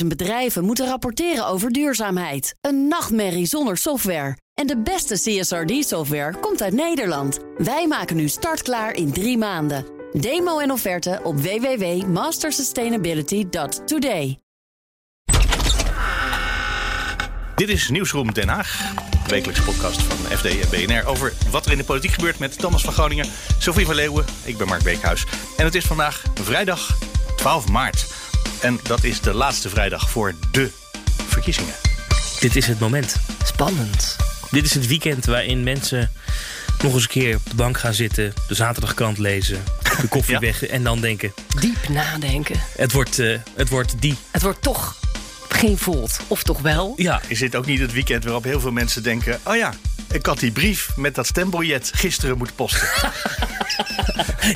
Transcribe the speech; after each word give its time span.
50.000 0.00 0.06
bedrijven 0.06 0.64
moeten 0.64 0.86
rapporteren 0.86 1.46
over 1.46 1.72
duurzaamheid. 1.72 2.54
Een 2.60 2.88
nachtmerrie 2.88 3.46
zonder 3.46 3.76
software. 3.76 4.36
En 4.54 4.66
de 4.66 4.82
beste 4.82 5.14
CSRD-software 5.14 6.38
komt 6.40 6.62
uit 6.62 6.72
Nederland. 6.72 7.38
Wij 7.56 7.86
maken 7.86 8.16
nu 8.16 8.28
startklaar 8.28 8.94
in 8.94 9.12
drie 9.12 9.38
maanden. 9.38 9.84
Demo 10.12 10.58
en 10.58 10.70
offerte 10.70 11.20
op 11.22 11.40
www.mastersustainability.today. 11.40 14.38
Dit 17.54 17.68
is 17.68 17.88
Nieuwsroom 17.88 18.32
Den 18.32 18.48
Haag. 18.48 18.94
De 19.24 19.30
wekelijkse 19.30 19.62
podcast 19.62 20.02
van 20.02 20.16
FD 20.36 20.44
en 20.44 20.68
BNR 20.70 21.06
over 21.06 21.32
wat 21.50 21.66
er 21.66 21.72
in 21.72 21.78
de 21.78 21.84
politiek 21.84 22.12
gebeurt 22.12 22.38
met 22.38 22.58
Thomas 22.58 22.82
van 22.82 22.92
Groningen, 22.92 23.26
Sophie 23.58 23.86
van 23.86 23.94
Leeuwen. 23.94 24.24
Ik 24.44 24.56
ben 24.56 24.66
Mark 24.66 24.82
Beekhuis. 24.82 25.26
En 25.56 25.64
het 25.64 25.74
is 25.74 25.84
vandaag 25.84 26.22
vrijdag 26.34 26.98
12 27.36 27.68
maart. 27.68 28.06
En 28.60 28.80
dat 28.82 29.04
is 29.04 29.20
de 29.20 29.34
laatste 29.34 29.68
vrijdag 29.68 30.10
voor 30.10 30.34
de 30.50 30.70
verkiezingen. 31.28 31.74
Dit 32.40 32.56
is 32.56 32.66
het 32.66 32.78
moment. 32.80 33.16
Spannend. 33.44 34.16
Dit 34.50 34.64
is 34.64 34.74
het 34.74 34.86
weekend 34.86 35.24
waarin 35.24 35.62
mensen 35.62 36.12
nog 36.82 36.92
eens 36.94 37.02
een 37.02 37.08
keer 37.08 37.36
op 37.36 37.42
de 37.50 37.54
bank 37.54 37.78
gaan 37.78 37.94
zitten, 37.94 38.32
de 38.48 38.54
zaterdagkrant 38.54 39.18
lezen, 39.18 39.62
de 40.00 40.08
koffie 40.08 40.34
Ja. 40.38 40.40
weg 40.40 40.66
en 40.66 40.82
dan 40.82 41.00
denken: 41.00 41.32
Diep 41.60 41.88
nadenken. 41.88 42.60
het 42.76 42.92
wordt, 42.92 43.18
eh, 43.18 43.38
het 43.56 43.68
wordt 43.68 43.94
die. 44.00 44.16
Het 44.30 44.42
wordt 44.42 44.62
toch 44.62 44.96
geen 45.48 45.78
volt. 45.78 46.20
Of 46.28 46.42
toch 46.42 46.60
wel? 46.60 46.92
Ja, 46.96 47.20
Is 47.28 47.38
dit 47.38 47.56
ook 47.56 47.66
niet 47.66 47.80
het 47.80 47.92
weekend 47.92 48.24
waarop 48.24 48.44
heel 48.44 48.60
veel 48.60 48.72
mensen 48.72 49.02
denken: 49.02 49.40
oh 49.42 49.56
ja, 49.56 49.72
ik 50.10 50.26
had 50.26 50.38
die 50.38 50.50
brief 50.52 50.96
met 50.96 51.14
dat 51.14 51.26
stembiljet 51.26 51.90
gisteren 51.94 52.38
moeten 52.38 52.56
posten. 52.56 52.88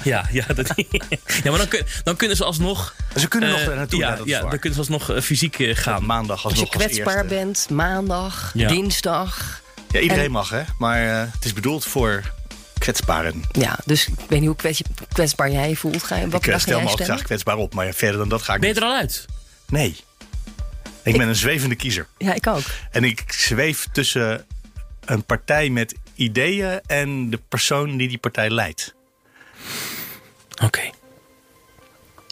ja, 0.03 0.29
ja, 0.33 0.45
dat, 0.55 0.73
ja 1.45 1.51
maar 1.51 1.59
dan, 1.59 1.69
kun- 1.69 1.85
dan 2.05 2.17
kunnen 2.17 2.37
ze 2.37 2.45
alsnog. 2.45 2.95
Ze 3.17 3.29
kunnen 3.29 3.51
nog 3.51 3.61
eh, 3.61 3.67
daar 3.67 3.77
naartoe. 3.77 3.99
Ja, 4.01 4.15
is 4.15 4.21
ja 4.25 4.41
dan 4.41 4.49
kunnen 4.59 4.73
ze 4.73 4.79
alsnog 4.79 5.11
eh, 5.11 5.21
fysiek 5.23 5.59
eh, 5.59 5.77
gaan. 5.77 6.05
Maandag 6.07 6.45
Als 6.45 6.55
je 6.55 6.61
als 6.61 6.71
kwetsbaar 6.71 7.27
bent, 7.27 7.67
maandag, 7.71 8.51
Ja. 8.55 8.69
dinsdag. 8.69 9.61
Ja, 9.91 10.01
iedereen 10.01 10.24
En- 10.24 10.30
mag, 10.30 10.51
hè? 10.51 10.63
Maar 10.79 11.09
eh, 11.23 11.33
het 11.33 11.45
is 11.45 11.52
bedoeld 11.52 11.85
voor 11.85 12.23
kwetsbaren. 12.79 13.45
Ja, 13.52 13.79
dus 13.85 14.07
ik 14.09 14.15
weet 14.29 14.39
niet 14.39 14.49
hoe 14.49 14.57
kwets- 14.57 14.83
kwetsbaar 15.13 15.51
jij 15.51 15.69
je 15.69 15.77
voelt. 15.77 16.02
Ga 16.02 16.17
je, 16.17 16.29
wat 16.29 16.46
ik 16.46 16.59
stel 16.59 16.80
me 16.80 16.89
altijd 16.89 17.23
kwetsbaar 17.23 17.57
op, 17.57 17.74
maar 17.74 17.87
ja, 17.87 17.93
verder 17.93 18.19
dan 18.19 18.29
dat 18.29 18.43
ga 18.43 18.55
ik 18.55 18.61
Ben 18.61 18.69
je 18.69 18.74
niet. 18.74 18.83
er 18.85 18.89
al 18.91 18.96
uit? 18.96 19.24
Nee. 19.69 19.96
Ik 21.02 21.17
ben 21.17 21.29
een 21.29 21.35
zwevende 21.37 21.74
kiezer. 21.74 22.07
Ja, 22.19 22.35
ik 22.35 22.46
ook. 22.46 22.63
En 22.91 23.05
ik 23.05 23.24
zweef 23.27 23.87
tussen 23.93 24.46
een 25.11 25.25
partij 25.25 25.71
met 25.71 25.95
ideeën 26.15 26.80
en 26.87 27.30
de 27.30 27.41
persoon 27.49 27.97
die 27.97 28.09
die 28.09 28.19
partij 28.19 28.51
leidt. 28.51 28.95
Oké. 30.65 30.91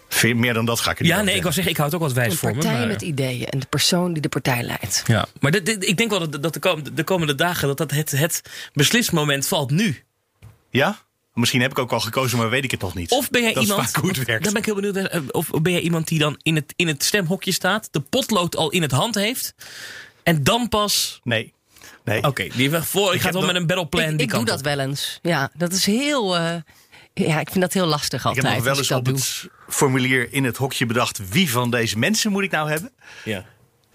Veel 0.08 0.34
meer 0.34 0.54
dan 0.54 0.64
dat 0.64 0.80
ga 0.80 0.90
ik 0.90 0.96
er 0.96 1.02
niet 1.02 1.12
Ja, 1.12 1.22
nee, 1.22 1.34
ik 1.34 1.42
wou 1.42 1.54
zeggen, 1.54 1.72
ik 1.72 1.78
houd 1.78 1.94
ook 1.94 2.00
wat 2.00 2.12
wijs 2.12 2.32
Een 2.32 2.38
voor 2.38 2.48
me. 2.48 2.54
partij 2.54 2.78
maar- 2.78 2.86
met 2.86 3.02
ideeën 3.02 3.46
en 3.46 3.58
de 3.58 3.66
persoon 3.66 4.12
die 4.12 4.22
de 4.22 4.28
partij 4.28 4.62
leidt. 4.62 5.02
Ja, 5.06 5.26
maar 5.40 5.50
dit, 5.50 5.66
dit- 5.66 5.84
ik 5.88 5.96
denk 5.96 6.10
wel 6.10 6.28
dat, 6.28 6.42
dat 6.42 6.52
de, 6.54 6.60
komende, 6.60 6.94
de 6.94 7.04
komende 7.04 7.34
dagen 7.34 7.68
dat, 7.68 7.76
dat 7.76 7.90
het, 7.90 8.10
het 8.10 8.42
beslismoment 8.72 9.46
valt 9.46 9.70
nu. 9.70 10.02
Ja? 10.70 11.06
Misschien 11.34 11.60
heb 11.60 11.70
ik 11.70 11.78
ook 11.78 11.92
al 11.92 12.00
gekozen, 12.00 12.38
maar 12.38 12.50
weet 12.50 12.64
ik 12.64 12.70
het 12.70 12.80
nog 12.80 12.94
niet. 12.94 13.10
Of 13.10 13.30
ben 13.30 13.42
jij 13.42 13.52
dat 13.52 13.62
iemand. 13.62 13.82
is 13.84 13.90
vaak 13.90 14.00
hoe 14.02 14.10
het 14.10 14.24
werkt. 14.24 14.44
Dan 14.44 14.52
ben 14.52 14.60
ik 14.62 14.66
heel 14.68 14.74
benieuwd. 14.74 14.96
eh, 14.96 15.20
Of 15.30 15.50
ben 15.62 15.72
jij 15.72 15.80
iemand 15.80 16.08
die 16.08 16.18
dan 16.18 16.38
in 16.42 16.54
het, 16.54 16.72
in 16.76 16.86
het 16.86 17.04
stemhokje 17.04 17.52
staat, 17.52 17.88
de 17.90 18.00
potlood 18.00 18.56
al 18.56 18.70
in 18.70 18.82
het 18.82 18.90
hand 18.90 19.14
heeft. 19.14 19.54
En 20.22 20.42
dan 20.44 20.68
pas. 20.68 21.20
Nee. 21.24 21.52
Nee. 22.08 22.22
Oké, 22.22 22.46
die 22.54 22.70
voor. 22.70 23.14
Ik, 23.14 23.22
heb 23.22 23.32
ga 23.32 23.38
wel 23.38 23.46
met 23.46 23.56
een 23.56 23.66
battleplan 23.66 24.02
ik 24.02 24.10
die 24.18 24.26
ik 24.26 24.32
doe 24.32 24.44
dat 24.44 24.58
op. 24.58 24.64
wel 24.64 24.78
eens. 24.78 25.18
Ja, 25.22 25.50
dat 25.54 25.72
is 25.72 25.86
heel... 25.86 26.36
eh, 26.36 26.54
ja, 27.14 27.40
ik 27.40 27.48
vind 27.48 27.60
dat 27.60 27.72
heel 27.72 27.86
lastig 27.86 28.20
Ik 28.20 28.26
altijd. 28.26 28.44
heb 28.46 28.54
nog 28.54 28.64
wel 28.64 28.76
eens 28.76 28.90
ik 28.90 28.96
op 28.96 29.04
doe. 29.04 29.14
het 29.14 29.48
formulier 29.68 30.32
in 30.32 30.44
het 30.44 30.56
hokje 30.56 30.86
bedacht... 30.86 31.20
wie 31.30 31.50
van 31.50 31.70
deze 31.70 31.98
mensen 31.98 32.30
moet 32.32 32.42
ik 32.42 32.50
nou 32.50 32.70
hebben? 32.70 32.92
Ja. 33.24 33.44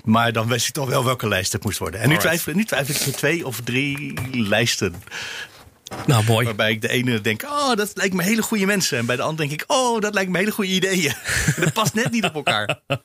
Maar 0.03 0.31
dan 0.33 0.47
wist 0.47 0.67
ik 0.67 0.73
toch 0.73 0.89
wel 0.89 1.03
welke 1.05 1.27
lijst 1.27 1.51
het 1.53 1.63
moest 1.63 1.77
worden. 1.77 1.99
En 1.99 2.09
nu 2.09 2.17
twijfel, 2.17 2.53
nu 2.53 2.65
twijfel 2.65 2.89
ik 2.89 2.95
tussen 2.95 3.15
twee 3.15 3.45
of 3.47 3.61
drie 3.61 4.13
lijsten. 4.31 4.95
Nou, 6.05 6.23
mooi. 6.23 6.45
Waarbij 6.45 6.71
ik 6.71 6.81
de 6.81 6.89
ene 6.89 7.21
denk, 7.21 7.43
oh, 7.43 7.73
dat 7.75 7.91
lijkt 7.93 8.13
me 8.13 8.23
hele 8.23 8.41
goede 8.41 8.65
mensen. 8.65 8.97
En 8.97 9.05
bij 9.05 9.15
de 9.15 9.21
andere 9.21 9.47
denk 9.47 9.61
ik, 9.61 9.71
oh, 9.71 10.01
dat 10.01 10.13
lijkt 10.13 10.31
me 10.31 10.37
hele 10.37 10.51
goede 10.51 10.71
ideeën. 10.71 11.13
dat 11.59 11.73
past 11.73 11.93
net 11.93 12.11
niet 12.11 12.23
op 12.23 12.35
elkaar. 12.35 12.79
Ja. 12.87 12.97
Het 12.97 12.99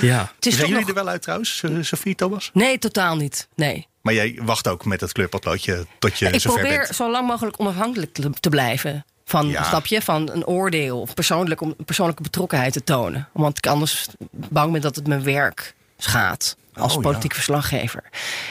Zijn 0.00 0.30
toch 0.40 0.54
jullie 0.54 0.74
nog... 0.74 0.88
er 0.88 0.94
wel 0.94 1.08
uit 1.08 1.22
trouwens, 1.22 1.62
eh, 1.62 1.70
Sophie, 1.80 2.14
Thomas? 2.14 2.50
Nee, 2.52 2.78
totaal 2.78 3.16
niet. 3.16 3.48
Nee. 3.54 3.86
Maar 4.04 4.14
jij 4.14 4.38
wacht 4.42 4.68
ook 4.68 4.84
met 4.84 5.00
het 5.00 5.12
kleurpotloodje 5.12 5.86
tot 5.98 6.18
je 6.18 6.26
ik 6.30 6.40
zover 6.40 6.60
probeer 6.60 6.78
bent. 6.78 6.94
zo 6.94 7.10
lang 7.10 7.26
mogelijk 7.26 7.60
onafhankelijk 7.60 8.12
te- 8.40 8.48
blijven. 8.48 9.04
Van, 9.24 9.48
Ja. 9.48 9.62
snap 9.62 9.86
je, 9.86 10.02
van 10.02 10.30
een 10.30 10.46
oordeel 10.46 11.00
of 11.00 11.14
persoonlijk, 11.14 11.60
om 11.60 11.74
persoonlijke 11.84 12.22
betrokkenheid 12.22 12.72
te 12.72 12.84
tonen. 12.84 13.28
Want 13.32 13.56
ik 13.58 13.66
anders 13.66 14.06
bang 14.30 14.72
ben 14.72 14.80
dat 14.80 14.96
het 14.96 15.06
mijn 15.06 15.22
werk 15.24 15.74
schaadt. 15.98 16.56
Als 16.74 16.96
Oh, 16.96 17.02
politiek 17.02 17.30
ja. 17.30 17.34
verslaggever. 17.36 18.02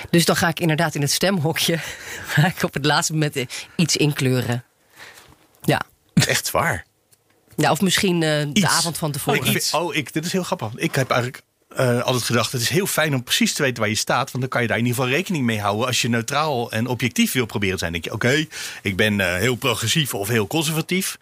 Dus 0.09 0.25
dan 0.25 0.35
ga 0.35 0.47
ik 0.47 0.59
inderdaad 0.59 0.95
in 0.95 1.01
het 1.01 1.11
stemhokje. 1.11 1.77
Ga 2.33 2.45
ik 2.47 2.63
op 2.63 2.73
het 2.73 2.85
laatste 2.85 3.13
moment 3.13 3.35
eh, 3.35 3.45
iets 3.75 3.95
inkleuren. 3.95 4.63
Ja. 5.61 5.81
Echt 6.13 6.51
waar. 6.51 6.85
ja 7.55 7.71
of 7.71 7.81
misschien 7.81 8.23
eh, 8.23 8.45
de 8.53 8.67
avond 8.67 8.97
van 8.97 9.07
Oh, 9.07 9.13
tevoren. 9.13 9.39
ik, 9.45 9.51
vind- 9.51 9.69
oh 9.73 9.95
ik, 9.95 10.13
dit 10.13 10.25
is 10.25 10.31
heel 10.31 10.43
grappig. 10.43 10.69
Ik 10.75 10.95
heb 10.95 11.09
eigenlijk 11.09 11.43
eh, 11.75 12.01
altijd 12.01 12.23
gedacht, 12.23 12.51
het 12.51 12.61
is 12.61 12.69
heel 12.69 12.85
fijn 12.87 13.13
om 13.13 13.23
precies 13.23 13.53
te 13.53 13.61
weten 13.61 13.79
waar 13.79 13.89
je 13.89 13.95
staat. 13.95 14.31
Want 14.31 14.39
dan 14.39 14.47
kan 14.49 14.61
je 14.61 14.67
daar 14.67 14.77
in 14.77 14.85
ieder 14.85 14.99
geval 14.99 15.15
rekening 15.15 15.45
mee 15.45 15.59
houden. 15.59 15.85
Als 15.87 16.01
je 16.01 16.09
neutraal 16.09 16.71
en 16.71 16.87
objectief 16.87 17.31
wil 17.31 17.45
proberen 17.45 17.73
te 17.73 17.79
zijn. 17.79 17.91
denk 17.91 18.03
je, 18.03 18.13
oké, 18.13 18.45
ik 18.81 18.95
ben 18.95 19.19
eh, 19.19 19.35
heel 19.35 19.55
progressief 19.55 20.13
of 20.13 20.27
heel 20.27 20.47
conservatief. 20.47 21.17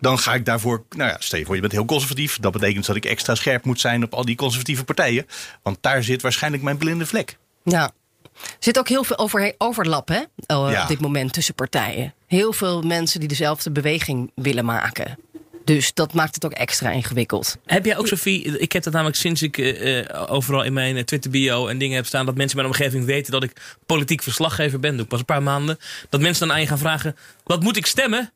Dan 0.00 0.18
ga 0.18 0.34
ik 0.34 0.44
daarvoor, 0.44 0.84
nou 0.90 1.10
ja, 1.10 1.16
stel 1.18 1.38
je 1.38 1.44
voor, 1.44 1.54
je 1.54 1.60
bent 1.60 1.72
heel 1.72 1.84
conservatief. 1.84 2.38
Dat 2.40 2.52
betekent 2.52 2.86
dat 2.86 2.96
ik 2.96 3.04
extra 3.04 3.34
scherp 3.34 3.64
moet 3.64 3.80
zijn 3.80 4.04
op 4.04 4.14
al 4.14 4.24
die 4.24 4.36
conservatieve 4.36 4.84
partijen. 4.84 5.26
Want 5.62 5.78
daar 5.80 6.02
zit 6.02 6.22
waarschijnlijk 6.22 6.62
mijn 6.62 6.76
blinde 6.76 7.06
vlek. 7.06 7.36
Ja. 7.64 7.90
Er 8.34 8.48
zit 8.58 8.78
ook 8.78 8.88
heel 8.88 9.04
veel 9.04 9.18
over, 9.18 9.54
overlap 9.58 10.08
hè? 10.08 10.14
eh, 10.46 10.68
Ja. 10.70 10.82
op 10.82 10.88
dit 10.88 11.00
moment 11.00 11.32
tussen 11.32 11.54
partijen. 11.54 12.14
Heel 12.26 12.52
veel 12.52 12.82
mensen 12.82 13.20
die 13.20 13.28
dezelfde 13.28 13.70
beweging 13.70 14.30
willen 14.34 14.64
maken. 14.64 15.18
Dus 15.64 15.94
dat 15.94 16.12
maakt 16.12 16.34
het 16.34 16.44
ook 16.44 16.52
extra 16.52 16.90
ingewikkeld. 16.90 17.56
Heb 17.66 17.84
jij 17.84 17.98
ook, 17.98 18.06
Sophie, 18.06 18.58
ik 18.58 18.72
heb 18.72 18.82
dat 18.82 18.92
namelijk 18.92 19.16
sinds 19.16 19.42
ik 19.42 19.58
eh, 19.58 19.98
eh, 19.98 20.32
overal 20.32 20.62
in 20.62 20.72
mijn 20.72 20.96
eh, 20.96 21.02
Twitter-bio 21.02 21.66
en 21.66 21.78
dingen 21.78 21.96
heb 21.96 22.06
staan... 22.06 22.26
dat 22.26 22.36
mensen 22.36 22.58
in 22.58 22.64
mijn 22.64 22.74
omgeving 22.74 23.04
weten 23.04 23.32
dat 23.32 23.42
ik 23.42 23.76
politiek 23.86 24.22
verslaggever 24.22 24.80
ben. 24.80 24.92
doe 24.92 25.02
ik 25.02 25.08
pas 25.08 25.18
een 25.18 25.24
paar 25.24 25.42
maanden. 25.42 25.78
Dat 26.08 26.20
mensen 26.20 26.46
dan 26.46 26.56
aan 26.56 26.62
je 26.62 26.68
gaan 26.68 26.78
vragen, 26.78 27.16
wat 27.44 27.62
moet 27.62 27.76
ik 27.76 27.86
stemmen? 27.86 28.32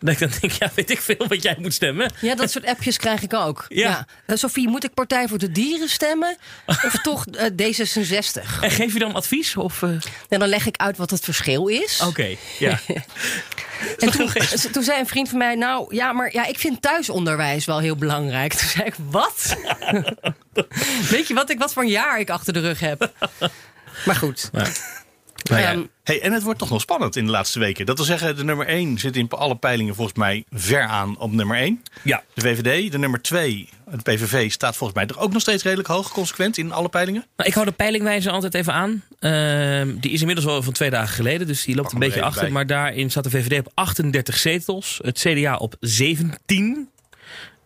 Dat 0.00 0.12
ik 0.12 0.18
dan 0.18 0.30
denk, 0.40 0.52
ja, 0.52 0.70
weet 0.74 0.90
ik 0.90 1.00
veel 1.00 1.26
wat 1.28 1.42
jij 1.42 1.56
moet 1.58 1.74
stemmen. 1.74 2.12
Ja, 2.20 2.34
dat 2.34 2.50
soort 2.50 2.66
appjes 2.66 2.96
krijg 2.96 3.22
ik 3.22 3.34
ook. 3.34 3.64
Ja. 3.68 4.06
Eh, 4.26 4.36
Sophie, 4.36 4.68
moet 4.68 4.84
ik 4.84 4.94
Partij 4.94 5.28
voor 5.28 5.38
de 5.38 5.52
Dieren 5.52 5.88
stemmen? 5.88 6.36
Of 6.66 7.00
toch 7.02 7.26
eh, 7.26 7.46
D66? 7.50 8.60
En 8.60 8.70
geef 8.70 8.92
je 8.92 8.98
dan 8.98 9.14
advies? 9.14 9.56
Of, 9.56 9.82
eh, 9.82 9.90
En 10.28 10.38
dan 10.38 10.48
leg 10.48 10.66
ik 10.66 10.76
uit 10.76 10.96
wat 10.96 11.10
het 11.10 11.24
verschil 11.24 11.66
is. 11.66 12.00
Oké, 12.06 12.36
ja. 12.58 12.80
En 13.98 14.10
toen, 14.10 14.30
toen 14.72 14.82
zei 14.82 15.00
een 15.00 15.06
vriend 15.06 15.28
van 15.28 15.38
mij, 15.38 15.54
nou 15.54 15.94
ja, 15.94 16.12
maar 16.12 16.32
ja, 16.32 16.46
ik 16.46 16.58
vind 16.58 16.82
thuisonderwijs 16.82 17.64
wel 17.64 17.78
heel 17.78 17.96
belangrijk. 17.96 18.54
Toen 18.54 18.68
zei 18.68 18.84
ik, 18.84 18.94
wat? 19.10 19.56
Weet 21.10 21.28
je 21.28 21.34
wat, 21.34 21.50
ik, 21.50 21.58
wat 21.58 21.72
voor 21.72 21.82
een 21.82 21.88
jaar 21.88 22.20
ik 22.20 22.30
achter 22.30 22.52
de 22.52 22.60
rug 22.60 22.80
heb? 22.80 23.12
Maar 24.04 24.14
goed. 24.14 24.50
Ja. 24.52 24.66
Nou 25.42 25.60
ja, 25.60 25.70
Ehm, 25.72 25.82
Hey, 26.02 26.20
en 26.22 26.32
het 26.32 26.42
wordt 26.42 26.58
toch 26.58 26.70
nog 26.70 26.80
spannend 26.80 27.16
in 27.16 27.24
de 27.24 27.30
laatste 27.30 27.58
weken. 27.58 27.86
Dat 27.86 27.96
wil 27.96 28.06
zeggen, 28.06 28.36
de 28.36 28.44
nummer 28.44 28.68
1 28.68 28.98
zit 28.98 29.16
in 29.16 29.28
alle 29.28 29.56
peilingen 29.56 29.94
volgens 29.94 30.18
mij 30.18 30.44
ver 30.50 30.82
aan 30.82 31.18
op 31.18 31.32
nummer 31.32 31.56
1. 31.56 31.82
ja. 32.02 32.22
De 32.34 32.40
VVD, 32.40 32.92
de 32.92 32.98
nummer 32.98 33.22
2, 33.22 33.68
de 33.90 34.02
PVV, 34.02 34.50
staat 34.50 34.76
volgens 34.76 34.98
mij 34.98 35.06
toch 35.06 35.18
ook 35.18 35.32
nog 35.32 35.42
steeds 35.42 35.62
redelijk 35.62 35.88
hoog, 35.88 36.12
consequent 36.12 36.58
in 36.58 36.72
alle 36.72 36.88
peilingen. 36.88 37.24
Nou, 37.36 37.48
ik 37.48 37.54
hou 37.54 37.66
de 37.66 37.72
peilingwijzer 37.72 38.32
altijd 38.32 38.54
even 38.54 38.72
aan. 38.72 39.02
Ehm, 39.18 39.96
die 40.00 40.10
is 40.10 40.20
inmiddels 40.20 40.46
wel 40.46 40.62
van 40.62 40.72
twee 40.72 40.90
dagen 40.90 41.14
geleden, 41.14 41.46
dus 41.46 41.64
die 41.64 41.74
loopt 41.74 41.86
Pak 41.86 41.94
een 41.94 42.06
beetje 42.08 42.22
achter. 42.22 42.42
bij. 42.42 42.50
Maar 42.50 42.66
daarin 42.66 43.10
staat 43.10 43.24
de 43.24 43.30
VVD 43.30 43.58
op 43.58 43.72
38 43.74 44.36
zetels, 44.36 44.98
het 45.02 45.18
CDA 45.18 45.56
op 45.56 45.76
17 45.80 46.88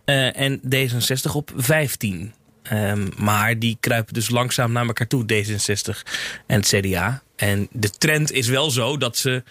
eh, 0.04 0.40
en 0.40 0.60
D66 0.74 1.32
op 1.32 1.50
15. 1.56 2.32
Ehm, 2.62 3.08
maar 3.16 3.58
die 3.58 3.76
kruipen 3.80 4.14
dus 4.14 4.30
langzaam 4.30 4.72
naar 4.72 4.86
elkaar 4.86 5.06
toe, 5.06 5.24
D66 5.24 6.02
en 6.46 6.60
het 6.60 6.66
CDA. 6.68 7.22
En 7.40 7.68
de 7.72 7.90
trend 7.90 8.32
is 8.32 8.48
wel 8.48 8.70
zo 8.70 8.96
dat 8.96 9.16
ze. 9.16 9.42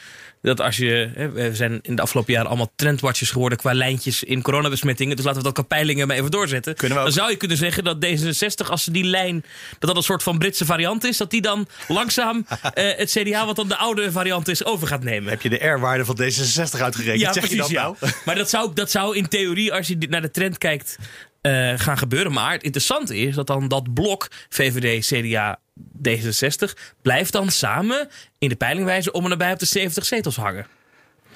Dat 0.41 0.61
als 0.61 0.77
je. 0.77 1.09
hè, 1.15 1.31
We 1.31 1.55
zijn 1.55 1.79
in 1.81 1.95
de 1.95 2.01
afgelopen 2.01 2.33
jaren 2.33 2.47
allemaal 2.47 2.71
trendwatchers 2.75 3.31
geworden 3.31 3.57
qua 3.57 3.73
lijntjes 3.73 4.23
in 4.23 4.41
coronabesmettingen. 4.41 5.15
Dus 5.15 5.25
laten 5.25 5.39
we 5.39 5.45
dat 5.45 5.53
qua 5.53 5.63
peilingen 5.63 6.07
maar 6.07 6.15
even 6.15 6.31
doorzetten. 6.31 6.75
Kunnen 6.75 6.97
we 6.97 7.03
ook. 7.03 7.09
Dan 7.09 7.19
zou 7.19 7.31
je 7.31 7.37
kunnen 7.37 7.57
zeggen 7.57 7.83
dat 7.83 8.05
D66, 8.05 8.69
als 8.69 8.83
ze 8.83 8.91
die 8.91 9.03
lijn. 9.03 9.43
dat 9.79 9.89
dat 9.89 9.95
een 9.95 10.03
soort 10.03 10.23
van 10.23 10.37
Britse 10.37 10.65
variant 10.65 11.03
is. 11.03 11.17
Dat 11.17 11.29
die 11.31 11.41
dan 11.41 11.67
langzaam 11.87 12.45
eh, 12.73 12.97
het 12.97 13.11
CDA, 13.11 13.45
wat 13.45 13.55
dan 13.55 13.67
de 13.67 13.77
oude 13.77 14.11
variant 14.11 14.47
is, 14.47 14.65
over 14.65 14.87
gaat 14.87 15.03
nemen. 15.03 15.29
Heb 15.29 15.41
je 15.41 15.49
de 15.49 15.67
R-waarde 15.67 16.05
van 16.05 16.17
D66 16.21 16.81
uitgerekend? 16.81 17.19
Ja, 17.21 17.33
zeg 17.33 17.49
je 17.49 17.55
precies. 17.55 17.57
dat 17.57 17.69
Ja. 17.69 17.81
nou? 17.81 17.95
Maar 18.25 18.35
dat 18.35 18.49
zou, 18.49 18.71
dat 18.73 18.91
zou 18.91 19.15
in 19.17 19.27
theorie, 19.27 19.73
als 19.73 19.87
je 19.87 19.97
naar 20.09 20.21
de 20.21 20.31
trend 20.31 20.57
kijkt, 20.57 20.97
eh, 21.41 21.73
gaan 21.75 21.97
gebeuren. 21.97 22.31
Maar 22.31 22.51
het 22.51 22.63
interessante 22.63 23.17
is 23.17 23.35
dat 23.35 23.47
dan 23.47 23.67
dat 23.67 23.93
blok 23.93 24.27
VVD, 24.49 25.05
CDA, 25.05 25.59
D66 26.07 26.73
blijft 27.01 27.31
dan 27.31 27.49
samen 27.49 28.07
in 28.37 28.49
de 28.49 28.55
peilingwijze 28.55 29.11
om 29.11 29.23
en 29.23 29.29
nabij 29.29 29.51
op 29.51 29.59
de 29.59 29.65
70 29.65 30.05
zetels 30.05 30.35
hangen. 30.35 30.67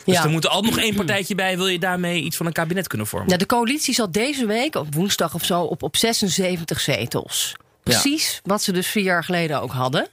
Dus 0.06 0.16
Ja. 0.16 0.24
er 0.24 0.30
moet 0.30 0.44
er 0.44 0.50
al 0.50 0.62
nog 0.62 0.78
één 0.78 0.96
partijtje 0.96 1.36
bij. 1.36 1.58
Wil 1.58 1.68
je 1.68 1.80
daarmee 1.80 2.22
iets 2.22 2.38
van 2.38 2.46
een 2.46 2.52
kabinet 2.54 2.88
kunnen 2.88 3.08
vormen? 3.08 3.30
Ja, 3.30 3.38
de 3.38 3.46
coalitie 3.46 3.94
zat 3.94 4.14
deze 4.14 4.46
week, 4.46 4.76
op 4.76 4.94
woensdag 4.96 5.34
of 5.34 5.46
zo, 5.46 5.62
op, 5.62 5.84
op 5.84 5.98
76 5.98 6.80
zetels. 6.80 7.56
Precies 7.84 8.40
wat 8.44 8.64
ze 8.64 8.72
dus 8.72 8.88
vier 8.88 9.04
jaar 9.04 9.24
geleden 9.24 9.62
ook 9.62 9.72
hadden. 9.72 10.08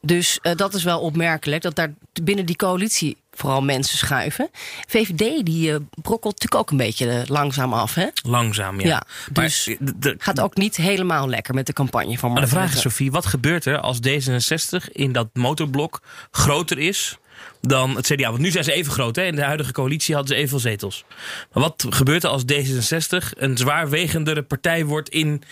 Dus 0.00 0.38
eh, 0.42 0.56
dat 0.56 0.74
is 0.74 0.82
wel 0.84 1.00
opmerkelijk, 1.00 1.62
dat 1.62 1.76
daar 1.76 1.94
binnen 2.22 2.46
die 2.46 2.56
coalitie 2.56 3.16
vooral 3.36 3.62
mensen 3.62 3.98
schuiven. 3.98 4.50
VVD 4.88 5.44
die 5.46 5.70
eh, 5.72 5.76
brokkelt 6.02 6.32
natuurlijk 6.32 6.54
ook 6.54 6.70
een 6.70 6.76
beetje 6.76 7.10
eh, 7.10 7.22
langzaam 7.26 7.72
af. 7.72 7.94
Hè? 7.94 8.06
Langzaam, 8.26 8.80
ja. 8.80 8.86
Ja, 8.86 9.02
dus 9.32 9.76
de- 9.98 10.14
gaat 10.18 10.40
ook 10.40 10.56
niet 10.56 10.76
helemaal 10.76 11.28
lekker 11.28 11.54
met 11.54 11.66
de 11.66 11.72
campagne 11.72 12.18
van 12.18 12.32
maar 12.32 12.40
de 12.40 12.48
vraag 12.48 12.72
is. 12.74 12.80
Sophie, 12.80 13.10
wat 13.10 13.26
gebeurt 13.26 13.64
er 13.64 13.78
als 13.80 13.98
D66 14.08 14.92
in 14.92 15.12
dat 15.12 15.28
motorblok 15.32 16.00
groter 16.30 16.78
is 16.78 17.18
dan 17.60 17.96
het 17.96 18.06
CDA? 18.06 18.28
Want 18.28 18.38
nu 18.42 18.50
zijn 18.50 18.64
ze 18.64 18.72
even 18.72 18.92
groot. 18.92 19.16
Hè? 19.16 19.22
In 19.24 19.34
de 19.36 19.42
huidige 19.42 19.72
coalitie 19.72 20.14
hadden 20.14 20.32
ze 20.32 20.42
evenveel 20.42 20.70
zetels. 20.70 21.04
Maar 21.52 21.62
wat 21.62 21.86
gebeurt 21.88 22.24
er 22.24 22.30
als 22.30 22.42
D66 22.52 23.38
een 23.38 23.56
zwaarwegendere 23.56 24.42
partij 24.42 24.84
wordt 24.84 25.08
in 25.08 25.42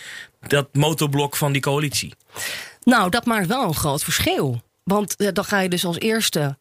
dat 0.47 0.67
motorblok 0.73 1.35
van 1.35 1.51
die 1.51 1.61
coalitie? 1.61 2.13
Nou, 2.83 3.09
dat 3.09 3.25
maakt 3.25 3.47
wel 3.47 3.63
een 3.63 3.75
groot 3.75 4.03
verschil. 4.03 4.61
Want 4.83 5.15
eh, 5.15 5.27
dan 5.33 5.45
ga 5.45 5.59
je 5.59 5.69
dus 5.69 5.85
als 5.85 5.99
eerste. 5.99 6.57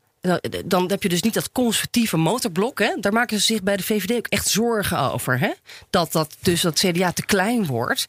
Dan 0.65 0.91
heb 0.91 1.03
je 1.03 1.09
dus 1.09 1.23
niet 1.23 1.35
dat 1.35 1.53
conservatieve 1.53 2.17
motorblok. 2.17 2.79
Hè? 2.79 2.95
Daar 3.01 3.13
maken 3.13 3.39
ze 3.39 3.45
zich 3.45 3.63
bij 3.63 3.77
de 3.77 3.83
VVD 3.83 4.17
ook 4.17 4.27
echt 4.27 4.49
zorgen 4.49 4.99
over. 4.99 5.39
Hè? 5.39 5.51
Dat, 5.91 6.13
dat 6.13 6.37
dus 6.41 6.61
dat 6.61 6.79
CDA 6.79 7.13
te 7.13 7.25
klein 7.25 7.67
wordt. 7.67 8.05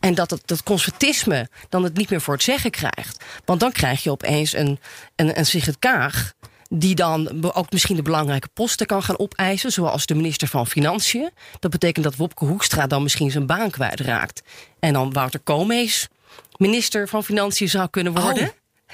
En 0.00 0.14
dat 0.14 0.30
het, 0.30 0.42
dat 0.44 0.62
conservatisme 0.62 1.48
dan 1.68 1.84
het 1.84 1.96
niet 1.96 2.10
meer 2.10 2.20
voor 2.20 2.34
het 2.34 2.42
zeggen 2.42 2.70
krijgt. 2.70 3.24
Want 3.44 3.60
dan 3.60 3.72
krijg 3.72 4.02
je 4.02 4.10
opeens 4.10 4.52
een, 4.52 4.80
een, 5.16 5.38
een 5.38 5.46
Sigrid 5.46 5.78
Kaag. 5.78 6.32
Die 6.70 6.94
dan 6.94 7.52
ook 7.54 7.72
misschien 7.72 7.96
de 7.96 8.02
belangrijke 8.02 8.48
posten 8.54 8.86
kan 8.86 9.02
gaan 9.02 9.18
opeisen. 9.18 9.72
Zoals 9.72 10.06
de 10.06 10.14
minister 10.14 10.48
van 10.48 10.66
Financiën. 10.66 11.30
Dat 11.58 11.70
betekent 11.70 12.04
dat 12.04 12.16
Wopke 12.16 12.44
Hoekstra 12.44 12.86
dan 12.86 13.02
misschien 13.02 13.30
zijn 13.30 13.46
baan 13.46 13.70
kwijtraakt. 13.70 14.42
En 14.78 14.92
dan 14.92 15.12
Wouter 15.12 15.40
Koolmees 15.40 16.08
minister 16.56 17.08
van 17.08 17.24
Financiën 17.24 17.68
zou 17.68 17.88
kunnen 17.90 18.12
worden. 18.12 18.52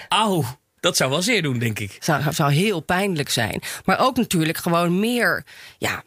Auw, 0.09 0.45
dat 0.85 0.97
zou 0.97 1.11
wel 1.11 1.23
zeer 1.23 1.43
doen, 1.43 1.59
denk 1.59 1.79
ik. 1.79 1.97
Zou, 2.01 2.33
zou 2.33 2.53
heel 2.53 2.81
pijnlijk 2.81 3.31
zijn. 3.31 3.63
Maar 3.85 3.99
ook 3.99 4.17
natuurlijk 4.17 4.59
gewoon 4.59 5.01
meer, 5.01 5.45
ja, 5.79 6.03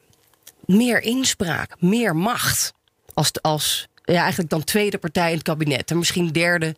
meer 0.66 1.02
inspraak, 1.02 1.76
meer 1.80 2.16
macht. 2.16 2.74
Als, 3.14 3.32
als 3.42 3.88
ja, 4.04 4.20
eigenlijk 4.20 4.50
dan 4.50 4.64
tweede 4.64 4.98
partij 4.98 5.28
in 5.28 5.34
het 5.34 5.44
kabinet. 5.44 5.92
En 5.92 5.98
misschien 5.98 6.28
derde 6.28 6.76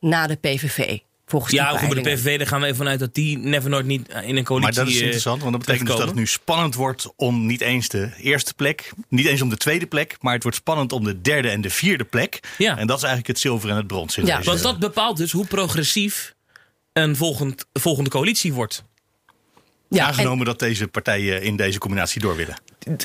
na 0.00 0.26
de 0.26 0.36
PVV. 0.36 0.98
Volgens 1.26 1.52
Ja, 1.52 1.70
over 1.70 1.94
de. 1.94 2.00
PVV, 2.00 2.38
daar 2.38 2.46
gaan 2.46 2.60
we 2.60 2.64
even 2.64 2.78
vanuit 2.78 2.98
dat 2.98 3.14
die 3.14 3.38
never 3.38 3.70
nooit 3.70 3.86
niet 3.86 4.08
in 4.08 4.36
een 4.36 4.44
coalitie... 4.44 4.74
Maar 4.74 4.84
dat 4.84 4.94
is 4.94 5.00
interessant, 5.00 5.40
want 5.40 5.52
dat 5.52 5.60
betekent 5.60 5.88
dus 5.88 5.96
dat 5.96 6.06
het 6.06 6.16
nu 6.16 6.26
spannend 6.26 6.74
wordt 6.74 7.12
om 7.16 7.46
niet 7.46 7.60
eens 7.60 7.88
de 7.88 8.12
eerste 8.20 8.54
plek, 8.54 8.92
niet 9.08 9.26
eens 9.26 9.42
om 9.42 9.48
de 9.48 9.56
tweede 9.56 9.86
plek, 9.86 10.16
maar 10.20 10.34
het 10.34 10.42
wordt 10.42 10.58
spannend 10.58 10.92
om 10.92 11.04
de 11.04 11.20
derde 11.20 11.48
en 11.48 11.60
de 11.60 11.70
vierde 11.70 12.04
plek. 12.04 12.40
Ja. 12.58 12.78
En 12.78 12.86
dat 12.86 12.96
is 12.96 13.02
eigenlijk 13.02 13.26
het 13.26 13.38
zilver 13.38 13.70
en 13.70 13.76
het 13.76 13.86
brons 13.86 14.16
in 14.16 14.26
Ja, 14.26 14.36
deze. 14.36 14.48
Want 14.48 14.62
dat 14.62 14.78
bepaalt 14.78 15.16
dus 15.16 15.32
hoe 15.32 15.46
progressief 15.46 16.34
een 16.92 17.16
volgend, 17.16 17.66
volgende 17.72 18.10
coalitie 18.10 18.52
wordt. 18.52 18.84
Ja, 19.88 19.98
en- 20.00 20.06
Aangenomen 20.06 20.46
dat 20.46 20.58
deze 20.58 20.88
partijen 20.88 21.42
in 21.42 21.56
deze 21.56 21.78
combinatie 21.78 22.20
door 22.20 22.36
willen. 22.36 22.56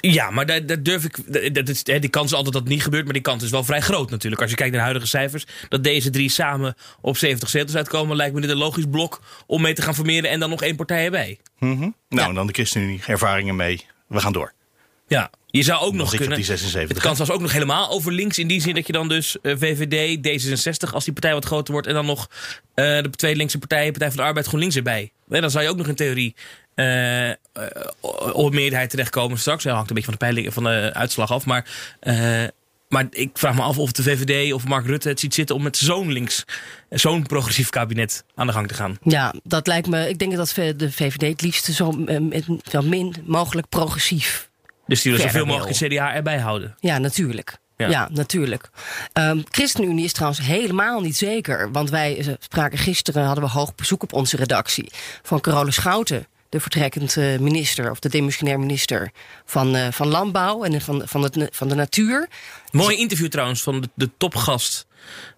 Ja, 0.01 0.29
maar 0.29 0.45
daar, 0.45 0.65
daar 0.65 0.83
durf 0.83 1.03
ik. 1.03 1.53
Dat 1.53 1.69
is, 1.69 1.83
die 1.83 2.07
kans 2.09 2.25
is 2.25 2.33
altijd 2.35 2.53
dat 2.53 2.61
het 2.63 2.71
niet 2.71 2.83
gebeurt, 2.83 3.03
maar 3.03 3.13
die 3.13 3.21
kans 3.21 3.43
is 3.43 3.49
wel 3.49 3.63
vrij 3.63 3.81
groot 3.81 4.09
natuurlijk. 4.09 4.41
Als 4.41 4.51
je 4.51 4.57
kijkt 4.57 4.71
naar 4.71 4.81
de 4.81 4.87
huidige 4.87 5.17
cijfers, 5.17 5.45
dat 5.69 5.83
deze 5.83 6.09
drie 6.09 6.29
samen 6.29 6.75
op 7.01 7.17
70 7.17 7.49
zetels 7.49 7.75
uitkomen, 7.75 8.15
lijkt 8.15 8.33
me 8.35 8.41
dit 8.41 8.49
een 8.49 8.57
logisch 8.57 8.85
blok 8.91 9.21
om 9.45 9.61
mee 9.61 9.73
te 9.73 9.81
gaan 9.81 9.95
formeren 9.95 10.29
en 10.29 10.39
dan 10.39 10.49
nog 10.49 10.61
één 10.61 10.75
partij 10.75 11.05
erbij. 11.05 11.39
Nou, 11.59 11.89
en 12.09 12.33
dan 12.33 12.47
de 12.47 12.53
ChristenUnie, 12.53 13.01
ervaringen 13.07 13.55
mee. 13.55 13.85
We 14.07 14.19
gaan 14.19 14.33
door. 14.33 14.53
Ja, 15.07 15.29
je 15.57 15.63
zou 15.63 15.81
ook 15.81 15.93
nog 15.93 16.15
kunnen. 16.15 16.35
die 16.35 16.45
76, 16.45 16.95
Het 16.95 17.05
kans 17.05 17.19
was 17.19 17.31
ook 17.31 17.41
nog 17.41 17.51
helemaal 17.51 17.89
over 17.89 18.11
links 18.11 18.39
in 18.39 18.47
die 18.47 18.61
zin 18.61 18.75
dat 18.75 18.87
je 18.87 18.93
dan 18.93 19.07
dus 19.07 19.41
eh, 19.41 19.53
VVD, 19.57 20.17
D66, 20.17 20.93
als 20.93 21.03
die 21.03 21.13
partij 21.13 21.33
wat 21.33 21.45
groter 21.45 21.73
wordt, 21.73 21.87
en 21.87 21.93
dan 21.93 22.05
nog 22.05 22.29
eh, 22.73 22.85
de 23.01 23.09
twee 23.09 23.35
linkse 23.35 23.57
partijen, 23.57 23.91
Partij 23.91 24.07
van 24.07 24.17
de 24.17 24.23
Arbeid, 24.23 24.45
GroenLinks 24.45 24.75
erbij. 24.75 25.11
Nee, 25.27 25.41
dan 25.41 25.51
zou 25.51 25.63
je 25.63 25.69
ook 25.69 25.77
nog 25.77 25.87
in 25.87 25.95
theorie 25.95 26.35
eh, 26.75 27.29
eh, 27.29 27.35
op 28.33 28.53
meerderheid 28.53 28.89
terechtkomen 28.89 29.37
straks. 29.37 29.63
Dat 29.63 29.73
hangt 29.73 29.89
een 29.89 29.95
beetje 29.95 30.11
van 30.11 30.19
de 30.19 30.25
peiling, 30.25 30.53
van 30.53 30.63
de 30.63 30.91
uitslag 30.93 31.31
af. 31.31 31.45
Maar, 31.45 31.65
eh, 31.99 32.43
maar 32.89 33.07
ik 33.09 33.29
vraag 33.33 33.55
me 33.55 33.61
af 33.61 33.77
of 33.77 33.91
de 33.91 34.03
VVD 34.03 34.53
of 34.53 34.67
Mark 34.67 34.85
Rutte 34.85 35.09
het 35.09 35.19
ziet 35.19 35.33
zitten 35.33 35.55
om 35.55 35.63
met 35.63 35.77
zo'n 35.77 36.11
links, 36.11 36.43
zo'n 36.89 37.25
progressief 37.25 37.69
kabinet 37.69 38.23
aan 38.35 38.47
de 38.47 38.53
gang 38.53 38.67
te 38.67 38.73
gaan. 38.73 38.97
ja, 39.03 39.33
dat 39.43 39.67
lijkt 39.67 39.87
me. 39.87 40.09
Ik 40.09 40.19
denk 40.19 40.35
dat 40.35 40.53
de 40.55 40.91
VVD 40.91 41.21
het 41.21 41.41
liefst 41.41 41.65
zo 41.65 41.91
met 41.91 42.45
zo 42.71 42.81
min 42.81 43.15
mogelijk 43.25 43.69
progressief 43.69 44.49
Dus 44.87 45.01
die 45.01 45.11
wil 45.11 45.21
Verder 45.21 45.39
zoveel 45.39 45.53
mogelijk 45.53 45.79
het 45.79 45.89
CDA 45.91 46.13
erbij 46.13 46.39
houden. 46.39 46.75
Ja, 46.79 46.97
natuurlijk. 46.97 47.57
Ja. 47.77 47.87
Ja, 47.89 48.07
natuurlijk. 48.11 48.69
Ehm 49.13 49.41
ChristenUnie 49.49 50.05
is 50.05 50.13
trouwens 50.13 50.41
helemaal 50.41 51.01
niet 51.01 51.17
zeker. 51.17 51.71
Want 51.71 51.89
wij 51.89 52.17
eh, 52.17 52.33
spraken 52.39 52.77
gisteren, 52.77 53.25
hadden 53.25 53.43
we 53.43 53.49
hoog 53.49 53.75
bezoek 53.75 54.03
op 54.03 54.13
onze 54.13 54.37
redactie... 54.37 54.91
van 55.23 55.41
Carole 55.41 55.71
Schouten, 55.71 56.27
de 56.55 56.61
vertrekkend 56.61 57.17
eh, 57.17 57.37
minister... 57.39 57.91
of 57.91 57.99
de 57.99 58.09
demissionair 58.09 58.59
minister 58.59 59.11
van, 59.45 59.75
eh, 59.75 59.91
van 59.91 60.07
Landbouw 60.07 60.63
en 60.63 60.81
van, 60.81 61.01
van, 61.05 61.23
het, 61.23 61.47
van 61.51 61.67
de 61.67 61.75
Natuur. 61.75 62.27
Mooi 62.71 62.97
interview 62.97 63.27
trouwens 63.27 63.63
van 63.63 63.81
de, 63.81 63.89
de 63.93 64.09
topgast. 64.17 64.87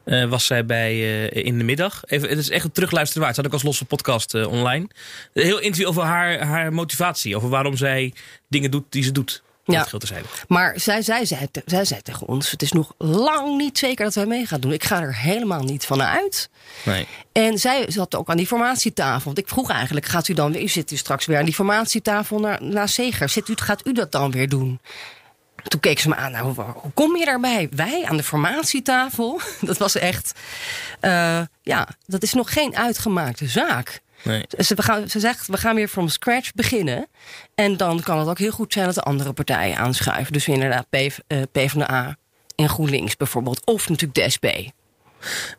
eh, 0.03 0.29
was 0.29 0.45
zij 0.45 0.65
bij 0.65 1.25
in 1.29 1.57
de 1.57 1.63
middag. 1.63 2.01
Even, 2.05 2.29
het 2.29 2.37
is 2.37 2.49
echt 2.49 2.65
een 2.65 2.71
terugluisteren 2.71 3.23
waard. 3.23 3.35
Zat 3.35 3.45
ook 3.45 3.53
als 3.53 3.63
losse 3.63 3.85
podcast 3.85 4.33
online. 4.33 4.87
Heel 5.33 5.59
interview 5.59 5.87
over 5.87 6.03
haar, 6.03 6.39
haar 6.45 6.73
motivatie. 6.73 7.35
Over 7.35 7.49
waarom 7.49 7.77
zij 7.77 8.13
dingen 8.47 8.71
doet 8.71 8.85
die 8.89 9.03
ze 9.03 9.11
doet. 9.11 9.43
Ja. 9.75 9.85
Dat. 9.89 10.03
Maar 10.47 10.79
zij, 10.79 11.01
zij, 11.01 11.25
zei, 11.25 11.51
te- 11.51 11.61
zij 11.65 11.85
zei 11.85 12.01
tegen 12.01 12.27
ons... 12.27 12.51
het 12.51 12.61
is 12.61 12.71
nog 12.71 12.93
lang 12.97 13.57
niet 13.57 13.77
zeker 13.77 14.05
dat 14.05 14.13
wij 14.13 14.25
mee 14.25 14.45
gaan 14.45 14.59
doen. 14.59 14.73
Ik 14.73 14.83
ga 14.83 15.01
er 15.01 15.15
helemaal 15.15 15.63
niet 15.63 15.85
van 15.85 16.01
uit. 16.01 16.49
Nee. 16.85 17.07
En 17.31 17.57
zij 17.57 17.85
zat 17.91 18.15
ook 18.15 18.29
aan 18.29 18.37
die 18.37 18.47
formatietafel. 18.47 19.25
Want 19.25 19.37
ik 19.37 19.47
vroeg 19.47 19.69
eigenlijk, 19.69 20.05
gaat 20.05 20.27
u 20.27 20.33
dan 20.33 20.51
weer... 20.51 20.61
U 20.61 20.67
zit 20.67 20.91
u 20.91 20.95
straks 20.95 21.25
weer 21.25 21.37
aan 21.37 21.45
die 21.45 21.53
formatietafel 21.53 22.39
naar, 22.39 22.63
naar 22.63 22.89
Zeger. 22.89 23.29
Zit 23.29 23.47
u, 23.47 23.53
gaat 23.55 23.87
u 23.87 23.91
dat 23.93 24.11
dan 24.11 24.31
weer 24.31 24.49
doen? 24.49 24.79
Toen 25.63 25.79
keek 25.79 25.99
ze 25.99 26.09
me 26.09 26.15
aan, 26.15 26.31
nou, 26.31 26.45
hoe, 26.53 26.63
hoe 26.63 26.91
kom 26.93 27.15
je 27.17 27.25
daarbij? 27.25 27.67
Wij 27.71 28.05
aan 28.05 28.17
de 28.17 28.23
formatietafel? 28.23 29.41
Dat 29.61 29.77
was 29.77 29.95
echt... 29.95 30.31
eh, 30.99 31.41
ja, 31.61 31.87
dat 32.05 32.23
is 32.23 32.33
nog 32.33 32.53
geen 32.53 32.75
uitgemaakte 32.75 33.47
zaak. 33.47 34.01
Ze, 34.57 34.75
we 34.75 34.81
gaan, 34.81 35.09
ze 35.09 35.19
zegt, 35.19 35.47
we 35.47 35.57
gaan 35.57 35.75
weer 35.75 35.87
from 35.87 36.07
scratch 36.07 36.53
beginnen. 36.53 37.07
En 37.55 37.77
dan 37.77 38.01
kan 38.01 38.19
het 38.19 38.27
ook 38.27 38.37
heel 38.37 38.51
goed 38.51 38.73
zijn 38.73 38.85
dat 38.85 38.95
de 38.95 39.01
andere 39.01 39.33
partijen 39.33 39.77
aanschuiven. 39.77 40.33
Dus 40.33 40.47
inderdaad 40.47 40.89
P, 40.89 40.95
eh, 40.95 41.41
PvdA 41.51 42.17
en 42.55 42.69
GroenLinks 42.69 43.17
bijvoorbeeld. 43.17 43.65
Of 43.65 43.89
natuurlijk 43.89 44.19
de 44.19 44.29
SP. 44.35 44.45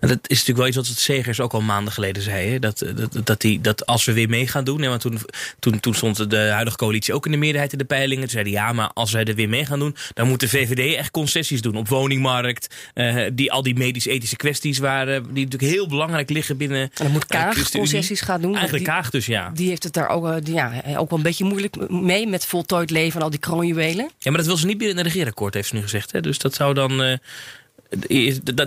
En 0.00 0.08
dat 0.08 0.18
is 0.22 0.28
natuurlijk 0.28 0.58
wel 0.58 0.66
iets 0.66 0.76
wat 0.76 0.86
het 0.86 0.98
Segers 0.98 1.40
ook 1.40 1.52
al 1.52 1.60
maanden 1.60 1.92
geleden 1.92 2.22
zei. 2.22 2.50
Hè? 2.50 2.58
Dat, 2.58 2.84
dat, 2.94 3.26
dat, 3.26 3.40
die, 3.40 3.60
dat 3.60 3.86
als 3.86 4.04
we 4.04 4.12
weer 4.12 4.28
mee 4.28 4.46
gaan 4.46 4.64
doen. 4.64 4.82
Hè? 4.82 4.88
Want 4.88 5.00
toen, 5.00 5.18
toen, 5.58 5.80
toen 5.80 5.94
stond 5.94 6.30
de 6.30 6.36
huidige 6.36 6.76
coalitie 6.76 7.14
ook 7.14 7.24
in 7.26 7.32
de 7.32 7.38
meerderheid 7.38 7.72
in 7.72 7.78
de 7.78 7.84
peilingen. 7.84 8.22
Toen 8.22 8.30
zeiden 8.30 8.52
ja, 8.52 8.72
maar 8.72 8.90
als 8.94 9.12
wij 9.12 9.24
er 9.24 9.34
weer 9.34 9.48
mee 9.48 9.64
gaan 9.66 9.78
doen. 9.78 9.96
dan 10.14 10.28
moet 10.28 10.40
de 10.40 10.48
VVD 10.48 10.94
echt 10.96 11.10
concessies 11.10 11.62
doen. 11.62 11.76
Op 11.76 11.88
woningmarkt. 11.88 12.74
eh, 12.94 13.24
die, 13.32 13.52
al 13.52 13.62
die 13.62 13.74
medisch-ethische 13.76 14.36
kwesties 14.36 14.78
waren. 14.78 15.22
die 15.34 15.44
natuurlijk 15.44 15.72
heel 15.72 15.88
belangrijk 15.88 16.30
liggen 16.30 16.56
binnen. 16.56 16.80
En 16.80 16.90
dan 16.94 17.10
moet 17.10 17.22
eh, 17.26 17.28
Kaag 17.40 17.70
concessies 17.70 18.20
gaan 18.20 18.40
doen. 18.40 18.54
Eigenlijk 18.56 18.84
die- 18.84 18.94
Kaag 18.94 19.10
dus, 19.10 19.26
ja. 19.26 19.50
Die 19.54 19.68
heeft 19.68 19.82
het 19.82 19.92
daar 19.92 20.08
ook, 20.08 20.26
eh, 20.26 20.34
die- 20.42 20.54
ja, 20.54 20.82
ook 20.96 21.08
wel 21.10 21.18
een 21.18 21.24
beetje 21.24 21.44
moeilijk 21.44 21.90
mee 21.90 22.26
met 22.26 22.46
voltooid 22.46 22.90
leven 22.90 23.16
en 23.18 23.24
al 23.24 23.30
die 23.30 23.38
kroonjuwelen. 23.38 24.10
Ja, 24.18 24.30
maar 24.30 24.36
dat 24.38 24.46
wil 24.46 24.56
ze 24.56 24.66
niet 24.66 24.78
binnen 24.78 24.96
een 24.98 25.04
regeerakkoord, 25.04 25.54
heeft 25.54 25.68
ze 25.68 25.74
nu 25.74 25.82
gezegd. 25.82 26.12
Hè? 26.12 26.20
Dus 26.20 26.38
dat 26.38 26.54
zou 26.54 26.74
dan. 26.74 27.02
eh, 27.02 27.16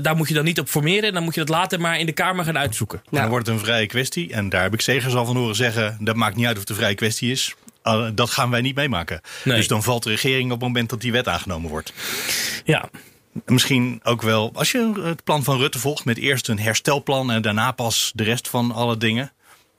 daar 0.02 0.16
moet 0.16 0.28
je 0.28 0.34
dan 0.34 0.44
niet 0.44 0.60
op 0.60 0.68
formeren. 0.68 1.04
En 1.04 1.14
dan 1.14 1.24
moet 1.24 1.34
je 1.34 1.40
dat 1.40 1.50
later 1.50 1.82
maar 1.82 2.00
in 2.00 2.06
de 2.06 2.12
Kamer 2.12 2.46
gaan 2.46 2.58
uitzoeken. 2.58 3.02
Dan 3.10 3.30
wordt 3.30 3.48
het 3.48 3.56
een 3.56 3.62
vrije 3.62 3.86
kwestie. 3.86 4.34
En 4.34 4.50
daar 4.50 4.62
heb 4.62 4.74
ik 4.74 4.82
Segers 4.82 5.14
al 5.14 5.26
van 5.26 5.36
horen 5.36 5.56
zeggen. 5.56 5.98
Dat 6.00 6.16
maakt 6.16 6.36
niet 6.36 6.46
uit 6.46 6.56
of 6.56 6.62
het 6.62 6.70
een 6.70 6.76
vrije 6.76 6.96
kwestie 6.96 7.32
is. 7.32 7.56
Uh, 7.84 8.08
dat 8.14 8.30
gaan 8.30 8.50
wij 8.50 8.62
niet 8.62 8.76
meemaken. 8.76 9.22
Nee. 9.44 9.58
Dus 9.58 9.68
dan 9.68 9.84
valt 9.84 10.04
de 10.04 10.10
regering 10.10 10.46
op 10.46 10.60
het 10.60 10.68
moment 10.68 10.90
dat 10.90 11.02
die 11.02 11.12
wet 11.12 11.28
aangenomen 11.28 11.70
wordt. 11.70 11.94
Ja, 12.66 12.90
Misschien 13.46 14.00
ook 14.04 14.22
wel, 14.22 14.52
als 14.54 14.72
je 14.72 14.92
het 15.04 15.24
plan 15.24 15.44
van 15.44 15.58
Rutte 15.58 15.80
volgt 15.80 16.06
met 16.06 16.18
eerst 16.18 16.48
een 16.48 16.60
herstelplan 16.60 17.32
en 17.32 17.42
daarna 17.42 17.72
pas 17.72 18.12
de 18.16 18.24
rest 18.24 18.48
van 18.48 18.72
alle 18.72 18.98
dingen. 18.98 19.32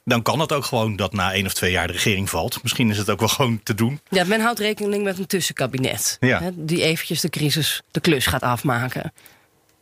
Dan 0.04 0.22
kan 0.22 0.40
het 0.40 0.52
ook 0.52 0.64
gewoon 0.64 0.96
dat 0.96 1.12
na 1.12 1.32
één 1.32 1.46
of 1.46 1.52
twee 1.52 1.70
jaar 1.70 1.86
de 1.86 1.92
regering 1.92 2.30
valt. 2.30 2.62
Misschien 2.62 2.90
is 2.90 2.98
het 2.98 3.10
ook 3.10 3.18
wel 3.18 3.28
gewoon 3.28 3.60
te 3.62 3.74
doen. 3.74 4.00
Ja, 4.08 4.24
men 4.24 4.40
houdt 4.40 4.58
rekening 4.58 5.04
met 5.04 5.18
een 5.18 5.26
tussenkabinet. 5.26 6.16
Ja. 6.20 6.40
Hè, 6.40 6.50
die 6.54 6.82
eventjes 6.82 7.20
de 7.20 7.28
crisis, 7.28 7.82
de 7.90 8.00
klus 8.00 8.26
gaat 8.26 8.42
afmaken. 8.42 9.12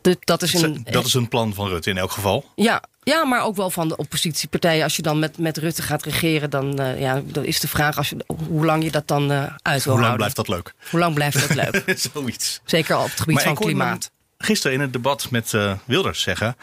De- 0.01 0.17
dat 0.21 0.43
is 0.43 0.53
een, 0.55 0.87
Dat 0.91 1.07
is 1.07 1.15
een 1.15 1.29
plan 1.29 1.55
van 1.55 1.69
Rutte 1.69 1.91
in 1.91 1.99
elk 1.99 2.11
geval. 2.11 2.51
ja, 2.55 2.83
ja, 3.03 3.25
maar 3.25 3.45
ook 3.45 3.57
wel 3.57 3.71
van 3.71 3.89
de 3.89 3.97
oppositiepartijen. 3.97 4.83
Als 4.83 4.97
je 4.97 5.03
dan 5.03 5.19
met, 5.19 5.39
met 5.39 5.57
Rutte 5.57 5.83
gaat 5.83 6.03
regeren, 6.05 6.51
dan, 6.51 6.79
eh, 6.79 7.01
ja, 7.01 7.23
dan 7.25 7.45
is 7.45 7.61
de 7.61 7.69
vraag 7.69 7.97
als 7.97 8.09
je, 8.09 8.17
hoe 8.49 8.65
lang 8.65 8.85
je 8.85 8.91
dat 8.91 9.09
dan 9.09 9.33
eh, 9.33 9.45
uit 9.63 9.85
wil 9.85 9.93
Hoe 9.93 10.03
lang 10.03 10.17
blijft 10.17 10.37
dat 10.37 10.49
leuk? 10.49 10.75
Hoe 10.91 11.01
lang 11.01 11.15
blijft 11.15 11.49
dat 11.49 11.55
leuk? 11.57 11.99
Zoiets. 12.13 12.61
Zeker 12.65 12.99
op 12.99 13.05
het 13.11 13.21
gebied 13.21 13.35
Maar 13.35 13.45
van 13.45 13.55
klimaat. 13.55 14.11
Gisteren 14.39 14.77
in 14.77 14.83
het 14.83 14.93
debat 14.93 15.31
met 15.31 15.55
eh, 15.55 15.73
Wilders 15.85 16.21
zeggen 16.23 16.57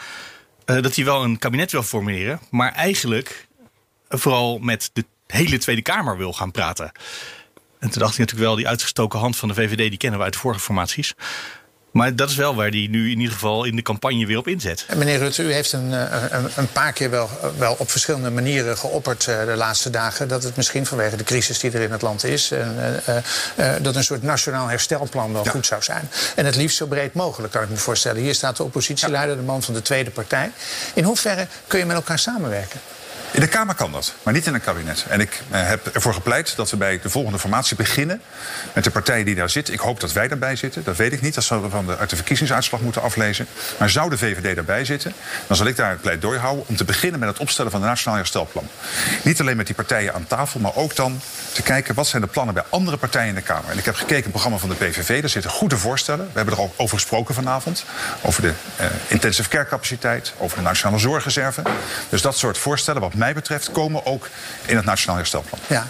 dat 0.66 0.96
hij 0.96 1.06
wel 1.06 1.24
een 1.24 1.38
kabinet 1.40 1.72
wil 1.72 1.84
formeren, 1.84 2.40
maar 2.50 2.72
eigenlijk 2.72 3.47
vooral 4.10 4.58
met 4.58 4.90
de 4.94 5.06
hele 5.28 5.58
Tweede 5.58 5.82
Kamer 5.82 6.18
wil 6.18 6.34
gaan 6.34 6.52
praten. 6.52 6.92
En 7.80 7.90
toen 7.90 8.02
dacht 8.02 8.14
ik 8.14 8.20
natuurlijk 8.20 8.48
wel, 8.48 8.56
die 8.56 8.68
uitgestoken 8.68 9.20
hand 9.20 9.38
van 9.38 9.48
de 9.48 9.54
VVD, 9.54 9.78
die 9.78 9.98
kennen 9.98 10.20
we 10.20 10.26
uit 10.26 10.34
de 10.34 10.40
vorige 10.40 10.60
formaties. 10.60 11.14
Maar 11.92 12.16
dat 12.16 12.30
is 12.30 12.36
wel 12.36 12.56
waar 12.56 12.70
hij 12.70 12.88
nu 12.90 13.12
in 13.12 13.20
ieder 13.20 13.34
geval 13.34 13.64
in 13.64 13.76
de 13.76 13.82
campagne 13.82 14.26
weer 14.26 14.38
op 14.38 14.48
inzet. 14.48 14.86
Meneer 14.96 15.18
Rutte, 15.18 15.44
u 15.44 15.54
heeft 15.54 15.72
een, 15.74 15.94
eh, 15.94 16.24
een, 16.30 16.50
een 16.56 16.72
paar 16.72 16.94
keer 16.94 17.10
wel, 17.10 17.30
wel 17.58 17.76
op 17.78 17.92
verschillende 17.92 18.30
manieren 18.30 18.78
geopperd 18.78 19.28
uh, 19.30 19.46
de 19.46 19.56
laatste 19.56 19.90
dagen 19.90 20.28
dat 20.28 20.44
het 20.44 20.56
misschien 20.56 20.86
vanwege 20.86 21.16
de 21.16 21.24
crisis 21.24 21.60
die 21.60 21.72
er 21.72 21.82
in 21.82 21.92
het 21.92 22.02
land 22.02 22.24
is, 22.24 22.52
en, 22.52 23.02
uh, 23.10 23.16
uh, 23.60 23.74
dat 23.82 23.96
een 23.96 24.04
soort 24.04 24.24
nationaal 24.24 24.68
herstelplan 24.68 25.34
wel 25.34 25.44
ja. 25.44 25.52
goed 25.52 25.66
zou 25.66 25.84
zijn. 25.84 26.10
En 26.36 26.46
het 26.46 26.56
liefst 26.56 26.78
zo 26.78 26.86
breed 26.86 27.14
mogelijk, 27.14 27.54
kan 27.54 27.64
ik 27.64 27.70
me 27.70 27.78
voorstellen. 27.78 28.22
Hier 28.22 28.36
staat 28.36 28.58
de 28.58 28.64
oppositieleider, 28.64 29.36
de 29.36 29.42
man 29.42 29.64
van 29.64 29.74
de 29.74 29.82
tweede 29.82 30.12
partij. 30.12 30.52
In 30.94 31.04
hoeverre 31.04 31.48
kun 31.68 31.80
je 31.80 31.86
met 31.86 31.96
elkaar 31.96 32.20
samenwerken? 32.20 32.80
In 33.38 33.44
de 33.44 33.50
Kamer 33.50 33.76
kan 33.76 33.92
dat, 33.92 34.14
maar 34.24 34.34
niet 34.34 34.46
in 34.46 34.54
een 34.54 34.62
kabinet. 34.62 35.06
En 35.10 35.20
ik 35.20 35.42
uh, 35.52 35.68
heb 35.68 35.88
ervoor 35.88 36.14
gepleit 36.14 36.56
dat 36.56 36.70
we 36.70 36.78
bij 36.78 37.00
de 37.02 37.10
volgende 37.10 37.40
formatie 37.40 37.76
beginnen 37.76 38.22
met 38.74 38.84
de 38.84 38.92
partijen 38.92 39.26
die 39.26 39.36
daar 39.36 39.50
zitten. 39.50 39.74
Ik 39.74 39.80
hoop 39.80 40.00
dat 40.00 40.14
wij 40.14 40.28
daarbij 40.28 40.56
zitten. 40.56 40.84
Dat 40.84 40.96
weet 40.96 41.14
ik 41.14 41.22
niet. 41.22 41.36
Dat 41.36 41.44
zullen 41.44 41.64
we 41.64 41.70
van 41.70 41.86
de, 41.86 41.98
uit 41.98 42.10
de 42.10 42.16
verkiezingsuitslag 42.16 42.82
moeten 42.82 43.02
aflezen. 43.02 43.48
Maar 43.80 43.90
zou 43.90 44.10
de 44.10 44.18
VVD 44.18 44.56
daarbij 44.56 44.86
zitten, 44.86 45.14
dan 45.48 45.58
zal 45.58 45.66
ik 45.66 45.76
daar 45.76 45.90
het 45.90 46.02
pleidooi 46.02 46.40
houden 46.40 46.68
om 46.68 46.76
te 46.76 46.84
beginnen 46.84 47.20
met 47.20 47.30
het 47.30 47.38
opstellen 47.38 47.72
van 47.72 47.82
een 47.82 47.88
nationaal 47.88 48.18
herstelplan. 48.18 48.68
Niet 49.24 49.40
alleen 49.40 49.58
met 49.58 49.66
die 49.66 49.76
partijen 49.76 50.14
aan 50.14 50.28
tafel, 50.28 50.60
maar 50.60 50.76
ook 50.76 50.96
dan 50.96 51.22
te 51.52 51.62
kijken 51.62 51.96
wat 51.96 52.08
zijn 52.08 52.22
de 52.22 52.28
plannen 52.28 52.54
bij 52.54 52.64
andere 52.70 52.98
partijen 52.98 53.30
in 53.30 53.36
de 53.36 53.42
Kamer. 53.42 53.72
En 53.72 53.78
ik 53.78 53.86
heb 53.86 53.96
gekeken 53.96 54.24
het 54.24 54.32
programma 54.32 54.58
van 54.58 54.70
de 54.70 54.76
PVV. 54.76 55.22
Daar 55.22 55.30
zitten 55.30 55.52
goede 55.52 55.78
voorstellen. 55.78 56.26
We 56.26 56.32
hebben 56.34 56.54
er 56.54 56.60
al 56.60 56.74
over 56.76 56.98
gesproken 56.98 57.36
vanavond. 57.36 57.86
Over 58.22 58.42
de 58.42 58.54
uh, 58.82 58.86
intensive 59.08 59.50
care 59.50 59.68
capaciteit, 59.68 60.34
over 60.38 60.58
de 60.58 60.64
nationale 60.64 61.00
zorgreserve. 61.00 61.62
Dus 62.10 62.22
dat 62.22 62.38
soort 62.38 62.58
voorstellen, 62.58 63.02
wat 63.02 63.14
mij 63.14 63.27
betreft, 63.34 63.72
komen 63.72 64.06
ook 64.06 64.30
in 64.66 64.76
het 64.76 64.86
Nationaal 64.86 65.18
Herstelplan. 65.18 65.60
Ja. 65.68 65.88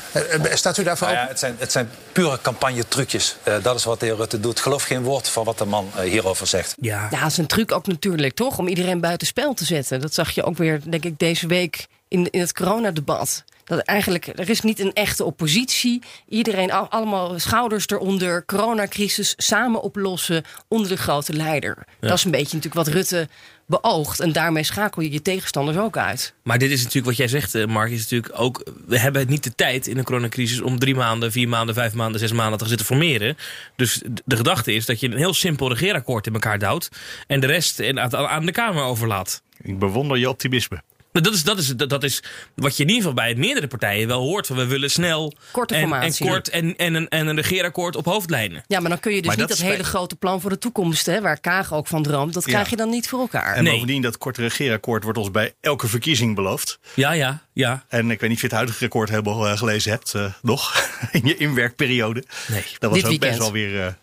Staat 0.53 0.77
u 0.77 0.84
daarvoor 0.84 1.08
nou 1.08 1.20
ja, 1.20 1.27
het, 1.27 1.39
zijn, 1.39 1.56
het 1.58 1.72
zijn 1.72 1.89
pure 2.12 2.39
campagne-trucjes. 2.41 3.36
Uh, 3.48 3.56
dat 3.62 3.75
is 3.75 3.84
wat 3.84 4.00
de 4.00 4.06
heer 4.06 4.15
Rutte 4.15 4.39
doet. 4.39 4.60
Geloof 4.60 4.84
geen 4.84 5.03
woord 5.03 5.29
van 5.29 5.44
wat 5.44 5.58
de 5.58 5.65
man 5.65 5.91
uh, 5.96 6.01
hierover 6.01 6.48
zegt. 6.48 6.75
Ja. 6.82 7.08
ja, 7.12 7.20
dat 7.20 7.32
is 7.32 7.38
een 7.38 7.48
truc 7.48 7.72
ook 7.72 7.88
natuurlijk, 7.88 8.36
toch? 8.36 8.58
Om 8.58 8.67
iedereen 8.67 9.00
buitenspel 9.00 9.53
te 9.53 9.65
zetten. 9.65 10.01
Dat 10.01 10.13
zag 10.13 10.32
je 10.32 10.44
ook 10.44 10.58
weer, 10.58 10.82
denk 10.89 11.06
ik, 11.06 11.20
deze 11.20 11.48
week 11.48 11.88
in, 12.08 12.29
in 12.29 12.39
het 12.39 12.53
coronadebat. 12.53 13.44
Dat 13.63 13.79
eigenlijk, 13.79 14.27
er 14.27 14.50
is 14.50 14.62
niet 14.62 14.79
een 14.79 14.94
echte 14.94 15.24
oppositie. 15.24 16.01
Iedereen, 16.29 16.72
al, 16.72 16.89
allemaal 16.89 17.39
schouders 17.39 17.88
eronder. 17.88 18.46
Coronacrisis 18.46 19.34
samen 19.38 19.82
oplossen 19.82 20.44
onder 20.67 20.89
de 20.89 20.98
grote 20.98 21.34
leider. 21.34 21.77
Ja. 22.00 22.08
Dat 22.08 22.17
is 22.17 22.24
een 22.24 22.32
beetje 22.32 22.56
natuurlijk 22.56 22.86
wat 22.86 22.96
Rutte 22.96 23.27
beoogt. 23.68 24.20
En 24.20 24.32
daarmee 24.32 24.64
schakel 24.64 25.02
je 25.02 25.12
je 25.12 25.22
tegenstanders 25.22 25.78
ook 25.78 25.98
uit. 25.98 26.34
Maar 26.44 26.58
dit 26.58 26.72
is 26.72 26.78
natuurlijk 26.78 27.06
wat 27.06 27.18
jij 27.18 27.28
zegt, 27.28 27.68
Mark. 27.68 27.92
Is 27.92 28.02
natuurlijk 28.02 28.40
ook, 28.40 28.72
we 28.86 29.00
hebben 29.00 29.28
niet 29.28 29.44
de 29.44 29.56
tijd 29.56 29.88
in 29.88 29.96
de 29.96 30.04
coronacrisis 30.04 30.62
om 30.62 30.80
drie 30.80 30.96
maanden, 30.96 31.32
vier 31.32 31.50
maanden, 31.50 31.76
vijf 31.76 31.94
maanden, 31.94 32.20
zes 32.20 32.32
maanden 32.32 32.60
te 32.60 32.68
zitten 32.68 32.86
formeren. 32.86 33.38
Dus 33.76 34.02
de 34.26 34.36
gedachte 34.36 34.74
is 34.74 34.86
dat 34.86 35.00
je 35.00 35.08
een 35.08 35.18
heel 35.18 35.34
simpel 35.34 35.70
regeerakkoord 35.70 36.28
in 36.28 36.34
elkaar 36.34 36.60
duwt. 36.60 36.90
En 37.28 37.40
de 37.40 37.48
rest 37.48 37.96
aan 38.12 38.46
de 38.46 38.52
Kamer 38.52 38.84
overlaat. 38.84 39.42
Ik 39.62 39.80
bewonder 39.80 40.18
je 40.18 40.30
optimisme. 40.30 40.82
Dat 41.12 41.34
is, 41.34 41.44
dat, 41.44 41.58
is, 41.58 41.68
dat 41.68 42.04
is 42.04 42.24
wat 42.56 42.78
je 42.78 42.84
in 42.84 42.90
ieder 42.90 43.02
geval 43.04 43.24
bij 43.24 43.36
meerdere 43.36 43.68
partijen 43.68 44.08
wel 44.08 44.22
hoort. 44.22 44.48
We 44.48 44.66
willen 44.66 44.92
snel 44.92 45.34
Korte 45.52 45.74
en, 45.76 45.82
en 45.82 45.88
formatie. 45.90 46.28
kort 46.28 46.50
en, 46.50 46.76
en, 46.76 46.94
een, 46.94 47.08
en 47.10 47.28
een 47.28 47.36
regeerakkoord 47.36 47.96
op 47.96 48.06
hoofdlijnen. 48.06 48.64
Ja, 48.68 48.80
maar 48.80 48.90
dan 48.90 49.00
kun 49.00 49.12
je 49.14 49.18
dus 49.22 49.28
Maar 49.28 49.38
niet 49.38 49.48
dat 49.48 49.58
hele 49.58 49.84
grote 49.84 50.16
plan 50.16 50.42
voor 50.42 50.50
de 50.50 50.58
toekomst, 50.58 51.06
hè, 51.06 51.22
waar 51.22 51.40
Kaag 51.40 51.74
ook 51.74 51.88
van 51.88 52.04
droomt, 52.04 52.34
dat 52.34 52.46
Ja. 52.46 52.52
krijg 52.52 52.70
je 52.70 52.76
dan 52.76 52.90
niet 52.90 53.08
voor 53.10 53.20
elkaar. 53.20 53.56
En 53.56 53.64
Nee. 53.64 53.74
bovendien, 53.74 54.02
dat 54.02 54.18
korte 54.18 54.42
regeerakkoord 54.42 55.04
wordt 55.04 55.18
ons 55.20 55.32
bij 55.32 55.54
elke 55.62 55.88
verkiezing 55.88 56.36
beloofd. 56.36 56.80
Ja, 56.94 57.12
ja, 57.12 57.42
ja. 57.54 57.86
En 57.88 58.12
ik 58.12 58.20
weet 58.20 58.30
niet 58.30 58.32
of 58.38 58.42
je 58.42 58.48
het 58.48 58.56
huidige 58.56 58.86
akkoord 58.86 59.10
helemaal 59.10 59.48
eh, 59.48 59.58
gelezen 59.58 59.92
hebt, 59.92 60.14
eh, 60.14 60.34
nog, 60.42 60.90
in 61.12 61.22
je 61.26 61.38
inwerkperiode. 61.38 62.24
Nee. 62.48 62.64
Dat 62.80 62.90
was 62.92 63.02
Dit 63.02 63.12
ook 63.12 63.20
best 63.20 63.38
wel 63.38 63.52
weer... 63.52 63.82
eh, 63.86 63.94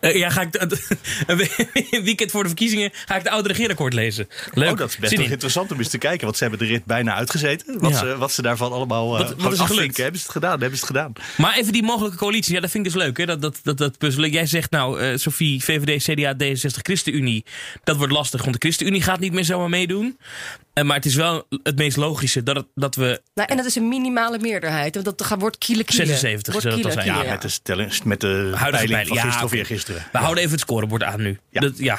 Eh, 0.00 0.16
ja, 0.16 0.30
ga 0.30 0.40
ik 0.40 0.52
de- 0.52 0.78
een 1.90 2.02
weekend 2.04 2.30
voor 2.30 2.42
de 2.42 2.48
verkiezingen 2.48 2.90
ga 3.06 3.16
ik 3.16 3.22
de 3.22 3.30
oude 3.30 3.48
regeerakkoord 3.48 3.92
lezen. 3.92 4.28
Leuk. 4.54 4.70
Oh, 4.70 4.76
dat 4.78 4.88
is 4.88 4.96
best 4.96 5.12
wel 5.16 5.24
in. 5.24 5.30
interessant 5.30 5.72
om 5.72 5.78
eens 5.78 5.88
te 5.88 5.98
kijken. 5.98 6.24
Want 6.24 6.36
ze 6.36 6.42
hebben 6.42 6.60
de 6.66 6.72
rit 6.72 6.84
bijna 6.84 7.14
uitgezeten. 7.14 7.80
Wat, 7.80 7.90
Ja. 7.90 7.98
ze, 7.98 8.16
wat 8.16 8.32
ze 8.32 8.42
daarvan 8.42 8.72
allemaal 8.72 9.18
eh 9.18 9.26
Wat- 9.28 9.34
wat 9.42 9.52
is 9.52 9.60
gelukt? 9.60 9.96
Hebben 9.96 10.18
ze 10.20 10.24
het 10.26 10.34
gedaan? 10.34 10.60
Hebben 10.60 10.78
ze 10.78 10.84
het 10.86 10.96
gedaan? 10.96 11.12
Maar 11.36 11.56
even 11.56 11.72
die 11.72 11.82
mogelijke 11.82 12.16
coalitie, 12.16 12.54
ja, 12.54 12.60
dat 12.60 12.70
vind 12.70 12.86
ik 12.86 12.92
dus 12.92 13.02
leuk, 13.02 13.16
hè? 13.16 13.26
Dat, 13.26 13.40
dat, 13.40 13.60
dat, 13.62 13.78
dat 13.78 13.98
puzzelen. 13.98 14.30
Jij 14.30 14.46
zegt 14.46 14.70
nou, 14.70 15.00
eh 15.00 15.16
Sophie, 15.16 15.64
VVD, 15.64 16.02
CDA, 16.02 16.34
D66, 16.44 16.80
ChristenUnie. 16.82 17.44
Dat 17.84 17.96
wordt 17.96 18.12
lastig, 18.12 18.40
want 18.40 18.52
de 18.52 18.58
ChristenUnie 18.60 19.02
gaat 19.02 19.20
niet 19.20 19.32
meer 19.32 19.44
zomaar 19.44 19.68
meedoen. 19.68 20.18
Eh, 20.72 20.84
maar 20.84 20.96
het 20.96 21.04
is 21.06 21.14
wel 21.14 21.46
het 21.62 21.76
meest 21.76 21.96
logische 21.96 22.42
dat, 22.42 22.56
het, 22.56 22.66
dat 22.74 22.94
we. 22.94 23.20
Nou, 23.34 23.48
en 23.48 23.56
dat 23.56 23.66
is 23.66 23.74
een 23.76 23.88
minimale 23.88 24.38
meerderheid. 24.38 24.94
want 24.94 25.06
Dat 25.06 25.22
gaat- 25.26 25.40
wordt 25.40 25.58
kiele 25.58 25.84
kiele. 25.84 26.04
76 26.06 26.52
wordt 26.52 26.68
zou 26.68 26.82
dat 26.82 26.92
zijn. 26.92 27.06
Ja, 27.06 27.22
met 27.22 27.42
de, 27.42 27.48
stelling, 27.48 28.04
met 28.04 28.20
de 28.20 28.26
peiling 28.58 28.70
peiling, 28.90 29.06
van 29.08 29.16
ja, 29.16 29.22
gisteren 29.22 29.44
of 29.46 29.52
oké. 29.52 29.58
We 29.86 30.18
houden 30.18 30.38
even 30.38 30.50
het 30.50 30.60
scorebord 30.60 31.02
aan 31.02 31.22
nu. 31.22 31.38
Ja. 31.50 31.60
Dat, 31.60 31.78
ja. 31.78 31.98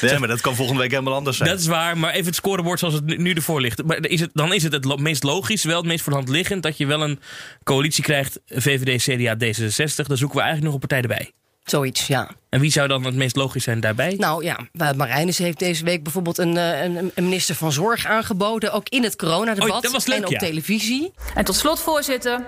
Nee, 0.00 0.18
maar 0.18 0.28
dat 0.28 0.40
kan 0.40 0.54
volgende 0.54 0.80
week 0.80 0.90
helemaal 0.90 1.14
anders 1.14 1.36
zijn. 1.36 1.48
dat 1.48 1.58
is 1.60 1.66
waar, 1.66 1.98
maar 1.98 2.12
even 2.12 2.26
het 2.26 2.34
scorebord 2.34 2.78
zoals 2.78 2.94
het 2.94 3.18
nu, 3.18 3.32
ervoor 3.32 3.60
ligt. 3.60 3.84
Maar 3.84 4.06
is 4.06 4.20
het, 4.20 4.30
dan 4.32 4.52
is 4.52 4.62
het 4.62 4.72
het 4.72 4.84
lo- 4.84 4.96
meest 4.96 5.22
logisch, 5.22 5.64
wel 5.64 5.76
het 5.76 5.86
meest 5.86 6.02
voor 6.02 6.12
de 6.12 6.18
hand 6.18 6.30
liggend, 6.30 6.62
dat 6.62 6.78
je 6.78 6.86
wel 6.86 7.02
een 7.02 7.20
coalitie 7.64 8.02
krijgt, 8.04 8.40
VVD, 8.46 9.02
CDA, 9.02 9.34
D66. 9.34 10.06
Dan 10.06 10.16
zoeken 10.16 10.36
we 10.36 10.42
eigenlijk 10.42 10.62
nog 10.62 10.72
een 10.72 10.78
partij 10.88 11.00
erbij. 11.00 11.30
Zoiets, 11.64 12.06
ja. 12.06 12.30
En 12.48 12.60
wie 12.60 12.70
zou 12.70 12.88
dan 12.88 13.04
het 13.04 13.14
meest 13.14 13.36
logisch 13.36 13.64
zijn 13.64 13.80
daarbij? 13.80 14.14
Nou 14.18 14.44
ja, 14.44 14.58
Marijnis 14.96 15.38
heeft 15.38 15.58
deze 15.58 15.84
week 15.84 16.02
bijvoorbeeld 16.02 16.38
een, 16.38 16.56
eh, 16.56 16.82
een, 16.82 17.10
een 17.14 17.24
minister 17.24 17.54
van 17.54 17.72
Zorg 17.72 18.06
aangeboden. 18.06 18.72
Ook 18.72 18.88
in 18.88 19.02
het 19.02 19.16
coronadebat 19.16 19.70
Oh, 19.70 19.80
dat 19.82 19.92
was 19.92 20.06
leuk, 20.06 20.18
en 20.18 20.24
op 20.24 20.30
ja. 20.32 20.38
televisie. 20.38 21.12
En 21.34 21.44
tot 21.44 21.54
slot, 21.56 21.80
voorzitter, 21.80 22.40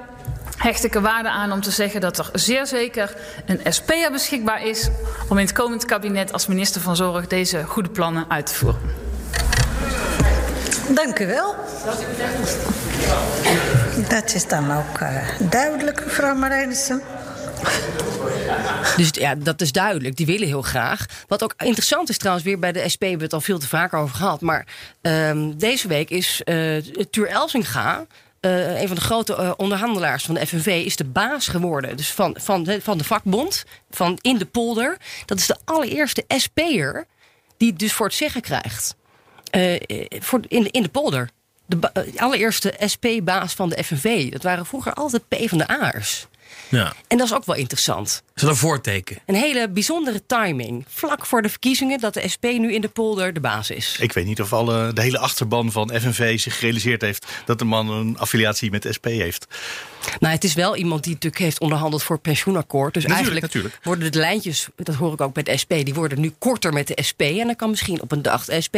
hecht 0.59 0.85
ik 0.85 0.95
er 0.95 1.00
waarde 1.00 1.31
aan 1.31 1.53
om 1.53 1.61
te 1.61 1.71
zeggen 1.71 2.00
dat 2.00 2.19
er 2.19 2.29
zeer 2.33 2.67
zeker 2.67 3.15
een 3.47 3.73
SP'er 3.73 4.11
beschikbaar 4.12 4.65
is 4.67 4.88
om 5.29 5.38
in 5.38 5.45
het 5.45 5.55
komend 5.55 5.85
kabinet 5.85 6.33
als 6.33 6.47
minister 6.47 6.81
van 6.81 6.97
Zorg 6.97 7.27
deze 7.27 7.65
goede 7.65 7.88
plannen 7.88 8.25
uit 8.29 8.47
te 8.47 8.55
voeren. 8.55 8.81
Dank 10.95 11.19
u 11.19 11.27
wel. 11.27 11.55
Dat 14.09 14.35
is 14.35 14.49
dan 14.49 14.73
ook 14.73 14.99
eh, 14.99 15.29
duidelijk, 15.50 16.05
mevrouw 16.05 16.35
Marijnissen. 16.35 17.03
Dus 18.97 19.11
ja, 19.12 19.35
dat 19.35 19.61
is 19.61 19.73
duidelijk. 19.73 20.17
Die 20.17 20.27
willen 20.27 20.47
heel 20.47 20.62
graag. 20.62 21.07
Wat 21.27 21.43
ook 21.43 21.55
interessant 21.57 22.09
is 22.09 22.19
trouwens 22.19 22.47
weer 22.47 22.59
bij 22.59 22.73
de 22.73 22.88
SP, 22.93 23.00
hebben 23.00 23.19
we 23.19 23.25
het 23.25 23.33
al 23.33 23.41
veel 23.41 23.59
te 23.59 23.69
vaak 23.69 23.95
over 23.95 24.17
gehad. 24.17 24.41
Maar 24.41 24.67
ehm, 25.00 25.53
deze 25.57 25.88
week 25.88 26.11
is 26.11 26.41
eh 26.45 26.77
Tuur 27.11 27.27
Elsinga. 27.29 28.07
Eh, 28.40 28.80
een 28.80 28.87
van 28.87 28.97
de 28.97 29.02
grote 29.02 29.35
eh, 29.35 29.52
onderhandelaars 29.57 30.25
van 30.25 30.35
de 30.35 30.47
FNV 30.47 30.66
is 30.66 30.97
de 30.97 31.04
baas 31.04 31.49
geworden. 31.49 31.97
Dus 31.97 32.12
van, 32.12 32.37
van, 32.40 32.62
de, 32.62 32.80
van 32.83 32.99
de 32.99 33.04
vakbond, 33.04 33.64
van 33.90 34.18
in 34.21 34.38
de 34.38 34.47
polder. 34.47 34.97
Dat 35.25 35.38
is 35.38 35.47
de 35.47 35.57
allereerste 35.64 36.25
SP'er 36.28 37.07
die 37.57 37.68
het 37.71 37.78
dus 37.78 37.92
voor 37.92 38.07
het 38.07 38.14
zeggen 38.14 38.40
krijgt. 38.40 38.97
Eh, 39.50 39.80
voor, 40.21 40.40
in, 40.49 40.71
in 40.71 40.83
de 40.83 40.88
polder. 40.88 41.30
De 41.66 42.12
allereerste 42.16 42.75
SP-baas 42.78 43.54
van 43.54 43.68
de 43.68 43.85
FNV. 43.85 44.30
Dat 44.30 44.42
waren 44.42 44.66
vroeger 44.66 44.92
altijd 44.92 45.28
P 45.28 45.37
van 45.49 45.59
de 45.59 45.66
A's. 45.66 46.26
Ja. 46.68 46.92
En 47.06 47.18
dat 47.18 47.26
is 47.26 47.34
ook 47.34 47.44
wel 47.44 47.56
interessant. 47.56 48.22
Is 48.34 48.42
dat 48.42 48.50
een 48.50 48.56
voorteken? 48.56 49.18
Een 49.26 49.34
hele 49.34 49.68
bijzondere 49.68 50.22
timing. 50.26 50.84
Vlak 50.88 51.26
voor 51.26 51.42
de 51.42 51.48
verkiezingen 51.48 52.00
dat 52.00 52.14
de 52.14 52.28
SP 52.34 52.44
nu 52.44 52.75
in 52.75 52.80
de 52.80 52.88
polder 52.88 53.32
de 53.32 53.40
baas 53.40 53.70
is. 53.70 53.96
Ik 54.00 54.12
weet 54.12 54.26
niet 54.26 54.40
of 54.40 54.52
alle, 54.52 54.92
de 54.92 55.00
hele 55.00 55.18
achterban 55.18 55.72
van 55.72 55.90
FNV 56.00 56.40
zich 56.40 56.58
gerealiseerd 56.58 57.00
heeft 57.00 57.26
dat 57.44 57.58
de 57.58 57.64
man 57.64 57.90
een 57.90 58.18
affiliatie 58.18 58.70
met 58.70 58.82
de 58.82 58.92
SP 58.98 59.06
heeft. 59.06 59.46
Nou, 60.20 60.34
het 60.34 60.44
is 60.44 60.54
wel 60.54 60.76
iemand 60.76 61.04
die 61.04 61.12
natuurlijk 61.12 61.42
heeft 61.42 61.60
onderhandeld 61.60 62.02
voor 62.02 62.14
het 62.14 62.25
pensioenakkoord. 62.25 62.94
Dus 62.94 63.02
Natuurlijk, 63.02 63.30
eigenlijk 63.30 63.54
natuurlijk. 63.54 63.84
worden 63.84 64.12
de 64.12 64.18
lijntjes, 64.18 64.68
dat 64.76 64.94
hoor 64.94 65.12
ik 65.12 65.20
ook 65.20 65.34
bij 65.34 65.42
de 65.42 65.56
SP, 65.62 65.72
die 65.84 65.94
worden 65.94 66.20
nu 66.20 66.32
korter 66.38 66.72
met 66.72 66.87
de 66.87 67.02
SP. 67.08 67.20
En 67.20 67.46
dan 67.46 67.56
kan 67.56 67.70
misschien 67.70 68.02
op 68.02 68.12
een 68.12 68.22
dag 68.22 68.44
de 68.44 68.60
SP 68.66 68.76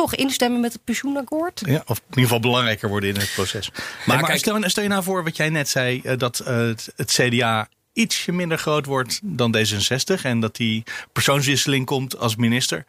toch 0.00 0.14
instemmen 0.14 0.60
met 0.60 0.72
het 0.72 0.84
pensioenakkoord. 0.84 1.62
Ja, 1.64 1.82
of 1.86 1.96
in 1.98 2.04
ieder 2.08 2.22
geval 2.22 2.40
belangrijker 2.40 2.88
worden 2.88 3.08
in 3.08 3.16
het 3.16 3.32
proces. 3.34 3.70
Maar, 3.70 3.82
maar 4.06 4.24
kijk- 4.24 4.38
stel, 4.38 4.68
stel 4.68 4.82
je 4.82 4.88
nou 4.88 5.02
voor 5.02 5.24
wat 5.24 5.36
jij 5.36 5.48
net 5.48 5.68
zei, 5.68 6.00
eh, 6.00 6.18
dat 6.18 6.38
eh, 6.38 6.56
het, 6.56 6.92
het 6.96 7.10
CDA 7.10 7.68
ietsje 7.92 8.32
minder 8.32 8.58
groot 8.58 8.86
wordt 8.86 9.20
dan 9.22 9.56
D66 9.56 10.22
en 10.22 10.40
dat 10.40 10.56
die 10.56 10.82
persoonswisseling 11.12 11.86
komt 11.86 12.18
als 12.18 12.36
minister. 12.36 12.84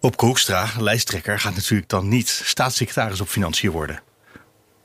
Op 0.00 0.20
Hoekstra, 0.20 0.68
lijsttrekker, 0.78 1.40
gaat 1.40 1.54
natuurlijk 1.54 1.88
dan 1.88 2.08
niet 2.08 2.28
staatssecretaris 2.28 3.20
op 3.20 3.28
financiën 3.28 3.70
worden. 3.70 4.00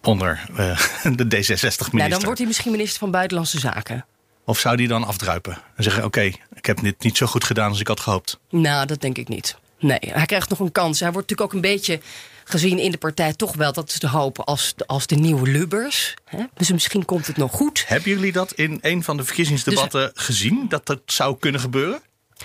Onder 0.01 0.45
eh, 0.55 0.79
de 1.15 1.25
D66-minister. 1.25 1.93
Nou, 1.93 2.09
dan 2.09 2.23
wordt 2.23 2.37
hij 2.37 2.47
misschien 2.47 2.71
minister 2.71 2.99
van 2.99 3.11
Buitenlandse 3.11 3.59
Zaken. 3.59 4.05
Of 4.45 4.59
zou 4.59 4.75
die 4.75 4.87
dan 4.87 5.03
afdruipen 5.03 5.57
en 5.75 5.83
zeggen: 5.83 6.03
Oké, 6.03 6.21
ik 6.53 6.65
heb 6.65 6.81
dit 6.81 7.03
niet 7.03 7.17
zo 7.17 7.25
goed 7.25 7.43
gedaan 7.43 7.69
als 7.69 7.79
ik 7.79 7.87
had 7.87 7.99
gehoopt? 7.99 8.39
Nou, 8.49 8.85
dat 8.85 9.01
denk 9.01 9.17
ik 9.17 9.27
niet. 9.27 9.57
Nee, 9.79 9.99
hij 10.01 10.25
krijgt 10.25 10.49
nog 10.49 10.59
een 10.59 10.71
kans. 10.71 10.99
Hij 10.99 11.11
wordt 11.11 11.29
natuurlijk 11.29 11.55
ook 11.55 11.63
een 11.63 11.69
beetje 11.71 11.99
gezien 12.43 12.79
in 12.79 12.91
de 12.91 12.97
partij 12.97 13.33
toch 13.33 13.55
wel, 13.55 13.73
dat 13.73 13.89
is 13.89 13.99
de 13.99 14.07
hoop, 14.07 14.39
als 14.39 14.73
de, 14.75 14.87
als 14.87 15.07
de 15.07 15.15
nieuwe 15.15 15.49
Lubbers. 15.49 16.13
Hè? 16.25 16.43
Dus 16.53 16.71
misschien 16.71 17.05
komt 17.05 17.27
het 17.27 17.37
nog 17.37 17.51
goed. 17.51 17.83
Hebben 17.87 18.09
jullie 18.09 18.31
dat 18.31 18.53
in 18.53 18.77
een 18.81 19.03
van 19.03 19.17
de 19.17 19.23
verkiezingsdebatten 19.23 20.11
gezien? 20.13 20.65
Dat 20.69 20.85
dat 20.85 21.01
zou 21.05 21.37
kunnen 21.39 21.61
gebeuren? 21.61 22.01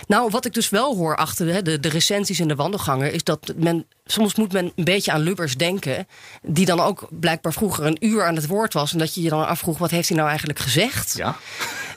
Nou, 0.07 0.29
wat 0.29 0.45
ik 0.45 0.53
dus 0.53 0.69
wel 0.69 0.95
hoor 0.95 1.15
achter 1.15 1.47
hè, 1.47 1.61
de, 1.61 1.79
de 1.79 1.89
recensies 1.89 2.39
in 2.39 2.47
de 2.47 2.55
wandelgangen... 2.55 3.13
is 3.13 3.23
dat 3.23 3.53
men, 3.55 3.85
soms 4.05 4.35
moet 4.35 4.51
men 4.51 4.71
een 4.75 4.83
beetje 4.83 5.11
aan 5.11 5.21
Lubbers 5.21 5.55
denken... 5.55 6.07
die 6.41 6.65
dan 6.65 6.79
ook 6.79 7.07
blijkbaar 7.11 7.53
vroeger 7.53 7.85
een 7.85 8.05
uur 8.05 8.25
aan 8.25 8.35
het 8.35 8.47
woord 8.47 8.73
was... 8.73 8.91
en 8.93 8.99
dat 8.99 9.13
je 9.13 9.21
je 9.21 9.29
dan 9.29 9.47
afvroeg, 9.47 9.77
wat 9.77 9.91
heeft 9.91 10.07
hij 10.07 10.17
nou 10.17 10.29
eigenlijk 10.29 10.59
gezegd? 10.59 11.13
Ja. 11.17 11.37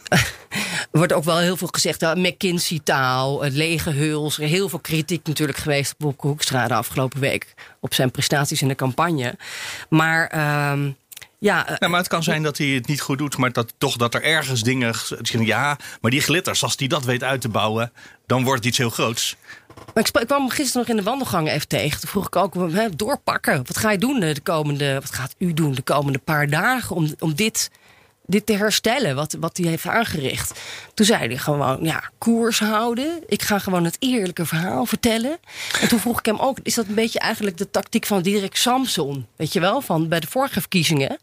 Er 0.09 0.89
wordt 1.01 1.13
ook 1.13 1.25
wel 1.25 1.39
heel 1.39 1.57
veel 1.57 1.69
gezegd, 1.71 2.03
uh, 2.03 2.15
McKinsey-taal, 2.15 3.45
uh, 3.45 3.53
lege 3.53 3.91
huls. 3.91 4.39
Er 4.39 4.49
heel 4.49 4.69
veel 4.69 4.79
kritiek 4.79 5.27
natuurlijk 5.27 5.59
geweest 5.59 5.93
op 5.93 5.99
Bobke 5.99 6.27
Hoekstra 6.27 6.69
de 6.69 6.75
afgelopen 6.75 7.21
week... 7.21 7.55
op 7.81 7.95
zijn 7.95 8.11
prestaties 8.11 8.63
in 8.63 8.69
de 8.69 8.75
campagne. 8.75 9.35
Maar... 9.89 10.27
ehm, 10.27 10.91
ja, 11.41 11.77
Nou, 11.79 11.91
maar 11.91 12.01
het 12.01 12.09
kan 12.09 12.23
zijn 12.23 12.43
dat 12.43 12.59
hij 12.59 12.67
het 12.67 12.87
niet 12.87 13.01
goed 13.01 13.19
doet, 13.19 13.37
maar 13.37 13.53
dat, 13.53 13.75
toch 13.79 13.97
dat 13.97 14.15
er 14.15 14.23
ergens 14.23 14.63
dingen. 14.63 14.95
Ja, 15.23 15.77
maar 16.01 16.11
die 16.11 16.21
glitters, 16.21 16.63
als 16.63 16.75
hij 16.77 16.87
dat 16.87 17.05
weet 17.05 17.25
uit 17.25 17.41
te 17.41 17.49
bouwen, 17.49 17.93
dan 18.27 18.45
wordt 18.45 18.59
het 18.59 18.69
iets 18.69 18.79
heel 18.79 18.91
groots. 18.91 19.37
Maar 19.95 20.09
ik, 20.21 20.27
kwam 20.27 20.51
gisteren 20.51 20.81
nog 20.81 20.89
in 20.89 20.97
de 20.97 21.11
wandelgangen 21.11 21.53
even 21.53 21.69
tegen. 21.69 22.01
Toen 22.01 22.11
vroeg 22.11 22.27
ik 22.27 22.37
ook, 22.37 22.55
hè, 22.55 22.97
doorpakken. 22.97 23.57
Wat 23.67 23.77
ga 23.77 23.91
je 23.91 23.99
doen 23.99 24.21
de 24.21 24.41
komende, 24.43 24.95
wat 24.95 25.13
gaat 25.13 25.35
u 25.39 25.53
doen 25.53 25.75
de 25.75 25.83
komende 25.83 26.19
paar 26.19 26.49
dagen 26.49 26.97
om, 26.97 27.15
om 27.19 27.35
dit, 27.35 27.71
dit 28.31 28.47
te 28.47 28.57
herstellen, 28.57 29.15
wat, 29.15 29.37
wat 29.41 29.57
hij 29.57 29.67
heeft 29.69 29.87
aangericht? 29.87 30.61
Toen 30.95 31.07
zei 31.07 31.27
hij 31.27 31.37
gewoon, 31.37 31.79
ja, 31.83 32.11
koers 32.19 32.59
houden. 32.59 33.23
Ik 33.27 33.43
ga 33.43 33.59
gewoon 33.59 33.85
het 33.85 33.97
eerlijke 33.99 34.47
verhaal 34.47 34.87
vertellen. 34.87 35.39
En 35.81 35.89
toen 35.89 36.01
vroeg 36.01 36.19
ik 36.19 36.27
hem 36.27 36.39
ook, 36.39 36.59
is 36.63 36.75
dat 36.75 36.87
een 36.89 36.95
beetje 36.95 37.19
eigenlijk 37.19 37.57
de 37.59 37.71
tactiek 37.71 38.07
van 38.07 38.23
Dirk 38.23 38.57
Samson? 38.57 39.27
Weet 39.37 39.53
je 39.53 39.61
wel, 39.61 39.81
van 39.81 40.09
bij 40.09 40.21
de 40.21 40.27
vorige 40.27 40.61
verkiezingen. 40.61 41.19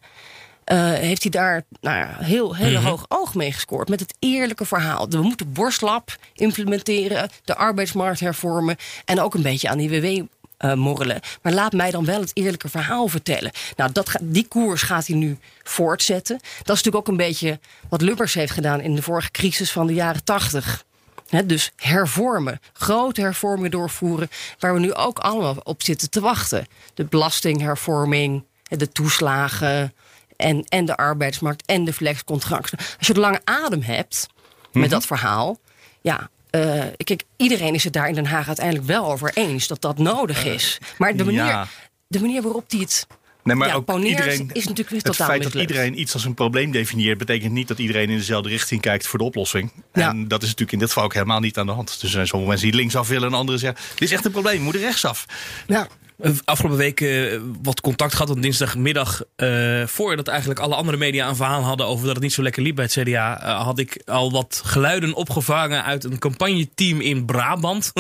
eh, 0.64 0.94
heeft 0.94 1.22
hij 1.22 1.32
daar 1.32 1.64
nou 1.82 1.98
ja, 1.98 2.18
heel, 2.20 2.56
heel 2.56 2.80
hoog 2.82 3.06
oog 3.08 3.36
mee 3.36 3.52
gescoord. 3.52 3.90
Met 3.90 4.00
het 4.00 4.16
eerlijke 4.20 4.66
verhaal. 4.66 5.10
We 5.10 5.22
moeten 5.22 5.54
borstlab 5.54 6.16
implementeren, 6.34 7.30
de 7.44 7.56
arbeidsmarkt 7.56 8.20
hervormen. 8.20 8.76
En 9.06 9.22
ook 9.22 9.34
een 9.34 9.42
beetje 9.42 9.70
aan 9.70 9.78
die 9.78 9.90
WW 9.90 10.24
eh, 10.58 10.74
morrelen. 10.74 11.20
Maar 11.42 11.54
laat 11.54 11.74
mij 11.74 11.92
dan 11.92 12.06
wel 12.06 12.20
het 12.20 12.32
eerlijke 12.34 12.70
verhaal 12.70 13.08
vertellen. 13.08 13.52
Nou, 13.76 13.92
dat 13.92 14.10
ga- 14.10 14.20
die 14.22 14.48
koers 14.48 14.82
gaat 14.82 15.08
hij 15.08 15.16
nu 15.16 15.38
voortzetten. 15.64 16.36
Dat 16.38 16.76
is 16.76 16.84
natuurlijk 16.84 16.96
ook 16.96 17.08
een 17.08 17.18
beetje 17.18 17.60
wat 17.90 18.02
Lubbers 18.02 18.34
heeft 18.34 18.52
gedaan 18.52 18.82
in 18.82 18.96
de 18.96 19.02
vorige 19.02 19.32
crisis 19.32 19.72
van 19.72 19.88
de 19.88 19.94
jaren 19.94 20.24
tachtig. 20.24 20.84
Hè, 21.30 21.46
dus 21.46 21.72
hervormen, 21.76 22.60
grote 22.74 23.22
hervormingen 23.22 23.72
doorvoeren, 23.72 24.30
waar 24.60 24.74
we 24.74 24.80
nu 24.80 24.94
ook 24.94 25.20
allemaal 25.20 25.56
op 25.64 25.84
zitten 25.84 26.10
te 26.10 26.20
wachten. 26.20 26.66
De 26.94 27.04
belastinghervorming, 27.06 28.44
de 28.64 28.90
toeslagen 28.90 29.94
en, 30.38 30.64
en 30.64 30.86
de 30.86 30.96
arbeidsmarkt 30.98 31.66
en 31.66 31.86
de 31.86 31.94
flexcontracten. 31.94 32.78
Als 32.98 33.08
je 33.08 33.14
de 33.14 33.20
lange 33.20 33.42
adem 33.44 33.82
hebt 33.82 34.28
met 34.72 34.84
Mhm. 34.84 34.90
dat 34.92 35.06
verhaal, 35.06 35.60
ja. 36.02 36.30
Eh, 36.56 36.84
kijk, 37.04 37.24
iedereen 37.38 37.74
is 37.74 37.84
het 37.84 37.94
daar 37.94 38.08
in 38.08 38.16
Den 38.16 38.26
Haag 38.26 38.48
uiteindelijk 38.48 38.88
wel 38.88 39.12
over 39.12 39.32
eens 39.34 39.68
dat 39.68 39.82
dat 39.82 39.98
nodig 39.98 40.46
is. 40.46 40.78
Maar 40.98 41.16
de 41.16 41.24
manier, 41.24 41.42
Eh, 41.42 41.48
ja. 41.48 41.68
de 42.08 42.20
manier 42.20 42.42
waarop 42.42 42.70
die 42.70 42.80
het 42.80 43.08
Nee, 43.44 43.56
maar 43.56 43.68
ja, 43.68 43.74
ook 43.74 44.00
iedereen, 44.00 44.50
is 44.54 44.62
natuurlijk 44.68 44.90
weer 44.90 45.02
het 45.02 45.12
totaal 45.12 45.28
feit 45.28 45.44
dat 45.44 45.54
iedereen 45.54 46.00
iets 46.00 46.14
als 46.14 46.26
een 46.26 46.34
probleem 46.34 46.72
definieert, 46.72 47.18
betekent 47.18 47.52
niet 47.52 47.68
dat 47.68 47.80
iedereen 47.80 48.10
in 48.10 48.18
dezelfde 48.18 48.50
richting 48.50 48.82
kijkt 48.82 49.08
voor 49.08 49.20
de 49.20 49.26
oplossing. 49.26 49.72
Ja. 49.94 50.10
En 50.10 50.28
dat 50.28 50.42
is 50.42 50.46
natuurlijk 50.48 50.72
in 50.72 50.80
dit 50.80 50.88
geval 50.88 51.04
ook 51.04 51.14
helemaal 51.14 51.40
niet 51.40 51.58
aan 51.58 51.66
de 51.66 51.72
hand. 51.72 51.88
Dus 51.88 52.02
er 52.02 52.10
zijn 52.10 52.28
sommige 52.28 52.52
mensen 52.52 52.70
die 52.70 52.80
linksaf 52.80 53.08
willen 53.08 53.28
en 53.28 53.34
anderen 53.34 53.60
zeggen: 53.60 53.82
dit 53.90 54.02
is 54.02 54.12
echt 54.12 54.26
een 54.26 54.32
probleem, 54.32 54.58
we 54.58 54.64
moeten 54.64 54.82
rechtsaf. 54.82 55.26
Ja. 55.68 55.88
Eh, 56.20 56.32
Afgelopen 56.46 56.78
week 56.78 57.02
eh, 57.02 57.40
wat 57.62 57.82
contact 57.82 58.14
gehad 58.14 58.30
op 58.30 58.42
dinsdagmiddag. 58.42 59.24
eh 59.36 59.84
voordat 59.86 60.28
eigenlijk 60.28 60.60
alle 60.60 60.76
andere 60.76 60.98
media 60.98 61.28
een 61.30 61.36
verhaal 61.36 61.62
hadden 61.62 61.86
over 61.86 62.06
dat 62.06 62.16
het 62.16 62.24
niet 62.24 62.34
zo 62.34 62.44
lekker 62.44 62.64
liep 62.64 62.76
bij 62.76 62.86
het 62.86 63.00
CDA. 63.00 63.58
had 63.64 63.80
ik 63.80 64.02
al 64.06 64.32
wat 64.32 64.62
geluiden 64.66 65.14
opgevangen 65.14 65.84
uit 65.84 66.04
een 66.04 66.20
campagneteam 66.20 67.02
in 67.02 67.26
Brabant. 67.26 67.94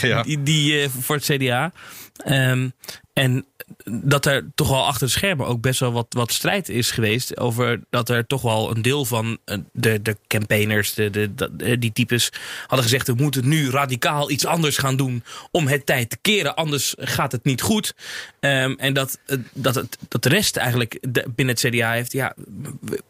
Ja. 0.00 0.22
die, 0.26 0.42
die, 0.42 0.88
voor 1.00 1.16
het 1.16 1.24
CDA. 1.24 1.72
Ehm, 2.16 2.68
en 3.12 3.46
dat 3.84 4.26
er 4.26 4.46
toch 4.54 4.68
wel 4.68 4.86
achter 4.86 5.06
de 5.06 5.12
schermen 5.12 5.46
ook 5.46 5.60
best 5.60 5.80
wel 5.80 5.92
wat, 5.92 6.06
wat 6.08 6.32
strijd 6.32 6.68
is 6.68 6.90
geweest. 6.90 7.38
Over 7.38 7.80
dat 7.90 8.08
er 8.08 8.26
toch 8.26 8.42
wel 8.42 8.76
een 8.76 8.82
deel 8.82 9.04
van 9.04 9.38
eh, 9.44 9.58
de, 9.72 10.02
de 10.02 10.16
campaigners, 10.26 10.94
de, 10.94 11.10
de, 11.10 11.50
eh, 11.58 11.76
die 11.78 11.92
types, 11.92 12.30
hadden 12.60 12.82
gezegd: 12.82 13.06
we 13.06 13.14
moeten 13.14 13.48
nu 13.48 13.70
radicaal 13.70 14.30
iets 14.30 14.46
anders 14.46 14.76
gaan 14.76 14.96
doen 14.96 15.24
om 15.50 15.66
het 15.66 15.86
tijd 15.86 16.10
te 16.10 16.18
keren. 16.20 16.54
Anders 16.54 16.94
gaat 16.98 17.32
het 17.32 17.44
niet 17.44 17.62
goed. 17.62 17.94
Ehm, 18.40 18.74
en 18.76 18.92
dat, 18.92 19.18
eh, 19.26 19.38
dat, 19.52 19.74
het, 19.74 19.98
dat 20.08 20.22
de 20.22 20.28
rest 20.28 20.56
eigenlijk 20.56 20.98
binnen 21.10 21.54
het 21.54 21.68
CDA 21.68 21.92
heeft, 21.92 22.12
ja, 22.12 22.34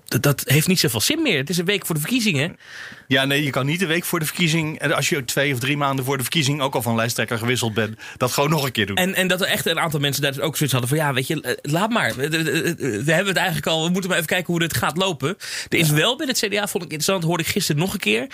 dat, 0.05 0.23
dat 0.23 0.43
heeft 0.47 0.67
niet 0.67 0.81
zoveel 0.81 1.01
zin 1.01 1.23
meer. 1.23 1.39
Het 1.39 1.51
is 1.51 1.59
een 1.59 1.65
week 1.65 1.87
voor 1.87 1.95
de 1.95 2.01
verkiezingen. 2.01 2.57
Ja, 3.09 3.25
nee, 3.25 3.45
je 3.45 3.51
kan 3.51 3.67
niet 3.67 3.81
de 3.81 3.87
week 3.87 4.05
voor 4.05 4.19
de 4.19 4.27
verkiezing, 4.27 4.79
en 4.79 4.93
als 4.93 5.09
je 5.09 5.25
twee 5.25 5.53
of 5.53 5.59
drie 5.59 5.77
maanden 5.77 6.05
voor 6.05 6.17
de 6.17 6.23
verkiezing 6.23 6.61
ook 6.61 6.75
al 6.75 6.83
van 6.83 6.95
lijsttrekker 6.95 7.39
gewisseld 7.39 7.75
bent, 7.75 7.99
dat 8.17 8.33
gewoon 8.33 8.51
nog 8.51 8.65
een 8.65 8.73
keer 8.73 8.87
doen. 8.87 8.97
En, 8.97 9.15
en 9.15 9.29
dat 9.29 9.41
er 9.41 9.47
echt 9.47 9.67
een 9.67 9.81
aantal 9.81 10.01
mensen 10.01 10.23
daar 10.23 10.41
ook 10.41 10.57
zoiets 10.57 10.73
hadden 10.73 10.89
van... 10.89 10.99
ja, 10.99 11.13
weet 11.13 11.27
je, 11.27 11.41
eh, 11.41 11.73
laat 11.73 11.91
maar. 11.91 12.15
We 12.15 13.03
hebben 13.07 13.27
het 13.27 13.37
eigenlijk 13.37 13.67
al... 13.67 13.85
we 13.85 13.91
moeten 13.91 14.11
maar 14.11 14.19
even 14.19 14.31
kijken 14.31 14.53
hoe 14.53 14.63
dit 14.63 14.77
gaat 14.77 14.97
lopen. 14.97 15.37
Er 15.69 15.79
is 15.79 15.91
wel 15.91 16.17
binnen 16.17 16.37
het 16.37 16.47
CDA, 16.49 16.67
vond 16.67 16.85
ik 16.85 16.91
interessant... 16.93 17.25
hoorde 17.25 17.43
ik 17.43 17.49
gisteren 17.49 17.81
nog 17.81 17.93
een 17.93 17.99
keer... 17.99 18.27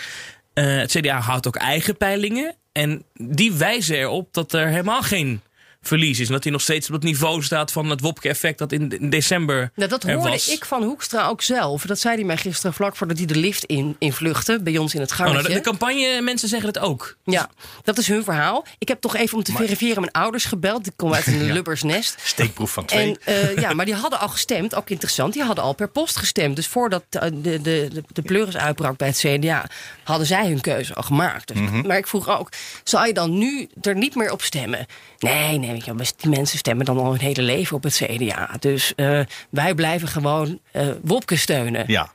eh, 0.53 0.77
het 0.77 0.91
CDA 0.91 1.19
houdt 1.19 1.47
ook 1.47 1.55
eigen 1.55 1.97
peilingen. 1.97 2.55
En 2.71 3.03
die 3.13 3.53
wijzen 3.53 3.97
erop 3.97 4.33
dat 4.33 4.53
er 4.53 4.67
helemaal 4.67 5.01
geen 5.01 5.41
verlies 5.81 6.19
is. 6.19 6.27
En 6.27 6.33
dat 6.33 6.43
hij 6.43 6.51
nog 6.51 6.61
steeds 6.61 6.87
op 6.87 6.93
het 6.93 7.03
niveau 7.03 7.43
staat 7.43 7.71
van 7.71 7.89
het 7.89 8.01
Wopke-effect... 8.01 8.57
dat 8.57 8.71
in, 8.71 8.99
in 8.99 9.09
december 9.09 9.71
Nou, 9.75 9.89
dat 9.89 10.03
hoorde 10.03 10.29
was. 10.29 10.47
ik 10.47 10.65
van 10.65 10.83
Hoekstra 10.83 11.27
ook 11.27 11.41
zelf. 11.41 11.85
Dat 11.85 11.99
zei 11.99 12.15
hij 12.15 12.23
mij 12.23 12.37
gisteren 12.37 12.73
vlak 12.73 12.95
voordat 12.95 13.17
hij 13.17 13.25
de 13.25 13.35
lift 13.35 13.63
in, 13.63 13.95
in 13.99 14.13
vluchtte. 14.13 14.59
Bij 14.61 14.77
ons 14.77 14.93
in 14.93 15.01
het 15.01 15.11
Oh, 15.11 15.15
gangetje. 15.17 15.37
nou, 15.37 15.47
de, 15.47 15.53
de 15.53 15.61
campagne 15.61 16.21
mensen 16.21 16.47
zeggen 16.49 16.67
het 16.67 16.79
ook. 16.79 17.17
Ja, 17.23 17.49
dat 17.83 17.97
is 17.97 18.07
hun 18.07 18.23
verhaal. 18.23 18.65
Ik 18.77 18.87
heb 18.87 19.01
toch 19.01 19.15
even 19.15 19.37
om 19.37 19.43
te 19.43 19.51
verifiëren 19.51 19.99
mijn 20.01 20.11
ouders 20.13 20.45
gebeld. 20.45 20.83
Die 20.83 20.93
komen 20.95 21.15
uit 21.15 21.27
een 21.27 21.45
Ja. 21.51 21.53
Lubbersnest. 21.53 22.15
Steekproef 22.23 22.71
van 22.71 22.85
twee. 22.85 23.17
En, 23.23 23.33
eh, 23.35 23.57
ja, 23.57 23.73
maar 23.75 23.85
die 23.85 23.95
hadden 23.95 24.19
al 24.19 24.29
gestemd, 24.29 24.75
ook 24.75 24.89
interessant. 24.89 25.33
Die 25.33 25.43
hadden 25.43 25.63
al 25.63 25.73
per 25.73 25.89
post 25.89 26.17
gestemd. 26.17 26.55
Dus 26.55 26.67
voordat 26.67 27.03
eh, 27.09 27.21
de, 27.21 27.41
de, 27.41 27.61
de, 27.61 28.03
de 28.13 28.21
pleuris 28.21 28.57
uitbrak 28.57 28.97
bij 28.97 29.07
het 29.07 29.17
CDA, 29.17 29.65
hadden 30.03 30.27
zij 30.27 30.47
hun 30.47 30.61
keuze 30.61 30.93
al 30.95 31.03
gemaakt. 31.03 31.47
Dus, 31.47 31.59
Mhm. 31.61 31.87
Maar 31.87 31.97
ik 31.97 32.07
vroeg 32.07 32.29
ook, 32.39 32.49
zou 32.83 33.07
je 33.07 33.13
dan 33.13 33.37
nu 33.37 33.67
er 33.81 33.95
niet 33.95 34.15
meer 34.15 34.31
op 34.31 34.41
stemmen? 34.41 34.85
Nee, 35.19 35.57
nee, 35.57 35.70
wel, 35.79 35.95
die 36.17 36.29
mensen 36.29 36.57
stemmen 36.57 36.85
dan 36.85 36.97
al 36.97 37.11
hun 37.11 37.19
hele 37.19 37.41
leven 37.41 37.75
op 37.75 37.83
het 37.83 37.93
CDA. 37.93 38.49
Dus 38.59 38.93
eh, 38.95 39.19
wij 39.49 39.73
blijven 39.73 40.07
gewoon 40.07 40.59
eh 40.71 40.87
Wopke 41.03 41.35
steunen. 41.35 41.83
ja. 41.87 42.11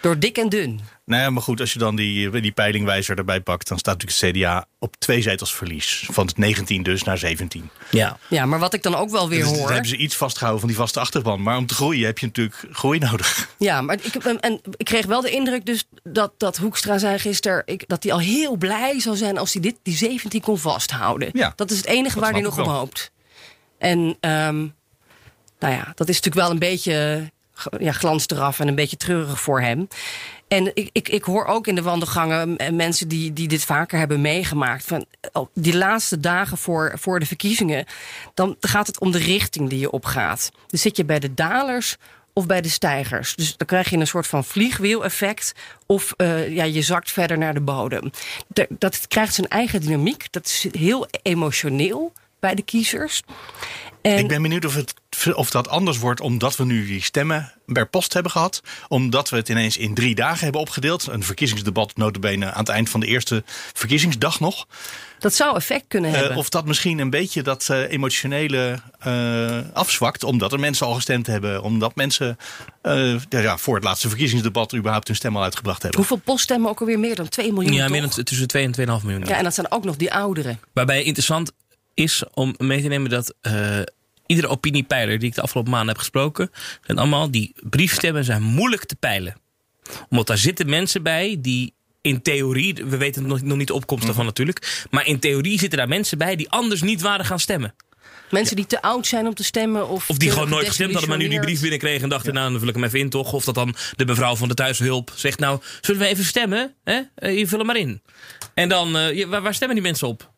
Door 0.00 0.18
dik 0.18 0.38
en 0.38 0.48
dun. 0.48 0.80
Nou 1.04 1.22
ja, 1.22 1.30
maar 1.30 1.42
goed, 1.42 1.60
als 1.60 1.72
je 1.72 1.78
dan 1.78 1.96
die, 1.96 2.40
die 2.40 2.52
peilingwijzer 2.52 3.18
erbij 3.18 3.40
pakt, 3.40 3.68
dan 3.68 3.78
staat 3.78 4.02
natuurlijk 4.02 4.36
het 4.36 4.42
CDA 4.42 4.66
op 4.78 4.96
twee 4.96 5.22
zetels 5.22 5.54
verlies. 5.54 6.08
Van 6.10 6.26
het 6.26 6.38
19 6.38 6.82
dus 6.82 7.02
naar 7.02 7.18
17. 7.18 7.70
Ja. 7.90 8.18
Ja, 8.28 8.46
maar 8.46 8.58
wat 8.58 8.74
ik 8.74 8.82
dan 8.82 8.94
ook 8.94 9.10
wel 9.10 9.28
weer 9.28 9.38
Dus 9.38 9.48
dan 9.48 9.58
hoor. 9.58 9.70
hebben 9.70 9.88
ze 9.88 9.96
iets 9.96 10.16
vastgehouden 10.16 10.60
van 10.60 10.68
die 10.68 10.78
vaste 10.78 11.00
achterban. 11.00 11.42
Maar 11.42 11.56
om 11.56 11.66
te 11.66 11.74
groeien 11.74 12.06
heb 12.06 12.18
je 12.18 12.26
natuurlijk 12.26 12.64
groei 12.72 12.98
nodig. 12.98 13.48
Ja, 13.58 13.80
maar 13.80 13.98
ik, 14.02 14.14
en, 14.14 14.40
en 14.40 14.60
ik 14.76 14.84
kreeg 14.84 15.06
wel 15.06 15.20
de 15.20 15.30
indruk 15.30 15.66
dus 15.66 15.84
dat, 16.02 16.32
dat 16.36 16.56
Hoekstra 16.56 16.98
zei 16.98 17.18
gisteren... 17.18 17.62
Ik, 17.64 17.84
dat 17.86 18.02
hij 18.02 18.12
al 18.12 18.20
heel 18.20 18.56
blij 18.56 19.00
zou 19.00 19.16
zijn 19.16 19.38
als 19.38 19.52
hij 19.52 19.62
dit, 19.62 19.76
die 19.82 19.96
17 19.96 20.40
kon 20.40 20.58
vasthouden. 20.58 21.30
Ja, 21.32 21.52
dat 21.56 21.70
is 21.70 21.76
het 21.76 21.86
enige 21.86 22.20
waar 22.20 22.32
hij 22.32 22.40
nog 22.40 22.58
om 22.58 22.68
hoopt. 22.68 23.12
En 23.78 24.16
ehm, 24.20 24.58
nou 25.58 25.74
ja, 25.74 25.92
dat 25.94 26.08
is 26.08 26.14
natuurlijk 26.20 26.34
wel 26.46 26.50
een 26.50 26.58
beetje 26.58 27.30
ja, 27.78 27.92
glans 27.92 28.28
eraf 28.28 28.60
en 28.60 28.68
een 28.68 28.74
beetje 28.74 28.96
treurig 28.96 29.40
voor 29.40 29.60
hem. 29.60 29.88
En 30.48 30.70
ik, 30.74 30.88
ik, 30.92 31.08
ik 31.08 31.24
hoor 31.24 31.44
ook 31.44 31.66
in 31.66 31.74
de 31.74 31.82
wandelgangen 31.82 32.56
eh, 32.56 32.72
mensen 32.72 33.08
die, 33.08 33.32
die 33.32 33.48
dit 33.48 33.64
vaker 33.64 33.98
hebben 33.98 34.20
meegemaakt. 34.20 34.84
Van, 34.84 35.04
oh, 35.32 35.48
die 35.54 35.76
laatste 35.76 36.20
dagen 36.20 36.58
voor, 36.58 36.92
voor 36.94 37.20
de 37.20 37.26
verkiezingen, 37.26 37.84
dan 38.34 38.56
gaat 38.60 38.86
het 38.86 39.00
om 39.00 39.10
de 39.10 39.18
richting 39.18 39.68
die 39.68 39.78
je 39.78 39.90
opgaat. 39.90 40.50
Dus 40.66 40.82
zit 40.82 40.96
je 40.96 41.04
bij 41.04 41.18
de 41.18 41.34
dalers 41.34 41.96
of 42.32 42.46
bij 42.46 42.60
de 42.60 42.68
stijgers. 42.68 43.34
Dus 43.34 43.56
dan 43.56 43.66
krijg 43.66 43.90
je 43.90 43.96
een 43.96 44.06
soort 44.06 44.26
van 44.26 44.44
vliegwiel-effect. 44.44 45.54
Of 45.86 46.14
eh, 46.16 46.48
ja, 46.54 46.64
je 46.64 46.82
zakt 46.82 47.12
verder 47.12 47.38
naar 47.38 47.54
de 47.54 47.60
bodem. 47.60 48.10
De- 48.46 48.66
dat 48.78 49.08
krijgt 49.08 49.34
zijn 49.34 49.48
eigen 49.48 49.80
dynamiek. 49.80 50.32
Dat 50.32 50.46
is 50.46 50.66
heel 50.72 51.06
emotioneel 51.22 52.12
bij 52.40 52.54
de 52.54 52.62
kiezers. 52.62 53.22
En, 54.02 54.18
Ik 54.18 54.28
ben 54.28 54.42
benieuwd 54.42 54.64
of, 54.64 54.74
het, 54.74 54.94
of 55.34 55.50
dat 55.50 55.68
anders 55.68 55.98
wordt 55.98 56.20
omdat 56.20 56.56
we 56.56 56.64
nu 56.64 56.86
die 56.86 57.02
stemmen 57.02 57.52
per 57.66 57.88
post 57.88 58.12
hebben 58.12 58.32
gehad. 58.32 58.62
Omdat 58.88 59.28
we 59.30 59.36
het 59.36 59.48
ineens 59.48 59.76
in 59.76 59.94
drie 59.94 60.14
dagen 60.14 60.42
hebben 60.42 60.60
opgedeeld. 60.60 61.06
Een 61.06 61.22
verkiezingsdebat 61.22 61.96
notabene 61.96 62.52
aan 62.52 62.58
het 62.58 62.68
eind 62.68 62.88
van 62.90 63.00
de 63.00 63.06
eerste 63.06 63.42
verkiezingsdag 63.72 64.40
nog. 64.40 64.66
dat 65.18 65.34
zou 65.34 65.56
effect 65.56 65.84
kunnen 65.88 66.12
Eh, 66.12 66.18
hebben. 66.20 66.36
of 66.36 66.48
dat 66.48 66.64
misschien 66.64 66.98
een 66.98 67.10
beetje 67.10 67.42
dat 67.42 67.68
eh, 67.70 67.90
emotionele 67.92 68.78
eh, 68.98 69.58
afzwakt. 69.72 70.24
Omdat 70.24 70.52
er 70.52 70.60
mensen 70.60 70.86
al 70.86 70.94
gestemd 70.94 71.26
hebben. 71.26 71.62
Omdat 71.62 71.94
mensen 71.96 72.36
eh, 72.82 73.12
ja, 73.28 73.40
ja, 73.40 73.58
voor 73.58 73.74
het 73.74 73.84
laatste 73.84 74.08
verkiezingsdebat 74.08 74.74
überhaupt 74.74 75.06
hun 75.06 75.16
stem 75.16 75.36
al 75.36 75.42
uitgebracht 75.42 75.82
hebben. 75.82 76.00
Hoeveel 76.00 76.20
poststemmen 76.24 76.70
ook 76.70 76.80
alweer 76.80 76.98
meer 76.98 77.14
dan 77.14 77.28
2 77.28 77.52
miljoen? 77.52 77.72
Ja, 77.72 77.82
toch? 77.82 77.90
meer 77.90 78.00
dan 78.00 78.24
tussen 78.24 78.46
2 78.46 78.64
en 78.64 78.72
2,5 79.00 79.04
miljoen. 79.04 79.24
ja, 79.26 79.36
en 79.36 79.44
dat 79.44 79.54
zijn 79.54 79.70
ook 79.72 79.84
nog 79.84 79.96
die 79.96 80.12
ouderen. 80.12 80.60
Waarbij 80.72 81.02
interessant 81.02 81.52
is 81.98 82.22
om 82.34 82.54
mee 82.58 82.82
te 82.82 82.88
nemen 82.88 83.10
dat 83.10 83.34
eh, 83.40 83.80
iedere 84.26 84.48
opiniepeiler 84.48 85.18
die 85.18 85.28
ik 85.28 85.34
de 85.34 85.40
afgelopen 85.40 85.70
maanden 85.70 85.88
heb 85.88 85.98
gesproken, 85.98 86.50
zijn 86.86 86.98
allemaal 86.98 87.30
die 87.30 87.54
briefstemmen 87.60 88.24
zijn 88.24 88.42
moeilijk 88.42 88.84
te 88.84 88.96
peilen. 88.96 89.36
Omdat 90.08 90.26
daar 90.26 90.38
zitten 90.38 90.68
mensen 90.68 91.02
bij 91.02 91.36
die 91.40 91.74
in 92.00 92.22
theorie, 92.22 92.74
we 92.74 92.96
weten 92.96 93.26
nog, 93.26 93.42
nog 93.42 93.56
niet 93.56 93.66
de 93.66 93.74
opkomst 93.74 94.06
daarvan 94.06 94.24
natuurlijk. 94.24 94.86
Maar 94.90 95.06
in 95.06 95.18
theorie 95.18 95.58
zitten 95.58 95.78
daar 95.78 95.88
mensen 95.88 96.18
bij 96.18 96.36
die 96.36 96.50
anders 96.50 96.82
niet 96.82 97.00
waren 97.00 97.24
gaan 97.24 97.40
stemmen. 97.40 97.74
Mensen 98.30 98.56
die 98.56 98.66
te 98.66 98.82
oud 98.82 99.06
zijn 99.06 99.26
om 99.26 99.34
te 99.34 99.44
stemmen. 99.44 99.88
Of, 99.88 100.10
Of 100.10 100.16
die 100.16 100.30
gewoon 100.30 100.48
nooit 100.48 100.66
gestemd 100.66 100.92
hadden, 100.92 101.10
maar 101.10 101.18
nu 101.18 101.28
die 101.28 101.40
brief 101.40 101.60
binnenkregen 101.60 102.02
en 102.02 102.08
dachten, 102.08 102.34
nou 102.34 102.50
dan 102.50 102.58
vul 102.58 102.68
ik 102.68 102.74
hem 102.74 102.84
even 102.84 102.98
in 102.98 103.10
toch. 103.10 103.32
Of 103.32 103.44
dat 103.44 103.54
dan 103.54 103.74
de 103.96 104.04
mevrouw 104.04 104.36
van 104.36 104.48
de 104.48 104.54
thuishulp 104.54 105.12
zegt, 105.14 105.38
nou 105.38 105.60
zullen 105.80 106.00
we 106.00 106.06
even 106.06 106.24
stemmen? 106.24 106.74
Hè? 106.84 107.00
Je 107.28 107.46
vul 107.46 107.58
hem 107.58 107.66
maar 107.66 107.76
in. 107.76 108.02
En 108.54 108.68
dan, 108.68 108.96
eh, 108.96 109.26
waar 109.26 109.54
stemmen 109.54 109.76
die 109.76 109.86
mensen 109.86 110.08
op? 110.08 110.36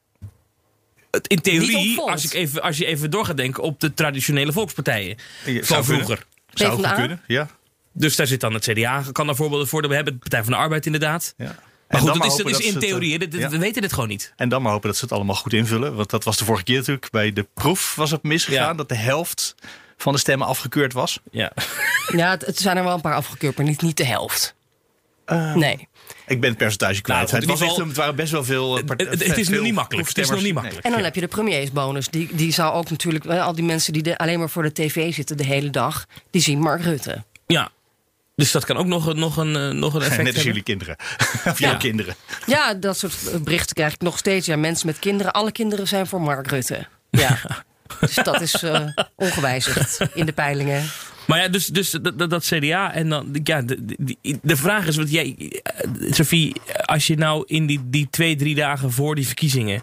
In 1.27 1.41
theorie, 1.41 2.01
als, 2.01 2.25
ik 2.25 2.33
even, 2.33 2.63
als 2.63 2.77
je 2.77 2.87
even 2.87 3.11
door 3.11 3.25
gaat 3.25 3.37
denken, 3.37 3.63
op 3.63 3.81
de 3.81 3.95
traditionele 3.95 4.53
volkspartijen 4.53 5.17
Ja, 5.45 5.53
van 5.55 5.65
zou 5.65 5.85
kunnen. 5.85 5.85
vroeger. 6.05 6.27
Zou 6.53 6.73
goed 6.73 6.93
kunnen, 6.95 7.23
ja. 7.27 7.49
Dus 7.93 8.17
daar 8.17 8.27
zit 8.27 8.41
dan 8.41 8.55
het 8.55 8.65
CDA, 8.65 9.03
kan 9.13 9.27
daar 9.27 9.37
voorbeelden 9.37 9.69
voor. 9.69 9.89
We 9.89 9.95
hebben 9.95 10.13
de 10.13 10.19
Partij 10.19 10.43
van 10.43 10.53
de 10.53 10.59
Arbeid 10.59 10.87
inderdaad. 10.87 11.35
ja. 11.37 11.45
Maar 11.45 11.55
En 11.89 11.99
goed, 11.99 12.09
dan 12.09 12.19
dat 12.19 12.27
is, 12.27 12.33
hopen 12.33 12.53
dat 12.53 12.61
is 12.61 12.67
in 12.67 12.75
eh, 12.75 12.81
theorie. 12.81 13.39
ja. 13.39 13.49
We 13.49 13.59
weten 13.59 13.83
dit 13.83 13.93
gewoon 13.93 14.09
niet. 14.09 14.33
En 14.37 14.49
dan 14.49 14.63
maar 14.63 14.73
hopen 14.73 14.89
dat 14.89 14.97
ze 14.99 15.05
het 15.05 15.13
allemaal 15.13 15.35
goed 15.35 15.53
invullen. 15.53 15.95
Want 15.95 16.11
dat 16.11 16.25
was 16.25 16.37
de 16.37 16.45
vorige 16.45 16.65
keer 16.65 16.77
natuurlijk. 16.77 17.11
Bij 17.11 17.33
de 17.33 17.47
proef 17.55 17.95
was 17.95 18.11
het 18.11 18.23
misgegaan. 18.23 18.67
Ja. 18.67 18.75
Dat 18.75 18.89
de 18.89 18.95
helft 18.97 19.55
van 19.97 20.13
de 20.13 20.19
stemmen 20.19 20.47
afgekeurd 20.47 20.93
was. 20.93 21.21
Ja. 21.31 21.53
Ja, 22.17 22.31
het, 22.31 22.47
het 22.47 22.59
zijn 22.59 22.77
er 22.77 22.85
wel 22.85 22.95
een 22.95 23.01
paar 23.01 23.15
afgekeurd, 23.15 23.57
maar 23.57 23.67
niet, 23.67 23.83
niet 23.83 23.97
de 23.97 24.05
helft. 24.05 24.55
Eh, 25.25 25.55
Nee. 25.55 25.89
Ik 26.27 26.41
ben 26.41 26.49
het 26.51 26.59
percentage 26.59 27.01
kwijt. 27.01 27.31
in 27.31 27.37
het, 27.37 27.45
was 27.45 27.61
echt, 27.61 27.77
het 27.77 27.97
waren 27.97 28.15
best 28.17 28.33
wel 28.33 28.45
veel... 28.45 28.79
eh, 28.79 28.83
Het, 28.87 29.01
het 29.11 29.21
is 29.21 29.29
nog 29.37 29.47
veel 29.47 29.63
niet 29.63 29.75
makkelijk. 29.75 30.09
Het 30.09 30.19
is 30.19 30.31
nog 30.31 30.43
niet 30.43 30.55
makkelijk. 30.55 30.85
En 30.85 30.93
dan 30.93 31.03
heb 31.03 31.15
je 31.15 31.21
de 31.21 31.27
premiersbonus. 31.29 32.09
Die, 32.09 32.29
die 32.33 32.53
zou 32.53 32.73
ook 32.75 32.91
natuurlijk, 32.91 33.25
eh, 33.25 33.45
al 33.45 33.55
die 33.55 33.65
mensen 33.65 33.93
die 33.93 34.03
de, 34.03 34.19
alleen 34.19 34.39
maar 34.39 34.51
voor 34.51 34.63
de 34.63 34.73
tv 34.73 35.15
zitten 35.15 35.37
de 35.37 35.45
hele 35.45 35.71
dag, 35.71 36.07
die 36.31 36.43
zien 36.43 36.59
Mark 36.59 36.83
Rutte. 36.83 37.25
Ja. 37.47 37.71
Dus 38.37 38.51
dat 38.53 38.65
kan 38.65 38.77
ook 38.77 38.87
nog, 38.87 39.15
nog, 39.15 39.37
een, 39.37 39.57
eh, 39.57 39.69
nog 39.71 39.95
een 39.95 40.01
effect 40.03 40.23
Net 40.23 40.35
als 40.35 40.45
hebben. 40.45 40.45
jullie 40.45 40.63
kinderen. 40.63 40.97
of 41.53 41.59
jouw 41.59 41.71
Ja. 41.71 41.77
kinderen. 41.77 42.15
Ja, 42.47 42.75
dat 42.75 42.99
soort 42.99 43.29
eh, 43.33 43.41
berichten 43.41 43.75
krijg 43.75 43.93
ik 43.95 44.01
nog 44.01 44.19
steeds. 44.19 44.47
Ja, 44.47 44.57
mensen 44.57 44.87
met 44.87 44.99
kinderen, 44.99 45.33
alle 45.33 45.53
kinderen 45.53 45.89
zijn 45.89 46.07
voor 46.07 46.21
Mark 46.21 46.47
Rutte. 46.51 46.87
Ja. 47.11 47.39
Dus 48.01 48.15
dat 48.15 48.41
is 48.41 48.63
eh, 48.63 48.81
ongewijzigd 49.17 49.99
in 50.15 50.27
de 50.27 50.33
peilingen. 50.33 50.91
Maar 51.31 51.41
ja, 51.41 51.49
dus, 51.49 51.67
dus 51.67 51.91
dat, 52.15 52.45
CDA 52.45 52.93
en 52.93 53.09
dan, 53.09 53.41
ja, 53.43 53.63
de, 53.63 53.77
de, 53.99 54.17
de 54.43 54.57
vraag 54.57 54.87
is, 54.87 54.97
wat 54.97 55.11
jij, 55.11 55.61
eh, 55.63 56.13
Sophie, 56.13 56.57
als 56.85 57.07
je 57.07 57.17
nou 57.17 57.45
in 57.47 57.67
die, 57.67 57.81
die 57.85 58.09
twee, 58.11 58.37
drie 58.37 58.55
dagen 58.55 58.93
voor 58.93 59.15
die 59.15 59.27
verkiezingen, 59.27 59.83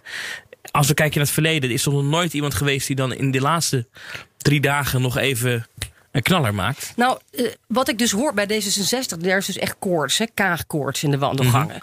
als 0.71 0.87
we 0.87 0.93
kijken 0.93 1.15
naar 1.17 1.25
het 1.25 1.33
verleden, 1.33 1.71
is 1.71 1.85
er 1.85 1.91
nog 1.91 2.03
nooit 2.03 2.33
iemand 2.33 2.53
geweest 2.53 2.87
die 2.87 2.95
dan 2.95 3.13
in 3.13 3.31
de 3.31 3.41
laatste 3.41 3.87
drie 4.37 4.61
dagen 4.61 5.01
nog 5.01 5.17
even 5.17 5.67
een 6.11 6.21
knaller 6.21 6.53
maakt. 6.53 6.93
Nou, 6.95 7.19
eh, 7.31 7.45
wat 7.67 7.89
ik 7.89 7.97
dus 7.97 8.11
hoor 8.11 8.33
bij 8.33 8.45
D66, 8.45 9.17
daar 9.17 9.37
is 9.37 9.45
dus 9.45 9.57
echt 9.57 9.75
koorts, 9.79 10.17
hè, 10.17 10.25
kaagkoorts 10.33 11.03
in 11.03 11.11
de 11.11 11.17
wandelgangen. 11.17 11.79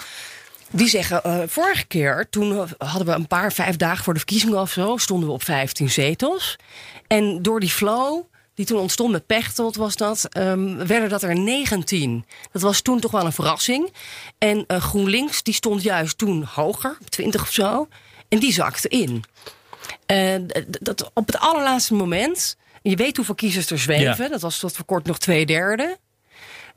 Die 0.70 0.88
zeggen, 0.88 1.22
eh, 1.22 1.42
vorige 1.46 1.84
keer, 1.84 2.26
toen 2.30 2.68
hadden 2.78 3.06
we 3.06 3.12
een 3.12 3.26
paar, 3.26 3.52
vijf 3.52 3.76
dagen 3.76 4.04
voor 4.04 4.12
de 4.12 4.18
verkiezingen 4.18 4.60
of 4.60 4.70
zo, 4.70 4.96
stonden 4.96 5.28
we 5.28 5.34
op 5.34 5.42
15 5.42 5.90
zetels. 5.90 6.56
En 7.06 7.42
door 7.42 7.60
die 7.60 7.70
flow, 7.70 8.22
die 8.54 8.66
toen 8.66 8.78
ontstond 8.78 9.12
met 9.12 9.26
Pechtold 9.26 9.76
was 9.76 9.96
dat, 9.96 10.24
ehm, 10.30 10.86
werden 10.86 11.08
dat 11.08 11.22
er 11.22 11.38
19. 11.38 12.24
Dat 12.52 12.62
was 12.62 12.80
toen 12.80 13.00
toch 13.00 13.10
wel 13.10 13.24
een 13.24 13.32
verrassing. 13.32 13.92
En 14.38 14.64
eh, 14.66 14.80
GroenLinks, 14.82 15.42
die 15.42 15.54
stond 15.54 15.82
juist 15.82 16.18
toen 16.18 16.42
hoger, 16.44 16.96
op 17.00 17.10
20 17.10 17.42
of 17.42 17.52
zo. 17.52 17.88
En 18.28 18.38
die 18.38 18.52
zakte 18.52 18.88
in. 18.88 19.24
En 20.06 20.46
d- 20.46 20.66
dat 20.84 21.10
op 21.14 21.26
het 21.26 21.38
allerlaatste 21.38 21.94
moment, 21.94 22.56
je 22.82 22.96
weet 22.96 23.16
hoeveel 23.16 23.34
kiezers 23.34 23.70
er 23.70 23.78
zweven, 23.78 24.24
Ja. 24.24 24.28
dat 24.30 24.40
was 24.40 24.58
tot 24.58 24.76
voor 24.76 24.84
kort 24.84 25.04
nog 25.06 25.18
twee 25.18 25.46
derde, 25.46 25.98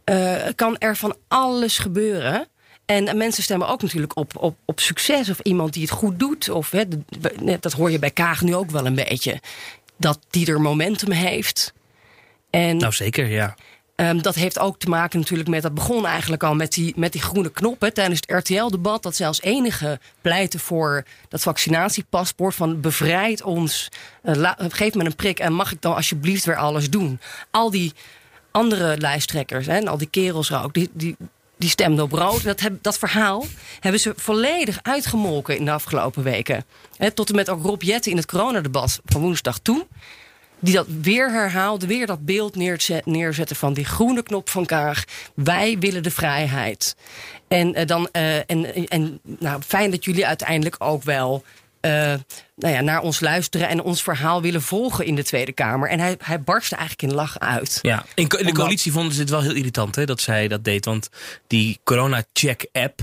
eh, 0.04 0.36
kan 0.56 0.78
er 0.78 0.96
van 0.98 1.16
alles 1.28 1.78
gebeuren. 1.78 2.48
En 2.86 3.18
mensen 3.18 3.44
stemmen 3.44 3.68
ook 3.68 3.82
natuurlijk 3.82 4.16
op, 4.18 4.38
op, 4.38 4.58
op 4.66 4.80
succes 4.80 5.30
of 5.30 5.40
iemand 5.40 5.74
die 5.74 5.82
het 5.82 5.92
goed 5.92 6.20
doet. 6.20 6.50
Of, 6.50 6.72
hè, 6.72 6.84
dat 7.60 7.74
hoor 7.74 7.92
je 7.92 8.00
bij 8.00 8.12
Kaag 8.12 8.42
nu 8.42 8.56
ook 8.56 8.70
wel 8.72 8.86
een 8.86 8.96
beetje. 8.96 9.40
Dat 9.97 10.19
die 10.29 10.47
er 10.47 10.62
momentum 10.62 11.12
heeft. 11.12 11.73
En 12.49 12.77
Nou 12.77 12.93
zeker, 12.93 13.27
ja. 13.27 13.55
Ehm, 13.95 14.21
dat 14.21 14.36
heeft 14.36 14.60
ook 14.60 14.79
te 14.79 14.89
maken 14.89 15.19
natuurlijk 15.19 15.49
met, 15.49 15.62
dat 15.62 15.73
begon 15.73 16.05
eigenlijk 16.05 16.43
al 16.43 16.55
met 16.55 16.73
die, 16.73 16.93
met 16.95 17.12
die 17.12 17.21
groene 17.21 17.51
knoppen 17.51 17.93
tijdens 17.93 18.19
het 18.25 18.39
RTL-debat. 18.39 19.03
Dat 19.03 19.21
als 19.21 19.41
enige 19.41 19.99
pleiten 20.21 20.60
voor 20.60 21.05
dat 21.29 21.41
vaccinatiepaspoort 21.41 22.55
van 22.55 22.81
bevrijd 22.81 23.43
ons, 23.43 23.89
eh, 24.23 24.36
la- 24.36 24.57
geef 24.69 24.93
me 24.93 25.05
een 25.05 25.15
prik 25.15 25.39
en 25.39 25.53
mag 25.53 25.71
ik 25.71 25.81
dan 25.81 25.95
alsjeblieft 25.95 26.45
weer 26.45 26.55
alles 26.55 26.89
doen. 26.89 27.19
Al 27.51 27.71
die 27.71 27.93
andere 28.51 28.97
lijsttrekkers 28.97 29.65
hè, 29.65 29.75
en 29.77 29.88
al 29.88 29.97
die 29.97 30.10
kerels 30.10 30.49
er 30.49 30.63
ook, 30.63 30.73
die, 30.73 30.89
die, 30.93 31.15
die 31.58 31.70
stemden 31.70 32.04
op 32.04 32.12
rood. 32.12 32.43
Dat, 32.43 32.70
dat 32.82 32.98
verhaal 32.98 33.46
hebben 33.80 34.02
ze 34.02 34.13
volledig 34.15 34.80
uitgemolken 34.82 35.58
in 35.58 35.65
de 35.65 35.72
afgelopen 35.72 36.24
weken. 36.24 36.65
Tot 37.13 37.30
en 37.30 37.36
met 37.36 37.50
ook 37.50 37.63
Rob 37.63 37.82
Jetten 37.82 38.12
in 38.12 38.17
het 38.17 38.26
coronadebat 38.26 39.00
van 39.06 39.22
woensdag 39.22 39.60
toe 39.60 39.88
die 40.60 40.74
dat 40.74 40.88
weer 41.02 41.32
herhaalde, 41.32 41.88
weer 41.88 42.06
dat 42.06 42.26
beeld 42.26 42.56
neerzet, 42.56 43.06
neerzetten 43.06 43.56
van 43.56 43.74
die 43.74 43.86
groene 43.86 44.24
knop 44.24 44.50
van 44.50 44.65
Kaag. 44.65 45.04
Wij 45.34 45.78
willen 45.80 46.04
de 46.04 46.12
vrijheid. 46.12 46.96
En 47.48 47.74
eh, 47.74 47.88
dan, 47.88 48.10
eh, 48.12 48.38
en, 48.38 48.88
en 48.88 49.20
nou, 49.24 49.62
fijn 49.62 49.91
dat 49.91 50.06
jullie 50.06 50.28
uiteindelijk 50.28 50.76
ook 50.80 51.04
wel 51.04 51.43
nou 52.56 52.73
ja, 52.73 52.82
naar 52.82 53.02
ons 53.02 53.19
luisteren 53.19 53.69
en 53.69 53.82
ons 53.82 54.04
verhaal 54.04 54.41
willen 54.41 54.62
volgen 54.62 55.06
in 55.06 55.15
de 55.15 55.23
Tweede 55.23 55.52
Kamer. 55.52 55.89
En 55.89 56.00
hij, 56.00 56.15
hij 56.23 56.41
barstte 56.41 56.76
eigenlijk 56.76 57.10
in 57.12 57.17
lachen 57.17 57.41
uit. 57.41 57.80
Ja, 57.82 58.06
in, 58.15 58.23
in 58.23 58.28
de 58.30 58.38
Omdat- 58.38 58.54
coalitie 58.54 58.91
vonden 58.91 59.13
ze 59.13 59.19
het 59.21 59.30
wel 59.30 59.41
heel 59.41 59.54
irritant 59.56 59.95
hè, 59.95 60.06
dat 60.06 60.21
zij 60.21 60.47
dat 60.47 60.63
deed. 60.63 60.86
Want 60.86 61.10
die 61.47 61.80
corona-check-app, 61.84 63.00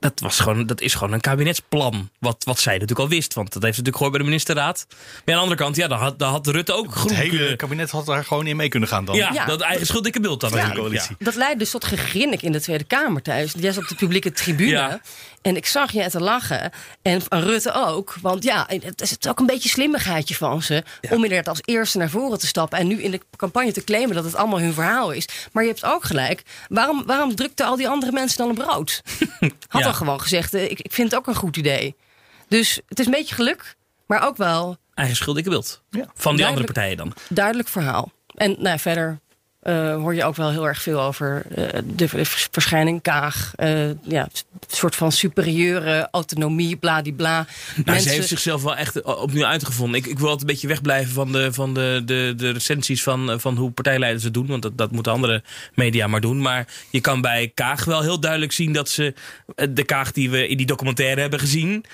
dat, 0.00 0.20
was 0.20 0.40
gewoon, 0.40 0.66
dat 0.66 0.80
is 0.80 0.94
gewoon 0.94 1.12
een 1.12 1.20
kabinetsplan. 1.20 2.10
Wat, 2.18 2.44
wat 2.44 2.58
zij 2.58 2.72
natuurlijk 2.72 3.00
al 3.00 3.08
wist, 3.08 3.34
want 3.34 3.52
dat 3.52 3.62
heeft 3.62 3.74
ze 3.74 3.80
natuurlijk 3.82 3.96
gehoord 3.96 4.12
bij 4.12 4.20
de 4.20 4.28
ministerraad. 4.28 4.86
Maar 4.88 4.98
aan 5.24 5.34
de 5.34 5.40
andere 5.40 5.56
kant, 5.60 5.76
ja, 5.76 5.88
daar 5.88 5.98
had, 5.98 6.18
daar 6.18 6.30
had 6.30 6.46
Rutte 6.46 6.72
ook 6.72 6.92
groen 6.94 7.08
Het 7.12 7.16
hele 7.20 7.36
kunnen- 7.36 7.56
kabinet 7.56 7.90
had 7.90 8.06
daar 8.06 8.24
gewoon 8.24 8.46
in 8.46 8.56
mee 8.56 8.68
kunnen 8.68 8.88
gaan 8.88 9.04
dan. 9.04 9.16
Ja, 9.16 9.30
Ja. 9.32 9.44
dat 9.44 9.60
eigen 9.60 9.86
schuld 9.86 10.04
dikke 10.04 10.20
beeld 10.20 10.40
dan 10.40 10.50
Ja, 10.50 10.56
natuurlijk. 10.56 10.84
coalitie. 10.86 11.16
Ja. 11.18 11.24
Dat 11.24 11.34
leidde 11.34 11.58
dus 11.58 11.70
tot 11.70 11.84
gegrinnik 11.84 12.42
in 12.42 12.52
de 12.52 12.60
Tweede 12.60 12.84
Kamer 12.84 13.22
thuis. 13.22 13.52
Jij 13.58 13.72
zat 13.72 13.82
op 13.82 13.88
de 13.88 13.94
publieke 13.94 14.32
tribune. 14.32 15.00
En 15.42 15.56
ik 15.56 15.66
zag 15.66 15.92
je 15.92 16.10
te 16.10 16.20
lachen. 16.20 16.70
En 17.02 17.22
van 17.22 17.40
Rutte 17.42 17.72
ook. 17.72 18.14
Want 18.20 18.42
ja, 18.44 18.66
het 18.68 19.00
is 19.00 19.16
ook 19.28 19.38
een 19.38 19.46
beetje 19.46 19.68
slimmigheidje 19.68 20.34
van 20.34 20.62
ze. 20.62 20.82
Om 21.10 21.22
inderdaad 21.24 21.48
als 21.48 21.60
eerste 21.64 21.98
naar 21.98 22.10
voren 22.10 22.38
te 22.38 22.46
stappen. 22.46 22.78
En 22.78 22.86
nu 22.86 23.02
in 23.02 23.10
de 23.10 23.20
campagne 23.36 23.72
te 23.72 23.84
claimen 23.84 24.14
dat 24.14 24.24
het 24.24 24.34
allemaal 24.34 24.60
hun 24.60 24.72
verhaal 24.74 25.10
is. 25.10 25.28
Maar 25.52 25.62
je 25.62 25.68
hebt 25.68 25.84
ook 25.84 26.04
gelijk. 26.04 26.42
Waarom, 26.68 27.06
waarom 27.06 27.34
drukten 27.34 27.66
al 27.66 27.76
die 27.76 27.88
andere 27.88 28.12
mensen 28.12 28.38
dan 28.38 28.50
op 28.50 28.58
rood? 28.58 29.02
Had 29.68 29.80
Ja. 29.80 29.86
dan 29.86 29.94
gewoon 29.94 30.20
gezegd, 30.20 30.54
eh, 30.54 30.64
ik, 30.70 30.80
ik 30.80 30.92
vind 30.92 31.10
het 31.10 31.20
ook 31.20 31.26
een 31.26 31.34
goed 31.34 31.56
idee. 31.56 31.96
Dus 32.48 32.80
het 32.88 32.98
is 32.98 33.06
een 33.06 33.12
beetje 33.12 33.34
geluk. 33.34 33.76
Maar 34.06 34.26
ook 34.26 34.36
wel 34.36 34.76
Eigen 34.94 35.16
schuld 35.16 35.42
beeld. 35.44 35.82
Ja. 35.90 36.04
Van 36.14 36.36
die 36.36 36.46
andere 36.46 36.64
partijen 36.64 36.96
dan. 36.96 37.12
duidelijk 37.28 37.68
verhaal. 37.68 38.12
En 38.34 38.56
nou, 38.58 38.78
verder 38.78 39.18
eh, 39.60 39.94
hoor 39.94 40.14
je 40.14 40.24
ook 40.24 40.36
wel 40.36 40.50
heel 40.50 40.66
erg 40.68 40.82
veel 40.82 41.00
over 41.00 41.42
eh, 41.54 41.80
de 41.84 42.08
vers- 42.08 42.48
verschijning 42.50 43.02
Kaag. 43.02 43.52
eh, 43.56 43.88
ja, 43.88 44.22
een 44.22 44.76
soort 44.76 44.96
van 44.96 45.12
superieure 45.12 46.08
autonomie, 46.10 46.76
bladibla. 46.76 47.32
Nou, 47.34 47.46
Mensen, 47.84 48.02
Ze 48.10 48.16
heeft 48.16 48.28
zichzelf 48.28 48.62
wel 48.62 48.76
echt 48.76 49.02
opnieuw 49.02 49.44
uitgevonden. 49.44 50.00
Ik, 50.00 50.06
ik 50.06 50.18
wil 50.18 50.28
altijd 50.28 50.40
een 50.48 50.54
beetje 50.54 50.68
wegblijven 50.68 51.12
van 51.12 51.32
de, 51.32 51.52
van 51.52 51.74
de, 51.74 52.02
de, 52.04 52.34
de 52.36 52.50
recensies 52.50 53.02
van, 53.02 53.40
van 53.40 53.56
hoe 53.56 53.70
partijleiders 53.70 54.24
het 54.24 54.34
doen. 54.34 54.46
Want 54.46 54.62
dat, 54.62 54.78
dat 54.78 54.90
moeten 54.90 55.12
andere 55.12 55.42
media 55.74 56.06
maar 56.06 56.20
doen. 56.20 56.40
Maar 56.40 56.66
je 56.90 57.00
kan 57.00 57.20
bij 57.20 57.50
Kaag 57.54 57.84
wel 57.84 58.02
heel 58.02 58.20
duidelijk 58.20 58.52
zien 58.52 58.72
dat 58.72 58.88
ze... 58.88 59.14
De 59.70 59.84
Kaag 59.84 60.12
die 60.12 60.30
we 60.30 60.48
in 60.48 60.56
die 60.56 60.66
documentaire 60.66 61.20
hebben 61.20 61.38
gezien... 61.40 61.84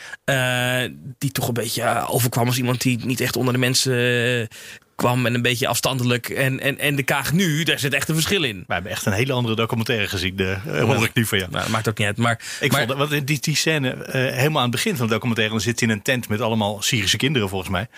die 1.18 1.32
toch 1.32 1.48
een 1.48 1.54
beetje 1.54 2.06
overkwam 2.08 2.46
als 2.46 2.58
iemand 2.58 2.80
die 2.82 2.98
niet 3.04 3.20
echt 3.20 3.36
onder 3.36 3.52
de 3.52 3.58
mensen... 3.58 4.48
kwam 4.96 5.26
en 5.26 5.34
een 5.34 5.42
beetje 5.42 5.66
afstandelijk. 5.68 6.28
En, 6.28 6.60
en, 6.60 6.78
en 6.78 6.96
de 6.96 7.02
Kaag 7.02 7.32
nu, 7.32 7.62
daar 7.62 7.78
zit 7.78 7.94
echt 7.94 8.08
een 8.08 8.14
verschil 8.14 8.42
in. 8.42 8.64
We 8.66 8.72
hebben 8.74 8.92
echt 8.92 9.06
een 9.06 9.12
hele 9.12 9.32
andere 9.32 9.54
documentaire 9.56 10.06
gezien. 10.08 10.36
De, 10.36 10.56
eh, 10.66 10.82
hoor 10.82 11.04
ik 11.04 11.14
nu 11.14 11.26
van 11.26 11.38
jou. 11.38 11.50
Nou, 11.50 11.62
dat 11.62 11.72
maakt 11.72 11.88
ook 11.88 11.98
niet 11.98 12.06
uit. 12.06 12.16
Maar, 12.16 12.40
Ik 12.60 12.72
maar, 12.72 12.86
vond 12.86 12.98
want 12.98 13.26
die, 13.26 13.40
die 13.40 13.56
scène 13.56 13.90
eh, 13.90 14.12
helemaal 14.36 14.56
aan 14.56 14.62
het 14.62 14.70
begin 14.70 14.96
van 14.96 15.06
de 15.06 15.12
documentaire. 15.12 15.54
Dan 15.54 15.62
zit 15.62 15.80
hij 15.80 15.88
in 15.88 15.94
een 15.94 16.02
tent 16.02 16.28
met 16.28 16.40
allemaal 16.40 16.82
Syrische 16.82 17.16
kinderen 17.16 17.48
volgens 17.48 17.70
mij. 17.70 17.88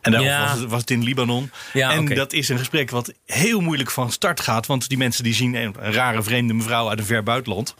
En 0.00 0.12
daar 0.12 0.22
Ja. 0.22 0.40
was, 0.50 0.60
het, 0.60 0.70
was 0.70 0.80
het 0.80 0.90
in 0.90 1.02
Libanon. 1.02 1.50
Ja, 1.72 1.92
en 1.92 2.04
dat 2.04 2.32
is 2.32 2.48
een 2.48 2.58
gesprek 2.58 2.90
wat 2.90 3.12
heel 3.26 3.60
moeilijk 3.60 3.90
van 3.90 4.12
start 4.12 4.40
gaat. 4.40 4.66
Want 4.66 4.88
die 4.88 4.98
mensen 4.98 5.24
die 5.24 5.34
zien 5.34 5.54
een 5.54 5.74
rare 5.80 6.22
vreemde 6.22 6.54
mevrouw 6.54 6.88
uit 6.88 6.98
een 6.98 7.04
ver 7.04 7.22
buitenland. 7.22 7.74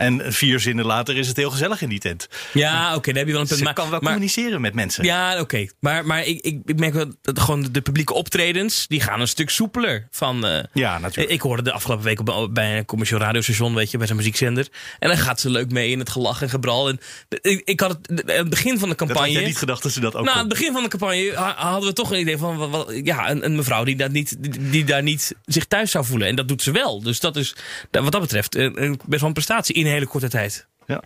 En 0.00 0.32
vier 0.32 0.60
zinnen 0.60 0.84
later 0.84 1.16
is 1.16 1.28
het 1.28 1.36
heel 1.36 1.50
gezellig 1.50 1.82
in 1.82 1.88
die 1.88 1.98
tent. 1.98 2.28
ja, 2.52 2.94
oké, 2.94 3.06
daar 3.08 3.18
heb 3.18 3.26
je 3.26 3.32
wel 3.32 3.40
een 3.40 3.46
punt. 3.46 3.58
Ze 3.58 3.64
Maar, 3.64 3.74
kan 3.74 3.90
wel 3.90 4.00
maar, 4.00 4.12
communiceren 4.12 4.60
met 4.60 4.74
mensen. 4.74 5.04
Ja, 5.04 5.40
oké. 5.40 5.66
Maar, 5.80 6.06
maar 6.06 6.24
ik, 6.24 6.40
ik, 6.40 6.58
ik 6.64 6.78
merk 6.78 6.92
wel 6.94 7.06
dat 7.22 7.40
gewoon 7.40 7.68
de 7.72 7.80
publieke 7.80 8.12
optredens, 8.14 8.86
die 8.88 9.00
gaan 9.00 9.20
een 9.20 9.28
stuk 9.28 9.50
soepeler. 9.50 10.06
Van, 10.10 10.46
eh, 10.46 10.62
Ja, 10.72 10.98
natuurlijk. 10.98 11.34
Ik 11.34 11.40
hoorde 11.40 11.62
de 11.62 11.72
afgelopen 11.72 12.04
week 12.04 12.20
op, 12.28 12.48
bij 12.54 12.78
een 12.78 12.84
commercieel 12.84 13.20
radiostation, 13.20 13.74
weet 13.74 13.90
je, 13.90 13.96
bij 13.96 14.06
zijn 14.06 14.18
muziekzender. 14.18 14.68
En 14.98 15.08
dan 15.08 15.18
gaat 15.18 15.40
ze 15.40 15.50
leuk 15.50 15.70
mee 15.70 15.90
in 15.90 15.98
het 15.98 16.10
gelach 16.10 16.42
en 16.42 16.50
gebral. 16.50 16.88
En 16.88 17.00
ik, 17.40 17.62
ik 17.64 17.80
had 17.80 17.98
het, 18.02 18.22
het 18.26 18.50
begin 18.50 18.78
van 18.78 18.88
de 18.88 18.94
dat 18.96 19.08
had 19.08 19.16
campagne. 19.16 19.40
niet 19.46 19.56
gedacht 19.58 19.82
dat 19.82 19.92
ze 19.92 20.00
dat 20.00 20.14
ook 20.16 20.24
nou, 20.24 20.34
aan 20.36 20.48
het 20.48 20.58
begin 20.58 20.72
van 20.72 20.82
de 20.82 20.88
campagne 20.88 21.32
ha- 21.34 21.54
hadden 21.56 21.88
we 21.88 21.94
toch 21.94 22.12
een 22.12 22.20
idee 22.20 22.38
van 22.38 22.56
wat, 22.56 22.70
wat- 22.70 23.00
ja, 23.04 23.30
een, 23.30 23.44
een 23.44 23.56
mevrouw 23.56 23.84
die, 23.84 23.96
dat 23.96 24.10
niet, 24.10 24.36
die, 24.42 24.70
die 24.70 24.84
daar 24.84 25.02
niet 25.02 25.34
zich 25.46 25.64
thuis 25.64 25.90
zou 25.90 26.04
voelen. 26.04 26.28
En 26.28 26.34
dat 26.36 26.48
doet 26.48 26.62
ze 26.62 26.70
wel. 26.70 27.02
Dus 27.02 27.20
dat 27.20 27.36
is 27.36 27.54
wat 27.90 28.12
dat 28.12 28.20
betreft 28.20 28.54
een- 28.56 29.00
best 29.06 29.20
wel 29.20 29.28
een 29.28 29.32
prestatie 29.32 29.74
in 29.74 29.86
een 29.90 29.96
hele 29.96 30.06
korte 30.10 30.28
tijd. 30.28 30.66
Ja. 30.86 31.02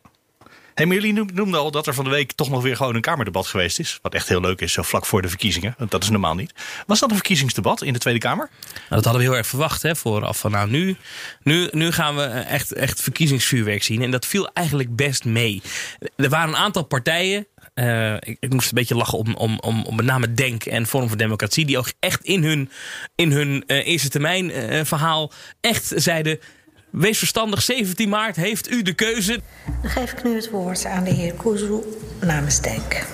Hey, 0.75 0.87
maar 0.87 0.95
jullie 0.95 1.13
noem- 1.13 1.31
noemden 1.35 1.61
al 1.61 1.71
dat 1.71 1.87
er 1.87 1.95
van 1.95 2.05
de 2.05 2.11
week 2.11 2.33
toch 2.33 2.51
nog 2.51 2.63
weer 2.63 2.77
gewoon 2.77 2.95
een 2.95 3.01
Kamerdebat 3.01 3.47
geweest 3.47 3.79
is. 3.79 3.99
Wat 4.03 4.15
echt 4.15 4.29
heel 4.29 4.41
leuk 4.41 4.61
is, 4.61 4.73
zo 4.73 4.83
vlak 4.83 5.07
voor 5.07 5.23
de 5.23 5.29
verkiezingen. 5.29 5.75
Want 5.79 5.91
dat 5.91 6.03
is 6.03 6.09
normaal 6.11 6.35
niet. 6.35 6.53
Was 6.87 7.01
dat 7.01 7.09
een 7.11 7.17
verkiezingsdebat 7.17 7.83
in 7.83 7.93
de 7.93 7.99
Tweede 7.99 8.21
Kamer? 8.21 8.49
Nou, 8.75 8.85
dat 8.89 9.05
hadden 9.05 9.23
we 9.23 9.29
heel 9.29 9.37
erg 9.37 9.47
verwacht 9.47 9.83
hè, 9.83 9.97
vooraf. 9.97 10.39
Van, 10.39 10.51
nou, 10.51 10.71
nu, 10.71 10.97
nu, 11.43 11.69
nu 11.73 11.93
gaan 11.93 12.17
we 12.17 12.23
echt, 12.25 12.73
echt 12.73 13.01
verkiezingsvuurwerk 13.03 13.83
zien. 13.83 14.03
En 14.03 14.11
dat 14.11 14.27
viel 14.27 14.49
eigenlijk 14.53 14.97
best 14.97 15.25
mee. 15.25 15.63
Er 16.17 16.29
waren 16.29 16.49
een 16.49 16.57
aantal 16.61 16.83
partijen. 16.85 17.47
eh, 17.75 18.15
ik, 18.15 18.37
ik 18.41 18.53
moest 18.53 18.69
een 18.69 18.75
beetje 18.75 18.97
lachen 18.97 19.19
om, 19.19 19.35
om, 19.35 19.59
om, 19.61 19.85
om 19.85 19.97
met 19.97 20.05
name 20.05 20.33
Denk 20.35 20.65
en 20.65 20.87
Forum 20.87 21.09
voor 21.09 21.17
Democratie. 21.17 21.65
Die 21.65 21.79
ook 21.79 21.93
echt 22.01 22.25
in 22.25 22.45
hun, 22.45 22.71
in 23.15 23.33
hun 23.33 23.65
eh, 23.67 23.87
eerste 23.87 24.09
termijn 24.09 24.51
eh, 24.51 24.85
verhaal 24.85 25.33
echt 25.61 25.93
zeiden... 25.97 26.39
Wees 26.95 27.19
verstandig, 27.19 27.63
17 27.63 28.09
maart 28.09 28.37
heeft 28.37 28.71
u 28.71 28.83
de 28.83 28.93
keuze. 28.93 29.41
Dan 29.83 29.91
geef 29.91 30.13
ik 30.13 30.25
nu 30.25 30.35
het 30.35 30.51
woord 30.51 30.85
aan 30.85 31.05
de 31.05 31.11
heer 31.11 31.33
Kuzu 31.33 31.79
namens 32.21 32.61
Denk. 32.61 33.07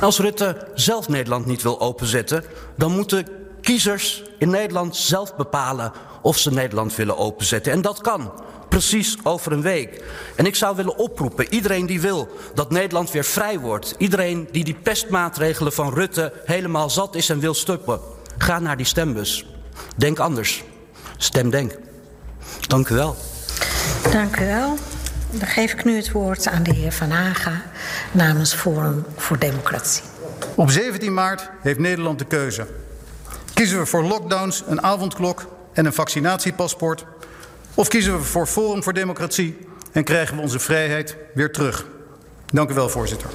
Als 0.00 0.18
Rutte 0.18 0.68
zelf 0.74 1.08
Nederland 1.08 1.46
niet 1.46 1.62
wil 1.62 1.80
openzetten, 1.80 2.44
dan 2.76 2.92
moeten 2.92 3.26
kiezers 3.60 4.22
in 4.38 4.50
Nederland 4.50 4.96
zelf 4.96 5.36
bepalen 5.36 5.92
of 6.22 6.38
ze 6.38 6.52
Nederland 6.52 6.96
willen 6.96 7.18
openzetten. 7.18 7.72
En 7.72 7.82
dat 7.82 8.00
kan. 8.00 8.32
Precies 8.68 9.16
over 9.22 9.52
een 9.52 9.62
week. 9.62 10.04
En 10.36 10.46
ik 10.46 10.54
zou 10.54 10.76
willen 10.76 10.98
oproepen, 10.98 11.54
iedereen 11.54 11.86
die 11.86 12.00
wil 12.00 12.28
dat 12.54 12.70
Nederland 12.70 13.10
weer 13.10 13.24
vrij 13.24 13.58
wordt. 13.58 13.94
Iedereen 13.98 14.48
die 14.50 14.64
die 14.64 14.76
pestmaatregelen 14.82 15.72
van 15.72 15.94
Rutte 15.94 16.32
helemaal 16.44 16.90
zat 16.90 17.14
is 17.14 17.28
en 17.28 17.40
wil 17.40 17.54
stoppen. 17.54 18.00
Ga 18.38 18.58
naar 18.58 18.76
die 18.76 18.86
stembus. 18.86 19.46
Denk 19.96 20.18
anders. 20.18 20.62
Stem 21.16 21.50
denk. 21.50 21.88
Dank 22.68 22.88
u 22.88 22.94
wel. 22.94 23.16
Dank 24.12 24.40
u 24.40 24.46
wel. 24.46 24.76
Dan 25.30 25.48
geef 25.48 25.72
ik 25.72 25.84
nu 25.84 25.96
het 25.96 26.12
woord 26.12 26.48
aan 26.48 26.62
de 26.62 26.74
heer 26.74 26.92
Van 26.92 27.10
Haga 27.10 27.62
namens 28.12 28.54
Forum 28.54 29.04
voor 29.16 29.38
Democratie. 29.38 30.02
Op 30.54 30.70
17 30.70 31.14
maart 31.14 31.50
heeft 31.60 31.78
Nederland 31.78 32.18
de 32.18 32.24
keuze. 32.24 32.66
Kiezen 33.54 33.78
we 33.78 33.86
voor 33.86 34.02
lockdowns, 34.02 34.62
een 34.66 34.82
avondklok 34.82 35.46
en 35.72 35.86
een 35.86 35.92
vaccinatiepaspoort? 35.92 37.04
Of 37.74 37.88
kiezen 37.88 38.16
we 38.16 38.24
voor 38.24 38.46
Forum 38.46 38.82
voor 38.82 38.92
Democratie 38.92 39.58
en 39.92 40.04
krijgen 40.04 40.36
we 40.36 40.42
onze 40.42 40.58
vrijheid 40.58 41.16
weer 41.34 41.52
terug? 41.52 41.86
Dank 42.52 42.70
u 42.70 42.74
wel, 42.74 42.88
voorzitter. 42.88 43.30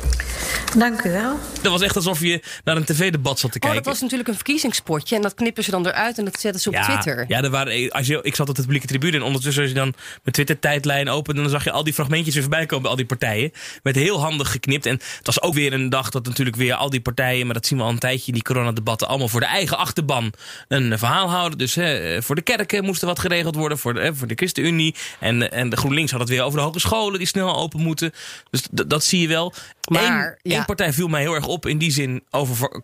Dank 0.77 1.03
u 1.03 1.11
wel. 1.11 1.39
Dat 1.61 1.71
was 1.71 1.81
echt 1.81 1.95
alsof 1.95 2.19
je 2.19 2.41
naar 2.63 2.77
een 2.77 2.85
tv-debat 2.85 3.39
zat 3.39 3.51
te 3.51 3.57
Oh, 3.57 3.63
kijken. 3.63 3.83
dat 3.83 3.93
was 3.93 4.01
natuurlijk 4.01 4.29
een 4.29 4.35
verkiezingspotje. 4.35 5.15
En 5.15 5.21
dat 5.21 5.33
knippen 5.33 5.63
ze 5.63 5.71
dan 5.71 5.87
eruit 5.87 6.17
en 6.17 6.25
dat 6.25 6.39
zetten 6.39 6.61
ze 6.61 6.69
op 6.69 6.75
Twitter. 6.75 7.25
Ja, 7.27 7.41
er 7.43 7.49
waren, 7.49 7.91
als 7.91 8.07
je, 8.07 8.19
ik 8.21 8.35
zat 8.35 8.49
op 8.49 8.55
de 8.55 8.61
publieke 8.61 8.87
tribune 8.87 9.15
en 9.17 9.23
ondertussen 9.23 9.61
als 9.61 9.71
je 9.71 9.77
dan 9.77 9.93
mijn 9.93 10.31
Twitter-tijdlijn 10.31 11.09
opende... 11.09 11.41
dan 11.41 11.49
zag 11.49 11.63
je 11.63 11.71
al 11.71 11.83
die 11.83 11.93
fragmentjes 11.93 12.33
weer 12.33 12.43
voorbij 12.43 12.65
komen 12.65 12.81
bij 12.81 12.91
al 12.91 12.97
die 12.97 13.05
partijen. 13.05 13.51
Werd 13.83 13.95
heel 13.95 14.19
handig 14.21 14.51
geknipt. 14.51 14.85
En 14.85 14.93
het 14.93 15.25
was 15.25 15.41
ook 15.41 15.53
weer 15.53 15.73
een 15.73 15.89
dag 15.89 16.09
dat 16.09 16.25
natuurlijk 16.25 16.55
weer 16.55 16.73
al 16.73 16.89
die 16.89 17.01
partijen... 17.01 17.45
maar 17.45 17.53
dat 17.53 17.65
zien 17.65 17.77
we 17.77 17.83
al 17.83 17.89
een 17.89 17.99
tijdje 17.99 18.27
in 18.27 18.33
die 18.33 18.43
coronadebatten... 18.43 19.07
allemaal 19.07 19.27
voor 19.27 19.39
de 19.39 19.45
eigen 19.45 19.77
achterban 19.77 20.33
een 20.67 20.97
verhaal 20.97 21.29
houden. 21.29 21.57
Dus 21.57 21.75
hè, 21.75 22.21
voor 22.23 22.35
de 22.35 22.41
kerken 22.41 22.83
moest 22.83 23.01
er 23.01 23.07
wat 23.07 23.19
geregeld 23.19 23.55
worden, 23.55 23.77
voor 23.77 23.93
de, 23.93 23.99
hè, 23.99 24.15
voor 24.15 24.27
de 24.27 24.35
ChristenUnie. 24.35 24.95
En, 25.19 25.51
en 25.51 25.69
de 25.69 25.77
GroenLinks 25.77 26.11
had 26.11 26.19
het 26.19 26.29
weer 26.29 26.43
over 26.43 26.59
de 26.59 26.65
hogescholen 26.65 27.17
die 27.17 27.27
snel 27.27 27.55
open 27.55 27.79
moeten. 27.81 28.11
Dus 28.49 28.61
dat 28.71 29.03
zie 29.05 29.21
je 29.21 29.27
wel. 29.27 29.53
Maar, 29.91 30.37
Eén, 30.41 30.51
ja. 30.51 30.55
één 30.55 30.65
partij 30.65 30.93
viel 30.93 31.07
mij 31.07 31.21
heel 31.21 31.33
erg 31.33 31.47
op 31.47 31.65
in 31.65 31.77
die 31.77 31.91
zin 31.91 32.23
over 32.29 32.81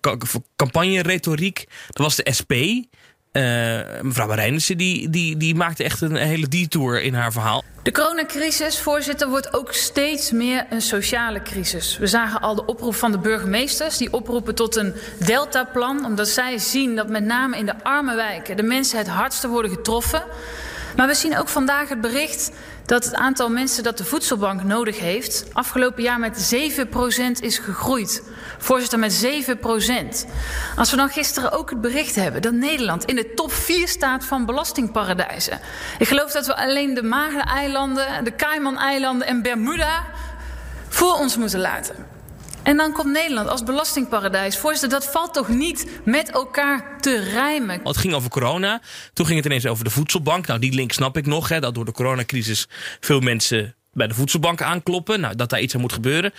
campagne-retoriek. 0.55 1.65
Dat 1.87 2.05
was 2.05 2.15
de 2.15 2.33
SP. 2.39 2.53
Eh, 3.31 3.41
mevrouw 4.01 4.27
Marijnissen 4.27 4.77
die, 4.77 5.09
die, 5.09 5.37
die 5.37 5.55
maakte 5.55 5.83
echt 5.83 6.01
een 6.01 6.15
hele 6.15 6.47
detour 6.47 7.01
in 7.01 7.13
haar 7.13 7.31
verhaal. 7.31 7.63
De 7.83 7.91
coronacrisis, 7.91 8.79
voorzitter, 8.79 9.29
wordt 9.29 9.53
ook 9.53 9.73
steeds 9.73 10.31
meer 10.31 10.65
een 10.69 10.81
sociale 10.81 11.41
crisis. 11.41 11.97
We 11.97 12.07
zagen 12.07 12.41
al 12.41 12.55
de 12.55 12.65
oproep 12.65 12.95
van 12.95 13.11
de 13.11 13.17
burgemeesters, 13.17 13.97
die 13.97 14.13
oproepen 14.13 14.55
tot 14.55 14.75
een 14.75 14.93
deltaplan, 15.25 16.05
omdat 16.05 16.27
zij 16.27 16.57
zien 16.57 16.95
dat 16.95 17.09
met 17.09 17.23
name 17.23 17.57
in 17.57 17.65
de 17.65 17.83
arme 17.83 18.15
wijken 18.15 18.57
de 18.57 18.63
mensen 18.63 18.97
het 18.97 19.07
hardste 19.07 19.47
worden 19.47 19.71
getroffen. 19.71 20.23
Maar 20.95 21.07
we 21.07 21.13
zien 21.13 21.37
ook 21.37 21.47
vandaag 21.47 21.89
het 21.89 22.01
bericht 22.01 22.51
dat 22.85 23.03
het 23.03 23.15
aantal 23.15 23.49
mensen 23.49 23.83
dat 23.83 23.97
de 23.97 24.05
voedselbank 24.05 24.63
nodig 24.63 24.99
heeft 24.99 25.45
afgelopen 25.53 26.03
jaar 26.03 26.19
met 26.19 26.53
7% 26.55 26.87
is 27.39 27.57
gegroeid. 27.57 28.23
Voorzitter, 28.57 28.99
met 28.99 29.25
7%. 29.25 30.27
Als 30.75 30.91
we 30.91 30.97
dan 30.97 31.09
gisteren 31.09 31.51
ook 31.51 31.69
het 31.69 31.81
bericht 31.81 32.15
hebben 32.15 32.41
dat 32.41 32.53
Nederland 32.53 33.05
in 33.05 33.15
de 33.15 33.33
top 33.33 33.51
4 33.51 33.87
staat 33.87 34.25
van 34.25 34.45
belastingparadijzen. 34.45 35.59
Ik 35.99 36.07
geloof 36.07 36.31
dat 36.31 36.45
we 36.45 36.55
alleen 36.55 36.93
de 36.93 37.03
Maagde-eilanden, 37.03 38.23
de 38.23 38.35
Cayman-eilanden 38.35 39.27
en 39.27 39.41
Bermuda 39.41 40.05
voor 40.89 41.13
ons 41.13 41.37
moeten 41.37 41.59
laten. 41.59 42.10
En 42.63 42.77
dan 42.77 42.91
komt 42.91 43.11
Nederland 43.11 43.49
als 43.49 43.63
belastingparadijs. 43.63 44.57
Voorzitter, 44.57 44.89
dat 44.89 45.11
valt 45.11 45.33
toch 45.33 45.47
niet 45.47 45.87
met 46.05 46.31
elkaar 46.31 46.97
te 46.99 47.19
rijmen? 47.19 47.81
Het 47.83 47.97
ging 47.97 48.13
over 48.13 48.29
corona. 48.29 48.81
Toen 49.13 49.25
ging 49.25 49.37
het 49.37 49.45
ineens 49.45 49.65
over 49.65 49.83
de 49.83 49.89
voedselbank. 49.89 50.47
Nou, 50.47 50.59
die 50.59 50.73
link 50.73 50.91
snap 50.91 51.17
ik 51.17 51.25
nog. 51.25 51.49
Hè, 51.49 51.59
dat 51.59 51.75
door 51.75 51.85
de 51.85 51.91
coronacrisis 51.91 52.67
veel 52.99 53.19
mensen 53.19 53.75
bij 53.93 54.07
de 54.07 54.13
voedselbank 54.13 54.61
aankloppen. 54.61 55.19
Nou, 55.19 55.35
dat 55.35 55.49
daar 55.49 55.61
iets 55.61 55.75
aan 55.75 55.81
moet 55.81 55.93
gebeuren. 55.93 56.33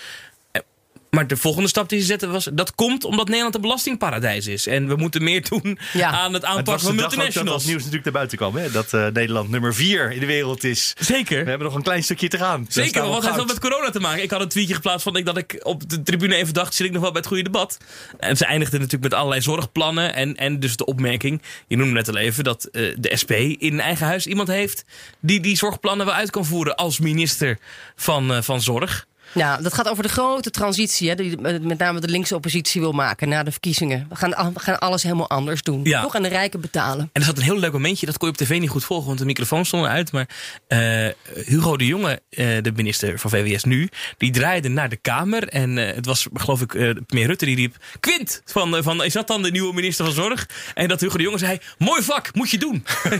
Maar 1.16 1.26
de 1.26 1.36
volgende 1.36 1.68
stap 1.68 1.88
die 1.88 2.00
ze 2.00 2.06
zetten 2.06 2.30
was... 2.32 2.48
dat 2.52 2.74
komt 2.74 3.04
omdat 3.04 3.26
Nederland 3.26 3.54
een 3.54 3.60
belastingparadijs 3.60 4.46
is. 4.46 4.66
En 4.66 4.88
we 4.88 4.96
moeten 4.96 5.22
meer 5.22 5.48
doen 5.48 5.78
Ja. 5.92 6.10
aan 6.10 6.32
het 6.32 6.44
aanpakken 6.44 6.72
was 6.72 6.82
van 6.82 6.96
de 6.96 6.96
dag 6.96 7.04
ook 7.04 7.10
dat 7.10 7.18
multinationals. 7.18 7.56
dat 7.56 7.64
nieuws 7.64 7.78
natuurlijk 7.78 8.04
naar 8.04 8.12
buiten 8.12 8.38
kwam. 8.38 8.56
Hè? 8.56 8.70
Dat 8.70 8.92
eh, 8.92 9.06
Nederland 9.06 9.50
nummer 9.50 9.74
4 9.74 10.12
in 10.12 10.20
de 10.20 10.26
wereld 10.26 10.64
is. 10.64 10.94
Zeker. 10.98 11.42
We 11.44 11.48
hebben 11.48 11.66
nog 11.66 11.76
een 11.76 11.82
klein 11.82 12.02
stukje 12.04 12.28
te 12.28 12.38
gaan. 12.38 12.66
Zeker, 12.68 13.02
wat 13.02 13.12
heeft 13.12 13.24
dat 13.24 13.34
goud. 13.34 13.46
met 13.46 13.58
corona 13.58 13.90
te 13.90 14.00
maken? 14.00 14.22
Ik 14.22 14.30
had 14.30 14.40
een 14.40 14.48
tweetje 14.48 14.74
geplaatst 14.74 15.02
van 15.02 15.16
ik, 15.16 15.26
dat 15.26 15.36
ik 15.36 15.60
op 15.62 15.90
de 15.90 16.02
tribune 16.02 16.34
even 16.34 16.54
dacht... 16.54 16.74
zit 16.74 16.86
ik 16.86 16.92
nog 16.92 17.02
wel 17.02 17.10
bij 17.10 17.20
het 17.20 17.28
goede 17.28 17.42
debat? 17.42 17.78
En 18.18 18.36
ze 18.36 18.44
eindigde 18.44 18.76
natuurlijk 18.76 19.02
met 19.10 19.14
allerlei 19.14 19.40
zorgplannen. 19.42 20.14
En, 20.14 20.36
en 20.36 20.60
dus 20.60 20.76
de 20.76 20.84
opmerking, 20.84 21.42
je 21.66 21.76
noemde 21.76 21.92
net 21.92 22.08
al 22.08 22.16
even... 22.16 22.44
dat 22.44 22.64
eh, 22.64 22.82
de 22.98 23.16
SP 23.20 23.30
in 23.58 23.80
eigen 23.80 24.06
huis 24.06 24.26
iemand 24.26 24.48
heeft... 24.48 24.84
die 25.20 25.40
die 25.40 25.56
zorgplannen 25.56 26.06
wel 26.06 26.14
uit 26.14 26.30
kan 26.30 26.44
voeren 26.44 26.76
als 26.76 26.98
minister 26.98 27.58
van, 27.96 28.32
eh, 28.32 28.42
van 28.42 28.60
Zorg. 28.60 29.06
Nou, 29.34 29.62
dat 29.62 29.74
gaat 29.74 29.88
over 29.88 30.02
de 30.02 30.08
grote 30.08 30.50
transitie, 30.50 31.08
hè, 31.08 31.14
die 31.14 31.38
met 31.40 31.78
name 31.78 32.00
de 32.00 32.08
linkse 32.08 32.34
oppositie 32.34 32.80
wil 32.80 32.92
maken 32.92 33.28
na 33.28 33.42
de 33.42 33.50
verkiezingen. 33.50 34.06
We 34.08 34.16
gaan, 34.16 34.52
we 34.54 34.60
gaan 34.60 34.78
alles 34.78 35.02
helemaal 35.02 35.28
anders 35.28 35.62
doen. 35.62 35.80
Ja. 35.84 36.02
Toch 36.02 36.14
aan 36.14 36.22
de 36.22 36.28
rijken 36.28 36.60
betalen. 36.60 37.10
En 37.12 37.20
er 37.20 37.26
zat 37.26 37.36
een 37.36 37.42
heel 37.42 37.58
leuk 37.58 37.72
momentje, 37.72 38.06
dat 38.06 38.18
kon 38.18 38.28
je 38.28 38.34
op 38.34 38.46
tv 38.46 38.60
niet 38.60 38.70
goed 38.70 38.84
volgen... 38.84 39.06
want 39.06 39.18
de 39.18 39.24
microfoon 39.24 39.64
stond 39.64 39.84
eruit. 39.84 40.12
Maar 40.12 40.28
eh, 40.66 41.08
Hugo 41.44 41.76
de 41.76 41.86
Jonge, 41.86 42.20
eh, 42.30 42.46
de 42.62 42.72
minister 42.74 43.18
van 43.18 43.30
VWS 43.30 43.64
nu... 43.64 43.88
die 44.18 44.30
draaide 44.30 44.68
naar 44.68 44.88
de 44.88 44.96
Kamer. 44.96 45.48
En 45.48 45.78
eh, 45.78 45.94
het 45.94 46.06
was, 46.06 46.26
geloof 46.34 46.60
ik, 46.60 46.74
eh 46.74 46.90
premier 47.06 47.26
Rutte 47.26 47.44
die 47.44 47.56
riep... 47.56 47.76
Quint, 48.00 48.42
van, 48.44 48.76
eh, 48.76 48.82
van, 48.82 49.04
is 49.04 49.12
dat 49.12 49.26
dan 49.26 49.42
de 49.42 49.50
nieuwe 49.50 49.74
minister 49.74 50.04
van 50.04 50.14
Zorg? 50.14 50.48
En 50.74 50.88
dat 50.88 51.00
Hugo 51.00 51.16
de 51.16 51.22
Jonge 51.22 51.38
zei... 51.38 51.58
mooi 51.78 52.02
vak, 52.02 52.34
moet 52.34 52.50
je 52.50 52.58
doen. 52.58 52.84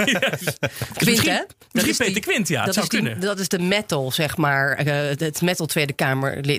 Dus 0.42 0.57
Quint, 0.92 1.11
misschien, 1.11 1.33
hè? 1.33 1.42
Misschien 1.72 1.96
Peter 1.96 2.20
Quint, 2.20 2.48
ja. 2.48 2.64
dat, 2.64 2.77
is 2.77 2.87
kunnen. 2.87 3.20
dat 3.20 3.38
is 3.38 3.48
de 3.48 3.59
metal, 3.59 4.11
zeg 4.11 4.37
maar. 4.37 4.77
eh, 4.77 5.18
het 5.18 5.42
metal 5.42 5.66
Tweede 5.66 5.92
Kamerlid 5.92 6.02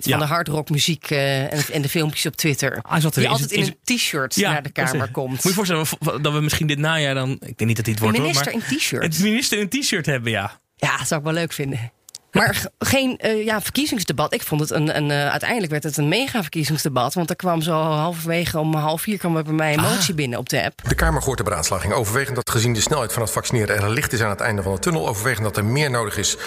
Van 0.04 0.20
de 0.20 0.26
hardrockmuziek 0.26 1.10
eh, 1.10 1.54
en, 1.54 1.64
en 1.72 1.82
de 1.82 1.90
filmpjes 1.90 2.26
op 2.26 2.36
Twitter. 2.36 2.72
Er 2.72 3.02
die 3.14 3.30
altijd 3.30 3.50
zijn- 3.50 3.62
in 3.62 3.76
een 3.86 3.98
t-shirt 3.98 4.36
naar 4.36 4.64
de 4.64 4.70
Kamer 4.70 5.12
komt. 5.12 5.30
Moet 5.30 5.42
je 5.44 5.50
je 5.50 5.56
voorstellen 5.56 6.22
dat 6.22 6.34
we 6.34 6.40
misschien 6.42 6.68
dit 6.68 6.78
najaar 6.78 7.14
dan... 7.14 7.32
Ik 7.32 7.40
denk 7.40 7.66
niet 7.66 7.76
dat 7.76 7.86
dit 7.86 7.96
Een 7.96 8.02
wordt 8.02 8.18
hoor, 8.18 8.26
minister 8.26 8.54
in 8.54 8.78
t-shirt. 8.78 9.04
Het 9.04 9.20
minister 9.20 9.60
in 9.60 9.70
t-shirt 9.70 10.06
hebben, 10.06 10.32
ja. 10.32 10.60
Ja, 10.76 10.98
dat 10.98 11.08
zou 11.08 11.20
ik 11.20 11.26
wel 11.26 11.36
leuk 11.36 11.54
vinden. 11.54 11.92
Maar 12.34 12.66
geen 12.80 13.18
eh, 13.18 13.46
ja, 13.46 13.62
verkiezingsdebat. 13.62 14.34
Ik 14.34 14.42
vond 14.44 14.62
het 14.62 14.72
een, 14.72 14.98
een 14.98 15.12
eh, 15.12 15.30
uiteindelijk 15.30 15.72
werd 15.72 15.84
het 15.84 15.98
een 15.98 16.08
mega 16.08 16.42
verkiezingsdebat. 16.42 17.14
Want 17.14 17.30
er 17.30 17.36
kwam 17.36 17.62
zo 17.62 17.72
halverwege 17.74 18.60
om 18.60 18.76
half 18.76 19.02
vier 19.02 19.18
kwam 19.18 19.38
er 19.38 19.44
bij 19.44 19.54
mij 19.54 19.74
een 19.74 19.80
Ah. 19.80 19.92
motie 19.92 20.14
binnen 20.14 20.40
op 20.40 20.50
de 20.50 20.64
app. 20.64 20.82
De 20.88 20.96
Kamer 20.96 21.24
hoort 21.24 21.38
de 21.38 21.44
beraadslaging. 21.44 21.94
Overwegend 21.94 22.36
dat 22.36 22.50
gezien 22.50 22.74
de 22.74 22.82
snelheid 22.82 23.14
van 23.14 23.22
het 23.22 23.32
vaccineren 23.32 23.76
er 23.76 23.90
licht 23.90 24.14
is 24.14 24.22
aan 24.22 24.30
het 24.30 24.40
einde 24.40 24.62
van 24.62 24.74
de 24.74 24.80
tunnel. 24.80 25.08
Overwegend 25.08 25.44
dat 25.44 25.58
er 25.58 25.66
meer 25.66 25.90
nodig 25.90 26.18
is 26.18 26.38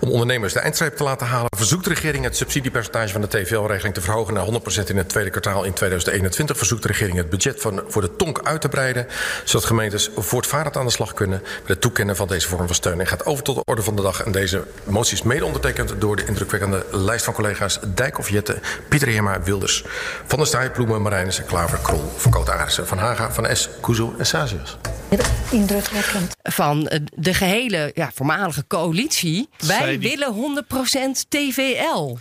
om 0.00 0.10
ondernemers 0.10 0.52
de 0.52 0.58
eindstreep 0.60 0.96
te 0.96 1.02
laten 1.02 1.26
halen. 1.26 1.46
Verzoekt 1.56 1.84
de 1.84 1.90
regering 1.90 2.24
het 2.24 2.36
subsidiepercentage 2.36 3.12
van 3.12 3.20
de 3.20 3.28
TVL-regeling 3.28 3.94
te 3.94 4.00
verhogen 4.00 4.34
naar 4.34 4.44
100% 4.44 4.90
in 4.90 4.96
het 4.96 5.08
tweede 5.08 5.30
kwartaal 5.30 5.64
in 5.64 5.72
2021. 5.72 6.56
Verzoekt 6.56 6.82
de 6.82 6.88
regering 6.88 7.16
het 7.16 7.30
budget 7.30 7.60
van, 7.60 7.82
voor 7.88 8.02
de 8.02 8.16
TONK 8.16 8.40
uit 8.42 8.60
te 8.60 8.68
breiden. 8.68 9.06
Zodat 9.44 9.66
gemeentes 9.66 10.10
voortvarend 10.16 10.76
aan 10.76 10.86
de 10.86 10.92
slag 10.92 11.14
kunnen 11.14 11.40
met 11.42 11.68
het 11.68 11.80
toekennen 11.80 12.16
van 12.16 12.28
deze 12.28 12.48
vorm 12.48 12.66
van 12.66 12.74
steun. 12.74 13.00
En 13.00 13.06
gaat 13.06 13.26
over 13.26 13.44
tot 13.44 13.54
de 13.56 13.62
orde 13.64 13.82
van 13.82 13.96
de 13.96 14.02
dag. 14.02 14.22
En 14.22 14.32
deze 14.32 14.66
motie 14.84 15.14
is 15.14 15.22
mede 15.28 15.44
ondertekend 15.44 16.00
door 16.00 16.16
de 16.16 16.24
indrukwekkende 16.26 16.86
lijst 16.92 17.24
van 17.24 17.34
collega's 17.34 17.78
Dijkhoff, 17.94 18.30
Jette, 18.30 18.58
Pieter 18.88 19.08
Heerma, 19.08 19.42
Wilders, 19.42 19.84
Van 20.26 20.38
der 20.38 20.46
Staaij, 20.46 20.70
Ploemen, 20.70 21.02
Marijnissen, 21.02 21.44
Klaver, 21.44 21.78
Krol, 21.78 22.12
Van 22.16 22.30
Koot 22.30 22.50
Arissen, 22.50 22.86
Van 22.86 22.98
Haga, 22.98 23.32
Van 23.32 23.56
S, 23.56 23.68
Kuzo 23.80 24.14
en 24.18 24.26
Sazius. 24.26 24.76
Indrukwekkend. 25.50 26.36
Van 26.42 26.88
eh, 26.88 27.00
de 27.14 27.34
gehele 27.34 27.90
ja, 27.94 28.10
voormalige 28.14 28.64
coalitie. 28.66 29.48
Wij 29.66 29.98
willen 29.98 30.64
100% 31.14 31.28
TVL. 31.28 32.16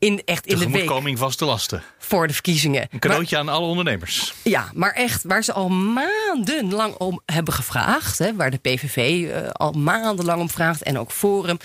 In, 0.00 0.22
echt 0.24 0.46
in 0.46 0.54
de 0.54 0.58
week 0.60 0.68
Tegemoetkoming 0.72 1.18
vaste 1.18 1.44
lasten. 1.44 1.82
voor 1.98 2.26
de 2.26 2.32
verkiezingen. 2.32 2.88
Een 2.90 2.98
cadeautje 2.98 3.36
aan 3.38 3.48
alle 3.48 3.66
ondernemers. 3.66 4.34
Ja, 4.42 4.70
maar 4.74 4.92
echt, 4.92 5.22
waar 5.24 5.42
ze 5.44 5.52
al 5.52 5.68
maandenlang 5.68 6.94
om 6.94 7.20
hebben 7.26 7.54
gevraagd. 7.54 8.18
Hè, 8.18 8.34
waar 8.36 8.50
de 8.50 8.56
PVV 8.58 8.96
eh, 9.30 9.48
al 9.50 9.72
maandenlang 9.72 10.40
om 10.40 10.50
vraagt. 10.50 10.82
En 10.82 10.98
ook 10.98 11.10
Forum. 11.12 11.58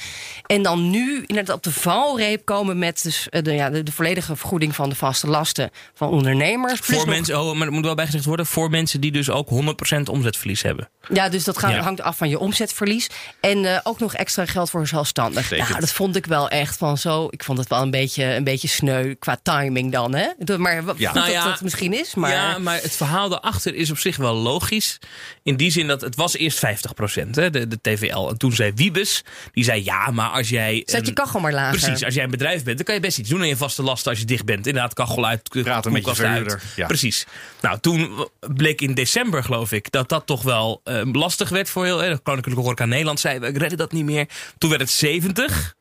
En 0.46 0.62
dan 0.64 0.90
nu 0.90 1.24
inderdaad 1.26 1.56
op 1.56 1.64
de 1.64 1.72
valreep 1.72 2.46
komen 2.46 2.80
met 2.80 3.04
dus, 3.04 3.30
eh, 3.30 3.42
de, 3.44 3.54
ja, 3.54 3.70
de, 3.70 3.84
de 3.84 3.92
volledige 3.92 4.36
vergoeding 4.36 4.76
van 4.76 4.90
de 4.90 4.96
vaste 4.96 5.28
lasten 5.28 5.72
van 5.94 6.10
ondernemers. 6.10 6.80
Plus 6.80 6.98
Voor 6.98 7.06
nog- 7.06 7.16
mensen, 7.16 7.40
oh, 7.42 7.56
maar 7.56 7.68
er 7.68 7.74
moet 7.74 7.86
wel 7.86 7.96
bijgezegd 7.96 8.26
worden, 8.26 8.46
voor 8.46 8.70
mensen 8.70 9.02
die 9.02 9.12
dus 9.12 9.30
ook 9.30 9.50
100% 9.50 10.10
omzetverlies 10.10 10.62
hebben. 10.62 10.90
Ja, 11.14 11.30
dus 11.30 11.44
dat 11.44 11.58
gaat, 11.58 11.72
Ja. 11.72 11.82
hangt 11.82 12.02
af 12.02 12.18
van 12.18 12.30
je 12.30 12.40
omzetverlies. 12.40 13.10
En 13.40 13.66
eh, 13.66 13.80
ook 13.84 14.00
nog 14.00 14.14
extra 14.14 14.46
geld 14.46 14.70
voor 14.70 14.88
zelfstandig. 14.88 15.50
Ja, 15.56 15.80
dat 15.80 15.92
vond 15.92 16.16
ik 16.16 16.26
wel 16.26 16.50
echt 16.50 16.78
van 16.78 16.98
zo. 16.98 17.28
Ik 17.30 17.44
vond 17.44 17.58
het 17.58 17.68
wel 17.70 17.82
een 17.82 17.92
beetje, 17.92 18.25
een 18.34 18.44
beetje 18.44 18.68
sneu 18.68 19.14
qua 19.20 19.40
timing 19.44 19.92
dan. 19.92 20.16
Hè? 20.16 20.28
Dat- 20.38 20.60
Maar 20.60 20.84
wat 20.84 20.98
Ja. 20.98 21.10
goed 21.10 21.16
Nou 21.22 21.32
dat 21.34 21.42
ja, 21.44 21.50
dat 21.50 21.62
misschien 21.62 21.94
is. 21.94 22.16
Maar 22.16 22.32
Ja, 22.32 22.58
maar 22.58 22.82
het 22.82 22.96
verhaal 22.96 23.30
daarachter 23.30 23.76
is 23.76 23.92
op 23.92 23.98
zich 23.98 24.18
wel 24.18 24.34
logisch. 24.36 24.98
In 25.44 25.56
die 25.56 25.72
zin 25.72 25.88
dat 25.88 26.02
het 26.02 26.16
was 26.16 26.38
eerst 26.38 26.58
50%, 26.60 27.36
hè, 27.36 27.50
de, 27.50 27.68
de 27.68 27.80
TVL. 27.82 28.28
En 28.30 28.38
toen 28.38 28.52
zei 28.54 28.72
Wiebes, 28.76 29.24
die 29.52 29.64
zei 29.64 29.84
ja, 29.84 30.12
maar 30.12 30.30
als 30.30 30.50
jij... 30.50 30.82
Zet 30.86 31.02
je 31.02 31.08
een- 31.08 31.14
kachel 31.14 31.40
maar 31.40 31.54
lager. 31.54 31.80
Precies, 31.80 32.04
als 32.06 32.14
jij 32.14 32.24
een 32.24 32.30
bedrijf 32.32 32.64
bent, 32.64 32.76
dan 32.78 32.86
kan 32.86 32.96
je 32.96 33.02
best 33.02 33.18
iets 33.18 33.30
doen 33.30 33.40
aan 33.40 33.48
je 33.48 33.58
vaste 33.58 33.84
lasten 33.84 34.10
als 34.12 34.20
je 34.20 34.26
dicht 34.26 34.46
bent. 34.46 34.68
Inderdaad, 34.68 34.94
kachel 34.94 35.26
uit, 35.26 35.50
Praten 35.50 35.74
met 35.74 35.84
je 35.84 35.90
koelkast 35.92 36.20
uit. 36.20 36.30
verhuurder, 36.30 36.62
ja. 36.76 36.86
Precies. 36.88 37.26
Nou, 37.62 37.80
toen 37.80 38.28
bleek 38.54 38.82
in 38.82 38.94
december, 38.94 39.44
geloof 39.44 39.72
ik, 39.72 39.92
dat 39.92 40.10
dat 40.10 40.26
toch 40.26 40.42
wel 40.44 40.82
eh, 40.84 41.02
lastig 41.12 41.50
werd 41.50 41.70
voor 41.70 41.86
heel... 41.86 42.04
Eh, 42.04 42.10
de 42.12 42.20
Koninklijke 42.20 42.62
Horeca 42.62 42.86
Nederland 42.86 43.20
zei, 43.20 43.40
we 43.40 43.48
redden 43.58 43.78
dat 43.78 43.92
niet 43.92 44.06
meer. 44.06 44.26
Toen 44.58 44.70
werd 44.70 44.82
het 44.82 44.92
70. 44.92 45.76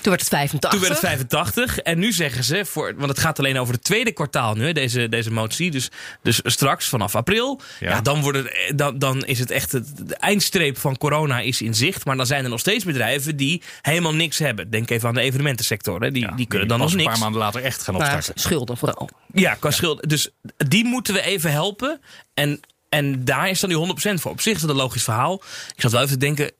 Toen 0.00 0.10
werd 0.10 0.20
het 0.20 0.28
85. 0.28 0.70
Toen 0.70 0.80
werd 0.80 0.92
het 0.92 1.10
85. 1.10 1.78
En 1.78 1.98
nu 1.98 2.12
zeggen 2.12 2.44
ze, 2.44 2.64
voor, 2.64 2.94
want 2.96 3.08
het 3.08 3.18
gaat 3.18 3.38
alleen 3.38 3.58
over 3.58 3.74
het 3.74 3.84
tweede 3.84 4.12
kwartaal 4.12 4.54
nu, 4.54 4.64
hè, 4.64 4.72
deze, 4.72 5.08
deze 5.08 5.30
motie. 5.30 5.70
Dus, 5.70 5.90
dus 6.22 6.40
straks, 6.44 6.88
vanaf 6.88 7.14
april. 7.14 7.60
Ja. 7.80 8.00
dan, 8.00 8.20
wordt 8.20 8.38
het, 8.38 8.46
eh, 8.46 8.76
dan, 8.76 8.98
dan 8.98 9.24
is 9.24 9.38
het 9.38 9.50
echt, 9.50 9.72
het, 9.72 10.08
de 10.08 10.16
eindstreep 10.16 10.78
van 10.78 10.96
corona 10.98 11.40
is 11.40 11.62
in 11.62 11.74
zicht. 11.74 12.04
Maar 12.04 12.16
dan 12.16 12.26
zijn 12.26 12.44
er 12.44 12.50
nog 12.50 12.60
steeds 12.60 12.84
bedrijven 12.84 13.36
die 13.36 13.62
helemaal 13.82 14.14
niks 14.14 14.38
hebben. 14.38 14.70
Denk 14.70 14.90
even 14.90 15.08
aan 15.08 15.14
de 15.14 15.20
evenementensector. 15.20 16.00
Hè. 16.00 16.10
Die, 16.10 16.34
die 16.34 16.46
kunnen 16.46 16.68
dan 16.68 16.78
nog 16.78 16.90
een 16.90 16.96
niks. 16.96 17.08
paar 17.10 17.18
maanden 17.18 17.40
later 17.40 17.62
echt 17.62 17.82
gaan 17.82 17.94
Maar 17.94 18.14
opstarten. 18.14 18.42
schulden 18.42 18.76
vooral. 18.76 19.08
Ja, 19.32 19.54
qua 19.54 19.70
schuld. 19.70 20.08
Dus 20.08 20.28
die 20.68 20.84
moeten 20.84 21.14
we 21.14 21.22
even 21.22 21.50
helpen. 21.50 22.00
En, 22.34 22.60
en 22.88 23.24
daar 23.24 23.48
is 23.48 23.60
dan 23.60 23.70
die 23.70 24.12
100% 24.14 24.14
voor. 24.14 24.30
Op 24.30 24.40
zich 24.40 24.54
is 24.54 24.60
dat 24.60 24.70
een 24.70 24.76
logisch 24.76 25.02
verhaal. 25.04 25.42
Ik 25.74 25.80
zat 25.80 25.92
wel 25.92 26.00
even 26.02 26.12
te 26.12 26.24
denken. 26.24 26.50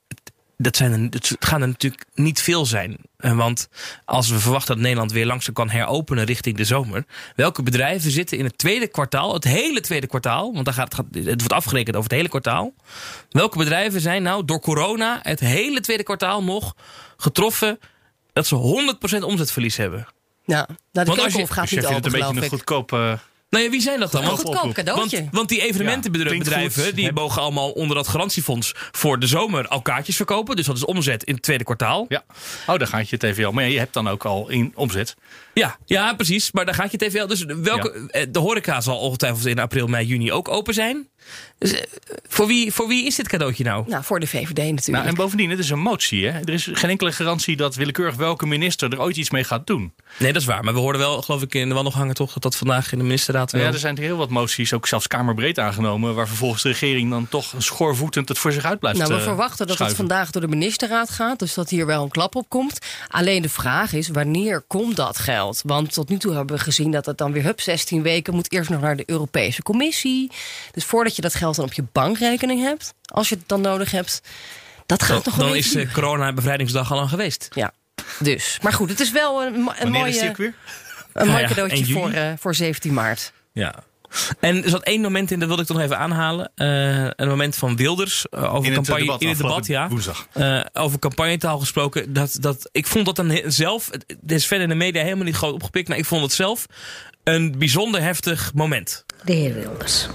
Dat, 0.61 0.77
zijn 0.77 0.92
er, 0.92 1.01
het 1.11 1.37
gaan 1.38 1.62
er 1.62 1.68
natuurlijk 1.68 2.05
niet 2.14 2.40
veel 2.42 2.66
zijn. 2.66 2.97
Eh, 3.16 3.37
Want 3.37 3.68
als 4.05 4.29
we 4.29 4.38
verwachten 4.38 4.75
dat 4.75 4.83
Nederland 4.83 5.12
weer 5.12 5.27
langzaam 5.27 5.55
kan 5.55 5.71
heropenen 5.71 6.25
richting 6.25 6.57
de 6.57 6.64
zomer. 6.64 7.05
Welke 7.37 7.62
bedrijven 7.62 8.11
zitten 8.11 8.38
in 8.38 8.44
het 8.44 8.59
tweede 8.59 8.87
kwartaal, 8.88 9.35
het 9.35 9.44
hele 9.44 9.81
tweede 9.81 10.07
kwartaal. 10.07 10.53
Want 10.53 10.64
dan 10.64 10.75
gaat, 10.75 10.97
het 11.12 11.25
wordt 11.40 11.53
afgerekend 11.53 11.97
over 11.97 12.09
het 12.09 12.18
hele 12.18 12.29
kwartaal. 12.29 12.75
Welke 13.31 13.59
bedrijven 13.59 14.01
zijn 14.01 14.23
nou 14.23 14.44
door 14.44 14.61
corona 14.61 15.18
het 15.23 15.40
hele 15.40 15.81
tweede 15.81 16.03
kwartaal 16.03 16.44
nog 16.44 16.75
getroffen 17.16 17.79
dat 18.33 18.47
ze 18.47 18.55
100% 19.16 19.23
omzetverlies 19.23 19.77
hebben? 19.77 20.07
Ja, 20.44 20.57
nou, 20.57 20.68
de 20.92 21.05
Want 21.05 21.21
als 21.21 21.33
je- 21.33 21.47
gaat 21.47 21.49
Dus 21.49 21.59
niet 21.61 21.68
vindt 21.68 21.87
open, 21.87 21.94
het 21.94 22.05
een 22.05 22.21
beetje 22.35 22.42
een 22.42 22.49
goedkoop... 22.51 22.92
Nou 23.51 23.65
ja, 23.65 23.71
wie 23.71 23.81
zijn 23.81 24.01
dat 24.01 24.13
dan? 24.13 24.23
Een 24.23 24.29
Want- 24.29 24.41
goedkoop 24.41 24.73
cadeautje. 24.73 25.19
Want, 25.19 25.35
want 25.35 25.49
die 25.49 25.63
evenementenbedrijven 25.63 26.95
die 26.95 27.13
mogen 27.13 27.43
allemaal 27.43 27.71
onder 27.71 27.97
dat 27.97 28.09
garantiefonds 28.09 28.73
voor 28.91 29.19
de 29.19 29.27
zomer 29.27 29.69
al 29.69 29.83
kaartjes 29.83 30.17
verkopen. 30.17 30.57
Dus 30.57 30.67
dat 30.67 30.77
is 30.77 30.85
omzet 30.85 31.25
in 31.25 31.35
het 31.35 31.43
tweede 31.43 31.65
kwartaal. 31.65 32.07
ja. 32.09 32.25
Oh, 32.67 32.79
daar 32.79 32.87
gaat 32.89 33.09
je 33.09 33.17
TVL. 33.17 33.51
Maar 33.51 33.65
ja, 33.65 33.71
je 33.71 33.79
hebt 33.79 33.95
dan 33.95 34.09
ook 34.09 34.25
al 34.25 34.49
in 34.49 34.73
omzet. 34.75 35.15
Ja, 35.55 35.77
ja 35.85 36.15
precies. 36.15 36.53
Maar 36.53 36.65
daar 36.65 36.75
gaat 36.75 36.91
je 36.91 36.99
TVL. 36.99 37.27
Dus 37.27 37.45
welke, 37.45 38.09
eh, 38.11 38.27
de 38.31 38.39
horeca 38.39 38.81
zal 38.81 38.99
ongetwijfeld 38.99 39.47
in 39.47 39.59
april, 39.59 39.87
mei, 39.87 40.07
juni 40.07 40.33
ook 40.33 40.49
open 40.49 40.75
zijn. 40.75 41.09
Dus, 41.59 41.73
eh, 41.73 41.83
voor, 42.29 42.47
wie, 42.47 42.73
voor 42.73 42.88
wie 42.88 43.07
is 43.07 43.14
dit 43.14 43.29
cadeautje 43.29 43.64
nou? 43.64 43.85
Nou, 43.88 44.05
voor 44.05 44.21
de 44.21 44.27
VVD 44.27 44.57
natuurlijk. 44.57 44.88
Nou, 44.88 45.07
en 45.07 45.14
bovendien, 45.14 45.51
het 45.51 45.59
is 45.59 45.71
een 45.71 45.79
motie. 45.79 46.27
Hè? 46.27 46.41
Er 46.41 46.53
is 46.53 46.69
geen 46.73 46.91
enkele 46.91 47.12
garantie 47.12 47.57
dat 47.57 47.75
willekeurig 47.75 48.14
welke 48.14 48.47
minister 48.47 48.93
er 48.93 49.01
ooit 49.01 49.17
iets 49.17 49.31
mee 49.31 49.45
gaat 49.45 49.67
doen. 49.67 49.93
Nee, 50.19 50.33
dat 50.33 50.43
is 50.43 50.49
waar. 50.49 50.64
Maar 50.64 50.75
we 50.75 50.81
hoorden 50.81 51.01
wel, 51.01 51.23
geloof 51.23 51.43
ik, 51.43 51.55
in 51.55 51.69
de 51.69 51.75
wandelgangen 51.75 52.14
toch... 52.14 52.33
dat 52.33 52.43
dat 52.43 52.57
vandaag 52.57 52.93
in 52.93 52.99
de 52.99 53.05
ministerraad 53.05 53.53
wel... 53.53 53.62
Ja, 53.62 53.67
er 53.73 53.79
zijn 53.79 53.97
er 53.97 54.03
heel 54.03 54.17
wat 54.17 54.31
moties, 54.31 54.73
ook 54.73 54.87
zelfs 54.87 55.07
kamerbreed 55.07 55.59
aangenomen... 55.59 56.14
waar 56.14 56.29
vervolgens 56.29 56.62
de 56.62 56.69
regering 56.69 57.11
dan 57.11 57.29
toch 57.29 57.55
schoorvoetend 57.59 58.29
het 58.29 58.38
voor 58.38 58.53
zich 58.53 58.64
uit 58.64 58.79
blijft 58.79 58.99
Nou, 58.99 59.12
we 59.12 59.19
eh, 59.19 59.25
verwachten 59.25 59.67
dat 59.67 59.77
schuiven. 59.77 59.99
het 59.99 60.09
vandaag 60.09 60.31
door 60.31 60.43
de 60.43 60.49
ministerraad 60.49 61.11
gaat. 61.11 61.38
Dus 61.38 61.55
dat 61.55 61.71
hier 61.71 61.87
wel 61.87 62.03
een 62.03 62.09
klap 62.09 62.35
op 62.35 62.49
komt. 62.49 62.79
Alleen 63.09 63.43
de 63.43 63.49
vraag 63.49 63.93
is, 63.93 64.09
wanneer 64.09 64.61
komt 64.67 64.97
dat 64.97 65.19
geld? 65.19 65.61
Want 65.64 65.93
tot 65.93 66.09
nu 66.09 66.19
toe 66.19 66.35
hebben 66.35 66.57
we 66.57 66.62
gezien 66.62 66.91
dat 66.91 67.07
het 67.07 67.19
dan 67.19 67.33
weer... 67.33 67.43
hup, 67.43 67.61
16 67.61 68.03
weken 68.03 68.35
moet 68.35 68.53
eerst 68.53 68.71
nog 68.71 68.81
naar 68.81 68.97
de 68.97 69.03
Europese 69.07 69.62
Commissie. 69.62 70.31
Dus 70.73 70.85
voordat 70.85 71.17
je 71.17 71.17
dat 71.22 71.35
geld 71.35 71.57
dan 71.57 71.64
op 71.64 71.72
je 71.72 71.85
bankrekening 71.92 72.61
hebt... 72.62 72.94
als 73.04 73.28
je 73.28 73.35
het 73.35 73.48
dan 73.48 73.61
nodig 73.61 73.90
hebt, 73.90 74.20
dat 74.87 75.02
gaat 75.02 75.24
dan, 75.24 75.33
toch 75.35 75.35
dan 75.46 75.57
is 75.57 75.74
eh, 75.74 75.92
corona 75.92 76.33
bevrijdingsdag 76.33 76.90
al 76.90 76.96
lang 76.96 77.09
geweest. 77.09 77.48
Ja, 77.54 77.72
dus. 78.18 78.59
Maar 78.62 78.72
goed, 78.72 78.88
het 78.90 79.00
is 79.00 79.11
wel 79.12 79.42
een, 79.42 79.52
mo- 79.61 79.72
een 79.78 79.92
Wanneer 79.92 80.07
is 80.07 80.12
die 80.12 80.20
mooie, 80.20 80.31
ook 80.31 80.37
weer? 80.37 80.54
een 81.12 81.26
Nou 81.26 81.28
mooi 81.28 81.42
ja, 81.42 81.48
cadeautje 81.48 81.76
1 81.76 81.87
juli. 81.87 82.00
voor, 82.00 82.11
eh, 82.11 82.33
voor 82.38 82.54
17 82.54 82.94
maart. 82.94 83.33
Ja. 83.52 83.74
En 84.40 84.64
er 84.64 84.70
zat 84.70 84.83
één 84.83 85.00
moment 85.00 85.31
in, 85.31 85.38
dat 85.38 85.48
wilde 85.48 85.62
ik 85.62 85.68
toch 85.68 85.76
nog 85.76 85.87
even 85.87 85.98
aanhalen. 85.98 86.50
Eh, 86.54 87.04
een 87.16 87.28
moment 87.28 87.57
van 87.57 87.76
Wilders 87.76 88.33
over 88.33 88.57
In 88.57 88.64
het 88.64 88.74
campagne. 88.74 89.00
debat 89.04 89.20
in 89.22 89.28
het 89.28 89.37
debat, 89.38 89.66
ja. 89.66 89.88
woensdag. 89.88 90.26
Eh, 90.33 90.61
over 90.72 90.98
campagnetaal 90.98 91.59
gesproken. 91.59 92.12
Dat, 92.12 92.37
dat, 92.40 92.68
ik 92.72 92.87
vond 92.87 93.07
dat 93.07 93.16
dan 93.16 93.40
zelf, 93.46 93.90
het 93.90 94.33
is 94.33 94.46
verder 94.46 94.62
in 94.64 94.78
de 94.78 94.85
media 94.85 95.02
helemaal 95.02 95.24
niet 95.24 95.37
groot 95.37 95.52
opgepikt, 95.52 95.88
maar 95.88 95.98
ik 95.98 96.04
vond 96.04 96.22
het 96.22 96.33
zelf 96.33 96.66
een 97.24 97.59
bijzonder 97.59 98.02
heftig 98.02 98.50
moment. 98.54 99.04
De 99.24 99.33
heer 99.33 99.54
Wilders. 99.54 100.07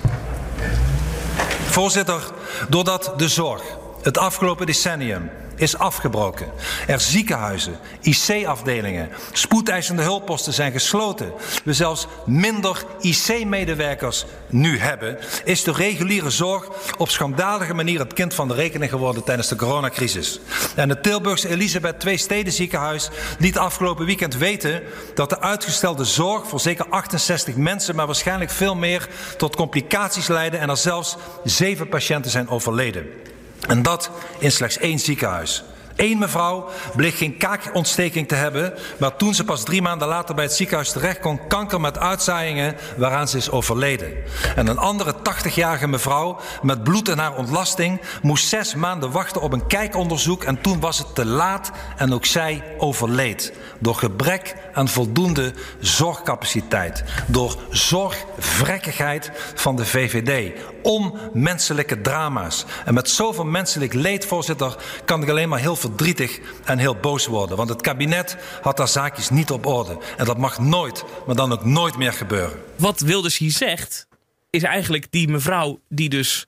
Voorzitter, 1.73 2.21
doordat 2.69 3.13
de 3.17 3.27
zorg 3.27 3.61
het 4.01 4.17
afgelopen 4.17 4.65
decennium 4.65 5.29
is 5.63 5.77
afgebroken, 5.77 6.51
er 6.87 6.99
ziekenhuizen, 6.99 7.79
IC-afdelingen, 8.01 9.09
spoedeisende 9.31 10.01
hulpposten 10.01 10.53
zijn 10.53 10.71
gesloten, 10.71 11.33
we 11.63 11.73
zelfs 11.73 12.07
minder 12.25 12.83
IC-medewerkers 13.01 14.25
nu 14.49 14.79
hebben, 14.79 15.17
is 15.43 15.63
de 15.63 15.71
reguliere 15.71 16.29
zorg 16.29 16.67
op 16.97 17.09
schandalige 17.09 17.73
manier 17.73 17.99
het 17.99 18.13
kind 18.13 18.33
van 18.33 18.47
de 18.47 18.53
rekening 18.53 18.91
geworden 18.91 19.23
tijdens 19.23 19.47
de 19.47 19.55
coronacrisis. 19.55 20.39
En 20.75 20.89
het 20.89 21.03
Tilburgse 21.03 21.49
Elisabeth 21.49 22.03
II 22.05 22.17
Steden 22.17 22.53
ziekenhuis 22.53 23.09
liet 23.39 23.57
afgelopen 23.57 24.05
weekend 24.05 24.35
weten 24.37 24.81
dat 25.15 25.29
de 25.29 25.39
uitgestelde 25.39 26.05
zorg 26.05 26.47
voor 26.47 26.59
zeker 26.59 26.85
68 26.89 27.55
mensen, 27.55 27.95
maar 27.95 28.05
waarschijnlijk 28.05 28.51
veel 28.51 28.75
meer, 28.75 29.07
tot 29.37 29.55
complicaties 29.55 30.27
leidde 30.27 30.57
en 30.57 30.69
er 30.69 30.77
zelfs 30.77 31.15
zeven 31.43 31.89
patiënten 31.89 32.31
zijn 32.31 32.49
overleden. 32.49 33.31
En 33.67 33.81
dat 33.81 34.09
in 34.39 34.51
slechts 34.51 34.77
één 34.77 34.99
ziekenhuis. 34.99 35.63
Eén 35.95 36.17
mevrouw 36.17 36.69
bleek 36.95 37.15
geen 37.15 37.37
kaakontsteking 37.37 38.27
te 38.27 38.35
hebben, 38.35 38.73
maar 38.99 39.15
toen 39.15 39.33
ze 39.33 39.43
pas 39.43 39.63
drie 39.63 39.81
maanden 39.81 40.07
later 40.07 40.35
bij 40.35 40.43
het 40.43 40.53
ziekenhuis 40.53 40.91
terecht 40.91 41.19
kon, 41.19 41.47
kanker 41.47 41.81
met 41.81 41.97
uitzaaiingen 41.97 42.75
waaraan 42.97 43.27
ze 43.27 43.37
is 43.37 43.51
overleden. 43.51 44.13
En 44.55 44.67
een 44.67 44.77
andere 44.77 45.13
80-jarige 45.13 45.87
mevrouw 45.87 46.39
met 46.61 46.83
bloed 46.83 47.09
in 47.09 47.17
haar 47.17 47.35
ontlasting 47.35 48.01
moest 48.21 48.47
zes 48.47 48.75
maanden 48.75 49.11
wachten 49.11 49.41
op 49.41 49.53
een 49.53 49.67
kijkonderzoek 49.67 50.43
en 50.43 50.61
toen 50.61 50.79
was 50.79 50.97
het 50.97 51.15
te 51.15 51.25
laat 51.25 51.71
en 51.97 52.13
ook 52.13 52.25
zij 52.25 52.63
overleed. 52.77 53.53
Door 53.79 53.95
gebrek 53.95 54.55
aan 54.73 54.87
voldoende 54.87 55.53
zorgcapaciteit. 55.79 57.03
Door 57.27 57.55
zorgvrekkigheid 57.69 59.31
van 59.55 59.75
de 59.75 59.85
VVD. 59.85 60.59
Onmenselijke 60.81 62.01
drama's. 62.01 62.65
En 62.85 62.93
met 62.93 63.09
zoveel 63.09 63.45
menselijk 63.45 63.93
leed, 63.93 64.25
voorzitter, 64.25 64.75
kan 65.05 65.21
ik 65.21 65.29
alleen 65.29 65.49
maar 65.49 65.59
heel 65.59 65.75
verdrietig 65.89 66.39
en 66.65 66.77
heel 66.77 66.95
boos 66.95 67.25
worden. 67.25 67.57
Want 67.57 67.69
het 67.69 67.81
kabinet 67.81 68.37
had 68.61 68.77
daar 68.77 68.87
zaakjes 68.87 69.29
niet 69.29 69.51
op 69.51 69.65
orde. 69.65 69.97
En 70.17 70.25
dat 70.25 70.37
mag 70.37 70.59
nooit, 70.59 71.03
maar 71.25 71.35
dan 71.35 71.51
ook 71.51 71.65
nooit 71.65 71.97
meer 71.97 72.13
gebeuren. 72.13 72.59
Wat 72.75 72.99
Wilders 72.99 73.37
hier 73.37 73.51
zegt, 73.51 74.07
is 74.49 74.63
eigenlijk 74.63 75.07
die 75.09 75.27
mevrouw 75.27 75.79
die 75.89 76.09
dus 76.09 76.47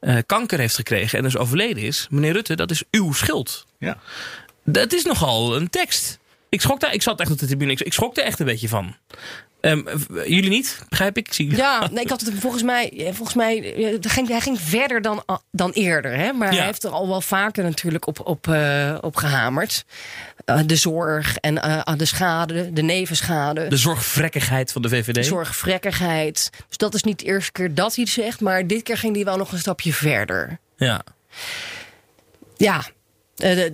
eh, 0.00 0.16
kanker 0.26 0.58
heeft 0.58 0.74
gekregen 0.74 1.18
en 1.18 1.24
dus 1.24 1.36
overleden 1.36 1.82
is. 1.82 2.06
Meneer 2.10 2.32
Rutte, 2.32 2.56
dat 2.56 2.70
is 2.70 2.84
uw 2.90 3.12
schuld. 3.12 3.66
Ja. 3.78 3.98
Dat 4.64 4.92
is 4.92 5.04
nogal 5.04 5.56
een 5.56 5.70
tekst. 5.70 6.18
Ik 6.48 6.60
schrok 6.60 6.80
daar, 6.80 6.94
ik 6.94 7.02
zat 7.02 7.20
echt 7.20 7.30
op 7.30 7.38
de 7.38 7.46
tribune, 7.46 7.72
ik, 7.72 7.80
ik 7.80 7.92
schrok 7.92 8.16
er 8.16 8.24
echt 8.24 8.40
een 8.40 8.46
beetje 8.46 8.68
van. 8.68 8.96
Ehm, 9.60 9.80
jullie 10.26 10.48
niet, 10.50 10.78
begrijp 10.88 11.16
ik? 11.16 11.32
zie, 11.32 11.56
Ja, 11.56 11.88
nee, 11.92 12.04
ik 12.04 12.10
had 12.10 12.20
het 12.20 12.32
volgens 12.38 12.62
mij, 12.62 12.90
eh, 13.06 13.12
volgens 13.14 13.36
mij 13.36 13.74
eh, 13.74 13.96
ging, 14.00 14.28
hij 14.28 14.40
ging 14.40 14.60
verder 14.60 15.02
dan, 15.02 15.22
ah, 15.26 15.38
dan 15.52 15.70
eerder. 15.70 16.16
Hè? 16.16 16.32
Maar 16.32 16.50
Ja. 16.52 16.56
hij 16.56 16.66
heeft 16.66 16.84
er 16.84 16.90
al 16.90 17.08
wel 17.08 17.20
vaker 17.20 17.64
natuurlijk 17.64 18.06
op, 18.06 18.26
op, 18.26 18.48
eh, 18.48 18.98
op 19.00 19.16
gehamerd. 19.16 19.84
Eh, 20.44 20.58
de 20.66 20.76
zorg 20.76 21.36
en 21.36 21.86
aan 21.86 21.98
de 21.98 22.04
schade, 22.04 22.72
de 22.72 22.82
nevenschade. 22.82 23.68
De 23.68 23.76
zorgvrekkigheid 23.76 24.72
van 24.72 24.82
de 24.82 24.88
VVD. 24.88 25.14
de 25.14 25.22
zorgvrekkigheid. 25.22 26.50
Dus 26.68 26.76
dat 26.76 26.94
is 26.94 27.02
niet 27.02 27.18
de 27.18 27.24
eerste 27.24 27.52
keer 27.52 27.74
dat 27.74 27.94
hij 27.94 28.04
het 28.04 28.12
zegt. 28.12 28.40
Maar 28.40 28.66
dit 28.66 28.82
keer 28.82 28.96
ging 28.98 29.14
hij 29.14 29.24
wel 29.24 29.36
nog 29.36 29.52
een 29.52 29.58
stapje 29.58 29.92
verder. 29.92 30.58
Ja. 30.76 31.02
Ja, 32.56 32.84
de- 33.34 33.72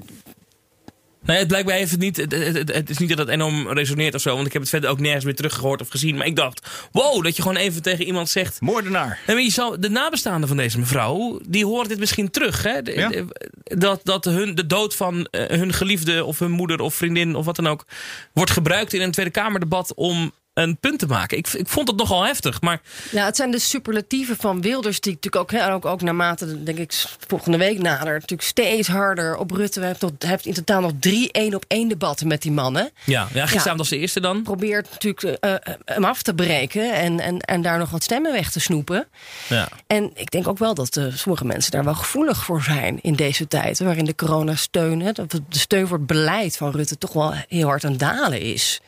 Nee, 1.26 1.38
het 1.38 1.48
blijkbaar 1.48 1.74
heeft 1.76 1.90
het 1.90 2.00
niet. 2.00 2.16
Het, 2.16 2.32
het, 2.32 2.56
het- 2.56 2.74
het 2.74 2.90
is 2.90 2.98
niet 2.98 3.08
dat 3.08 3.18
het 3.18 3.28
enorm 3.28 3.68
resoneert 3.68 4.14
of 4.14 4.20
zo. 4.20 4.34
Want 4.34 4.46
ik 4.46 4.52
heb 4.52 4.62
het 4.62 4.70
verder 4.70 4.90
ook 4.90 5.00
nergens 5.00 5.24
meer 5.24 5.34
teruggehoord 5.34 5.80
of 5.80 5.88
gezien. 5.88 6.16
Maar 6.16 6.26
ik 6.26 6.36
dacht, 6.36 6.68
wow, 6.92 7.24
dat 7.24 7.36
je 7.36 7.42
gewoon 7.42 7.56
even 7.56 7.82
tegen 7.82 8.04
iemand 8.04 8.28
zegt. 8.28 8.60
Moordenaar. 8.60 9.18
Maar 9.26 9.40
je 9.40 9.50
zou, 9.50 9.78
de 9.78 9.88
nabestaanden 9.90 10.48
van 10.48 10.56
deze 10.56 10.78
mevrouw, 10.78 11.40
die 11.48 11.64
horen 11.64 11.88
dit 11.88 11.98
misschien 11.98 12.30
terug. 12.30 12.62
Hè? 12.62 12.82
De- 12.82 12.92
Ja. 12.94 13.08
de- 13.08 13.26
dat 13.62 14.00
dat 14.04 14.24
hun, 14.24 14.54
de 14.54 14.66
dood 14.66 14.94
van 14.94 15.26
eh, 15.30 15.58
hun 15.58 15.72
geliefde 15.72 16.24
of 16.24 16.38
hun 16.38 16.50
moeder 16.50 16.80
of 16.80 16.94
vriendin 16.94 17.34
of 17.34 17.44
wat 17.44 17.56
dan 17.56 17.66
ook. 17.66 17.84
wordt 18.32 18.50
gebruikt 18.50 18.92
in 18.92 19.00
een 19.00 19.10
Tweede 19.10 19.30
Kamerdebat 19.32 19.94
om 19.94 20.32
een 20.56 20.78
punt 20.78 20.98
te 20.98 21.06
maken. 21.06 21.38
Ik, 21.38 21.48
ik 21.48 21.68
vond 21.68 21.88
het 21.88 21.96
nogal 21.96 22.24
heftig. 22.24 22.60
Maar 22.60 22.80
Ja, 23.10 23.24
het 23.24 23.36
zijn 23.36 23.50
de 23.50 23.58
superlatieven 23.58 24.36
van 24.36 24.60
Wilders 24.60 25.00
die 25.00 25.12
natuurlijk 25.12 25.42
ook, 25.42 25.60
hè, 25.60 25.72
ook, 25.72 25.84
ook 25.84 26.02
naarmate, 26.02 26.62
denk 26.62 26.78
ik, 26.78 27.04
volgende 27.26 27.58
week 27.58 27.78
nader, 27.78 28.12
natuurlijk 28.12 28.42
steeds 28.48 28.88
harder 28.88 29.36
op 29.36 29.50
Rutte. 29.50 29.80
We 29.80 29.86
hebben, 29.86 30.18
tot, 30.18 30.46
in 30.46 30.54
totaal 30.54 30.80
nog 30.80 30.92
drie 31.00 31.32
één 31.32 31.54
op 31.54 31.64
één 31.68 31.88
debatten 31.88 32.26
met 32.26 32.42
die 32.42 32.52
mannen. 32.52 32.90
ja, 33.04 33.28
ja 33.32 33.42
gisteravond 33.42 33.78
als 33.78 33.88
de 33.88 33.98
eerste 33.98 34.20
dan. 34.20 34.42
Probeert 34.42 34.88
natuurlijk 34.90 35.22
eh, 35.22 35.54
eh, 35.54 35.74
hem 35.84 36.04
af 36.04 36.22
te 36.22 36.34
breken 36.34 36.94
en, 36.94 37.20
en, 37.20 37.38
en 37.38 37.62
daar 37.62 37.78
nog 37.78 37.90
wat 37.90 38.02
stemmen 38.02 38.32
weg 38.32 38.50
te 38.50 38.60
snoepen. 38.60 39.08
Ja. 39.48 39.68
En 39.86 40.10
ik 40.14 40.30
denk 40.30 40.48
ook 40.48 40.58
wel 40.58 40.74
dat 40.74 40.96
eh, 40.96 41.04
sommige 41.14 41.44
mensen 41.44 41.70
daar 41.70 41.84
wel 41.84 41.94
gevoelig 41.94 42.44
voor 42.44 42.62
zijn 42.62 42.98
in 43.02 43.14
deze 43.14 43.48
tijd. 43.48 43.78
Waarin 43.78 44.04
de 44.04 44.14
coronasteun, 44.14 44.98
de 44.98 45.42
steun 45.48 45.86
voor 45.86 45.96
het 45.96 46.06
beleid 46.06 46.56
van 46.56 46.70
Rutte 46.70 46.98
toch 46.98 47.12
wel 47.12 47.34
heel 47.48 47.66
hard 47.66 47.84
aan 47.84 47.96
dalen 47.96 48.40
is. 48.40 48.80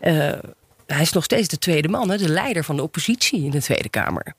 Eh, 0.00 0.32
hij 0.92 1.02
is 1.02 1.12
nog 1.12 1.24
steeds 1.24 1.48
de 1.48 1.58
tweede 1.58 1.88
man, 1.88 2.10
hè, 2.10 2.16
de 2.16 2.28
leider 2.28 2.64
van 2.64 2.76
de 2.76 2.82
oppositie 2.82 3.44
in 3.44 3.50
de 3.50 3.62
Tweede 3.62 3.88
Kamer. 3.88 4.34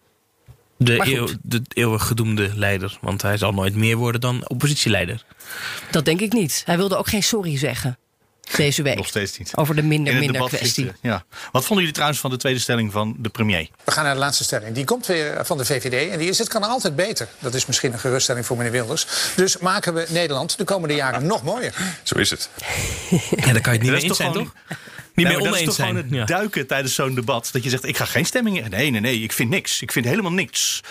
De, 0.77 1.13
eeuw, 1.15 1.27
de 1.41 1.61
eeuwig 1.73 2.07
gedoemde 2.07 2.51
leider. 2.55 2.97
Want 3.01 3.21
hij 3.21 3.37
zal 3.37 3.51
nooit 3.51 3.75
meer 3.75 3.97
worden 3.97 4.21
dan 4.21 4.49
oppositieleider. 4.49 5.25
Dat 5.91 6.05
denk 6.05 6.21
ik 6.21 6.33
niet. 6.33 6.61
Hij 6.65 6.77
wilde 6.77 6.97
ook 6.97 7.07
geen 7.07 7.23
sorry 7.23 7.57
zeggen 7.57 7.97
deze 8.55 8.81
week. 8.81 8.95
Nog 8.95 9.07
steeds 9.07 9.37
niet. 9.37 9.51
Over 9.55 9.75
de 9.75 9.81
minder, 9.81 10.07
In 10.13 10.13
het 10.13 10.19
minder 10.25 10.41
debat 10.41 10.57
kwestie. 10.59 10.91
Ja. 11.01 11.23
Wat 11.51 11.61
vonden 11.61 11.77
jullie 11.77 11.91
trouwens 11.93 12.19
van 12.19 12.29
de 12.29 12.37
tweede 12.37 12.59
stelling 12.59 12.91
van 12.91 13.15
de 13.19 13.29
premier? 13.29 13.67
We 13.83 13.91
gaan 13.91 14.03
naar 14.03 14.13
de 14.13 14.19
laatste 14.19 14.43
stelling. 14.43 14.75
Die 14.75 14.83
komt 14.85 15.05
weer 15.05 15.45
van 15.45 15.57
de 15.57 15.65
VVD. 15.65 16.11
En 16.11 16.19
die 16.19 16.29
is: 16.29 16.37
het 16.37 16.47
kan 16.47 16.63
altijd 16.63 16.95
beter. 16.95 17.27
Dat 17.39 17.53
is 17.53 17.65
misschien 17.65 17.93
een 17.93 17.99
geruststelling 17.99 18.45
voor 18.45 18.57
meneer 18.57 18.71
Wilders. 18.71 19.07
Dus 19.35 19.57
maken 19.57 19.93
we 19.93 20.05
Nederland 20.09 20.57
de 20.57 20.63
komende 20.63 20.95
jaren 20.95 21.25
nog 21.25 21.43
mooier. 21.43 21.73
Zo 22.03 22.17
is 22.17 22.29
het. 22.29 22.49
Ja, 23.45 23.51
daar 23.53 23.61
kan 23.61 23.73
je 23.73 23.79
het 23.79 23.81
niet 23.81 23.81
Dat 23.81 23.81
mee 23.81 23.95
is 23.95 24.03
eens 24.03 24.17
zijn, 24.17 24.31
gewoon- 24.31 24.43
toch? 24.45 24.53
Niet 25.15 25.27
meer 25.27 25.37
maar 25.37 25.45
dat 25.51 25.55
is 25.55 25.61
oneens 25.61 25.65
toch 25.77 25.85
gewoon 25.85 26.01
zijn. 26.09 26.19
het 26.19 26.29
Ja. 26.29 26.35
duiken 26.37 26.67
tijdens 26.67 26.93
zo'n 26.95 27.15
debat. 27.15 27.49
Dat 27.51 27.63
je 27.63 27.69
zegt, 27.69 27.85
ik 27.85 27.97
ga 27.97 28.05
geen 28.05 28.25
stemming 28.25 28.63
in. 28.63 28.69
Nee, 28.69 28.89
nee, 28.91 29.01
nee, 29.01 29.19
ik 29.19 29.31
vind 29.31 29.49
niks. 29.49 29.81
Ik 29.81 29.91
vind 29.91 30.05
helemaal 30.05 30.31
niks. 30.31 30.81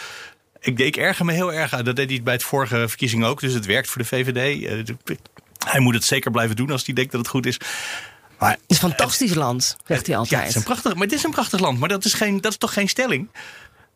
Ik, 0.60 0.78
ik 0.78 0.96
erger 0.96 1.24
me 1.24 1.32
heel 1.32 1.52
erg 1.52 1.72
aan. 1.72 1.84
Dat 1.84 1.96
deed 1.96 2.10
hij 2.10 2.22
bij 2.22 2.32
het 2.34 2.42
vorige 2.42 2.88
verkiezing 2.88 3.24
ook. 3.24 3.40
Dus 3.40 3.52
het 3.52 3.66
werkt 3.66 3.88
voor 3.88 4.02
de 4.02 4.08
VVD. 4.08 4.96
Hij 5.66 5.80
moet 5.80 5.94
het 5.94 6.04
zeker 6.04 6.30
blijven 6.30 6.56
doen 6.56 6.70
als 6.70 6.84
hij 6.86 6.94
denkt 6.94 7.10
dat 7.12 7.20
het 7.20 7.30
goed 7.30 7.46
is. 7.46 7.56
Maar 8.38 8.50
Het 8.50 8.60
is 8.66 8.82
een 8.82 8.88
fantastisch 8.88 9.34
land, 9.34 9.76
zegt 9.86 10.06
hij 10.06 10.14
ja, 10.14 10.20
altijd. 10.20 10.40
het 10.40 10.48
is 10.50 10.54
een 10.56 10.62
prachtig, 10.62 10.94
maar 10.94 11.02
het 11.02 11.12
is 11.12 11.24
een 11.24 11.30
prachtig 11.30 11.60
land. 11.60 11.78
Maar 11.78 11.88
dat 11.88 12.04
is, 12.04 12.14
geen, 12.14 12.40
dat 12.40 12.52
is 12.52 12.58
toch 12.58 12.72
geen 12.72 12.88
stelling? 12.88 13.28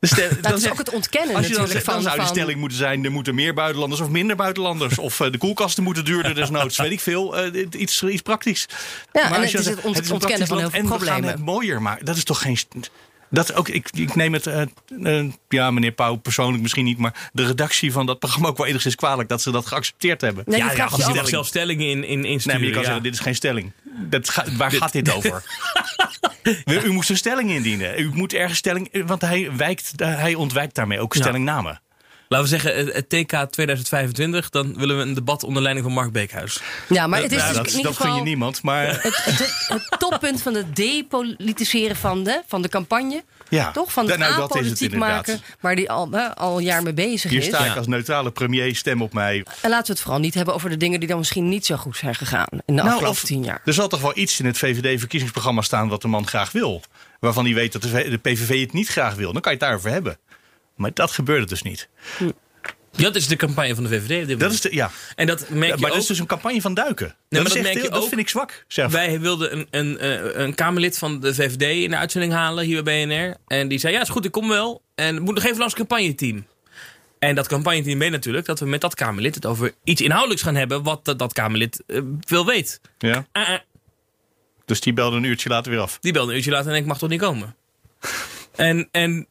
Stel- 0.01 0.29
dan 0.41 0.55
is 0.55 0.71
ook 0.71 0.79
het 0.79 0.91
ontkennen 0.91 1.37
Als 1.37 1.47
je 1.47 1.55
dan 1.55 1.69
zegt, 1.69 1.85
zou 1.85 2.03
van- 2.03 2.27
stelling 2.27 2.59
moeten 2.59 2.79
zijn... 2.79 3.05
er 3.05 3.11
moeten 3.13 3.35
meer 3.35 3.55
buitenlanders 3.55 4.01
of 4.01 4.09
minder 4.09 4.37
buitenlanders. 4.37 4.99
Of 4.99 5.21
eh, 5.21 5.31
de 5.33 5.39
koelkasten 5.39 5.83
moeten 5.83 6.05
duurder 6.05 6.35
desnoods. 6.35 6.77
Weet 6.79 6.91
ik 6.93 7.01
veel. 7.01 7.37
eh, 7.37 7.67
iets, 7.79 8.03
iets 8.03 8.23
praktisch. 8.23 8.67
Ja, 9.13 9.23
en 9.23 9.29
als 9.29 9.37
het 9.37 9.51
je 9.51 9.59
is 9.59 9.65
het 9.67 9.75
zegt, 9.83 10.01
is 10.01 10.07
een 10.09 10.13
ontkennen 10.13 10.47
van 10.47 10.59
heel 10.59 10.71
veel 10.71 10.79
en 10.79 10.85
we 10.85 10.91
gaan 10.91 10.99
problemen. 10.99 11.31
het 11.31 11.41
mooier 11.45 11.83
maken. 11.83 12.05
Dat 12.05 12.17
is 12.17 12.25
toch 12.25 12.41
geen... 12.43 12.59
Dat 13.33 13.55
ook, 13.55 13.69
ik, 13.69 13.89
ik 13.93 14.15
neem 14.15 14.33
het, 14.33 14.47
eh, 14.47 14.63
eh, 15.03 15.27
ja, 15.49 15.71
meneer 15.71 15.93
Pauw 15.93 16.17
persoonlijk 16.17 16.63
misschien 16.63 16.85
niet... 16.85 16.99
maar 16.99 17.31
de 17.33 17.47
redactie 17.47 17.93
van 17.93 18.07
dat 18.07 18.19
programma 18.19 18.49
ook 18.49 18.57
wel 18.57 18.67
enigszins 18.67 18.95
kwalijk... 18.95 19.29
dat 19.29 19.43
ze 19.43 19.51
dat 19.51 19.67
geaccepteerd 19.67 20.21
hebben. 20.21 20.45
Nee, 20.47 20.59
Ja, 20.59 20.73
ja, 20.73 20.89
je 20.97 21.15
mag 21.15 21.29
zelf 21.29 21.47
stellingen 21.47 21.87
in, 21.87 22.05
in, 22.05 22.25
in 22.25 22.41
Nee, 22.45 22.57
maar 22.59 22.67
je 22.67 22.71
kan 22.71 22.79
ja. 22.81 22.85
zeggen, 22.85 23.03
dit 23.03 23.13
is 23.15 23.21
geen 23.21 23.35
stelling. 23.35 23.73
Dat 23.99 24.31
ga- 24.31 24.45
waar 24.57 24.73
gaat 24.73 24.93
dit 24.93 25.13
over? 25.17 25.43
U 26.65 26.79
u 26.85 26.91
moest 26.91 27.11
een 27.11 27.17
stelling 27.17 27.51
indienen. 27.51 28.01
U 28.01 28.11
moet 28.15 28.33
ergens 28.35 28.59
stelling... 28.59 29.05
Want 29.07 29.21
hij, 29.23 29.51
wijkt, 29.57 29.93
hij 29.97 30.35
ontwijkt 30.35 30.75
daarmee 30.75 31.01
ook 31.01 31.15
Ja. 31.15 31.21
stellingnamen. 31.21 31.81
Laten 32.33 32.51
we 32.51 32.59
zeggen, 32.61 32.87
het- 32.95 33.09
TK 33.09 33.51
2025, 33.51 34.51
dan 34.51 34.75
willen 34.79 34.97
we 34.97 35.03
een 35.03 35.15
debat 35.15 35.43
onder 35.45 35.63
leiding 35.63 35.87
van 35.87 35.95
Mark 35.95 36.13
Beekhuis. 36.13 36.61
Ja, 36.89 37.07
maar 37.07 37.23
het 37.23 37.33
is 37.33 37.39
Ja, 37.39 37.47
dus 37.47 37.57
dat 37.57 37.67
in 37.71 37.77
ieder 37.77 37.93
dat 37.93 38.01
gun 38.01 38.15
je 38.15 38.23
niemand, 38.23 38.63
maar... 38.63 38.87
het, 39.03 39.03
het, 39.25 39.65
het 39.69 39.97
toppunt 39.99 40.43
van 40.43 40.55
het 40.55 40.77
depolitiseren 40.77 41.97
van 41.97 42.25
de, 42.25 42.43
van 42.47 42.63
de 42.63 42.69
campagne. 42.69 43.25
Ja, 43.49 43.71
Toch? 43.71 43.93
Van 43.93 44.09
het 44.09 44.19
nou, 44.19 44.31
dat 44.37 44.39
is 44.41 44.45
het 44.45 44.53
apolitiek 44.57 44.93
inderdaad. 44.93 45.27
maken, 45.27 45.41
waar 45.61 45.77
die 45.77 45.91
al, 45.91 46.11
hè, 46.11 46.37
al 46.37 46.57
een 46.59 46.65
jaar 46.65 46.83
mee 46.83 46.93
bezig 46.93 47.31
Hier 47.31 47.41
is. 47.41 47.47
sta 47.47 47.59
ik 47.59 47.67
Ja. 47.67 47.75
als 47.75 47.87
neutrale 47.87 48.31
premier, 48.31 48.77
stem 48.77 49.03
op 49.03 49.13
mij. 49.13 49.45
En 49.61 49.71
laten 49.71 49.87
we 49.87 49.93
het 49.93 50.01
vooral 50.01 50.21
niet 50.21 50.35
hebben 50.35 50.55
over 50.55 50.71
de 50.71 50.77
dingen 50.77 50.99
die 51.01 51.09
dan 51.09 51.19
misschien 51.19 51.49
niet 51.49 51.67
zo 51.67 51.77
goed 51.77 51.97
zijn 51.97 52.15
gegaan 52.15 52.47
in 52.51 52.61
de 52.67 52.73
Nou, 52.73 52.89
afgelopen 52.89 53.25
tien 53.25 53.45
jaar. 53.45 53.61
Er 53.65 53.73
zal 53.73 53.89
toch 53.89 54.01
wel 54.01 54.13
iets 54.19 54.41
in 54.41 54.47
het 54.47 54.59
VVD-verkiezingsprogramma 54.59 55.63
staan 55.63 55.89
wat 55.89 56.03
de 56.03 56.09
man 56.09 56.27
graag 56.27 56.53
wil. 56.53 56.83
Waarvan 57.21 57.45
hij 57.45 57.55
weet 57.55 57.73
dat 57.73 57.83
de 57.83 57.89
de 58.11 58.19
PVV 58.19 58.61
het 58.61 58.73
niet 58.73 58.89
graag 58.89 59.15
wil. 59.15 59.33
Dan 59.33 59.43
kan 59.43 59.53
je 59.53 59.59
het 59.59 59.67
daarover 59.67 59.91
hebben. 59.91 60.17
Maar 60.77 60.91
dat 60.95 61.11
gebeurde 61.11 61.47
dus 61.47 61.63
niet. 61.63 61.89
Dat 62.97 63.15
is 63.17 63.27
de 63.29 63.37
campagne 63.37 63.75
van 63.75 63.85
de 63.85 63.91
VVD. 63.91 64.33
op 64.33 64.41
Dat 64.41 64.53
is 64.53 64.61
de, 64.61 64.75
ja. 64.75 64.91
En 65.15 65.27
dat 65.27 65.49
merk 65.49 65.53
Ja, 65.53 65.75
je 65.75 65.81
maar 65.81 65.81
ook. 65.91 65.95
dat 65.95 66.03
is 66.03 66.07
dus 66.07 66.19
een 66.19 66.27
campagne 66.27 66.61
van 66.61 66.75
duiken. 66.75 67.07
maar 67.07 67.17
dat, 67.29 67.39
dat 67.43 67.47
is 67.47 67.53
echt 67.55 67.63
merk 67.63 67.75
je 67.75 67.81
heel- 67.81 67.91
dat 67.91 68.03
ook. 68.03 68.09
vind 68.09 68.21
ik 68.21 68.29
zwak. 68.29 68.65
Wij 68.91 69.21
wilden 69.21 69.53
een, 69.59 69.67
een, 69.71 69.99
eh, 69.99 70.43
een 70.45 70.55
Kamerlid 70.55 70.99
van 70.99 71.21
de 71.21 71.35
VVD 71.35 71.63
in 71.63 71.91
de 71.91 71.97
uitzending 71.97 72.33
halen 72.33 72.65
hier 72.65 72.83
bij 72.83 73.07
BNR. 73.07 73.37
En 73.47 73.69
die 73.69 73.79
zei, 73.79 73.93
ja 73.95 74.01
is 74.01 74.09
goed, 74.09 74.25
ik 74.25 74.33
kom 74.33 74.49
wel. 74.49 74.83
En 74.95 75.15
het 75.15 75.25
moet 75.25 75.35
nog 75.35 75.45
even 75.45 75.59
langs 75.59 75.75
het 75.75 75.87
campagneteam. 75.87 76.47
En 77.19 77.35
dat 77.35 77.49
campagneteam 77.49 77.99
weet 77.99 78.11
natuurlijk 78.11 78.47
dat 78.47 78.61
we 78.61 78.67
met 78.67 78.81
dat 78.81 78.95
Kamerlid 78.95 79.35
het 79.35 79.47
over 79.47 79.73
iets 79.85 80.01
inhoudelijks 80.01 80.43
gaan 80.43 80.55
hebben. 80.55 80.83
Wat 80.83 81.05
dat, 81.05 81.19
dat 81.19 81.33
Kamerlid 81.33 81.83
eh, 81.87 82.01
veel 82.21 82.47
weet. 82.47 82.81
Ja. 82.99 83.27
Ah, 83.33 83.49
ah. 83.49 83.59
Dus 84.65 84.81
die 84.81 84.93
belde 84.93 85.17
een 85.17 85.25
uurtje 85.25 85.49
later 85.49 85.73
weer 85.73 85.81
af. 85.81 85.99
Die 86.01 86.13
belde 86.13 86.31
een 86.31 86.37
uurtje 86.37 86.51
later 86.51 86.71
en 86.73 86.77
ik 86.77 86.87
mag 86.87 86.99
toch 86.99 87.09
niet 87.09 87.21
komen. 87.21 87.55
En, 88.57 88.89
en 88.91 89.27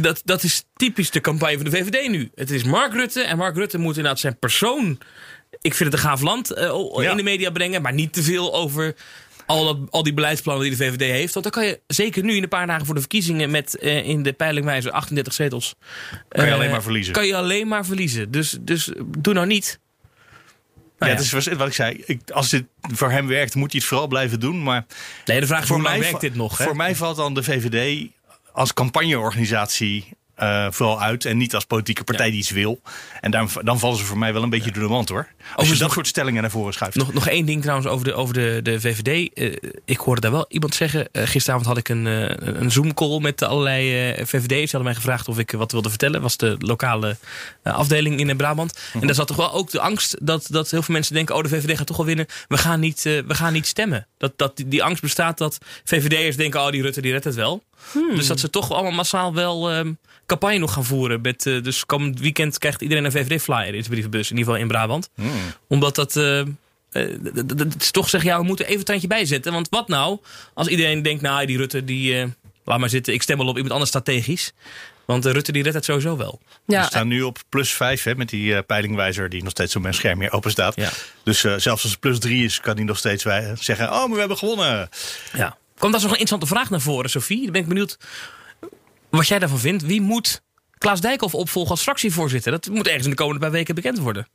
dat, 0.00 0.22
dat 0.24 0.42
is 0.42 0.64
typisch 0.76 1.10
de 1.10 1.20
campagne 1.20 1.56
van 1.56 1.64
de 1.64 1.70
VVD 1.70 2.08
nu. 2.08 2.30
Het 2.34 2.50
is 2.50 2.64
Mark 2.64 2.92
Rutte 2.92 3.22
en 3.22 3.36
Mark 3.36 3.56
Rutte 3.56 3.78
moet 3.78 3.96
inderdaad 3.96 4.20
zijn 4.20 4.38
persoon... 4.38 4.98
Ik 5.60 5.74
vind 5.74 5.92
het 5.92 6.02
een 6.02 6.08
gaaf 6.08 6.20
land 6.20 6.50
eh, 6.50 6.72
Ja. 6.96 7.10
in 7.10 7.16
de 7.16 7.22
media 7.22 7.50
brengen, 7.50 7.82
maar 7.82 7.92
niet 7.92 8.12
te 8.12 8.22
veel 8.22 8.54
over... 8.54 8.94
Al, 9.46 9.64
dat, 9.64 9.90
al 9.90 10.02
die 10.02 10.14
beleidsplannen 10.14 10.62
die 10.68 10.76
de 10.76 10.84
VVD 10.84 11.00
heeft. 11.00 11.34
Want 11.34 11.52
dan 11.52 11.62
kan 11.62 11.66
je 11.66 11.80
zeker 11.86 12.24
nu 12.24 12.34
in 12.34 12.42
een 12.42 12.48
paar 12.48 12.66
dagen 12.66 12.86
voor 12.86 12.94
de 12.94 13.00
verkiezingen... 13.00 13.50
met 13.50 13.78
eh, 13.78 14.08
in 14.08 14.22
de 14.22 14.32
peilingwijze 14.32 14.92
38 14.92 15.32
zetels... 15.32 15.74
Kan 16.28 16.44
je 16.44 16.50
eh, 16.50 16.56
alleen 16.56 16.70
maar 16.70 16.82
verliezen. 16.82 17.12
Kan 17.12 17.26
je 17.26 17.36
alleen 17.36 17.68
maar 17.68 17.84
verliezen. 17.86 18.30
Dus, 18.30 18.56
dus 18.60 18.90
doe 19.18 19.34
nou 19.34 19.46
niet. 19.46 19.80
Nou 20.98 21.10
ja, 21.12 21.18
ja. 21.18 21.24
het 21.24 21.46
is 21.46 21.56
wat 21.56 21.66
ik 21.68 21.74
zei. 21.74 22.02
Ik, 22.06 22.30
als 22.30 22.48
dit 22.48 22.64
voor 22.92 23.10
hem 23.10 23.26
werkt, 23.26 23.54
moet 23.54 23.70
hij 23.70 23.80
het 23.80 23.88
vooral 23.88 24.06
blijven 24.06 24.40
doen. 24.40 24.62
Maar 24.62 24.86
Nee, 25.24 25.40
de 25.40 25.46
vraag 25.46 25.62
is 25.62 25.66
voor 25.66 25.76
hoe 25.76 25.88
mij, 25.88 25.98
werkt 25.98 26.20
dit 26.20 26.34
nog? 26.34 26.58
Hè? 26.58 26.64
Voor 26.64 26.76
mij 26.76 26.94
valt 26.94 27.16
dan 27.16 27.34
de 27.34 27.42
VVD 27.42 28.08
als 28.54 28.72
campagneorganisatie 28.74 30.04
eh, 30.34 30.66
vooral 30.70 31.00
uit. 31.00 31.24
En 31.24 31.36
niet 31.36 31.54
als 31.54 31.64
politieke 31.64 32.04
partij 32.04 32.30
die 32.30 32.38
iets 32.38 32.50
wil. 32.50 32.80
En 33.20 33.30
daarom, 33.30 33.50
dan 33.62 33.78
vallen 33.78 33.98
ze 33.98 34.04
voor 34.04 34.18
mij 34.18 34.32
wel 34.32 34.42
een 34.42 34.50
beetje 34.50 34.70
door 34.70 34.82
de 34.82 34.88
mand 34.88 35.08
hoor. 35.08 35.28
Als 35.54 35.66
je 35.66 35.72
dat 35.72 35.82
nog- 35.82 35.92
soort 35.92 36.06
stellingen 36.06 36.42
naar 36.42 36.50
voren 36.50 36.72
schuift. 36.72 36.96
Nog, 36.96 37.12
nog 37.12 37.28
één 37.28 37.46
ding 37.46 37.60
trouwens 37.62 37.88
over 37.88 38.04
de, 38.04 38.14
over 38.14 38.34
de, 38.34 38.60
de 38.62 38.80
VVD. 38.80 39.32
Eh, 39.34 39.52
ik 39.84 39.98
hoorde 39.98 40.20
daar 40.20 40.30
wel 40.30 40.44
iemand 40.48 40.74
zeggen. 40.74 41.08
eh, 41.12 41.26
gisteravond 41.26 41.66
had 41.68 41.76
ik 41.76 41.88
een, 41.88 42.04
een 42.60 42.70
Zoom-call 42.70 43.18
met 43.20 43.42
allerlei 43.42 44.12
VVD'ers. 44.24 44.48
Die 44.48 44.58
hadden 44.60 44.82
mij 44.84 44.94
gevraagd 44.94 45.28
of 45.28 45.38
ik 45.38 45.50
wat 45.50 45.72
wilde 45.72 45.88
vertellen. 45.88 46.22
was 46.22 46.36
de 46.36 46.56
lokale 46.58 47.16
afdeling 47.62 48.18
in 48.20 48.36
Brabant. 48.36 48.78
En 49.00 49.06
daar 49.06 49.14
zat 49.14 49.26
toch 49.26 49.36
wel 49.36 49.52
ook 49.52 49.70
de 49.70 49.80
angst 49.80 50.16
dat, 50.26 50.46
dat 50.50 50.70
heel 50.70 50.82
veel 50.82 50.94
mensen 50.94 51.14
denken... 51.14 51.34
oh, 51.34 51.42
de 51.42 51.48
VVD 51.48 51.76
gaat 51.76 51.86
toch 51.86 51.96
wel 51.96 52.06
winnen. 52.06 52.26
We 52.48 52.56
gaan 52.58 52.80
niet, 52.80 53.02
we 53.02 53.24
gaan 53.34 53.52
niet 53.52 53.66
stemmen. 53.66 54.06
Dat, 54.18 54.32
dat 54.38 54.56
die, 54.56 54.68
die 54.68 54.82
angst 54.82 55.02
bestaat 55.02 55.38
dat 55.38 55.58
VVD'ers 55.84 56.36
denken... 56.36 56.60
oh, 56.60 56.70
die 56.70 56.82
Rutte 56.82 57.00
die 57.00 57.12
redt 57.12 57.24
het 57.24 57.34
wel. 57.34 57.62
Dus 58.14 58.26
dat 58.26 58.40
ze 58.40 58.50
toch 58.50 58.72
allemaal 58.72 58.92
massaal 58.92 59.34
wel 59.34 59.70
ehm, 59.70 59.92
campagne 60.26 60.58
nog 60.58 60.72
gaan 60.72 60.84
voeren. 60.84 61.20
Met, 61.20 61.46
eh, 61.46 61.62
dus 61.62 61.86
komend 61.86 62.20
weekend 62.20 62.58
krijgt 62.58 62.82
iedereen 62.82 63.04
een 63.04 63.12
VVD-flyer 63.12 63.66
in 63.66 63.72
zijn 63.78 63.90
brievenbus. 63.90 64.30
In 64.30 64.36
ieder 64.36 64.44
geval 64.52 64.60
in 64.60 64.68
Brabant. 64.68 65.08
Omdat 65.68 65.94
dat... 65.94 66.16
eh, 66.16 66.40
eh, 66.40 66.46
is 67.78 67.90
toch 67.90 68.08
zeggen, 68.08 68.30
ja, 68.30 68.38
we 68.38 68.44
moeten 68.44 68.66
even 68.66 68.78
een 68.78 68.84
tandje 68.84 69.06
bijzetten. 69.08 69.52
Want 69.52 69.68
wat 69.70 69.88
nou 69.88 70.18
als 70.54 70.66
iedereen 70.68 71.02
denkt, 71.02 71.22
nou, 71.22 71.46
die 71.46 71.56
Rutte, 71.56 71.84
die, 71.84 72.20
eh, 72.20 72.26
laat 72.64 72.78
maar 72.78 72.88
zitten. 72.88 73.12
Ik 73.14 73.22
stem 73.22 73.38
wel 73.38 73.46
op 73.46 73.54
iemand 73.54 73.72
anders 73.72 73.90
strategisch. 73.90 74.52
Want 75.04 75.26
eh, 75.26 75.32
Rutte, 75.32 75.52
die 75.52 75.62
redt 75.62 75.74
het 75.74 75.84
sowieso 75.84 76.16
wel. 76.16 76.40
We 76.66 76.82
staan 76.82 77.08
nu 77.08 77.22
op 77.22 77.38
plus 77.48 77.72
5 77.72 78.02
hè, 78.02 78.14
met 78.14 78.28
die 78.28 78.54
eh, 78.54 78.62
peilingwijzer 78.66 79.28
die 79.28 79.42
nog 79.42 79.50
steeds 79.50 79.76
op 79.76 79.82
mijn 79.82 79.94
scherm 79.94 80.20
hier 80.20 80.32
open 80.32 80.50
staat. 80.50 80.76
Ja. 80.76 80.90
Dus 81.22 81.44
eh, 81.44 81.50
zelfs 81.56 81.82
als 81.82 81.90
het 81.90 82.00
plus 82.00 82.18
3 82.18 82.44
is, 82.44 82.60
kan 82.60 82.74
hij 82.76 82.84
nog 82.84 82.98
steeds 82.98 83.22
zeggen: 83.54 83.86
Oh, 83.92 83.98
maar 83.98 84.10
we 84.10 84.18
hebben 84.18 84.38
gewonnen. 84.38 84.88
Ja. 85.36 85.56
Komt 85.78 85.92
daar 85.92 86.02
nog 86.02 86.12
een 86.12 86.18
interessante 86.18 86.46
vraag 86.46 86.70
naar 86.70 86.80
voren, 86.80 87.10
Sophie? 87.10 87.42
Dan 87.42 87.52
ben 87.52 87.60
ik 87.60 87.68
benieuwd 87.68 87.98
wat 89.08 89.28
jij 89.28 89.38
daarvan 89.38 89.58
vindt. 89.58 89.82
Wie 89.82 90.00
moet 90.00 90.42
Klaas 90.78 91.00
Dijkhoff 91.00 91.34
opvolgen 91.34 91.70
als 91.70 91.82
fractievoorzitter? 91.82 92.52
Dat 92.52 92.68
moet 92.68 92.86
ergens 92.86 93.04
in 93.04 93.10
de 93.10 93.16
komende 93.16 93.40
paar 93.40 93.50
weken 93.50 93.74
bekend 93.74 93.98
worden. 93.98 94.28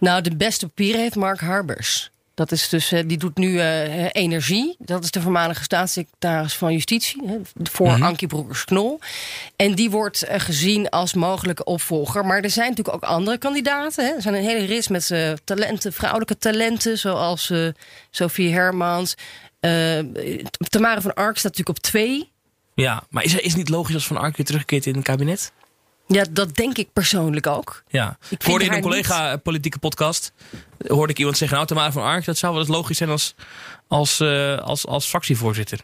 nou, 0.00 0.22
de 0.22 0.36
beste 0.36 0.66
papieren 0.66 1.00
heeft 1.00 1.14
Mark 1.14 1.40
Harbers. 1.40 2.10
Dat 2.34 2.52
is 2.52 2.68
dus, 2.68 2.92
eh, 2.92 3.02
die 3.06 3.18
doet 3.18 3.36
nu 3.36 3.58
eh, 3.60 4.06
energie. 4.12 4.76
Dat 4.78 5.04
is 5.04 5.10
de 5.10 5.20
voormalige 5.20 5.62
staatssecretaris 5.62 6.54
van 6.54 6.72
Justitie. 6.72 7.22
Voor 7.62 7.86
Mhm. 7.90 8.02
Ankie 8.02 8.28
Broekers-Knol. 8.28 9.00
En 9.56 9.74
die 9.74 9.90
wordt 9.90 10.22
eh, 10.22 10.40
gezien 10.40 10.88
als 10.88 11.14
mogelijke 11.14 11.64
opvolger. 11.64 12.24
Maar 12.26 12.40
er 12.40 12.50
zijn 12.50 12.68
natuurlijk 12.68 12.96
ook 12.96 13.10
andere 13.10 13.38
kandidaten. 13.38 14.04
Hè. 14.06 14.12
Er 14.14 14.22
zijn 14.22 14.34
een 14.34 14.42
hele 14.44 14.66
ris 14.66 14.88
met 14.88 15.12
talenten, 15.44 15.92
vrouwelijke 15.92 16.38
talenten. 16.38 16.98
Zoals 16.98 17.52
Sophie 18.10 18.52
Hermans. 18.52 19.14
Eh 19.60 19.98
Tamara 20.68 21.00
van 21.00 21.14
Ark 21.14 21.38
staat 21.38 21.56
natuurlijk 21.56 21.78
op 21.78 21.78
twee. 21.84 22.30
Ja, 22.74 23.02
maar 23.10 23.24
is, 23.24 23.34
is 23.34 23.42
het 23.46 23.56
niet 23.56 23.68
logisch 23.68 23.94
als 23.94 24.06
Van 24.06 24.16
Ark 24.16 24.36
weer 24.36 24.46
terugkeert 24.46 24.86
in 24.86 24.94
het 24.94 25.04
kabinet? 25.04 25.52
Ja, 26.06 26.24
dat 26.30 26.54
denk 26.56 26.78
ik 26.78 26.92
persoonlijk 26.92 27.46
ook. 27.46 27.82
Ja. 27.88 28.16
vind 28.20 28.42
Hoorde 28.42 28.64
in 28.64 28.72
een 28.72 28.80
collega 28.82 29.36
politieke 29.36 29.78
podcast 29.78 30.32
hoorde 30.86 31.12
ik 31.12 31.18
iemand 31.18 31.36
zeggen, 31.36 31.56
nou 31.56 31.68
Tamara 31.68 31.92
van 31.92 32.02
Ark, 32.02 32.24
dat 32.24 32.38
zou 32.38 32.52
wel 32.52 32.62
eens 32.62 32.70
logisch 32.70 32.96
zijn 32.96 33.10
als, 33.10 33.34
als, 33.88 34.20
eh, 34.20 34.58
als, 34.58 34.86
als 34.86 35.06
fractievoorzitter. 35.06 35.80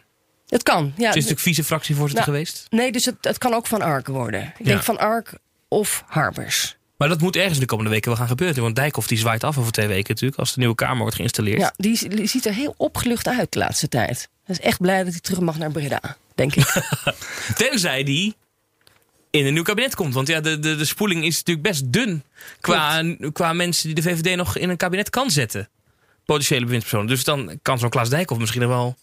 Het 0.47 0.63
kan. 0.63 0.83
Ja, 0.85 0.91
Ze 0.95 1.01
is 1.07 1.13
natuurlijk 1.13 1.39
vice-fractievoorzitter 1.39 2.25
Nou, 2.27 2.37
geweest. 2.37 2.65
Nee, 2.69 2.91
dus 2.91 3.05
het, 3.05 3.15
het 3.21 3.37
kan 3.37 3.53
ook 3.53 3.67
Van 3.67 3.81
Ark 3.81 4.07
worden. 4.07 4.41
Ik 4.41 4.53
Ja. 4.57 4.65
denk 4.65 4.83
Van 4.83 4.97
Ark 4.99 5.33
of 5.67 6.03
Harbers. 6.07 6.75
Maar 6.97 7.07
dat 7.07 7.21
moet 7.21 7.35
ergens 7.35 7.59
de 7.59 7.65
komende 7.65 7.91
weken 7.91 8.09
wel 8.09 8.17
gaan 8.17 8.27
gebeuren. 8.27 8.61
Want 8.61 8.75
Dijkhoff 8.75 9.07
die 9.07 9.17
zwaait 9.17 9.43
af 9.43 9.57
over 9.57 9.71
twee 9.71 9.87
weken 9.87 10.09
natuurlijk, 10.09 10.39
als 10.39 10.53
de 10.53 10.59
nieuwe 10.59 10.75
Kamer 10.75 11.01
wordt 11.01 11.15
geïnstalleerd. 11.15 11.59
Ja, 11.59 11.73
die, 11.77 12.27
ziet 12.27 12.45
er 12.45 12.53
heel 12.53 12.73
opgelucht 12.77 13.27
uit 13.27 13.51
de 13.51 13.59
laatste 13.59 13.87
tijd. 13.87 14.29
Hij 14.43 14.55
is 14.55 14.61
echt 14.61 14.79
blij 14.79 15.03
dat 15.03 15.11
hij 15.11 15.21
terug 15.21 15.39
mag 15.39 15.57
naar 15.57 15.71
Breda, 15.71 16.17
denk 16.35 16.55
ik. 16.55 16.81
Tenzij 17.57 18.03
die 18.03 18.35
in 19.29 19.45
een 19.45 19.53
nieuw 19.53 19.63
kabinet 19.63 19.95
komt. 19.95 20.13
Want 20.13 20.27
ja, 20.27 20.39
de, 20.41 20.59
de, 20.59 20.75
de 20.75 20.85
spoeling 20.85 21.25
is 21.25 21.37
natuurlijk 21.37 21.67
best 21.67 21.93
dun 21.93 22.23
qua, 22.61 23.03
qua 23.33 23.53
mensen 23.53 23.85
die 23.85 24.03
de 24.03 24.09
VVD 24.09 24.35
nog 24.35 24.57
in 24.57 24.69
een 24.69 24.77
kabinet 24.77 25.09
kan 25.09 25.29
zetten. 25.29 25.69
Potentiële 26.25 26.65
bewindspersonen. 26.65 27.07
Dus 27.07 27.23
dan 27.23 27.59
kan 27.61 27.79
zo'n 27.79 27.89
Klaas 27.89 28.09
Dijkhoff 28.09 28.39
misschien 28.39 28.67
wel 28.67 28.95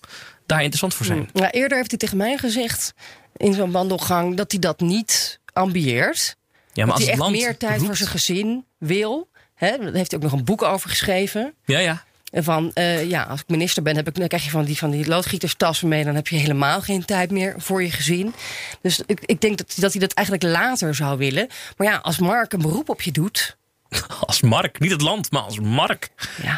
daar 0.46 0.58
interessant 0.58 0.94
voor 0.94 1.06
zijn. 1.06 1.28
Ja, 1.32 1.50
eerder 1.50 1.76
heeft 1.76 1.90
hij 1.90 1.98
tegen 1.98 2.16
mij 2.16 2.36
gezegd 2.36 2.94
in 3.36 3.54
zo'n 3.54 3.70
wandelgang 3.70 4.36
dat 4.36 4.50
hij 4.50 4.60
dat 4.60 4.80
niet 4.80 5.40
ambieert. 5.52 6.36
Ja, 6.72 6.84
maar 6.84 6.94
als 6.94 7.02
hij 7.02 7.12
echt 7.12 7.20
land 7.20 7.32
meer 7.36 7.56
tijd 7.56 7.72
roept- 7.72 7.86
voor 7.86 7.96
zijn 7.96 8.08
gezin 8.08 8.64
wil. 8.78 9.28
Hè, 9.54 9.68
daar 9.78 9.92
heeft 9.92 10.10
hij 10.10 10.20
ook 10.20 10.30
nog 10.30 10.32
een 10.38 10.44
boek 10.44 10.62
over 10.62 10.90
geschreven. 10.90 11.54
Ja, 11.64 11.78
ja. 11.78 12.04
En 12.30 12.44
van, 12.44 12.70
eh, 12.74 13.08
ja, 13.10 13.22
als 13.22 13.40
ik 13.40 13.48
minister 13.48 13.82
ben, 13.82 13.96
heb 13.96 14.08
ik, 14.08 14.14
dan 14.14 14.28
krijg 14.28 14.44
je 14.44 14.50
van 14.50 14.64
die, 14.64 14.78
van 14.78 14.90
die 14.90 15.06
loodgieterstassen 15.06 15.88
mee. 15.88 16.04
Dan 16.04 16.14
heb 16.14 16.28
je 16.28 16.36
helemaal 16.36 16.80
geen 16.80 17.04
tijd 17.04 17.30
meer 17.30 17.54
voor 17.58 17.82
je 17.82 17.90
gezin. 17.90 18.34
Dus 18.82 19.00
ik, 19.06 19.20
ik 19.26 19.40
denk 19.40 19.58
dat, 19.58 19.74
dat 19.76 19.92
hij 19.92 20.00
dat 20.00 20.12
eigenlijk 20.12 20.46
later 20.46 20.94
zou 20.94 21.18
willen. 21.18 21.46
Maar 21.76 21.86
ja, 21.86 21.96
als 21.96 22.18
Mark 22.18 22.52
een 22.52 22.60
beroep 22.62 22.88
op 22.88 23.02
je 23.02 23.10
doet. 23.12 23.56
Als 24.26 24.40
Mark, 24.40 24.78
niet 24.80 24.90
het 24.90 25.00
land, 25.00 25.30
maar 25.30 25.42
als 25.42 25.60
Mark 25.60 26.08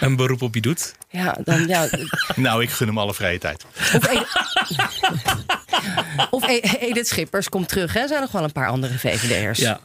een 0.00 0.16
beroep 0.16 0.42
op 0.42 0.54
je 0.54 0.60
doet. 0.60 0.94
Ja, 1.08 1.38
dan 1.44 1.66
ja. 1.66 1.88
Nou, 2.36 2.62
ik 2.62 2.70
gun 2.70 2.86
hem 2.86 2.98
alle 2.98 3.14
vrije 3.14 3.38
tijd. 3.38 3.64
Of, 6.30 6.48
E- 6.48 6.60
Edith 6.80 7.08
Schippers 7.08 7.48
komt 7.48 7.68
terug. 7.68 7.92
Hè? 7.92 8.00
Er 8.00 8.08
zijn 8.08 8.20
nog 8.20 8.32
wel 8.32 8.44
een 8.44 8.52
paar 8.52 8.68
andere 8.68 8.98
VVD'ers. 8.98 9.58
Ja. 9.58 9.80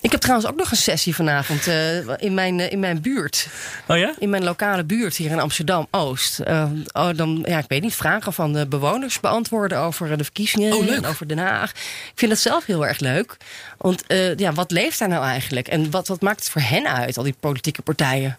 Ik 0.00 0.10
heb 0.14 0.20
trouwens 0.20 0.50
ook 0.50 0.56
nog 0.56 0.70
een 0.70 0.76
sessie 0.76 1.14
vanavond 1.14 1.66
eh, 1.66 1.96
in, 2.18 2.34
mijn, 2.34 2.60
eh, 2.60 2.72
in 2.72 2.78
mijn 2.80 3.00
buurt. 3.00 3.48
Oh 3.86 3.98
ja? 3.98 4.14
In 4.18 4.30
mijn 4.30 4.44
lokale 4.44 4.84
buurt 4.84 5.16
hier 5.16 5.30
in 5.30 5.40
Amsterdam-Oost. 5.40 6.40
Eh, 6.40 6.70
oh, 6.92 7.08
dan, 7.16 7.44
ja, 7.48 7.58
ik 7.58 7.64
weet 7.68 7.82
niet, 7.82 7.94
vragen 7.94 8.32
van 8.32 8.52
de 8.52 8.66
bewoners 8.66 9.20
beantwoorden 9.20 9.78
over 9.78 10.18
de 10.18 10.24
verkiezingen 10.24 10.72
Oh, 10.72 10.92
en 10.92 11.06
over 11.06 11.28
Den 11.28 11.38
Haag. 11.38 11.70
Ik 11.70 12.12
vind 12.14 12.30
het 12.30 12.40
zelf 12.40 12.64
heel 12.64 12.86
erg 12.86 12.98
leuk. 12.98 13.36
Want 13.78 14.04
ja, 14.36 14.52
wat 14.52 14.70
leeft 14.70 14.98
daar 14.98 15.08
nou 15.08 15.24
eigenlijk? 15.24 15.68
En 15.68 15.90
wat, 15.90 16.08
wat 16.08 16.20
maakt 16.20 16.38
het 16.40 16.48
voor 16.48 16.62
hen 16.62 16.88
uit, 16.88 17.16
al 17.16 17.24
die 17.24 17.34
politieke 17.40 17.82
partijen? 17.82 18.38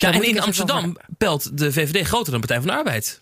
Ja, 0.00 0.12
en 0.12 0.22
in 0.22 0.40
Amsterdam 0.40 0.96
pelt 1.18 1.58
de 1.58 1.72
VVD 1.72 2.06
groter 2.06 2.30
dan 2.30 2.40
Partij 2.40 2.58
van 2.58 2.66
de 2.66 2.72
Arbeid. 2.72 3.20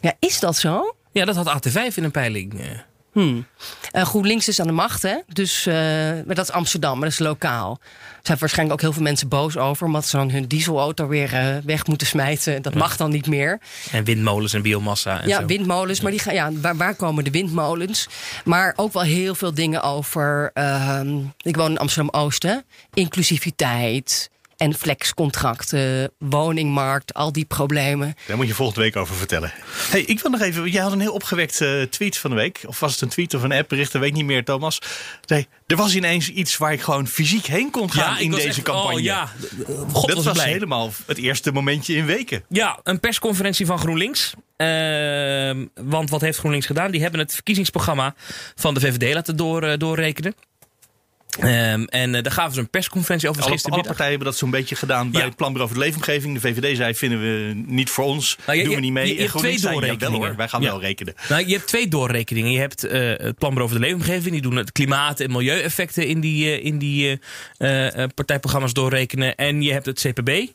Ja, 0.00 0.12
is 0.18 0.40
dat 0.40 0.56
zo? 0.56 0.94
Ja, 1.12 1.24
dat 1.24 1.36
had 1.36 1.68
AT5 1.68 1.94
in 1.94 2.04
een 2.04 2.10
peiling. 2.10 2.60
eh. 2.60 2.66
Hmm. 3.12 3.46
Eh, 3.90 4.04
GroenLinks 4.04 4.48
is 4.48 4.60
aan 4.60 4.66
de 4.66 4.72
macht, 4.72 5.02
hè? 5.02 5.16
Dus, 5.26 5.66
eh, 5.66 5.74
maar 5.74 6.34
dat 6.34 6.48
is 6.48 6.50
Amsterdam, 6.50 6.92
maar 6.92 7.08
dat 7.08 7.18
is 7.20 7.26
lokaal. 7.26 7.78
Er 7.80 8.20
zijn 8.22 8.38
waarschijnlijk 8.38 8.78
ook 8.78 8.84
heel 8.84 8.92
veel 8.92 9.02
mensen 9.02 9.28
boos 9.28 9.56
over... 9.56 9.86
omdat 9.86 10.06
ze 10.06 10.16
dan 10.16 10.30
hun 10.30 10.46
dieselauto 10.46 11.06
weer 11.06 11.60
weg 11.64 11.86
moeten 11.86 12.06
smijten. 12.06 12.62
Dat 12.62 12.74
mag 12.74 12.96
dan 12.96 13.10
niet 13.10 13.26
meer. 13.26 13.60
En 13.92 14.04
windmolens 14.04 14.52
en 14.52 14.62
biomassa 14.62 15.20
en 15.20 15.28
ja, 15.28 15.40
zo. 15.40 15.46
windmolens. 15.46 16.00
Maar 16.00 16.10
die 16.10 16.20
gaan, 16.20 16.34
ja, 16.34 16.50
waar, 16.52 16.76
waar 16.76 16.94
komen 16.94 17.24
de 17.24 17.30
windmolens? 17.30 18.08
Maar 18.44 18.72
ook 18.76 18.92
wel 18.92 19.02
heel 19.02 19.34
veel 19.34 19.54
dingen 19.54 19.82
over... 19.82 20.50
ehm, 20.54 21.18
ik 21.42 21.56
woon 21.56 21.70
in 21.70 21.78
Amsterdam-Oost, 21.78 22.42
hè? 22.42 22.56
Inclusiviteit 22.94 24.30
en 24.58 24.74
flexcontracten, 24.74 26.10
woningmarkt, 26.18 27.14
al 27.14 27.32
die 27.32 27.44
problemen. 27.44 28.14
Daar 28.26 28.36
moet 28.36 28.46
je 28.46 28.54
volgende 28.54 28.80
week 28.80 28.96
over 28.96 29.14
vertellen. 29.14 29.52
Hey, 29.90 30.00
ik 30.00 30.20
wil 30.20 30.30
nog 30.30 30.40
even. 30.40 30.70
Jij 30.70 30.82
had 30.82 30.92
een 30.92 31.00
heel 31.00 31.12
opgewekt 31.12 31.60
eh, 31.60 31.82
tweet 31.82 32.16
van 32.18 32.30
de 32.30 32.36
week. 32.36 32.60
Of 32.66 32.80
was 32.80 32.92
het 32.92 33.00
een 33.00 33.08
tweet 33.08 33.34
of 33.34 33.42
een 33.42 33.52
app-bericht? 33.52 33.92
Dat 33.92 34.00
weet 34.00 34.10
ik 34.10 34.16
niet 34.16 34.24
meer, 34.24 34.44
Thomas. 34.44 34.78
Nee, 35.26 35.46
er 35.66 35.76
was 35.76 35.94
ineens 35.94 36.28
iets 36.30 36.56
waar 36.56 36.72
ik 36.72 36.80
gewoon 36.80 37.06
fysiek 37.06 37.46
heen 37.46 37.70
kon 37.70 37.90
gaan 37.92 38.10
Ja, 38.12 38.18
ik 38.18 38.24
in 38.24 38.30
was 38.30 38.38
deze 38.40 38.52
echt- 38.56 38.62
campagne. 38.62 38.94
oh, 38.94 39.00
ja. 39.00 39.32
God, 39.92 40.08
dat 40.14 40.24
was 40.24 40.44
helemaal 40.44 40.92
het 41.06 41.18
eerste 41.18 41.52
momentje 41.52 41.94
in 41.94 42.06
weken. 42.06 42.44
Ja, 42.48 42.78
een 42.82 43.00
persconferentie 43.00 43.66
van 43.66 43.78
GroenLinks. 43.78 44.32
Ehm, 44.56 45.66
want 45.74 46.10
wat 46.10 46.20
heeft 46.20 46.38
GroenLinks 46.38 46.66
gedaan? 46.66 46.90
Die 46.90 47.00
hebben 47.02 47.20
het 47.20 47.34
verkiezingsprogramma 47.34 48.14
van 48.54 48.74
de 48.74 48.80
VVD 48.80 49.14
laten 49.14 49.36
door, 49.36 49.62
eh, 49.62 49.78
doorrekenen. 49.78 50.34
Ehm, 51.38 51.82
en 51.84 52.14
eh, 52.14 52.22
daar 52.22 52.32
gaven 52.32 52.54
ze 52.54 52.60
een 52.60 52.70
persconferentie 52.70 53.28
over 53.28 53.42
Alle, 53.42 53.58
alle 53.62 53.82
partijen 53.82 54.08
hebben 54.10 54.26
dat 54.26 54.36
zo'n 54.36 54.50
beetje 54.50 54.76
gedaan 54.76 55.10
bij 55.10 55.20
Ja. 55.20 55.26
het 55.26 55.36
planbureau 55.36 55.72
voor 55.72 55.80
de 55.80 55.86
leefomgeving. 55.86 56.34
De 56.34 56.40
VVD 56.40 56.76
zei, 56.76 56.94
vinden 56.94 57.20
we 57.20 57.52
niet 57.66 57.90
voor 57.90 58.04
ons, 58.04 58.36
Nou, 58.46 58.58
je- 58.58 58.64
doen 58.64 58.70
we 58.74 58.78
je- 58.78 58.84
niet 58.84 58.92
mee. 58.92 59.06
je- 59.06 59.12
je 59.12 59.16
En 59.18 59.24
hebt 59.26 59.38
twee 59.38 59.58
zei, 59.58 59.74
ja, 59.74 59.80
wel 59.80 59.88
doorrekeningen. 59.88 60.26
hoor, 60.26 60.36
wij 60.36 60.48
gaan 60.48 60.60
Ja. 60.62 60.70
wel 60.70 60.80
rekenen. 60.80 61.14
Nou, 61.28 61.46
je 61.46 61.52
hebt 61.54 61.66
twee 61.66 61.88
doorrekeningen. 61.88 62.50
Je 62.52 62.58
hebt 62.58 62.84
eh, 62.84 63.00
het 63.08 63.38
planbureau 63.38 63.70
voor 63.70 63.80
de 63.80 63.86
leefomgeving. 63.86 64.32
Die 64.32 64.42
doen 64.42 64.56
het 64.56 64.72
klimaat- 64.72 65.20
en 65.20 65.32
milieueffecten 65.32 66.06
in 66.06 66.20
die, 66.20 66.44
eh, 66.58 66.64
in 66.64 66.78
die 66.78 67.20
eh, 67.58 68.02
eh, 68.02 68.08
partijprogramma's 68.14 68.72
doorrekenen. 68.72 69.34
En 69.36 69.62
je 69.62 69.72
hebt 69.72 69.86
het 69.86 70.00
CPB. 70.00 70.46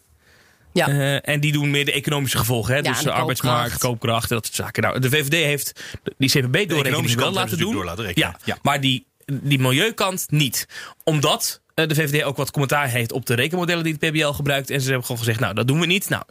Ja. 0.73 0.87
Eh, 0.87 1.29
en 1.33 1.39
die 1.39 1.51
doen 1.51 1.71
meer 1.71 1.85
de 1.85 1.91
economische 1.91 2.37
gevolgen. 2.37 2.73
Hè? 2.73 2.79
Ja, 2.79 2.89
dus 2.89 2.97
de 2.97 3.03
de 3.03 3.11
arbeidsmarkt, 3.11 3.77
koopkracht. 3.77 4.29
dat 4.29 4.45
soort 4.45 4.55
zaken. 4.55 4.83
Nou, 4.83 4.99
de 4.99 5.09
VVD 5.09 5.33
heeft 5.33 5.81
die 6.17 6.29
CPB-doorrekening 6.29 7.13
wel 7.15 7.31
laten 7.31 7.33
doen. 7.33 7.33
natuurlijk 7.33 7.71
door 7.71 7.85
laten 7.85 8.05
rekenen. 8.05 8.35
Ja, 8.43 8.57
maar 8.61 8.81
die, 8.81 9.05
die 9.25 9.59
milieukant 9.59 10.25
niet. 10.29 10.67
Omdat 11.03 11.61
eh, 11.73 11.87
de 11.87 11.95
VVD 11.95 12.23
ook 12.23 12.37
wat 12.37 12.51
commentaar 12.51 12.89
heeft 12.89 13.11
op 13.11 13.25
de 13.25 13.33
rekenmodellen 13.33 13.83
die 13.83 13.97
het 13.99 14.11
PBL 14.11 14.31
gebruikt. 14.31 14.69
En 14.69 14.81
ze 14.81 14.87
hebben 14.87 15.05
gewoon 15.05 15.21
gezegd, 15.21 15.39
nou, 15.39 15.53
dat 15.53 15.67
doen 15.67 15.79
we 15.79 15.85
niet. 15.85 16.09
Nou, 16.09 16.23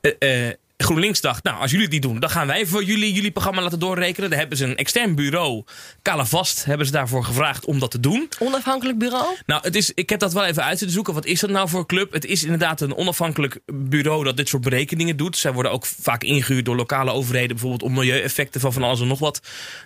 eh, 0.00 0.48
eh, 0.48 0.54
GroenLinks 0.76 1.20
dacht, 1.20 1.44
nou, 1.44 1.60
als 1.60 1.70
jullie 1.70 1.84
het 1.84 1.94
niet 1.94 2.02
doen, 2.02 2.20
dan 2.20 2.30
gaan 2.30 2.46
wij 2.46 2.66
voor 2.66 2.84
jullie 2.84 3.12
jullie 3.12 3.30
programma 3.30 3.62
laten 3.62 3.78
doorrekenen. 3.78 4.30
Daar 4.30 4.38
hebben 4.38 4.58
ze 4.58 4.64
een 4.64 4.76
extern 4.76 5.14
bureau, 5.14 5.64
Calavast, 6.02 6.64
hebben 6.64 6.86
ze 6.86 6.92
daarvoor 6.92 7.24
gevraagd 7.24 7.64
om 7.64 7.78
dat 7.78 7.90
te 7.90 8.00
doen. 8.00 8.28
Onafhankelijk 8.38 8.98
bureau? 8.98 9.36
Nou, 9.46 9.62
het 9.62 9.76
is, 9.76 9.92
ik 9.94 10.10
heb 10.10 10.20
dat 10.20 10.32
wel 10.32 10.44
even 10.44 10.62
uit 10.62 10.78
zitten 10.78 10.94
zoeken. 10.94 11.14
Wat 11.14 11.24
is 11.24 11.40
dat 11.40 11.50
nou 11.50 11.68
voor 11.68 11.80
een 11.80 11.86
club? 11.86 12.12
Het 12.12 12.24
is 12.24 12.42
inderdaad 12.42 12.80
een 12.80 12.96
onafhankelijk 12.96 13.58
bureau 13.72 14.24
dat 14.24 14.36
dit 14.36 14.48
soort 14.48 14.62
berekeningen 14.62 15.16
doet. 15.16 15.36
Zij 15.36 15.52
worden 15.52 15.72
ook 15.72 15.86
vaak 15.86 16.24
ingehuurd 16.24 16.64
door 16.64 16.76
lokale 16.76 17.12
overheden, 17.12 17.48
bijvoorbeeld 17.48 17.82
om 17.82 17.92
milieueffecten 17.92 18.60
van 18.60 18.72
van 18.72 18.82
alles 18.82 19.00
en 19.00 19.06
nog 19.06 19.18
wat 19.18 19.40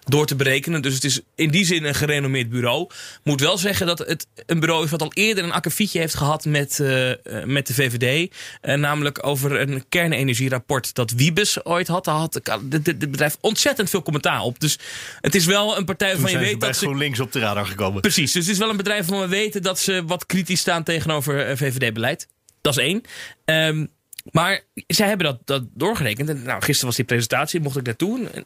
door 0.05 0.27
te 0.27 0.37
berekenen. 0.37 0.83
Dus 0.83 0.95
het 0.95 1.05
is 1.05 1.21
in 1.35 1.51
die 1.51 1.65
zin 1.65 1.85
een 1.85 1.95
gerenommeerd 1.95 2.51
bureau. 2.51 2.89
Moet 3.25 3.41
wel 3.41 3.59
zeggen 3.59 3.87
dat 3.87 3.99
het 3.99 4.27
een 4.47 4.61
bureau 4.61 4.85
is 4.85 4.91
wat 4.91 5.03
al 5.03 5.13
eerder 5.13 5.45
een 5.45 5.53
akkefietje 5.53 5.99
heeft 5.99 6.15
gehad 6.15 6.45
met, 6.45 6.81
eh, 6.81 7.11
eh, 7.11 7.17
met 7.45 7.67
de 7.67 7.75
VVD. 7.75 8.35
Eh, 8.61 8.75
namelijk 8.75 9.27
over 9.27 9.61
een 9.61 9.85
kernenergierapport 9.89 10.80
dat 10.93 11.11
Wiebes 11.11 11.65
ooit 11.65 11.89
had. 11.89 12.05
Daar 12.05 12.15
had 12.15 12.41
dit, 12.63 12.99
bedrijf 12.99 13.37
ontzettend 13.41 13.91
veel 13.91 14.03
commentaar 14.03 14.41
op. 14.41 14.61
Dus 14.61 14.79
het 15.21 15.35
is 15.35 15.45
wel 15.45 15.77
een 15.77 15.85
partij 15.85 16.09
waarvan 16.09 16.31
je 16.31 16.37
ze 16.37 16.43
weet 16.43 16.59
bij 16.59 16.69
dat 16.69 16.77
ze 16.77 16.85
GroenLinks 16.85 17.21
op 17.21 17.33
de 17.33 17.39
radar 17.39 17.67
gekomen. 17.67 18.01
Precies, 18.01 18.33
dus 18.33 18.43
het 18.43 18.53
is 18.53 18.59
wel 18.59 18.71
een 18.71 18.77
bedrijf 18.77 19.07
waarvan 19.07 19.29
we 19.29 19.37
weten 19.37 19.63
dat 19.63 19.79
ze 19.79 20.05
wat 20.07 20.27
kritisch 20.27 20.61
staan 20.61 20.83
tegenover 20.83 21.47
eh, 21.47 21.57
VVD-beleid. 21.57 22.29
Dat 22.61 22.77
is 22.77 22.85
één. 22.85 23.03
Ehm, 23.45 23.87
maar 24.33 24.61
zij 24.87 25.09
hebben 25.09 25.27
dat, 25.27 25.39
dat 25.45 25.63
doorgerekend. 25.75 26.29
En, 26.29 26.43
nou, 26.43 26.63
gisteren 26.63 26.87
was 26.87 26.97
die 26.97 27.05
presentatie, 27.05 27.61
mocht 27.61 27.77
ik 27.77 27.87
naartoe. 27.87 28.29
En, 28.29 28.45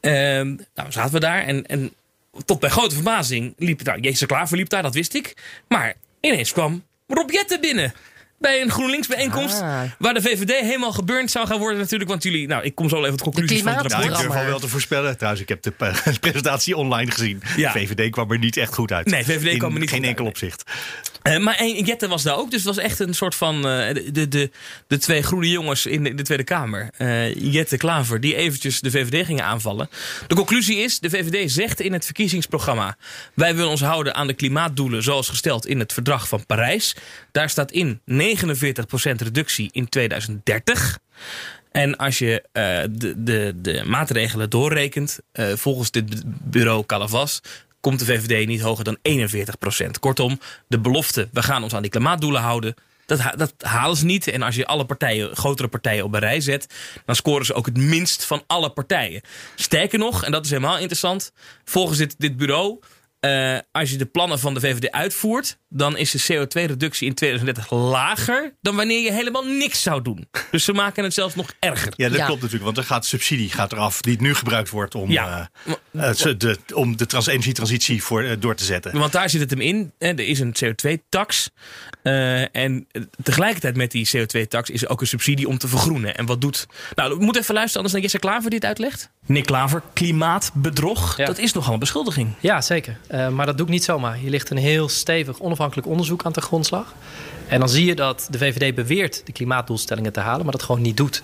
ehm, 0.00 0.64
nou, 0.74 0.92
zaten 0.92 1.12
we 1.12 1.20
daar 1.20 1.42
en, 1.42 1.66
en 1.66 1.92
tot 2.44 2.60
mijn 2.60 2.72
grote 2.72 2.94
verbazing 2.94 3.54
liep 3.58 3.82
nou, 3.82 4.00
Jezus 4.00 4.26
Klaver 4.26 4.56
liep 4.56 4.68
daar, 4.68 4.82
dat 4.82 4.94
wist 4.94 5.14
ik. 5.14 5.36
Maar 5.68 5.94
ineens 6.20 6.52
kwam 6.52 6.84
Rob 7.06 7.30
Jetten 7.30 7.60
binnen. 7.60 7.94
Bij 8.42 8.60
een 8.60 8.70
GroenLinks 8.70 9.06
bijeenkomst. 9.06 9.60
Ah. 9.60 9.80
Waar 9.98 10.14
de 10.14 10.22
VVD 10.22 10.50
helemaal 10.60 10.92
geburnt 10.92 11.30
zou 11.30 11.46
gaan 11.46 11.58
worden 11.58 11.78
natuurlijk. 11.78 12.10
Want 12.10 12.22
jullie, 12.22 12.46
nou 12.46 12.62
ik 12.64 12.74
kom 12.74 12.88
zo 12.88 12.94
wel 12.96 13.04
even 13.04 13.16
tot 13.16 13.26
conclusies 13.34 13.62
van 13.62 13.72
het 13.72 13.88
Nou, 13.88 14.02
ik 14.02 14.08
rapport. 14.08 14.22
durf 14.30 14.40
al 14.42 14.46
wel 14.46 14.58
te 14.60 14.68
voorspellen. 14.68 15.14
Trouwens, 15.16 15.42
ik 15.42 15.48
heb 15.48 15.62
de 15.62 15.72
eh, 15.78 15.94
presentatie 16.20 16.76
online 16.76 17.10
gezien. 17.10 17.42
Ja. 17.56 17.72
VVD 17.72 18.10
kwam 18.10 18.30
er 18.30 18.38
niet 18.38 18.56
echt 18.56 18.74
goed 18.74 18.92
uit. 18.92 19.06
Nee, 19.06 19.24
VVD 19.24 19.52
In 19.52 19.58
kwam 19.58 19.72
er 19.74 19.80
niet 19.80 19.88
geen 19.90 19.98
goed 19.98 20.08
enkel 20.08 20.24
uit. 20.24 20.34
opzicht. 20.34 20.62
Uh, 21.22 21.38
maar 21.38 21.66
Jette 21.66 22.08
was 22.08 22.22
daar 22.22 22.36
ook, 22.36 22.50
dus 22.50 22.64
het 22.64 22.74
was 22.74 22.84
echt 22.84 22.98
een 22.98 23.14
soort 23.14 23.34
van 23.34 23.56
uh, 23.56 23.62
de, 24.12 24.28
de, 24.28 24.50
de 24.86 24.98
twee 24.98 25.22
groene 25.22 25.48
jongens 25.48 25.86
in 25.86 26.02
de, 26.02 26.10
in 26.10 26.16
de 26.16 26.22
Tweede 26.22 26.44
Kamer. 26.44 26.90
Uh, 26.98 27.34
Jette 27.34 27.76
Klaver, 27.76 28.20
die 28.20 28.34
eventjes 28.34 28.80
de 28.80 28.90
VVD 28.90 29.26
gingen 29.26 29.44
aanvallen. 29.44 29.88
De 30.26 30.34
conclusie 30.34 30.76
is, 30.76 30.98
de 30.98 31.10
VVD 31.10 31.50
zegt 31.50 31.80
in 31.80 31.92
het 31.92 32.04
verkiezingsprogramma... 32.04 32.96
wij 33.34 33.54
willen 33.54 33.70
ons 33.70 33.80
houden 33.80 34.14
aan 34.14 34.26
de 34.26 34.34
klimaatdoelen 34.34 35.02
zoals 35.02 35.28
gesteld 35.28 35.66
in 35.66 35.78
het 35.78 35.92
verdrag 35.92 36.28
van 36.28 36.46
Parijs. 36.46 36.96
Daar 37.32 37.50
staat 37.50 37.70
in 37.70 38.00
49% 38.00 38.04
reductie 39.16 39.68
in 39.72 39.88
2030. 39.88 40.98
En 41.72 41.96
als 41.96 42.18
je 42.18 42.42
de, 42.90 43.14
de, 43.16 43.52
de 43.56 43.82
maatregelen 43.84 44.50
doorrekent, 44.50 45.18
volgens 45.32 45.90
dit 45.90 46.22
bureau 46.24 46.86
Calavas 46.86 47.40
komt 47.82 47.98
de 47.98 48.04
VVD 48.04 48.46
niet 48.46 48.60
hoger 48.60 48.84
dan 48.84 48.98
41 49.02 49.58
procent. 49.58 49.98
Kortom, 49.98 50.40
de 50.68 50.78
belofte, 50.78 51.28
we 51.32 51.42
gaan 51.42 51.62
ons 51.62 51.74
aan 51.74 51.82
die 51.82 51.90
klimaatdoelen 51.90 52.40
houden... 52.40 52.74
Dat, 53.06 53.20
dat, 53.36 53.54
halen 53.58 53.96
ze 53.96 54.04
niet. 54.04 54.28
En 54.28 54.42
als 54.42 54.54
je 54.54 54.66
alle 54.66 54.84
partijen, 54.84 55.36
grotere 55.36 55.68
partijen 55.68 56.04
op 56.04 56.14
een 56.14 56.20
rij 56.20 56.40
zet... 56.40 56.66
dan 57.04 57.16
scoren 57.16 57.46
ze 57.46 57.54
ook 57.54 57.66
het 57.66 57.76
minst 57.76 58.24
van 58.24 58.42
alle 58.46 58.70
partijen. 58.70 59.20
Sterker 59.54 59.98
nog, 59.98 60.24
en 60.24 60.32
dat 60.32 60.44
is 60.44 60.50
helemaal 60.50 60.78
interessant... 60.78 61.32
volgens 61.64 61.98
dit, 61.98 62.14
dit 62.18 62.36
bureau 62.36 62.78
uh, 63.26 63.58
als 63.72 63.90
je 63.90 63.96
de 63.96 64.06
plannen 64.06 64.38
van 64.38 64.54
de 64.54 64.60
VVD 64.60 64.90
uitvoert, 64.90 65.58
dan 65.68 65.96
is 65.96 66.10
de 66.10 66.22
CO2-reductie 66.22 67.08
in 67.08 67.14
2030 67.14 67.70
lager 67.70 68.54
dan 68.60 68.76
wanneer 68.76 69.00
je 69.00 69.12
helemaal 69.12 69.44
niks 69.44 69.82
zou 69.82 70.02
doen. 70.02 70.28
Dus 70.50 70.64
ze 70.64 70.72
maken 70.72 71.04
het 71.04 71.14
zelfs 71.14 71.34
nog 71.34 71.52
erger. 71.58 71.92
Ja, 71.96 72.08
dat 72.08 72.24
klopt 72.24 72.40
natuurlijk, 72.40 72.64
want 72.64 72.76
er 72.76 72.84
gaat 72.84 73.06
subsidie 73.06 73.50
gaat 73.50 73.72
eraf 73.72 74.00
die 74.00 74.20
nu 74.20 74.34
gebruikt 74.34 74.70
wordt 74.70 74.94
om, 74.94 75.10
ja. 75.10 75.50
uh, 75.92 76.10
de, 76.12 76.58
om 76.74 76.96
de 76.96 77.06
trans 77.06 77.26
energietransitie 77.26 78.02
voor, 78.02 78.22
uh, 78.22 78.32
door 78.38 78.54
te 78.54 78.64
zetten. 78.64 78.98
Want 78.98 79.12
daar 79.12 79.30
zit 79.30 79.40
het 79.40 79.50
hem 79.50 79.60
in. 79.60 79.92
Hè, 79.98 80.08
er 80.08 80.20
is 80.20 80.40
een 80.40 80.54
CO2-tax. 80.64 81.50
en 82.02 82.86
tegelijkertijd 83.22 83.76
met 83.76 83.90
die 83.90 84.08
CO2-tax 84.16 84.70
is 84.70 84.82
er 84.82 84.88
ook 84.88 85.00
een 85.00 85.06
subsidie 85.06 85.48
om 85.48 85.58
te 85.58 85.68
vergroenen. 85.68 86.16
En 86.16 86.26
wat 86.26 86.40
doet. 86.40 86.66
Nou, 86.94 87.18
we 87.18 87.24
moeten 87.24 87.42
even 87.42 87.54
luisteren, 87.54 87.82
anders 87.82 87.92
dan 87.92 88.02
Jesse 88.02 88.18
Klaver 88.18 88.50
die 88.50 88.58
het 88.58 88.68
uitlegt. 88.68 89.10
Nick 89.26 89.46
Klaver, 89.46 89.82
klimaatbedrog. 89.92 91.16
Ja. 91.16 91.26
Dat 91.26 91.38
is 91.38 91.52
nogal 91.52 91.72
een 91.72 91.78
beschuldiging. 91.78 92.34
Ja, 92.40 92.60
zeker. 92.60 92.96
Uh, 93.10 93.28
maar 93.28 93.46
dat 93.46 93.56
doe 93.56 93.66
ik 93.66 93.72
niet 93.72 93.84
zomaar. 93.84 94.14
Hier 94.14 94.30
ligt 94.30 94.50
een 94.50 94.56
heel 94.56 94.88
stevig 94.88 95.40
onafhankelijk 95.40 95.86
onderzoek 95.88 96.24
aan 96.24 96.32
de 96.32 96.40
grondslag. 96.40 96.94
En 97.48 97.58
dan 97.58 97.68
zie 97.68 97.86
je 97.86 97.94
dat 97.94 98.26
de 98.30 98.38
VVD 98.38 98.74
beweert 98.74 99.26
de 99.26 99.32
klimaatdoelstellingen 99.32 100.12
te 100.12 100.20
halen, 100.20 100.42
maar 100.42 100.52
dat 100.52 100.62
gewoon 100.62 100.80
niet 100.80 100.96
doet. 100.96 101.22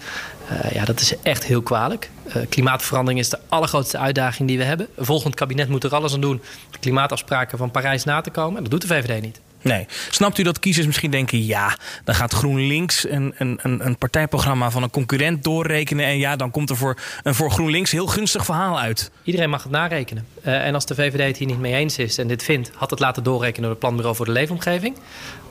Uh, 0.52 0.72
ja, 0.72 0.84
dat 0.84 1.00
is 1.00 1.14
echt 1.22 1.44
heel 1.44 1.62
kwalijk. 1.62 2.10
Uh, 2.26 2.34
klimaatverandering 2.48 3.20
is 3.20 3.28
de 3.28 3.38
allergrootste 3.48 3.98
uitdaging 3.98 4.48
die 4.48 4.58
we 4.58 4.64
hebben. 4.64 4.88
Een 4.94 5.04
volgend 5.04 5.34
kabinet 5.34 5.68
moet 5.68 5.84
er 5.84 5.94
alles 5.94 6.14
aan 6.14 6.20
doen 6.20 6.42
de 6.70 6.78
klimaatafspraken 6.78 7.58
van 7.58 7.70
Parijs 7.70 8.04
na 8.04 8.20
te 8.20 8.30
komen. 8.30 8.56
En 8.56 8.62
dat 8.62 8.70
doet 8.70 8.88
de 8.88 8.94
VVD 8.94 9.22
niet. 9.22 9.40
Nee. 9.62 9.86
Snapt 10.10 10.38
u 10.38 10.42
dat 10.42 10.58
kiezers 10.58 10.86
misschien 10.86 11.10
denken... 11.10 11.44
ja, 11.46 11.76
dan 12.04 12.14
gaat 12.14 12.32
GroenLinks 12.32 13.08
een, 13.08 13.34
een, 13.36 13.58
een 13.62 13.98
partijprogramma 13.98 14.70
van 14.70 14.82
een 14.82 14.90
concurrent 14.90 15.44
doorrekenen... 15.44 16.04
en 16.04 16.18
ja, 16.18 16.36
dan 16.36 16.50
komt 16.50 16.70
er 16.70 16.76
voor 16.76 16.96
een 17.22 17.34
voor 17.34 17.50
GroenLinks 17.50 17.90
heel 17.90 18.06
gunstig 18.06 18.44
verhaal 18.44 18.80
uit. 18.80 19.10
Iedereen 19.22 19.50
mag 19.50 19.62
het 19.62 19.72
narekenen. 19.72 20.26
Uh, 20.46 20.66
en 20.66 20.74
als 20.74 20.86
de 20.86 20.94
VVD 20.94 21.26
het 21.26 21.36
hier 21.36 21.46
niet 21.46 21.58
mee 21.58 21.74
eens 21.74 21.98
is 21.98 22.18
en 22.18 22.28
dit 22.28 22.42
vindt... 22.42 22.70
had 22.74 22.90
het 22.90 23.00
laten 23.00 23.22
doorrekenen 23.22 23.62
door 23.62 23.70
het 23.70 23.78
Planbureau 23.78 24.16
voor 24.16 24.26
de 24.26 24.32
Leefomgeving. 24.32 24.96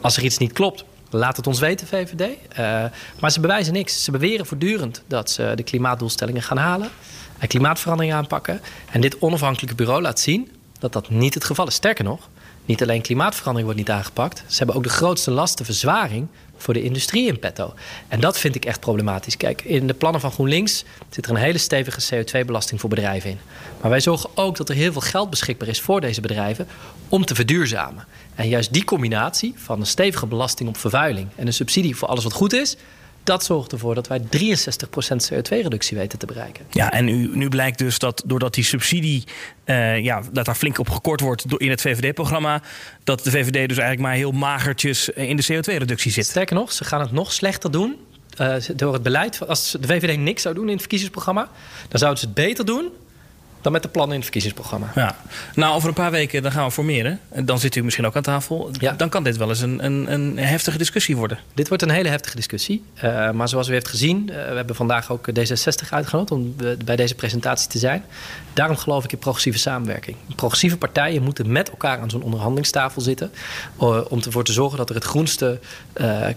Als 0.02 0.18
er 0.18 0.24
iets 0.24 0.38
niet 0.38 0.54
klopt, 0.54 0.86
laat 1.10 1.38
het 1.38 1.48
ons 1.48 1.60
weten, 1.60 1.88
VVD. 1.88 2.22
Uh, 2.22 2.84
maar 3.20 3.32
ze 3.32 3.40
bewijzen 3.40 3.74
niks. 3.74 4.04
Ze 4.04 4.12
beweren 4.12 4.46
voortdurend 4.46 5.04
dat 5.08 5.30
ze 5.30 5.52
de 5.56 5.64
klimaatdoelstellingen 5.64 6.42
gaan 6.42 6.58
halen... 6.58 6.90
en 7.38 7.48
klimaatverandering 7.48 8.14
aanpakken. 8.14 8.62
En 8.92 9.02
dit 9.02 9.20
onafhankelijke 9.20 9.76
bureau 9.76 10.02
laat 10.02 10.20
zien 10.20 10.52
dat 10.80 10.94
dat 10.94 11.10
niet 11.10 11.34
het 11.34 11.44
geval 11.44 11.68
is. 11.68 11.74
Sterker 11.74 12.04
nog... 12.04 12.30
Niet 12.68 12.82
alleen 12.82 13.02
klimaatverandering 13.02 13.64
wordt 13.64 13.80
niet 13.80 13.98
aangepakt, 13.98 14.44
ze 14.48 14.58
hebben 14.58 14.76
ook 14.76 14.84
de 14.84 14.90
grootste 14.90 15.32
lastenverzwaring 15.32 16.28
voor 16.58 16.74
de 16.74 16.84
industrie 16.84 17.28
in 17.28 17.40
petto. 17.40 17.74
En 18.08 18.20
dat 18.20 18.40
vind 18.40 18.56
ik 18.56 18.66
echt 18.66 18.80
problematisch. 18.80 19.38
Kijk, 19.38 19.62
in 19.62 19.88
de 19.88 19.94
plannen 19.94 20.22
van 20.22 20.32
GroenLinks 20.32 20.84
zit 21.10 21.26
er 21.26 21.32
een 21.32 21.38
hele 21.38 21.58
stevige 21.58 22.02
CO2-belasting 22.16 22.80
voor 22.80 22.90
bedrijven 22.90 23.30
in. 23.30 23.40
Maar 23.82 23.90
wij 23.90 24.00
zorgen 24.00 24.30
ook 24.34 24.58
dat 24.58 24.70
er 24.70 24.76
heel 24.76 24.92
veel 24.92 25.02
geld 25.02 25.30
beschikbaar 25.30 25.68
is 25.68 25.82
voor 25.82 26.02
deze 26.02 26.22
bedrijven 26.22 26.68
om 27.10 27.26
te 27.26 27.36
verduurzamen. 27.36 28.06
En 28.36 28.48
juist 28.48 28.74
die 28.74 28.84
combinatie 28.84 29.54
van 29.56 29.80
een 29.80 29.86
stevige 29.86 30.26
belasting 30.26 30.70
op 30.70 30.78
vervuiling 30.78 31.28
en 31.36 31.48
een 31.48 31.54
subsidie 31.54 31.96
voor 31.96 32.08
alles 32.08 32.24
wat 32.24 32.34
goed 32.34 32.54
is, 32.54 32.76
dat 33.28 33.44
zorgt 33.44 33.72
ervoor 33.72 33.96
dat 33.96 34.08
wij 34.08 34.20
63% 34.20 34.24
CO2-reductie 35.32 35.98
weten 35.98 36.20
te 36.20 36.26
bereiken. 36.26 36.66
Ja, 36.70 36.92
en 36.92 37.06
nu, 37.06 37.30
nu 37.38 37.50
blijkt 37.50 37.78
dus 37.78 38.00
dat 38.00 38.24
doordat 38.26 38.54
die 38.54 38.64
subsidie, 38.64 39.24
uh, 39.66 40.04
ja, 40.04 40.22
dat 40.32 40.46
daar 40.46 40.56
flink 40.56 40.80
op 40.80 40.90
gekort 40.90 41.22
wordt 41.22 41.46
in 41.58 41.70
het 41.70 41.82
VVD-programma, 41.82 42.62
dat 43.04 43.24
de 43.24 43.32
VVD 43.32 43.54
dus 43.54 43.78
eigenlijk 43.78 44.00
maar 44.00 44.14
heel 44.14 44.32
magertjes 44.32 45.10
in 45.10 45.36
de 45.36 45.44
CO2-reductie 45.54 46.12
zit. 46.12 46.26
Sterker 46.26 46.56
nog, 46.56 46.72
ze 46.72 46.84
gaan 46.84 47.02
het 47.02 47.12
nog 47.12 47.34
slechter 47.34 47.72
doen 47.72 47.96
uh, 48.42 48.56
door 48.76 48.94
het 48.94 49.04
beleid. 49.04 49.48
Als 49.48 49.78
de 49.80 49.88
VVD 49.88 50.18
niks 50.18 50.42
zou 50.42 50.56
doen 50.56 50.66
in 50.66 50.72
het 50.72 50.80
verkiezingsprogramma, 50.80 51.50
dan 51.88 52.00
zouden 52.00 52.20
ze 52.20 52.26
het 52.26 52.36
beter 52.36 52.66
doen 52.66 52.92
dan 53.62 53.72
met 53.72 53.82
de 53.82 53.90
plannen 53.90 54.16
in 54.16 54.22
het 54.22 54.32
verkiezingsprogramma. 54.32 54.92
Ja. 54.96 55.16
Nou, 55.56 55.76
over 55.76 55.88
een 55.88 55.94
paar 55.94 56.12
weken 56.12 56.42
dan 56.42 56.52
gaan 56.52 56.66
we 56.66 56.72
formeren. 56.72 57.20
Dan 57.36 57.60
zit 57.60 57.76
u 57.76 57.84
misschien 57.84 58.06
ook 58.06 58.16
aan 58.16 58.22
tafel. 58.22 58.70
Ja. 58.72 58.92
Dan 58.92 59.10
kan 59.10 59.24
dit 59.24 59.38
wel 59.38 59.50
eens 59.50 59.62
een, 59.62 59.86
een, 59.86 60.14
een 60.14 60.38
heftige 60.38 60.78
discussie 60.78 61.18
worden. 61.18 61.40
Dit 61.54 61.68
wordt 61.68 61.84
een 61.84 61.90
hele 61.90 62.10
heftige 62.10 62.36
discussie. 62.36 62.84
Uh, 63.04 63.32
maar 63.32 63.50
zoals 63.50 63.68
u 63.68 63.72
heeft 63.72 63.88
gezien, 63.88 64.28
uh, 64.30 64.36
we 64.36 64.56
hebben 64.56 64.76
vandaag 64.76 65.12
ook 65.12 65.30
D66 65.30 65.90
uitgenodigd 65.90 66.32
om 66.32 66.56
bij 66.86 66.96
deze 66.96 67.16
presentatie 67.16 67.70
te 67.70 67.78
zijn. 67.78 68.04
Daarom 68.54 68.78
geloof 68.78 69.04
ik 69.04 69.12
in 69.12 69.18
progressieve 69.18 69.60
samenwerking. 69.60 70.18
Progressieve 70.36 70.78
partijen 70.78 71.24
moeten 71.24 71.52
met 71.52 71.70
elkaar 71.70 72.00
aan 72.00 72.10
zo'n 72.10 72.24
onderhandelingstafel 72.24 73.02
zitten. 73.02 73.32
Uh, 73.82 74.00
om 74.10 74.22
ervoor 74.22 74.44
te 74.44 74.54
zorgen 74.54 74.78
dat 74.78 74.90
er 74.90 74.96
het 74.96 75.04
groenste 75.04 75.60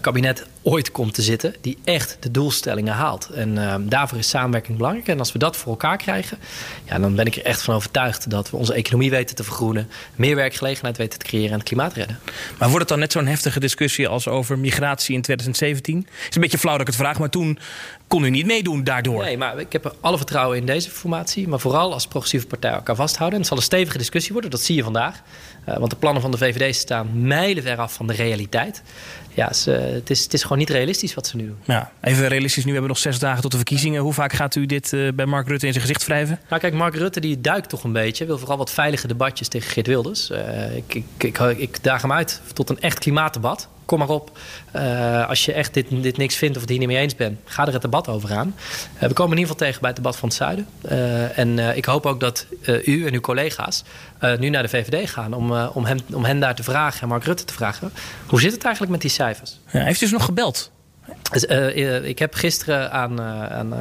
kabinet 0.00 0.46
ooit 0.62 0.90
komt 0.90 1.14
te 1.14 1.22
zitten. 1.22 1.54
Die 1.61 1.78
echt 1.84 2.16
de 2.20 2.30
doelstellingen 2.30 2.94
haalt. 2.94 3.28
En 3.28 3.88
daarvoor 3.88 4.18
is 4.18 4.28
samenwerking 4.28 4.76
belangrijk. 4.76 5.08
En 5.08 5.18
als 5.18 5.32
we 5.32 5.38
dat 5.38 5.56
voor 5.56 5.70
elkaar 5.70 5.96
krijgen, 5.96 6.38
ja, 6.84 6.98
dan 6.98 7.14
ben 7.14 7.26
ik 7.26 7.36
er 7.36 7.44
echt 7.44 7.62
van 7.62 7.74
overtuigd 7.74 8.30
dat 8.30 8.50
we 8.50 8.56
onze 8.56 8.74
economie 8.74 9.11
weten 9.11 9.36
te 9.36 9.44
vergroenen, 9.44 9.88
meer 10.14 10.36
werkgelegenheid 10.36 10.96
weten 10.96 11.18
te 11.18 11.26
creëren 11.26 11.50
en 11.50 11.58
het 11.58 11.68
klimaat 11.68 11.92
redden. 11.92 12.18
Maar 12.58 12.68
wordt 12.68 12.80
het 12.80 12.88
dan 12.88 12.98
net 12.98 13.12
zo'n 13.12 13.26
heftige 13.26 13.61
discussie 13.61 14.08
als 14.08 14.28
over 14.28 14.58
migratie 14.58 15.14
in 15.14 15.22
2017? 15.22 15.96
Het 15.96 16.28
is 16.28 16.34
een 16.34 16.40
beetje 16.40 16.58
flauw 16.58 16.72
dat 16.72 16.80
ik 16.80 16.86
het 16.86 16.96
vraag, 16.96 17.18
maar 17.18 17.30
toen 17.30 17.58
kon 18.11 18.24
u 18.24 18.30
niet 18.30 18.46
meedoen 18.46 18.84
daardoor. 18.84 19.22
Nee, 19.22 19.38
maar 19.38 19.58
ik 19.58 19.72
heb 19.72 19.84
er 19.84 19.92
alle 20.00 20.16
vertrouwen 20.16 20.58
in 20.58 20.66
deze 20.66 20.90
formatie. 20.90 21.48
Maar 21.48 21.61
vooral 21.61 21.92
als 21.92 22.06
progressieve 22.06 22.46
partij 22.46 22.70
elkaar 22.70 22.96
vasthouden. 22.96 23.34
En 23.34 23.40
het 23.40 23.48
zal 23.48 23.56
een 23.56 23.62
stevige 23.62 23.98
discussie 23.98 24.32
worden, 24.32 24.50
dat 24.50 24.61
zie 24.61 24.76
je 24.76 24.82
vandaag. 24.82 25.22
Uh, 25.68 25.76
want 25.76 25.90
de 25.90 25.96
plannen 25.96 26.22
van 26.22 26.30
de 26.30 26.36
VVD 26.36 26.76
staan 26.76 27.26
mijlenver 27.26 27.76
af 27.76 27.92
van 27.92 28.06
de 28.06 28.12
realiteit. 28.12 28.82
Ja, 29.34 29.52
ze, 29.52 29.70
het, 29.70 30.11
is, 30.11 30.22
het 30.22 30.34
is 30.34 30.42
gewoon 30.42 30.58
niet 30.58 30.70
realistisch 30.70 31.14
wat 31.14 31.26
ze 31.26 31.36
nu 31.36 31.46
doen. 31.46 31.58
Ja, 31.64 31.92
even 32.00 32.28
realistisch, 32.28 32.64
nu 32.64 32.72
hebben 32.72 32.88
we 32.90 32.94
nog 32.94 33.02
zes 33.02 33.18
dagen 33.18 33.42
tot 33.42 33.50
de 33.50 33.56
verkiezingen. 33.56 34.02
Hoe 34.02 34.12
vaak 34.12 34.32
gaat 34.32 34.54
u 34.54 34.66
dit 34.66 34.92
uh, 34.92 35.12
bij 35.12 35.26
Mark 35.26 35.48
Rutte 35.48 35.66
in 35.66 35.72
zijn 35.72 35.84
gezicht 35.84 36.06
wrijven? 36.06 36.40
Nou 36.48 36.61
kijk, 36.61 36.74
Mark 36.74 36.94
Rutte 36.94 37.20
die 37.20 37.40
duikt 37.40 37.68
toch 37.68 37.84
een 37.84 37.92
beetje. 37.92 38.26
Wil 38.26 38.38
vooral 38.38 38.56
wat 38.56 38.70
veilige 38.70 39.06
debatjes 39.06 39.48
tegen 39.48 39.70
Geert 39.70 39.86
Wilders. 39.86 40.30
Uh, 40.30 40.76
ik, 40.76 40.94
ik, 40.94 41.38
ik, 41.38 41.58
ik 41.58 41.82
daag 41.82 42.02
hem 42.02 42.12
uit 42.12 42.40
tot 42.52 42.70
een 42.70 42.80
echt 42.80 42.98
klimaatdebat 42.98 43.68
kom 43.91 43.99
maar 43.99 44.09
op. 44.09 44.38
Uh, 44.76 45.28
als 45.28 45.45
je 45.45 45.53
echt 45.53 45.74
dit, 45.74 45.86
dit 46.03 46.16
niks 46.16 46.36
vindt 46.36 46.55
of 46.55 46.61
het 46.61 46.70
hier 46.70 46.78
niet 46.78 46.88
mee 46.88 46.97
eens 46.97 47.14
bent, 47.14 47.38
ga 47.45 47.66
er 47.66 47.72
het 47.72 47.82
debat 47.82 48.09
over 48.09 48.32
aan. 48.32 48.55
Uh, 48.95 49.01
we 49.01 49.12
komen 49.12 49.32
in 49.32 49.38
ieder 49.38 49.53
geval 49.53 49.66
tegen 49.66 49.80
bij 49.80 49.91
het 49.91 49.99
debat 49.99 50.16
van 50.16 50.28
het 50.28 50.38
Zuiden. 50.38 50.66
Uh, 50.91 51.38
en 51.38 51.76
ik 51.76 51.84
hoop 51.84 52.07
ook 52.07 52.20
dat 52.20 52.47
u 52.84 53.07
en 53.07 53.14
uw 53.14 53.20
collega's 53.20 53.84
nu 54.38 54.49
naar 54.49 54.62
de 54.62 54.68
VVD 54.68 55.11
gaan 55.11 55.32
om, 55.32 55.53
om, 55.53 55.84
hem, 55.84 55.99
om 56.12 56.24
hen 56.24 56.41
daar 56.41 56.55
te 56.55 56.62
vragen 56.62 57.03
en 57.03 57.09
Mark 57.09 57.24
Rutte 57.24 57.45
te 57.45 57.53
vragen. 57.53 57.93
Hoe 58.26 58.41
zit 58.41 58.53
het 58.53 58.62
eigenlijk 58.62 58.93
met 58.93 59.01
die 59.01 59.11
cijfers? 59.11 59.59
Ja, 59.70 59.80
heeft 59.80 60.01
u 60.01 60.05
dus 60.05 60.12
nog 60.12 60.24
gebeld? 60.24 60.70
Dus, 61.30 61.45
ik 62.03 62.18
heb 62.18 62.34
gisteren 62.34 62.93
aan, 62.93 63.20
aan 63.20 63.74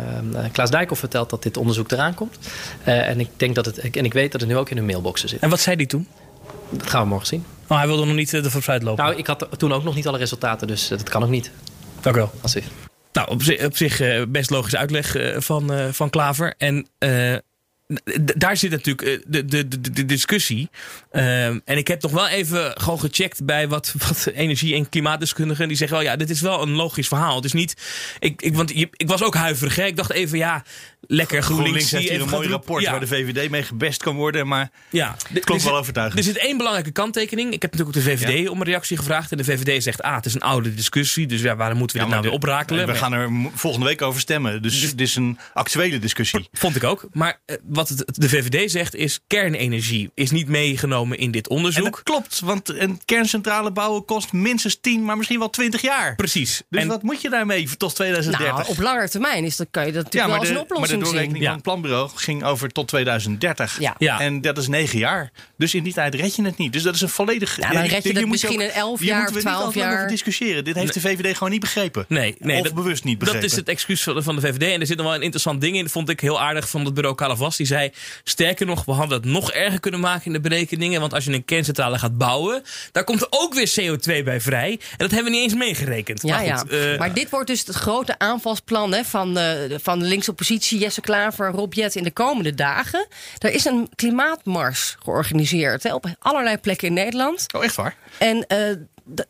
Klaas 0.52 0.72
Dijkhoff 0.72 1.00
verteld 1.00 1.30
dat 1.30 1.44
dit 1.44 1.58
onderzoek 1.58 1.92
eraan 1.92 2.14
komt. 2.14 2.38
en 2.84 3.20
ik 3.20 3.30
denk 3.38 3.56
dat 3.56 3.66
het. 3.66 3.78
En 3.80 4.06
ik 4.06 4.14
weet 4.14 4.32
dat 4.32 4.42
het 4.42 4.50
nu 4.50 4.58
ook 4.58 4.70
in 4.70 4.78
hun 4.78 4.86
mailboxen 4.86 5.30
zit. 5.30 5.40
En 5.40 5.50
wat 5.50 5.60
zei 5.60 5.76
hij 5.76 5.86
toen? 5.86 6.08
Dat 6.70 6.90
gaan 6.90 7.02
we 7.02 7.08
morgen 7.08 7.28
zien. 7.28 7.46
Oh, 7.68 7.78
hij 7.78 7.88
wilde 7.88 8.06
nog 8.06 8.16
niet 8.16 8.30
de 8.30 8.52
vooruit 8.52 8.84
lopen? 8.84 9.04
Nou, 9.04 9.18
ik 9.18 9.28
had 9.28 9.48
toen 9.58 9.74
ook 9.74 9.84
nog 9.84 9.96
niet 9.96 10.08
alle 10.08 10.18
resultaten, 10.18 10.68
dus 10.68 10.88
dat 10.88 11.10
kan 11.10 11.24
ook 11.24 11.30
niet. 11.30 11.52
Dank 12.02 12.16
u 12.16 12.20
wel. 12.20 12.32
Alsjeblieft. 12.42 12.76
Nou, 13.12 13.30
op 13.30 13.44
zich, 13.44 13.66
op 13.66 13.78
zich 13.78 14.02
best 14.28 14.50
logisch 14.50 14.76
uitleg 14.76 15.16
van, 15.38 15.72
van 15.92 16.10
Klaver. 16.10 16.54
En 16.58 16.88
daar 18.36 18.58
zit 18.58 18.72
natuurlijk 18.72 19.24
de, 19.28 19.46
de, 19.46 19.68
de, 19.68 19.92
de 19.92 20.06
discussie. 20.06 20.70
en 21.12 21.62
ik 21.66 21.88
heb 21.88 22.02
nog 22.02 22.12
wel 22.12 22.28
even 22.28 22.82
gewoon 22.82 23.00
gecheckt 23.00 23.46
bij 23.46 23.68
wat, 23.68 23.94
wat 24.08 24.26
energie- 24.34 24.76
en 24.76 24.90
klimaatdeskundigen. 24.90 25.68
Die 25.68 25.78
zeggen 25.78 25.98
wel, 25.98 26.06
ja, 26.06 26.16
dit 26.16 26.30
is 26.30 26.42
wel 26.42 26.62
een 26.62 26.72
logisch 26.72 27.08
verhaal. 27.08 27.36
Het 27.36 27.46
is 27.46 27.54
niet. 27.54 27.76
Ik, 28.20 28.42
ik, 28.42 28.56
want 28.56 28.76
ik 28.76 29.08
was 29.08 29.24
ook 29.24 29.36
huiverig. 29.36 29.76
Hè? 29.76 29.86
Ik 29.86 29.96
dacht 29.96 30.12
even, 30.12 30.38
ja, 30.38 30.64
lekker 31.12 31.42
GroenLinks, 31.44 31.70
GroenLinks 31.70 31.92
heeft 31.92 32.04
die 32.04 32.12
hier 32.12 32.22
een 32.22 32.30
mooi 32.30 32.48
rapport 32.50 32.84
Ja. 32.84 32.92
waar 32.92 33.00
de 33.00 33.08
VVD 33.08 33.50
mee 33.50 33.64
gebest 33.64 34.04
kan 34.04 34.16
worden. 34.16 34.48
Maar 34.48 34.72
Ja, 34.90 35.16
het 35.34 35.46
klopt 35.46 35.64
wel 35.64 35.78
overtuigend. 35.78 36.18
Er 36.20 36.26
zit 36.26 36.38
één 36.38 36.58
belangrijke 36.58 36.92
kanttekening. 36.92 37.54
Ik 37.54 37.62
heb 37.62 37.72
natuurlijk 37.72 37.98
ook 37.98 38.04
de 38.04 38.10
VVD 38.12 38.50
om 38.50 38.60
een 38.60 38.66
reactie 38.66 38.98
gevraagd. 38.98 39.32
En 39.32 39.38
de 39.38 39.44
VVD 39.44 39.84
zegt, 39.84 40.02
ah, 40.02 40.16
het 40.16 40.26
is 40.26 40.34
een 40.34 40.42
oude 40.42 40.74
discussie. 40.76 41.28
Dus 41.28 41.42
ja, 41.42 41.56
waarom 41.56 41.78
moeten 41.78 41.98
we 41.98 42.04
Ja, 42.04 42.08
dit 42.10 42.18
nou 42.20 42.28
weer 42.28 42.38
oprakelen? 42.38 42.82
We 42.86 42.92
Maar- 42.92 43.02
gaan 43.02 43.14
er 43.14 43.30
volgende 43.54 43.86
week 43.86 44.02
over 44.02 44.20
stemmen. 44.22 44.62
Dus 44.62 44.82
dit 44.82 45.02
is 45.02 45.16
een 45.16 45.38
actuele 45.54 46.00
discussie. 46.00 46.48
Vond 46.52 46.76
ik 46.76 46.84
ook. 46.84 47.08
Maar 47.14 47.40
eh, 47.46 47.56
wat 47.64 47.90
het, 47.90 48.04
de 48.08 48.30
VVD 48.30 48.72
zegt 48.72 48.96
is... 48.96 49.20
kernenergie 49.28 50.12
is 50.16 50.32
niet 50.32 50.48
meegenomen 50.48 51.18
in 51.18 51.32
dit 51.32 51.48
En 51.48 51.56
onderzoek. 51.56 51.84
dat 51.84 52.04
klopt, 52.04 52.40
want 52.40 52.70
een 52.70 53.00
kerncentrale 53.06 53.72
bouwen 53.72 54.06
kost 54.06 54.34
minstens 54.34 54.78
10, 54.82 55.06
maar 55.06 55.18
misschien 55.18 55.40
wel 55.40 55.50
20 55.50 55.82
jaar. 55.82 56.16
Precies. 56.16 56.62
Dus 56.70 56.82
En- 56.82 56.88
wat 56.88 57.04
moet 57.04 57.22
je 57.22 57.30
daarmee 57.30 57.70
tot 57.78 57.96
2030? 57.96 58.56
Nou, 58.56 58.68
op 58.70 58.78
lange 58.84 59.10
termijn 59.10 59.44
is 59.44 59.56
dat, 59.56 59.68
kan 59.72 59.86
je 59.86 59.92
dat 59.92 60.04
natuurlijk 60.04 60.32
wel 60.32 60.40
als 60.40 60.50
de, 60.50 60.54
een 60.54 60.68
maar 60.80 60.80
de 61.00 61.06
doorrekening 61.06 61.44
van 61.44 61.54
het 61.54 61.64
planbureau 61.64 62.10
ging 62.16 62.44
over 62.44 62.70
tot 62.70 62.88
2030. 62.88 63.80
Ja. 63.80 63.96
Ja. 63.98 64.20
En 64.20 64.42
dat 64.42 64.58
is 64.58 64.68
negen 64.68 65.00
jaar. 65.00 65.32
Dus 65.58 65.74
in 65.74 65.84
die 65.84 65.94
tijd 65.94 66.16
red 66.16 66.36
je 66.36 66.44
het 66.44 66.58
niet. 66.58 66.74
Dus 66.74 66.84
dat 66.84 66.96
is 66.96 67.02
een 67.02 67.10
volledig... 67.10 67.58
Ja, 67.58 67.72
dan 67.72 67.84
red 67.84 68.04
je 68.04 68.14
dat 68.14 68.26
misschien 68.26 68.62
11 68.62 69.00
hier 69.00 69.08
jaar 69.08 69.18
moeten 69.22 69.38
of 69.38 69.44
we 69.44 69.50
niet 69.50 69.58
12 69.58 69.66
altijd 69.66 69.76
lang 69.76 69.88
jaar. 69.88 69.98
over 69.98 70.10
discussiëren. 70.10 70.64
Dit 70.64 70.76
heeft 70.76 70.94
de 70.94 71.02
VVD 71.02 71.34
gewoon 71.34 71.52
niet 71.52 71.62
begrepen. 71.62 72.06
Nee, 72.08 72.36
nee 72.40 72.58
of 72.58 72.64
dat, 72.64 72.74
bewust 72.74 73.04
niet 73.04 73.18
begrepen. 73.18 73.42
Dat 73.42 73.52
is 73.52 73.58
het 73.58 73.68
excuus 73.70 74.04
van 74.04 74.36
de, 74.36 74.42
VVD. 74.42 74.74
En 74.74 74.80
er 74.80 74.88
zit 74.88 74.98
nog 74.98 75.06
wel 75.06 75.16
een 75.16 75.22
interessant 75.22 75.62
ding 75.62 75.76
in. 75.76 75.84
Dat 75.84 75.92
vond 75.92 76.10
ik 76.10 76.20
heel 76.20 76.42
aardig 76.42 76.70
van 76.70 76.86
het 76.86 76.94
bureau 76.94 77.16
Calavas. 77.16 77.58
Die 77.58 77.66
zei, 77.66 77.92
sterker 78.24 78.66
nog, 78.66 78.86
we 78.86 78.92
hadden 78.92 79.18
het 79.18 79.26
nog 79.26 79.52
erger 79.52 79.80
kunnen 79.80 80.00
maken 80.00 80.26
in 80.26 80.34
de 80.34 80.40
berekeningen. 80.40 81.00
Want 81.00 81.14
als 81.14 81.26
je 81.26 81.32
een 81.32 81.46
kerncentrale 81.46 82.00
gaat 82.00 82.18
bouwen, 82.18 82.64
daar 82.92 83.04
komt 83.04 83.22
er 83.22 83.28
ook 83.30 83.54
weer 83.54 83.72
CO2 83.80 84.24
bij 84.24 84.42
vrij. 84.42 84.72
En 84.72 84.98
dat 84.98 85.12
hebben 85.12 85.32
we 85.32 85.38
niet 85.38 85.44
eens 85.44 85.60
meegerekend. 85.60 86.22
Ja, 86.22 86.30
maar 86.30 86.58
goed, 86.58 86.72
ja. 86.72 86.78
eh, 86.78 87.00
maar 87.00 87.14
dit 87.14 87.30
wordt 87.30 87.48
dus 87.48 87.66
het 87.66 87.76
grote 87.76 88.20
aanvalsplan 88.20 88.94
hè, 88.94 89.04
van, 89.04 89.34
de, 89.34 89.78
van 89.82 90.00
de 90.00 90.06
linkse 90.06 90.32
oppositie, 90.32 90.80
Jesse 90.90 91.02
Klaver, 91.02 91.52
Rob 91.52 91.74
Jet 91.74 91.96
in 91.96 92.04
de 92.04 92.12
komende 92.12 92.56
dagen. 92.56 93.08
Er 93.38 93.52
is 93.52 93.66
een 93.66 93.90
klimaatmars 93.96 94.96
georganiseerd 95.00 95.84
hè, 95.84 95.94
op 95.94 96.06
allerlei 96.20 96.58
plekken 96.58 96.88
in 96.88 96.94
Nederland. 96.94 97.46
Oh, 97.56 97.64
echt 97.64 97.76
waar? 97.76 97.96
En 98.18 98.48
eh, 98.48 98.72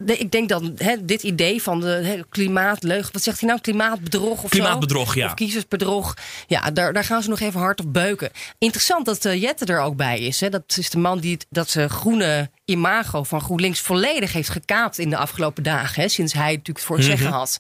ik 0.05 0.31
denk 0.31 0.49
dat 0.49 0.63
hè, 0.75 1.05
dit 1.05 1.23
idee 1.23 1.61
van 1.61 1.79
de 1.79 1.87
hè, 1.87 2.19
klimaatleug, 2.29 3.11
wat 3.11 3.23
zegt 3.23 3.39
hij 3.39 3.49
nou, 3.49 3.61
klimaatbedrog 3.61 4.43
of 4.43 4.49
Klimaatbedrog, 4.49 5.13
zo? 5.13 5.19
ja. 5.19 5.25
Of 5.25 5.33
kiezersbedrog. 5.33 6.13
Ja, 6.47 6.71
daar, 6.71 6.93
daar 6.93 7.03
gaan 7.03 7.23
ze 7.23 7.29
nog 7.29 7.39
even 7.39 7.59
hard 7.59 7.79
op 7.79 7.93
beuken. 7.93 8.29
Interessant 8.57 9.05
dat 9.05 9.25
eh, 9.25 9.41
Jette 9.41 9.65
er 9.65 9.79
ook 9.79 9.95
bij 9.95 10.19
is. 10.19 10.39
Hè. 10.39 10.49
Dat 10.49 10.77
is 10.77 10.89
de 10.89 10.97
man 10.97 11.19
die 11.19 11.37
dat 11.49 11.69
ze 11.69 11.89
groene 11.89 12.49
imago 12.65 13.23
van 13.23 13.41
GroenLinks 13.41 13.79
volledig 13.79 14.33
heeft 14.33 14.49
gekaapt 14.49 14.97
in 14.97 15.09
de 15.09 15.17
afgelopen 15.17 15.63
dagen. 15.63 16.01
Hè, 16.01 16.07
sinds 16.07 16.33
hij 16.33 16.47
het 16.47 16.57
natuurlijk 16.57 16.85
voor 16.85 16.97
het 16.97 17.05
Mhm. 17.07 17.17
zeggen 17.17 17.33
had 17.37 17.57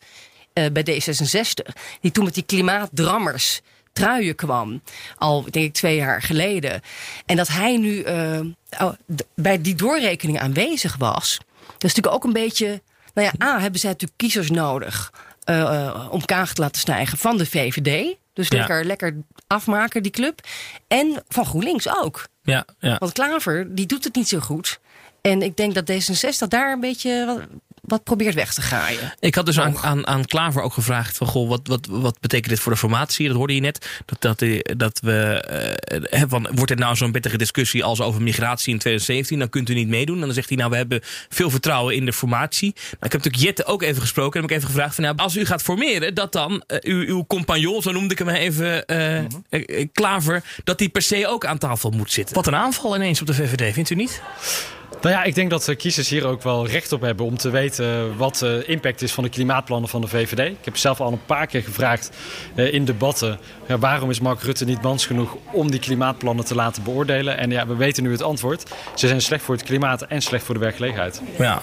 eh, 0.53 0.65
bij 0.73 0.83
D66. 0.83 1.73
Die 2.01 2.11
toen 2.11 2.23
met 2.23 2.33
die 2.33 2.43
klimaatdrammers 2.43 3.61
truien 3.99 4.35
kwam. 4.35 4.81
Al, 5.17 5.41
denk 5.49 5.65
ik, 5.65 5.73
twee 5.73 5.95
jaar 5.95 6.21
geleden. 6.21 6.81
En 7.25 7.35
dat 7.35 7.47
hij 7.47 7.77
nu 7.77 8.01
eh, 8.01 8.39
oh, 8.79 8.93
bij 9.35 9.61
die 9.61 9.75
doorrekening 9.75 10.39
aanwezig 10.39 10.95
was. 10.97 11.37
Dat 11.57 11.83
is 11.83 11.95
natuurlijk 11.95 12.15
ook 12.15 12.23
een 12.23 12.33
beetje... 12.43 12.81
Nou 13.13 13.31
ja, 13.37 13.47
A, 13.47 13.59
hebben 13.59 13.79
zij 13.79 13.89
natuurlijk 13.89 14.19
kiezers 14.19 14.49
nodig... 14.49 15.13
eh, 15.43 15.61
eh, 15.85 16.07
om 16.11 16.25
kaag 16.25 16.53
te 16.53 16.61
laten 16.61 16.81
stijgen 16.81 17.17
van 17.17 17.37
de 17.37 17.45
VVD. 17.45 18.15
Dus 18.33 18.47
Ja. 18.47 18.57
lekker, 18.57 18.85
lekker 18.85 19.15
afmaken, 19.47 20.03
die 20.03 20.11
club. 20.11 20.39
En 20.87 21.23
van 21.27 21.45
GroenLinks 21.45 21.97
ook. 22.01 22.27
ja, 22.43 22.65
ja. 22.79 22.95
Want 22.99 23.11
Klaver, 23.13 23.75
die 23.75 23.85
doet 23.85 24.03
het 24.03 24.15
niet 24.15 24.27
zo 24.27 24.39
goed. 24.39 24.79
En 25.21 25.41
ik 25.41 25.57
denk 25.57 25.73
dat 25.75 25.91
D66 25.91 26.47
daar 26.47 26.71
een 26.71 26.79
beetje 26.79 27.47
wat, 27.81 28.03
probeert 28.03 28.35
weg 28.35 28.53
te 28.53 28.61
graaien. 28.61 29.13
Ik 29.19 29.35
had 29.35 29.45
dus 29.45 29.59
aan, 29.59 29.77
aan, 29.77 30.07
aan 30.07 30.25
Klaver 30.25 30.61
ook 30.61 30.73
gevraagd 30.73 31.17
van 31.17 31.27
goh, 31.27 31.49
wat, 31.49 31.61
wat, 31.67 31.87
wat 31.89 32.19
betekent 32.19 32.49
dit 32.49 32.59
voor 32.59 32.71
de 32.71 32.77
formatie? 32.77 33.27
Dat 33.27 33.35
hoorde 33.37 33.55
je 33.55 33.61
net. 33.61 33.87
Dat, 34.05 34.21
dat, 34.21 34.39
die- 34.39 34.75
dat 34.77 34.99
we, 35.03 35.21
eh, 36.09 36.21
van, 36.27 36.47
wordt 36.53 36.69
het 36.69 36.79
nou 36.79 36.95
zo'n 36.95 37.11
bittere 37.11 37.37
discussie 37.37 37.83
als 37.83 38.01
over 38.01 38.21
migratie 38.21 38.73
in 38.73 38.79
2017? 38.79 39.39
Dan 39.39 39.49
kunt 39.49 39.69
u 39.69 39.73
niet 39.73 39.87
meedoen. 39.87 40.15
En 40.19 40.25
dan 40.25 40.33
zegt 40.33 40.47
hij 40.49 40.57
nou, 40.57 40.69
we 40.69 40.75
hebben 40.77 40.99
veel 41.29 41.49
vertrouwen 41.49 41.95
in 41.95 42.05
de 42.05 42.13
formatie. 42.13 42.71
Nou, 42.75 42.85
ik 42.91 43.11
heb 43.11 43.23
natuurlijk 43.23 43.43
Jette 43.43 43.65
ook 43.65 43.81
even 43.81 44.01
gesproken. 44.01 44.33
En 44.33 44.41
heb 44.41 44.49
ik 44.51 44.57
even 44.57 44.69
gevraagd 44.69 44.95
van 44.95 45.03
nou, 45.03 45.17
als 45.17 45.35
u 45.35 45.45
gaat 45.45 45.61
formeren, 45.61 46.15
dat 46.15 46.31
dan 46.31 46.63
eh, 46.67 46.77
uw, 46.81 47.05
uw 47.07 47.25
compagnon, 47.27 47.81
zo 47.81 47.91
noemde 47.91 48.13
ik 48.13 48.19
hem 48.19 48.29
even, 48.29 48.85
eh, 48.85 49.17
eh, 49.17 49.25
eh, 49.49 49.87
Klaver, 49.93 50.43
dat 50.63 50.77
die 50.77 50.89
per 50.89 51.01
se 51.01 51.27
ook 51.27 51.45
aan 51.45 51.57
tafel 51.57 51.89
moet 51.89 52.11
zitten. 52.11 52.35
Wat 52.35 52.47
een 52.47 52.55
aanval 52.55 52.95
ineens 52.95 53.21
op 53.21 53.27
de 53.27 53.33
VVD, 53.33 53.73
vindt 53.73 53.89
u 53.89 53.95
niet? 53.95 54.21
Nou 55.01 55.15
ja, 55.15 55.23
ik 55.23 55.35
denk 55.35 55.49
dat 55.49 55.63
de 55.63 55.75
kiezers 55.75 56.09
hier 56.09 56.25
ook 56.25 56.43
wel 56.43 56.67
recht 56.67 56.91
op 56.91 57.01
hebben 57.01 57.25
om 57.25 57.37
te 57.37 57.49
weten 57.49 58.17
wat 58.17 58.35
de 58.37 58.63
impact 58.67 59.01
is 59.01 59.11
van 59.11 59.23
de 59.23 59.29
klimaatplannen 59.29 59.89
van 59.89 60.01
de 60.01 60.07
VVD. 60.07 60.39
Ik 60.39 60.65
heb 60.65 60.77
zelf 60.77 61.01
al 61.01 61.11
een 61.11 61.25
paar 61.25 61.47
keer 61.47 61.63
gevraagd 61.63 62.11
eh, 62.55 62.73
in 62.73 62.85
debatten 62.85 63.39
waarom 63.77 64.09
is 64.09 64.19
Mark 64.19 64.41
Rutte 64.41 64.65
niet 64.65 64.81
mans 64.81 65.05
genoeg 65.05 65.37
om 65.51 65.71
die 65.71 65.79
klimaatplannen 65.79 66.45
te 66.45 66.55
laten 66.55 66.83
beoordelen. 66.83 67.37
En 67.37 67.51
ja, 67.51 67.67
we 67.67 67.75
weten 67.75 68.03
nu 68.03 68.11
het 68.11 68.21
antwoord. 68.21 68.63
Ze 68.95 69.07
zijn 69.07 69.21
slecht 69.21 69.43
voor 69.43 69.55
het 69.55 69.63
klimaat 69.63 70.01
en 70.01 70.21
slecht 70.21 70.43
voor 70.43 70.53
de 70.53 70.61
werkgelegenheid. 70.61 71.21
Ja, 71.37 71.61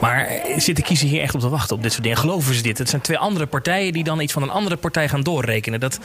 maar 0.00 0.28
zitten 0.56 0.84
kiezen 0.84 1.08
hier 1.08 1.20
echt 1.20 1.34
op 1.34 1.40
te 1.40 1.48
wachten 1.48 1.76
op 1.76 1.82
dit 1.82 1.90
soort 1.90 2.02
dingen? 2.02 2.18
Geloven 2.18 2.54
ze 2.54 2.62
dit? 2.62 2.78
Het 2.78 2.88
zijn 2.88 3.02
twee 3.02 3.18
andere 3.18 3.46
partijen 3.46 3.92
die 3.92 4.04
dan 4.04 4.20
iets 4.20 4.32
van 4.32 4.42
een 4.42 4.50
andere 4.50 4.76
partij 4.76 5.08
gaan 5.08 5.22
doorrekenen. 5.22 5.80
Dat, 5.80 5.98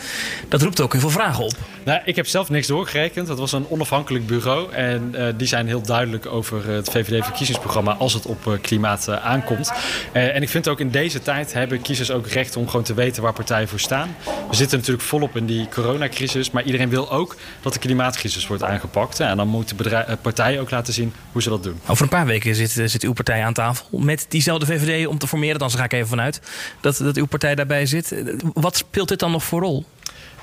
dat 0.48 0.62
roept 0.62 0.82
ook 0.82 0.92
heel 0.92 1.02
veel 1.02 1.10
vragen 1.10 1.44
op. 1.44 1.54
Nou, 1.84 2.02
ik 2.06 2.16
heb 2.16 2.28
zelf 2.28 2.50
niks 2.50 2.68
doorgerekend. 2.68 3.28
Dat 3.28 3.40
was 3.40 3.52
een 3.52 3.66
onafhankelijk 3.70 4.28
bureau. 4.28 4.74
En 4.74 5.10
eh, 5.14 5.34
die 5.38 5.48
zijn 5.48 5.68
heel 5.68 5.82
duidelijk 5.82 6.26
over 6.26 6.71
het 6.72 6.90
VVD-verkiezingsprogramma 6.90 7.94
als 7.94 8.14
het 8.14 8.26
op 8.26 8.48
eh, 8.48 8.54
klimaat 8.62 9.08
eh, 9.08 9.26
aankomt. 9.26 9.72
Eh, 10.12 10.36
en 10.36 10.42
ik 10.42 10.50
vind 10.50 10.68
ook 10.68 10.80
in 10.80 10.92
deze 10.92 11.22
tijd 11.22 11.54
hebben 11.54 11.82
kiezers 11.82 12.12
ook 12.12 12.28
recht 12.28 12.56
om 12.56 12.68
gewoon 12.68 12.84
te 12.84 12.94
weten 12.94 13.24
waar 13.24 13.34
partijen 13.34 13.68
voor 13.68 13.80
staan. 13.80 14.16
We 14.50 14.56
zitten 14.56 14.78
natuurlijk 14.78 15.06
volop 15.08 15.36
in 15.36 15.46
die 15.46 15.68
coronacrisis. 15.70 16.52
Maar 16.52 16.64
iedereen 16.64 16.90
wil 16.90 17.12
ook 17.12 17.36
dat 17.62 17.74
de 17.74 17.80
klimaatcrisis 17.80 18.48
wordt 18.48 18.64
aangepakt. 18.64 19.20
En 19.20 19.38
dan 19.38 19.48
moeten 19.48 20.08
eh, 20.08 20.16
partijen 20.22 20.62
ook 20.62 20.72
laten 20.72 20.94
zien 20.94 21.14
hoe 21.32 21.42
ze 21.42 21.50
dat 21.50 21.64
doen. 21.64 21.80
Over 21.88 22.04
een 22.04 22.10
paar 22.10 22.26
weken 22.26 22.56
zit, 22.56 22.78
eh, 22.78 22.86
zit 22.86 23.04
uw 23.04 23.14
partij 23.14 23.44
aan 23.44 23.54
tafel 23.54 24.00
met 24.00 24.26
diezelfde 24.30 24.66
VVD 24.66 25.08
om 25.08 25.18
te 25.18 25.28
formeren. 25.28 25.60
Dan 25.60 25.72
ga 25.72 25.84
ik 25.84 25.94
even 25.94 26.08
vanuit 26.08 26.42
dat, 26.82 26.98
dat 26.98 27.18
uw 27.18 27.26
partij 27.26 27.56
daarbij 27.56 27.86
zit. 27.86 28.12
Eh, 28.12 28.34
Wat 28.54 28.76
speelt 28.76 29.08
dit 29.08 29.20
dan 29.20 29.32
nog 29.32 29.44
voor 29.44 29.62
rol? 29.62 29.86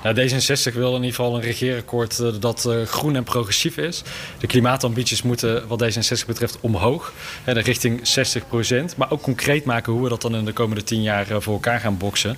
Nou, 0.03 0.15
D66 0.15 0.73
wil 0.73 0.89
in 0.89 1.03
ieder 1.03 1.15
geval 1.15 1.35
een 1.35 1.41
regeerakkoord 1.41 2.19
eh, 2.19 2.27
dat 2.39 2.65
eh, 2.65 2.81
groen 2.81 3.15
en 3.15 3.23
progressief 3.23 3.77
is. 3.77 4.03
De 4.39 4.47
klimaatambities 4.47 5.21
moeten 5.21 5.67
wat 5.67 5.83
D66 5.83 6.25
betreft 6.25 6.57
omhoog. 6.59 7.13
Hè, 7.43 7.51
richting 7.51 8.01
60% 8.93 8.95
Maar 8.97 9.11
ook 9.11 9.21
concreet 9.21 9.65
maken 9.65 9.93
hoe 9.93 10.03
we 10.03 10.09
dat 10.09 10.21
dan 10.21 10.35
in 10.35 10.45
de 10.45 10.51
komende 10.51 10.83
10 10.83 11.01
jaar 11.01 11.31
eh, 11.31 11.37
voor 11.39 11.53
elkaar 11.53 11.79
gaan 11.79 11.97
boksen. 11.97 12.37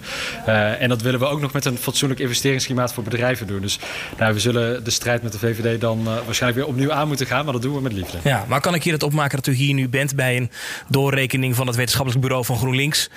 En 0.80 0.89
dat 0.89 1.01
willen 1.01 1.20
we 1.20 1.26
ook 1.26 1.41
nog 1.41 1.53
met 1.53 1.66
een 1.66 1.78
fatsoenlijk 1.78 2.20
investeringsklimaat 2.20 2.93
voor 2.93 3.03
bedrijven 3.03 3.47
doen. 3.47 3.62
Dus 3.62 3.80
nou, 4.18 4.34
we 4.34 4.39
zullen 4.39 4.84
de 4.84 4.89
strijd 4.89 5.24
met 5.24 5.32
de 5.32 5.39
VVD 5.39 5.82
dan 5.82 6.03
waarschijnlijk 6.03 6.62
weer 6.62 6.74
opnieuw 6.74 6.91
aan 6.91 7.07
moeten 7.07 7.26
gaan. 7.26 7.43
Maar 7.43 7.53
dat 7.53 7.62
doen 7.62 7.74
we 7.74 7.82
met 7.82 7.93
liefde. 7.93 8.18
Ja, 8.24 8.45
maar 8.47 8.62
kan 8.62 8.74
ik 8.74 8.84
hier 8.84 8.93
het 8.93 9.03
opmaken 9.03 9.38
dat 9.38 9.47
u 9.47 9.53
hier 9.53 9.74
nu 9.74 9.89
bent 9.89 10.16
bij 10.16 10.38
een 10.38 10.51
doorrekening 10.88 11.55
van 11.55 11.68
het 11.68 11.76
wetenschappelijk 11.76 12.22
bureau 12.22 12.45
van 12.45 12.57
GroenLinks? 12.57 13.09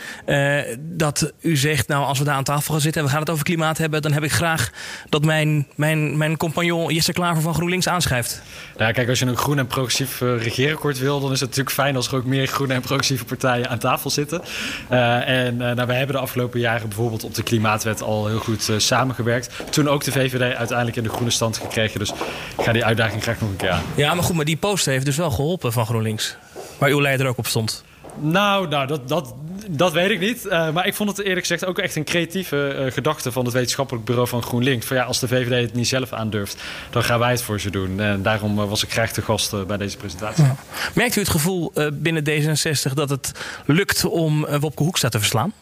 dat 0.78 1.32
u 1.40 1.56
zegt, 1.56 1.88
nou 1.88 2.04
als 2.04 2.18
we 2.18 2.24
daar 2.24 2.34
aan 2.34 2.44
tafel 2.44 2.72
gaan 2.72 2.82
zitten 2.82 3.00
en 3.00 3.06
we 3.06 3.12
gaan 3.12 3.22
het 3.22 3.30
over 3.30 3.44
klimaat 3.44 3.78
hebben, 3.78 4.02
dan 4.02 4.12
heb 4.12 4.22
ik 4.22 4.32
graag 4.34 4.70
dat 5.08 5.24
mijn, 5.24 5.66
mijn, 5.74 6.16
mijn 6.18 6.36
compagnon 6.36 6.92
Jesse 6.92 7.12
Klaver 7.12 7.42
van 7.42 7.54
GroenLinks 7.54 7.88
aanschrijft. 7.88 8.42
Nou, 8.76 8.86
ja, 8.86 8.92
kijk, 8.92 9.08
als 9.08 9.18
je 9.18 9.26
een 9.26 9.36
groen 9.36 9.58
en 9.58 9.66
progressief 9.66 10.20
regeerakkoord 10.20 10.98
wil, 10.98 11.20
dan 11.20 11.32
is 11.32 11.40
het 11.40 11.48
natuurlijk 11.48 11.76
fijn 11.76 11.96
als 11.96 12.08
er 12.08 12.16
ook 12.16 12.24
meer 12.24 12.46
groene 12.46 12.74
en 12.74 12.80
progressieve 12.80 13.24
partijen 13.24 13.68
aan 13.68 13.78
tafel 13.78 14.10
zitten. 14.10 14.42
Eh, 14.88 15.28
en 15.28 15.54
uh, 15.54 15.60
nou, 15.60 15.86
wij 15.86 15.96
hebben 15.96 16.16
de 16.16 16.22
afgelopen 16.22 16.60
jaren 16.60 16.88
bijvoorbeeld 16.88 17.24
op 17.24 17.34
de 17.34 17.42
klimaatwet 17.42 18.02
al 18.02 18.26
heel 18.26 18.38
goed 18.38 18.68
uh, 18.68 18.78
samengewerkt. 18.78 19.50
Toen 19.70 19.88
ook 19.88 20.04
de 20.04 20.12
VVD 20.12 20.56
uiteindelijk 20.56 20.96
in 20.96 21.02
de 21.02 21.08
groene 21.08 21.30
stand 21.30 21.56
gekregen. 21.56 21.98
Dus 21.98 22.10
ik 22.56 22.64
ga 22.64 22.72
die 22.72 22.84
uitdaging 22.84 23.22
graag 23.22 23.40
nog 23.40 23.50
een 23.50 23.56
keer 23.56 23.70
aan. 23.70 23.82
Ja, 23.94 24.14
maar 24.14 24.24
goed, 24.24 24.36
maar 24.36 24.44
die 24.44 24.56
poster 24.56 24.92
heeft 24.92 25.04
dus 25.04 25.16
wel 25.16 25.30
geholpen 25.30 25.72
van 25.72 25.86
GroenLinks. 25.86 26.36
Waar 26.78 26.90
uw 26.90 27.00
leider 27.00 27.26
ook 27.26 27.38
op 27.38 27.46
stond. 27.46 27.84
Nou, 28.20 28.68
nou 28.68 28.86
dat, 28.86 29.08
dat, 29.08 29.34
dat 29.70 29.92
weet 29.92 30.10
ik 30.10 30.20
niet. 30.20 30.44
Uh, 30.44 30.70
maar 30.70 30.86
ik 30.86 30.94
vond 30.94 31.08
het 31.08 31.18
eerlijk 31.18 31.40
gezegd 31.40 31.64
ook 31.64 31.78
echt 31.78 31.96
een 31.96 32.04
creatieve 32.04 32.76
uh, 32.78 32.92
gedachte 32.92 33.32
van 33.32 33.44
het 33.44 33.54
wetenschappelijk 33.54 34.04
bureau 34.04 34.28
van 34.28 34.42
GroenLinks. 34.42 34.86
Van 34.86 34.96
ja, 34.96 35.02
als 35.02 35.20
de 35.20 35.28
VVD 35.28 35.62
het 35.62 35.74
niet 35.74 35.88
zelf 35.88 36.12
aandurft, 36.12 36.62
dan 36.90 37.04
gaan 37.04 37.18
wij 37.18 37.30
het 37.30 37.42
voor 37.42 37.60
ze 37.60 37.70
doen. 37.70 38.00
En 38.00 38.22
daarom 38.22 38.58
uh, 38.58 38.68
was 38.68 38.82
ik 38.82 38.92
graag 38.92 39.12
te 39.12 39.22
gast 39.22 39.66
bij 39.66 39.76
deze 39.76 39.96
presentatie. 39.96 40.44
Merkt 40.94 41.16
u 41.16 41.20
het 41.20 41.30
gevoel 41.30 41.72
binnen 41.92 42.24
D66 42.24 42.92
dat 42.94 43.10
het 43.10 43.32
lukt 43.66 44.04
om 44.04 44.46
Wopke 44.46 44.82
Hoekstra 44.82 45.08
te 45.08 45.18
verslaan? 45.18 45.52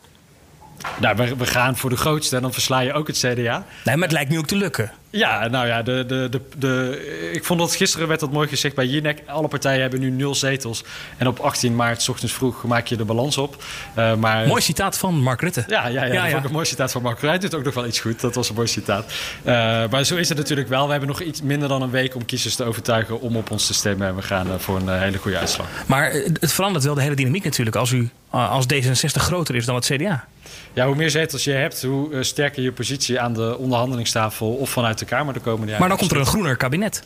Nou, 1.00 1.16
we, 1.16 1.36
we, 1.36 1.46
gaan 1.46 1.76
voor 1.76 1.90
de 1.90 1.96
grootste 1.96 2.36
en 2.36 2.42
dan 2.42 2.52
versla 2.52 2.80
je 2.80 2.92
ook 2.92 3.06
het 3.06 3.18
CDA. 3.18 3.64
Nee, 3.84 3.96
maar 3.96 4.08
het 4.08 4.12
lijkt 4.12 4.30
nu 4.30 4.38
ook 4.38 4.46
te 4.46 4.56
lukken. 4.56 4.92
Ja, 5.12 5.48
nou 5.48 5.66
ja, 5.66 5.82
de, 5.82 6.04
de, 6.06 6.28
de, 6.30 6.40
de, 6.58 7.30
ik 7.32 7.44
vond 7.44 7.60
dat 7.60 7.74
gisteren 7.74 8.08
werd 8.08 8.20
dat 8.20 8.32
mooi 8.32 8.48
gezegd 8.48 8.74
bij 8.74 8.86
Jinek. 8.86 9.22
Alle 9.26 9.48
partijen 9.48 9.80
hebben 9.80 10.00
nu 10.00 10.10
nul 10.10 10.34
zetels. 10.34 10.84
En 11.16 11.26
op 11.26 11.38
18 11.38 11.76
maart, 11.76 12.02
s 12.02 12.08
ochtends 12.08 12.34
vroeg, 12.34 12.64
maak 12.64 12.86
je 12.86 12.96
de 12.96 13.04
balans 13.04 13.38
op. 13.38 13.62
Uh, 13.98 14.14
maar... 14.14 14.46
Mooi 14.46 14.62
citaat 14.62 14.98
van 14.98 15.14
Mark 15.14 15.40
Rutte. 15.40 15.64
Ja, 15.68 15.86
ja, 15.86 16.04
ja, 16.04 16.26
ja, 16.26 16.44
een 16.44 16.52
mooi 16.52 16.66
citaat 16.66 16.92
van 16.92 17.02
Mark 17.02 17.14
Rutte. 17.14 17.28
Hij 17.28 17.38
doet 17.38 17.54
ook 17.54 17.64
nog 17.64 17.74
wel 17.74 17.86
iets 17.86 18.00
goed. 18.00 18.20
Dat 18.20 18.34
was 18.34 18.48
een 18.48 18.54
mooi 18.54 18.68
citaat. 18.68 19.04
Uh, 19.44 19.52
maar 19.90 20.04
zo 20.04 20.16
is 20.16 20.28
het 20.28 20.38
natuurlijk 20.38 20.68
wel. 20.68 20.84
We 20.84 20.90
hebben 20.90 21.08
nog 21.08 21.20
iets 21.20 21.42
minder 21.42 21.68
dan 21.68 21.82
een 21.82 21.90
week 21.90 22.14
om 22.14 22.24
kiezers 22.24 22.54
te 22.54 22.64
overtuigen 22.64 23.20
om 23.20 23.36
op 23.36 23.50
ons 23.50 23.66
te 23.66 23.74
stemmen. 23.74 24.08
En 24.08 24.16
we 24.16 24.22
gaan 24.22 24.46
uh, 24.46 24.54
voor 24.58 24.76
een 24.76 24.98
hele 25.00 25.18
goede 25.18 25.38
uitslag. 25.38 25.66
Maar 25.86 26.12
het 26.40 26.52
verandert 26.52 26.84
wel 26.84 26.94
de 26.94 27.02
hele 27.02 27.14
dynamiek 27.14 27.44
natuurlijk 27.44 27.76
als, 27.76 27.90
u, 27.90 28.10
als 28.30 28.64
D66 28.74 29.04
groter 29.04 29.54
is 29.54 29.64
dan 29.64 29.74
het 29.74 29.84
CDA. 29.84 30.24
Ja, 30.72 30.86
hoe 30.86 30.96
meer 30.96 31.10
zetels 31.10 31.44
je 31.44 31.50
hebt, 31.50 31.82
hoe 31.82 32.10
uh, 32.10 32.22
sterker 32.22 32.62
je 32.62 32.72
positie 32.72 33.20
aan 33.20 33.32
de 33.32 33.58
onderhandelingstafel 33.58 34.54
of 34.54 34.70
vanuit 34.70 34.98
de 34.98 35.04
Kamer 35.04 35.34
de 35.34 35.40
komende 35.40 35.66
jaren. 35.66 35.80
Maar 35.80 35.88
dan 35.88 35.98
komt 35.98 36.10
er 36.10 36.16
een 36.16 36.26
groener 36.26 36.56
kabinet. 36.56 37.02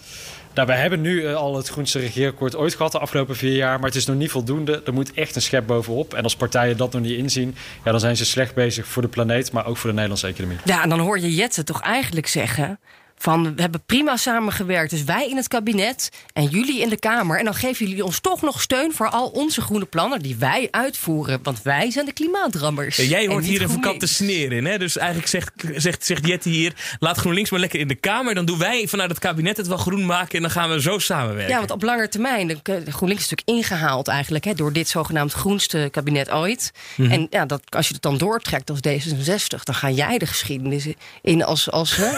Nou, 0.55 0.68
wij 0.68 0.76
hebben 0.76 1.01
nu 1.01 1.22
uh, 1.22 1.34
al 1.34 1.57
het 1.57 1.68
groenste 1.68 1.99
regeerakkoord 1.99 2.57
ooit 2.57 2.74
gehad 2.74 2.92
de 2.92 2.99
afgelopen 2.99 3.36
vier 3.36 3.55
jaar. 3.55 3.78
Maar 3.78 3.88
het 3.88 3.99
is 3.99 4.07
nog 4.07 4.16
niet 4.16 4.30
voldoende. 4.30 4.82
Er 4.84 4.92
moet 4.92 5.12
echt 5.12 5.36
een 5.36 5.42
schep 5.42 5.66
bovenop. 5.66 6.14
En 6.14 6.22
als 6.22 6.36
partijen 6.36 6.76
dat 6.76 6.92
nog 6.92 7.03
niet 7.03 7.18
inzien, 7.18 7.55
ja, 7.84 7.90
dan 7.90 8.01
zijn 8.01 8.16
ze 8.16 8.24
slecht 8.24 8.55
bezig 8.55 8.86
voor 8.86 9.03
de 9.03 9.09
planeet, 9.09 9.53
maar 9.53 9.66
ook 9.66 9.76
voor 9.76 9.88
de 9.88 9.94
Nederlandse 9.94 10.26
economie. 10.26 10.59
Ja, 10.64 10.82
en 10.82 10.88
dan 10.88 10.99
hoor 10.99 11.18
je 11.18 11.34
Jette 11.34 11.64
toch 11.64 11.80
eigenlijk 11.80 12.26
zeggen 12.26 12.78
van 13.18 13.54
we 13.54 13.60
hebben 13.60 13.82
prima 13.86 14.16
samengewerkt. 14.16 14.90
Dus 14.90 15.04
wij 15.04 15.28
in 15.28 15.36
het 15.36 15.48
kabinet 15.48 16.08
en 16.32 16.44
jullie 16.44 16.80
in 16.80 16.88
de 16.88 16.98
Kamer. 16.98 17.38
En 17.38 17.44
dan 17.44 17.54
geven 17.54 17.86
jullie 17.86 18.04
ons 18.04 18.20
toch 18.20 18.42
nog 18.42 18.60
steun 18.60 18.92
voor 18.92 19.08
al 19.08 19.28
onze 19.28 19.60
groene 19.60 19.84
plannen 19.84 20.20
die 20.20 20.36
wij 20.36 20.68
uitvoeren. 20.70 21.38
Want 21.42 21.62
wij 21.62 21.90
zijn 21.90 22.06
de 22.06 22.12
klimaatrammers. 22.12 22.96
Ja, 22.96 23.02
jij 23.02 23.26
hoort 23.26 23.44
hier 23.44 23.62
een 23.62 23.70
vakante 23.70 24.06
sneer 24.06 24.52
in. 24.52 24.64
Hè? 24.64 24.78
Dus 24.78 24.96
eigenlijk 24.96 25.28
zegt, 25.28 25.52
zegt, 25.74 26.06
zegt 26.06 26.26
Jette 26.26 26.48
hier: 26.48 26.72
laat 26.98 27.16
GroenLinks 27.16 27.50
maar 27.50 27.60
lekker 27.60 27.80
in 27.80 27.88
de 27.88 27.94
Kamer. 27.94 28.34
Dan 28.34 28.44
doen 28.44 28.58
wij 28.58 28.88
vanuit 28.88 29.10
het 29.10 29.18
kabinet 29.18 29.56
het 29.56 29.66
wel 29.66 29.76
groen 29.76 30.06
maken. 30.06 30.36
En 30.36 30.42
dan 30.42 30.50
gaan 30.50 30.70
we 30.70 30.80
zo 30.80 30.98
samenwerken. 30.98 31.52
Ja, 31.52 31.58
want 31.58 31.70
op 31.70 31.82
lange 31.82 32.08
termijn. 32.08 32.46
De 32.46 32.92
GroenLinks 32.92 33.24
is 33.24 33.30
natuurlijk 33.30 33.48
ingehaald 33.48 34.08
eigenlijk 34.08 34.44
hè, 34.44 34.54
door 34.54 34.72
dit 34.72 34.88
zogenaamd 34.88 35.32
groenste 35.32 35.88
kabinet 35.90 36.30
ooit. 36.30 36.72
Mm 36.96 37.04
-hmm. 37.04 37.14
En 37.14 37.26
ja, 37.30 37.46
dat, 37.46 37.62
als 37.68 37.86
je 37.88 37.92
het 37.94 38.02
dan 38.02 38.18
doortrekt 38.18 38.70
als 38.70 38.78
D66, 38.88 39.62
dan 39.62 39.74
ga 39.74 39.90
jij 39.90 40.18
de 40.18 40.26
geschiedenis 40.26 40.86
in 41.22 41.44
als. 41.44 41.70
als 41.70 41.96
hè, 41.96 42.10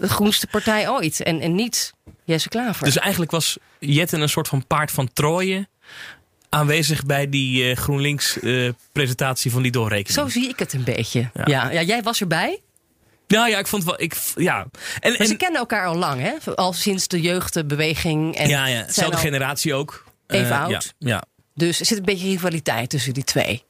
groenste 0.16 0.46
partij 0.46 0.88
ooit. 0.88 1.22
En, 1.22 1.40
en 1.40 1.54
niet 1.54 1.92
Jesse 2.24 2.48
Klaver. 2.48 2.84
Dus 2.84 2.98
eigenlijk 2.98 3.30
was 3.30 3.58
Jette 3.78 4.16
een 4.16 4.28
soort 4.28 4.48
van 4.48 4.66
paard 4.66 4.90
van 4.90 5.12
Troje 5.12 5.68
aanwezig 6.48 7.04
bij 7.04 7.28
die 7.28 7.70
uh, 7.70 7.76
GroenLinks-presentatie 7.76 9.46
uh, 9.46 9.52
van 9.52 9.62
die 9.62 9.72
doorrekening. 9.72 10.30
Zo 10.30 10.40
zie 10.40 10.48
ik 10.48 10.58
het 10.58 10.72
een 10.72 10.84
beetje. 10.84 11.30
Ja, 11.34 11.44
ja, 11.44 11.70
ja 11.70 11.82
jij 11.82 12.02
was 12.02 12.20
erbij. 12.20 12.60
Nou 13.28 13.50
ja, 13.50 13.58
ik 13.58 13.66
vond 13.66 13.84
wel. 13.84 14.00
Ik, 14.00 14.16
ja. 14.36 14.66
En, 15.00 15.14
maar 15.18 15.26
ze 15.26 15.36
kennen 15.36 15.60
elkaar 15.60 15.86
al 15.86 15.96
lang, 15.96 16.20
hè? 16.20 16.54
Al 16.54 16.72
sinds 16.72 17.08
de 17.08 17.20
jeugdbeweging. 17.20 18.36
En 18.36 18.48
ja, 18.48 18.66
ja. 18.66 18.82
Dezelfde 18.82 19.16
generatie 19.16 19.74
ook. 19.74 20.04
Even 20.26 20.44
uh, 20.44 20.50
Ja, 20.50 20.62
oud. 20.62 20.94
ja. 20.98 21.24
Dus 21.54 21.80
er 21.80 21.86
zit 21.86 21.98
een 21.98 22.04
beetje 22.04 22.26
rivaliteit 22.26 22.90
tussen 22.90 23.14
die 23.14 23.24
twee. 23.24 23.64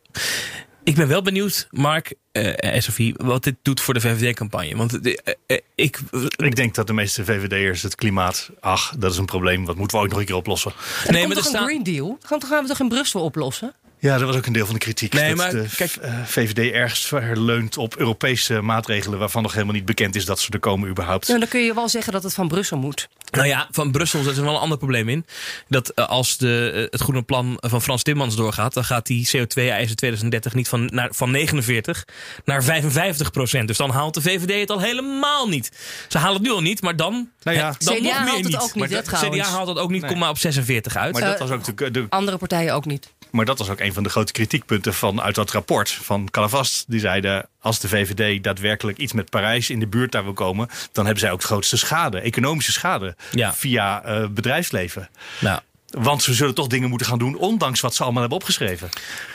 Ik 0.86 0.94
ben 0.94 1.08
wel 1.08 1.22
benieuwd, 1.22 1.66
Mark 1.70 2.14
uh, 2.32 2.52
en 2.56 2.82
Sophie, 2.82 3.14
wat 3.16 3.44
dit 3.44 3.54
doet 3.62 3.80
voor 3.80 3.94
de 3.94 4.00
VVD-campagne. 4.00 4.76
Want 4.76 5.06
uh, 5.06 5.16
uh, 5.46 5.58
ik... 5.74 6.00
ik 6.36 6.56
denk 6.56 6.74
dat 6.74 6.86
de 6.86 6.92
meeste 6.92 7.24
VVD'ers 7.24 7.82
het 7.82 7.94
klimaat... 7.94 8.50
ach, 8.60 8.94
dat 8.98 9.12
is 9.12 9.18
een 9.18 9.24
probleem, 9.24 9.64
wat 9.64 9.76
moeten 9.76 9.98
we 9.98 10.04
ook 10.04 10.10
nog 10.10 10.18
een 10.18 10.24
keer 10.24 10.34
oplossen. 10.34 10.72
En 11.06 11.12
nee, 11.12 11.26
maar 11.26 11.36
er 11.36 11.42
toch 11.42 11.52
een 11.52 11.64
Green 11.64 11.82
Deal? 11.82 12.18
Gaan 12.22 12.38
we, 12.38 12.46
gaan 12.46 12.62
we 12.62 12.68
toch 12.68 12.80
in 12.80 12.88
Brussel 12.88 13.22
oplossen? 13.22 13.74
Ja, 13.98 14.18
dat 14.18 14.26
was 14.26 14.36
ook 14.36 14.46
een 14.46 14.52
deel 14.52 14.64
van 14.64 14.74
de 14.74 14.80
kritiek. 14.80 15.12
Nee, 15.12 15.28
dat 15.28 15.36
maar 15.36 15.50
de 15.50 15.66
kijk, 15.76 15.96
uh, 16.04 16.24
VVD 16.24 16.72
ergens 16.72 17.06
verleunt 17.06 17.76
op 17.76 17.96
Europese 17.96 18.60
maatregelen... 18.60 19.18
waarvan 19.18 19.42
nog 19.42 19.52
helemaal 19.52 19.74
niet 19.74 19.84
bekend 19.84 20.14
is 20.14 20.24
dat 20.24 20.40
ze 20.40 20.50
er 20.50 20.58
komen 20.58 20.88
überhaupt. 20.88 21.26
Ja, 21.26 21.38
dan 21.38 21.48
kun 21.48 21.60
je 21.60 21.74
wel 21.74 21.88
zeggen 21.88 22.12
dat 22.12 22.22
het 22.22 22.34
van 22.34 22.48
Brussel 22.48 22.78
moet. 22.78 23.08
Nou 23.30 23.46
ja, 23.46 23.68
van 23.70 23.90
Brussel 23.90 24.22
zit 24.22 24.36
er 24.36 24.42
wel 24.42 24.54
een 24.54 24.60
ander 24.60 24.78
probleem 24.78 25.08
in. 25.08 25.26
Dat 25.68 25.92
uh, 25.94 26.08
als 26.08 26.36
de, 26.36 26.72
uh, 26.74 26.80
het 26.90 27.00
groene 27.00 27.22
plan 27.22 27.56
van 27.60 27.82
Frans 27.82 28.02
Timmermans 28.02 28.36
doorgaat... 28.36 28.74
dan 28.74 28.84
gaat 28.84 29.06
die 29.06 29.26
CO2-eisen 29.36 29.96
2030 29.96 30.54
niet 30.54 30.68
van, 30.68 30.88
naar, 30.92 31.08
van 31.10 31.30
49 31.30 32.04
naar 32.44 32.64
55 32.64 33.30
procent. 33.30 33.68
Dus 33.68 33.76
dan 33.76 33.90
haalt 33.90 34.14
de 34.14 34.22
VVD 34.22 34.60
het 34.60 34.70
al 34.70 34.80
helemaal 34.80 35.48
niet. 35.48 35.70
Ze 36.08 36.18
halen 36.18 36.34
het 36.34 36.42
nu 36.42 36.50
al 36.50 36.60
niet, 36.60 36.82
maar 36.82 36.96
dan, 36.96 37.30
nou 37.42 37.56
ja, 37.56 37.74
dan 37.78 37.94
CDA 37.94 38.02
nog 38.02 38.24
meer 38.24 38.34
het 38.34 38.44
niet. 38.44 38.56
ook 38.56 38.74
niet, 38.74 38.90
maar 38.90 39.20
hè, 39.20 39.28
CDA 39.28 39.44
haalt 39.44 39.68
het 39.68 39.78
ook 39.78 39.90
niet, 39.90 40.00
Nee. 40.00 40.10
kom 40.10 40.20
maar 40.20 40.30
op 40.30 40.38
46 40.38 40.96
uit. 40.96 41.12
Maar 41.12 41.22
dat 41.22 41.38
was 41.38 41.50
ook 41.50 41.76
de, 41.76 41.90
de, 41.90 42.06
Andere 42.08 42.38
partijen 42.38 42.74
ook 42.74 42.84
niet. 42.84 43.14
Maar 43.30 43.44
dat 43.44 43.58
was 43.58 43.70
ook 43.70 43.80
een 43.86 43.92
van 43.92 44.02
de 44.02 44.08
grote 44.08 44.32
kritiekpunten 44.32 44.94
van, 44.94 45.20
uit 45.22 45.34
dat 45.34 45.50
rapport 45.50 45.90
van 45.90 46.30
Calavast. 46.30 46.84
Die 46.88 47.00
zeiden, 47.00 47.48
als 47.60 47.80
de 47.80 47.88
VVD 47.88 48.44
daadwerkelijk 48.44 48.98
iets 48.98 49.12
met 49.12 49.30
Parijs 49.30 49.70
in 49.70 49.80
de 49.80 49.86
buurt 49.86 50.12
daar 50.12 50.24
wil 50.24 50.32
komen... 50.32 50.68
dan 50.92 51.04
hebben 51.04 51.22
zij 51.22 51.32
ook 51.32 51.40
de 51.40 51.46
grootste 51.46 51.76
schade, 51.76 52.20
economische 52.20 52.72
schade, 52.72 53.16
Ja. 53.30 53.54
via 53.54 54.06
uh, 54.06 54.28
bedrijfsleven. 54.28 55.08
Nou, 55.40 55.60
Want 55.90 56.22
ze 56.22 56.34
zullen 56.34 56.54
toch 56.54 56.66
dingen 56.66 56.88
moeten 56.88 57.06
gaan 57.06 57.18
doen, 57.18 57.36
ondanks 57.36 57.80
wat 57.80 57.94
ze 57.94 58.02
allemaal 58.02 58.20
hebben 58.20 58.38
opgeschreven. 58.38 58.88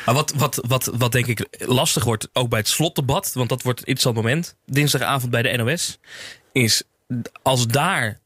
Maar 0.05 0.15
wat, 0.15 0.33
wat, 0.35 0.59
wat, 0.67 0.91
wat 0.97 1.11
denk 1.11 1.27
ik 1.27 1.47
lastig 1.59 2.03
wordt, 2.03 2.29
ook 2.33 2.49
bij 2.49 2.59
het 2.59 2.67
slotdebat, 2.67 3.31
want 3.33 3.49
dat 3.49 3.61
wordt 3.61 3.79
een 3.79 3.85
interessant 3.85 4.15
moment, 4.25 4.55
dinsdagavond 4.65 5.31
bij 5.31 5.41
de 5.41 5.57
NOS, 5.57 5.99
is 6.51 6.83
als 7.41 7.67
daar 7.67 8.19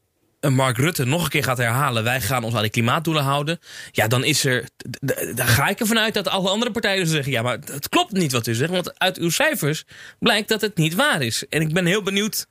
Mark 0.54 0.76
Rutte 0.76 1.04
nog 1.04 1.24
een 1.24 1.30
keer 1.30 1.44
gaat 1.44 1.58
herhalen, 1.58 2.04
wij 2.04 2.20
gaan 2.20 2.44
ons 2.44 2.54
aan 2.54 2.62
de 2.62 2.70
klimaatdoelen 2.70 3.22
houden, 3.22 3.58
ja, 3.92 4.06
dan 4.08 4.24
is 4.24 4.44
er, 4.44 4.64
d- 4.64 5.06
d- 5.06 5.36
dan 5.36 5.46
ga 5.46 5.68
ik 5.68 5.80
ervan 5.80 5.98
uit 5.98 6.14
dat 6.14 6.28
alle 6.28 6.48
andere 6.48 6.70
partijen 6.70 7.02
dus 7.04 7.12
zeggen, 7.12 7.32
ja, 7.32 7.42
maar 7.42 7.58
het 7.72 7.88
klopt 7.88 8.12
niet 8.12 8.32
wat 8.32 8.46
u 8.46 8.54
zegt, 8.54 8.70
want 8.70 8.98
uit 8.98 9.18
uw 9.18 9.30
cijfers 9.30 9.84
blijkt 10.18 10.48
dat 10.48 10.60
het 10.60 10.76
niet 10.76 10.94
waar 10.94 11.22
is. 11.22 11.44
En 11.48 11.60
ik 11.60 11.72
ben 11.74 11.86
heel 11.86 12.02
benieuwd 12.02 12.46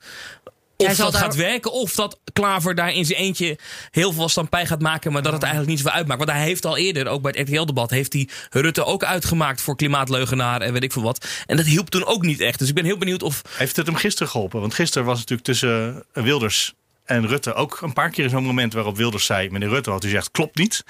of 0.78 0.96
dat 0.96 1.12
daar- 1.12 1.22
gaat 1.22 1.36
werken, 1.36 1.72
of 1.72 1.96
dat 1.96 2.20
Klaver 2.34 2.76
daar 2.76 2.94
in 2.94 3.06
zijn 3.06 3.20
eentje 3.20 3.58
heel 3.92 4.12
veel 4.14 4.30
stampij 4.30 4.66
gaat 4.66 4.82
maken, 4.82 5.12
maar 5.12 5.22
dat 5.22 5.34
het 5.34 5.42
eigenlijk 5.44 5.72
niet 5.72 5.82
zoveel 5.82 5.98
uitmaakt. 5.98 6.20
Want 6.20 6.32
hij 6.38 6.44
heeft 6.44 6.66
al 6.66 6.78
eerder, 6.78 7.08
ook 7.08 7.22
bij 7.22 7.34
het 7.38 7.50
RTL-debat, 7.50 7.90
heeft 7.90 8.14
hij 8.14 8.30
Rutte 8.50 8.86
ook 8.86 9.04
uitgemaakt 9.04 9.62
voor 9.62 9.76
klimaatleugenaar 9.76 10.62
en 10.62 10.74
weet 10.74 10.84
ik 10.84 10.92
veel 10.92 11.02
wat. 11.02 11.28
En 11.46 11.58
dat 11.58 11.66
hielp 11.66 11.90
toen 11.90 12.06
ook 12.06 12.22
niet 12.22 12.40
echt. 12.40 12.60
Dus 12.60 12.70
ik 12.70 12.76
ben 12.76 12.86
heel 12.86 12.98
benieuwd 12.98 13.24
of. 13.24 13.42
Heeft 13.58 13.76
het 13.76 13.86
hem 13.86 13.96
gisteren 13.96 14.28
geholpen? 14.32 14.60
Want 14.60 14.74
gisteren 14.74 15.08
was 15.08 15.20
het 15.20 15.30
natuurlijk 15.30 15.60
tussen 15.60 16.04
eh, 16.14 16.24
Wilders 16.24 16.74
en 17.06 17.28
Rutte 17.28 17.54
ook 17.54 17.82
een 17.82 17.94
paar 17.94 18.10
keer 18.10 18.30
zo'n 18.30 18.44
moment 18.44 18.74
waarop 18.74 18.98
Wilders 18.98 19.26
zei: 19.26 19.50
meneer 19.50 19.70
Rutte, 19.70 19.90
wat 19.90 20.04
u 20.04 20.10
zegt 20.10 20.32
klopt 20.32 20.58
niet. 20.58 20.84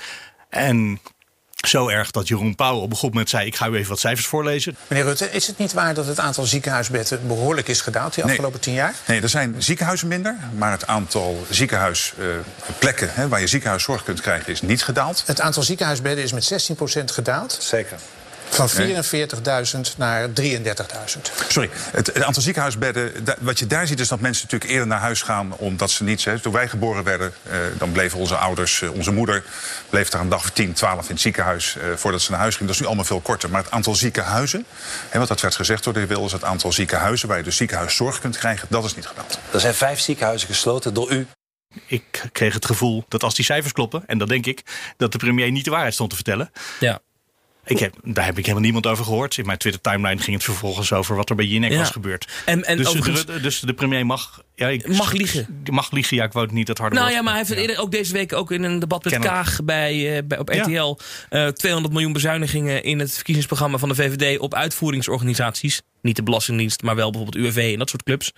En 0.49 0.99
zo 1.67 1.87
erg 1.87 2.11
dat 2.11 2.27
Jeroen 2.27 2.55
Pauw 2.55 2.77
op 2.79 2.91
een 2.91 2.97
goed 2.97 3.09
moment 3.09 3.29
zei: 3.29 3.45
ik 3.45 3.55
ga 3.55 3.67
u 3.67 3.75
even 3.75 3.89
wat 3.89 3.99
cijfers 3.99 4.27
voorlezen. 4.27 4.75
Meneer 4.87 5.05
Rutte, 5.05 5.31
is 5.31 5.47
het 5.47 5.57
niet 5.57 5.73
waar 5.73 5.93
dat 5.93 6.05
het 6.05 6.19
aantal 6.19 6.43
ziekenhuisbedden 6.43 7.27
behoorlijk 7.27 7.67
is 7.67 7.81
gedaald 7.81 8.13
die 8.13 8.23
Nee. 8.23 8.31
afgelopen 8.33 8.59
tien 8.59 8.73
jaar? 8.73 8.93
Nee, 9.07 9.21
er 9.21 9.29
zijn 9.29 9.55
ziekenhuizen 9.57 10.07
minder, 10.07 10.37
maar 10.57 10.71
het 10.71 10.87
aantal 10.87 11.45
ziekenhuisplekken 11.49 13.09
hè, 13.13 13.27
waar 13.27 13.39
je 13.39 13.47
ziekenhuiszorg 13.47 14.03
kunt 14.03 14.21
krijgen 14.21 14.51
is 14.51 14.61
niet 14.61 14.83
gedaald. 14.83 15.23
Het 15.25 15.41
aantal 15.41 15.63
ziekenhuisbedden 15.63 16.23
is 16.23 16.31
met 16.33 16.71
16% 16.71 17.03
gedaald. 17.05 17.57
Zeker. 17.61 17.97
Van 18.49 18.69
Nee. 18.77 19.03
44.000 19.03 19.97
naar 19.97 20.29
33.000. 20.29 21.31
Sorry, 21.47 21.69
het, 21.91 22.07
het 22.07 22.23
aantal 22.23 22.41
ziekenhuisbedden, 22.41 23.23
da- 23.25 23.35
wat 23.39 23.59
je 23.59 23.67
daar 23.67 23.87
ziet 23.87 23.99
is 23.99 24.07
dat 24.07 24.19
mensen 24.19 24.43
natuurlijk 24.43 24.71
eerder 24.71 24.87
naar 24.87 24.99
huis 24.99 25.21
gaan 25.21 25.53
omdat 25.57 25.91
ze 25.91 26.03
niets. 26.03 26.25
Hè. 26.25 26.39
Toen 26.39 26.53
wij 26.53 26.67
geboren 26.67 27.03
werden, 27.03 27.33
eh, 27.43 27.57
dan 27.77 27.91
bleven 27.91 28.19
onze 28.19 28.35
ouders, 28.35 28.81
eh, 28.81 28.91
onze 28.93 29.11
moeder, 29.11 29.43
bleef 29.89 30.09
daar 30.09 30.21
een 30.21 30.29
dag 30.29 30.43
of 30.43 30.49
10, 30.49 30.73
12 30.73 31.05
in 31.05 31.11
het 31.13 31.21
ziekenhuis 31.21 31.75
eh, 31.77 31.83
voordat 31.95 32.21
ze 32.21 32.31
naar 32.31 32.39
huis 32.39 32.55
ging. 32.55 32.65
Dat 32.65 32.75
is 32.75 32.81
nu 32.81 32.87
allemaal 32.87 33.05
veel 33.05 33.19
korter. 33.21 33.49
Maar 33.49 33.63
het 33.63 33.71
aantal 33.71 33.95
ziekenhuizen, 33.95 34.65
hè, 35.09 35.17
want 35.17 35.27
dat 35.29 35.41
werd 35.41 35.55
gezegd 35.55 35.83
door 35.83 35.93
de 35.93 35.99
heer 35.99 36.07
Wilders, 36.07 36.33
het 36.33 36.43
aantal 36.43 36.71
ziekenhuizen 36.71 37.27
waar 37.27 37.37
je 37.37 37.43
dus 37.43 37.55
ziekenhuiszorg 37.57 38.19
kunt 38.19 38.37
krijgen, 38.37 38.67
dat 38.71 38.83
is 38.83 38.95
niet 38.95 39.05
gedaald. 39.05 39.39
Er 39.51 39.59
zijn 39.59 39.73
vijf 39.73 39.99
ziekenhuizen 39.99 40.47
gesloten 40.47 40.93
door 40.93 41.11
u. 41.11 41.27
Ik 41.87 42.23
kreeg 42.31 42.53
het 42.53 42.65
gevoel 42.65 43.05
dat 43.07 43.23
als 43.23 43.35
die 43.35 43.45
cijfers 43.45 43.73
kloppen, 43.73 44.03
en 44.07 44.17
dat 44.17 44.27
denk 44.27 44.45
ik, 44.45 44.61
dat 44.97 45.11
de 45.11 45.17
premier 45.17 45.51
niet 45.51 45.63
de 45.65 45.71
waarheid 45.71 45.93
stond 45.93 46.09
te 46.09 46.15
vertellen. 46.15 46.51
Ja. 46.79 46.99
Ik 47.65 47.79
heb, 47.79 47.95
daar 48.03 48.25
heb 48.25 48.37
ik 48.37 48.41
helemaal 48.43 48.63
niemand 48.63 48.87
over 48.87 49.05
gehoord. 49.05 49.37
In 49.37 49.45
mijn 49.45 49.57
Twitter-timeline 49.57 50.21
ging 50.21 50.35
het 50.35 50.45
vervolgens 50.45 50.93
over 50.93 51.15
wat 51.15 51.29
er 51.29 51.35
bij 51.35 51.45
Jinek 51.45 51.71
Ja. 51.71 51.77
was 51.77 51.89
gebeurd. 51.89 52.31
En, 52.45 52.63
en 52.63 52.77
dus, 52.77 52.91
de, 53.25 53.41
dus 53.41 53.59
de 53.59 53.73
premier 53.73 54.05
mag... 54.05 54.43
Ja, 54.55 54.67
ik, 54.67 54.87
Mag 54.87 55.11
liegen. 55.11 55.61
Mag 55.71 55.91
liegen, 55.91 56.17
ja, 56.17 56.23
ik 56.23 56.31
wou 56.31 56.45
het 56.45 56.53
niet 56.53 56.67
dat 56.67 56.77
harde 56.77 56.95
Nou 56.95 57.07
woord 57.07 57.17
ja, 57.19 57.23
maar 57.31 57.45
hij 57.45 57.55
heeft 57.57 57.77
ook 57.77 57.91
deze 57.91 58.13
week 58.13 58.33
ook 58.33 58.51
in 58.51 58.63
een 58.63 58.79
debat 58.79 59.03
met 59.03 59.13
Kennelijk. 59.13 59.41
Kaag 59.43 59.63
bij, 59.63 60.17
eh, 60.17 60.23
bij, 60.25 60.37
op 60.37 60.53
Ja. 60.53 60.61
RTL. 60.61 60.97
eh 61.29 61.47
200 61.47 61.93
miljoen 61.93 62.13
bezuinigingen 62.13 62.83
in 62.83 62.99
het 62.99 63.13
verkiezingsprogramma 63.13 63.77
van 63.77 63.89
de 63.89 63.95
VVD 63.95 64.39
op 64.39 64.53
uitvoeringsorganisaties. 64.53 65.81
Niet 66.01 66.15
de 66.15 66.23
Belastingdienst, 66.23 66.81
maar 66.81 66.95
wel 66.95 67.11
bijvoorbeeld 67.11 67.45
UWV 67.45 67.71
en 67.73 67.79
dat 67.79 67.89
soort 67.89 68.03
clubs. 68.03 68.31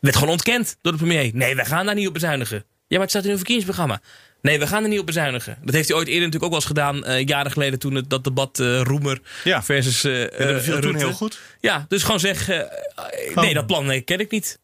Werd 0.00 0.16
gewoon 0.16 0.30
ontkend 0.32 0.76
door 0.82 0.92
de 0.92 0.98
premier. 0.98 1.30
Nee, 1.34 1.54
wij 1.56 1.64
gaan 1.64 1.86
daar 1.86 1.94
niet 1.94 2.06
op 2.06 2.12
bezuinigen. 2.12 2.56
Ja, 2.56 2.64
maar 2.88 3.00
het 3.00 3.10
staat 3.10 3.24
in 3.24 3.30
uw 3.30 3.36
verkiezingsprogramma. 3.36 4.00
Nee, 4.44 4.58
we 4.58 4.66
gaan 4.66 4.82
er 4.82 4.88
niet 4.88 4.98
op 4.98 5.06
bezuinigen. 5.06 5.56
Dat 5.62 5.74
heeft 5.74 5.88
hij 5.88 5.96
ooit 5.96 6.06
eerder 6.08 6.24
natuurlijk 6.28 6.52
ook 6.52 6.60
wel 6.60 6.60
eens 6.60 6.68
gedaan. 6.68 7.04
eh, 7.04 7.26
jaren 7.26 7.50
geleden 7.52 7.78
toen 7.78 7.94
het, 7.94 8.10
dat 8.10 8.24
debat 8.24 8.58
eh, 8.60 8.80
Roemer 8.80 9.20
Ja. 9.44 9.62
versus 9.62 10.04
eh 10.04 10.20
Ja, 10.38 10.52
dat 10.52 10.62
viel 10.62 10.72
toen 10.72 10.82
Rutte. 10.90 10.98
heel 11.06 11.12
goed. 11.12 11.38
Ja, 11.60 11.84
dus 11.88 12.02
gewoon 12.02 12.20
zeggen... 12.20 12.70
eh, 12.70 13.36
nee, 13.36 13.54
dat 13.54 13.66
plan 13.66 13.86
nee, 13.86 14.00
ken 14.00 14.18
ik 14.20 14.30
niet. 14.30 14.58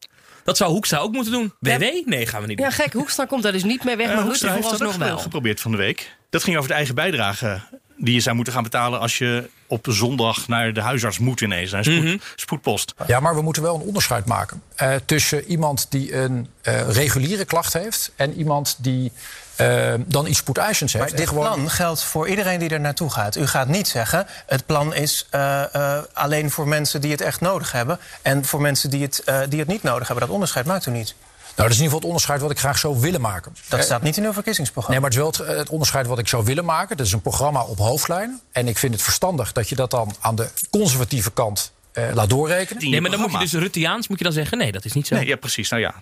Dat 0.44 0.56
zou 0.56 0.70
Hoekstra 0.70 0.98
ook 0.98 1.12
moeten 1.12 1.32
doen. 1.32 1.52
WW? 1.60 1.82
Nee, 2.04 2.26
gaan 2.26 2.40
we 2.40 2.46
niet 2.46 2.56
doen. 2.56 2.66
Ja, 2.66 2.72
gek. 2.72 2.92
Hoekstra 2.92 3.24
komt 3.24 3.42
daar 3.42 3.52
dus 3.52 3.64
niet 3.64 3.84
mee 3.84 3.96
weg, 3.96 4.06
maar 4.06 4.14
Rutte 4.14 4.28
Hoekstra 4.28 4.52
heeft 4.54 4.70
dat 4.70 4.84
ook 4.84 4.92
wel. 4.94 5.18
geprobeerd 5.18 5.60
van 5.60 5.70
de 5.70 5.76
week. 5.76 6.16
Dat 6.30 6.42
ging 6.44 6.56
over 6.56 6.68
de 6.68 6.74
eigen 6.74 6.94
bijdrage 6.94 7.60
die 7.96 8.14
je 8.14 8.20
zou 8.20 8.34
moeten 8.36 8.52
gaan 8.54 8.62
betalen 8.62 9.00
als 9.00 9.18
je 9.18 9.48
op 9.66 9.86
zondag 9.90 10.48
naar 10.48 10.72
de 10.72 10.80
huisarts 10.80 11.18
moet 11.18 11.40
ineens, 11.40 11.70
naar 11.70 11.86
een 11.86 11.92
spoed, 11.92 12.04
Mhm. 12.04 12.16
spoedpost. 12.36 12.94
Ja, 13.06 13.20
maar 13.20 13.34
we 13.34 13.42
moeten 13.42 13.62
wel 13.62 13.74
een 13.74 13.80
onderscheid 13.80 14.24
maken 14.26 14.62
eh, 14.76 14.94
tussen 15.04 15.44
iemand 15.44 15.86
die 15.90 16.14
een 16.16 16.48
eh, 16.62 16.90
reguliere 16.90 17.44
klacht 17.44 17.72
heeft 17.72 18.12
en 18.16 18.34
iemand 18.34 18.76
die 18.78 19.12
eh, 19.60 19.94
dan 20.06 20.26
iets 20.26 20.38
spoedeisends 20.38 20.92
heeft. 20.92 21.08
Maar 21.08 21.16
dit 21.16 21.28
gewoon- 21.28 21.44
plan 21.44 21.70
geldt 21.70 22.02
voor 22.02 22.28
iedereen 22.28 22.58
die 22.58 22.68
er 22.68 22.80
naartoe 22.80 23.10
gaat. 23.10 23.36
U 23.36 23.46
gaat 23.46 23.68
niet 23.68 23.88
zeggen, 23.88 24.26
het 24.46 24.66
plan 24.66 24.94
is 24.94 25.26
eh, 25.30 25.74
eh, 25.74 26.02
alleen 26.12 26.50
voor 26.50 26.68
mensen 26.68 27.00
die 27.00 27.10
het 27.10 27.20
echt 27.20 27.40
nodig 27.40 27.72
hebben... 27.72 27.98
en 28.22 28.44
voor 28.44 28.60
mensen 28.60 28.90
die 28.90 29.02
het, 29.02 29.22
eh, 29.24 29.40
die 29.48 29.58
het 29.58 29.68
niet 29.68 29.82
nodig 29.82 30.06
hebben. 30.06 30.24
Dat 30.26 30.34
onderscheid 30.34 30.66
maakt 30.66 30.86
u 30.86 30.90
niet. 30.90 31.14
Nou, 31.56 31.68
dat 31.68 31.78
is 31.78 31.84
in 31.84 31.84
ieder 31.84 31.84
geval 31.84 31.98
het 31.98 32.08
onderscheid 32.08 32.40
wat 32.40 32.50
ik 32.50 32.58
graag 32.58 32.78
zou 32.78 33.00
willen 33.00 33.20
maken. 33.20 33.56
Dat 33.68 33.84
staat 33.84 34.02
niet 34.02 34.16
in 34.16 34.24
uw 34.24 34.32
verkiezingsprogramma. 34.32 35.00
Nee, 35.00 35.10
maar 35.10 35.18
het 35.18 35.34
is 35.34 35.38
wel 35.38 35.48
het, 35.56 35.58
het 35.58 35.68
onderscheid 35.70 36.06
wat 36.06 36.18
ik 36.18 36.28
zou 36.28 36.44
willen 36.44 36.64
maken. 36.64 36.96
Dat 36.96 37.06
is 37.06 37.12
een 37.12 37.20
programma 37.20 37.62
op 37.62 37.78
hoofdlijnen. 37.78 38.40
En 38.52 38.68
ik 38.68 38.78
vind 38.78 38.92
het 38.94 39.02
verstandig 39.02 39.52
dat 39.52 39.68
je 39.68 39.74
dat 39.74 39.90
dan 39.90 40.14
aan 40.20 40.34
de 40.34 40.48
conservatieve 40.70 41.30
kant 41.30 41.72
eh, 41.92 42.10
laat 42.14 42.30
doorrekenen. 42.30 42.90
Nee, 42.90 43.00
maar 43.00 43.10
dan 43.10 43.20
moet 43.20 43.32
je 43.32 43.38
dus 43.38 43.52
Rutteaans 43.52 44.08
moet 44.08 44.18
je 44.18 44.24
dan 44.24 44.32
zeggen: 44.32 44.58
nee, 44.58 44.72
dat 44.72 44.84
is 44.84 44.92
niet 44.92 45.06
zo. 45.06 45.14
Nee, 45.14 45.26
ja, 45.26 45.36
precies. 45.36 45.70
Nou 45.70 45.82
ja, 45.82 45.94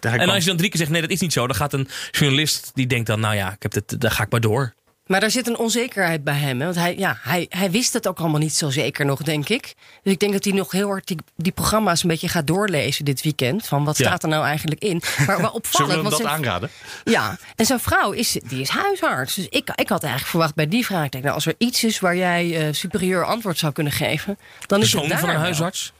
en 0.00 0.28
als 0.28 0.42
je 0.42 0.48
dan 0.48 0.56
drie 0.56 0.70
keer 0.70 0.78
zegt: 0.78 0.90
nee, 0.90 1.00
dat 1.00 1.10
is 1.10 1.20
niet 1.20 1.32
zo, 1.32 1.46
dan 1.46 1.56
gaat 1.56 1.72
een 1.72 1.88
journalist 2.10 2.70
die 2.74 2.86
denkt 2.86 3.06
dan: 3.06 3.20
nou 3.20 3.34
ja, 3.34 3.52
ik 3.52 3.62
heb 3.62 3.72
het, 3.72 4.00
daar 4.00 4.10
ga 4.10 4.22
ik 4.22 4.30
maar 4.30 4.40
door. 4.40 4.74
Maar 5.06 5.20
daar 5.20 5.30
zit 5.30 5.46
een 5.46 5.58
onzekerheid 5.58 6.24
bij 6.24 6.34
hem. 6.34 6.58
Hè? 6.58 6.64
Want 6.64 6.76
hij, 6.78 6.96
ja, 6.98 7.18
hij, 7.20 7.46
hij 7.48 7.70
wist 7.70 7.92
het 7.92 8.08
ook 8.08 8.18
allemaal 8.18 8.40
niet 8.40 8.54
zo 8.54 8.70
zeker 8.70 9.04
nog, 9.06 9.22
denk 9.22 9.48
ik. 9.48 9.74
Dus 10.02 10.12
ik 10.12 10.18
denk 10.18 10.32
dat 10.32 10.44
hij 10.44 10.52
nog 10.52 10.72
heel 10.72 10.88
hard 10.88 11.06
die, 11.06 11.16
die 11.36 11.52
programma's 11.52 12.02
een 12.02 12.08
beetje 12.08 12.28
gaat 12.28 12.46
doorlezen 12.46 13.04
dit 13.04 13.22
weekend. 13.22 13.66
Van 13.66 13.84
wat 13.84 13.98
Ja. 13.98 14.06
staat 14.06 14.22
er 14.22 14.28
nou 14.28 14.44
eigenlijk 14.44 14.82
in? 14.82 15.02
Maar, 15.26 15.40
maar 15.40 15.52
opvallend. 15.60 15.66
Zullen 15.70 15.88
we 15.88 16.00
hem 16.00 16.04
dat 16.10 16.14
zijn- 16.20 16.28
aanraden? 16.28 16.70
Ja, 17.04 17.38
en 17.56 17.66
zijn 17.66 17.80
vrouw 17.80 18.10
is, 18.12 18.38
die 18.44 18.60
is 18.60 18.68
huisarts. 18.68 19.34
Dus 19.34 19.44
ik, 19.48 19.70
ik 19.74 19.88
had 19.88 20.02
eigenlijk 20.02 20.30
verwacht 20.30 20.54
bij 20.54 20.68
die 20.68 20.84
vraag... 20.86 21.04
Ik 21.04 21.10
denk, 21.12 21.24
nou, 21.24 21.34
als 21.36 21.46
er 21.46 21.54
iets 21.58 21.84
is 21.84 22.00
waar 22.00 22.16
jij 22.16 22.66
eh, 22.66 22.72
superieur 22.72 23.24
antwoord 23.24 23.58
zou 23.58 23.72
kunnen 23.72 23.92
geven... 23.92 24.38
dan 24.66 24.78
De 24.80 24.84
is 24.86 24.92
het 24.92 25.00
zoon 25.00 25.10
daar 25.10 25.18
van 25.18 25.28
een 25.28 25.34
wel. 25.34 25.44
huisarts? 25.44 25.92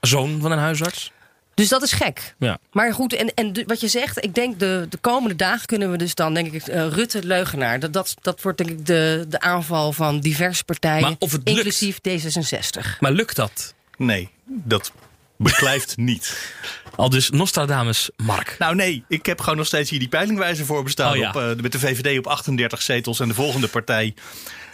Zoon 0.00 0.40
van 0.40 0.52
een 0.52 0.58
huisarts? 0.58 1.12
Dus 1.58 1.68
dat 1.68 1.82
is 1.82 1.92
gek. 1.92 2.34
Ja. 2.38 2.58
Maar 2.72 2.92
goed, 2.94 3.12
en, 3.12 3.34
en 3.34 3.62
wat 3.66 3.80
je 3.80 3.88
zegt, 3.88 4.24
ik 4.24 4.34
denk 4.34 4.58
de, 4.58 4.86
de 4.88 4.96
komende 4.96 5.36
dagen 5.36 5.66
kunnen 5.66 5.90
we 5.90 5.96
dus 5.98 6.14
dan, 6.14 6.34
denk 6.34 6.52
ik, 6.52 6.66
eh, 6.66 6.86
Rutte 6.88 7.24
leugenaar. 7.24 7.80
Dat, 7.80 7.92
dat, 7.92 8.14
dat 8.20 8.42
wordt 8.42 8.58
denk 8.58 8.70
ik 8.70 8.86
de, 8.86 9.24
de 9.28 9.40
aanval 9.40 9.92
van 9.92 10.20
diverse 10.20 10.64
partijen, 10.64 11.02
Maar 11.02 11.14
of 11.18 11.32
het 11.32 11.40
lukt- 11.44 11.58
inclusief 11.58 11.98
D66. 12.08 12.98
Maar 13.00 13.12
lukt 13.12 13.36
dat? 13.36 13.74
Nee, 13.96 14.28
dat 14.44 14.92
beklijft 15.36 15.96
niet. 16.10 16.52
Al 16.96 17.10
dus 17.10 17.30
Nostradamus 17.30 18.10
Mark. 18.16 18.56
Nou 18.58 18.74
nee, 18.74 19.04
ik 19.08 19.26
heb 19.26 19.40
gewoon 19.40 19.56
nog 19.56 19.66
steeds 19.66 19.90
hier 19.90 19.98
die 19.98 20.08
peilingwijzer 20.08 20.66
voor 20.66 20.82
bestaan. 20.82 21.12
Oh 21.12 21.18
ja. 21.18 21.28
op, 21.28 21.36
eh, 21.36 21.62
met 21.62 21.72
de 21.72 21.78
VVD 21.78 22.18
op 22.18 22.26
38 22.26 22.82
zetels 22.82 23.20
en 23.20 23.28
de 23.28 23.34
volgende 23.34 23.68
partij... 23.68 24.14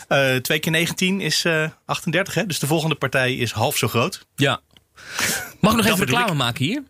eh 0.09 0.35
twee 0.37 0.59
keer 0.59 0.73
19 0.73 1.21
is 1.21 1.45
eh 1.45 1.69
38, 1.85 2.35
hè? 2.35 2.47
Dus 2.47 2.59
de 2.59 2.67
volgende 2.67 2.95
partij 2.95 3.35
is 3.35 3.51
half 3.51 3.77
zo 3.77 3.89
groot. 3.89 4.27
Ja. 4.37 4.61
Mag 5.61 5.71
ik 5.73 5.77
nog 5.77 5.87
Dat 5.87 5.95
even 5.95 6.07
reclame 6.07 6.31
ik. 6.31 6.37
maken 6.37 6.65
hier? 6.65 6.83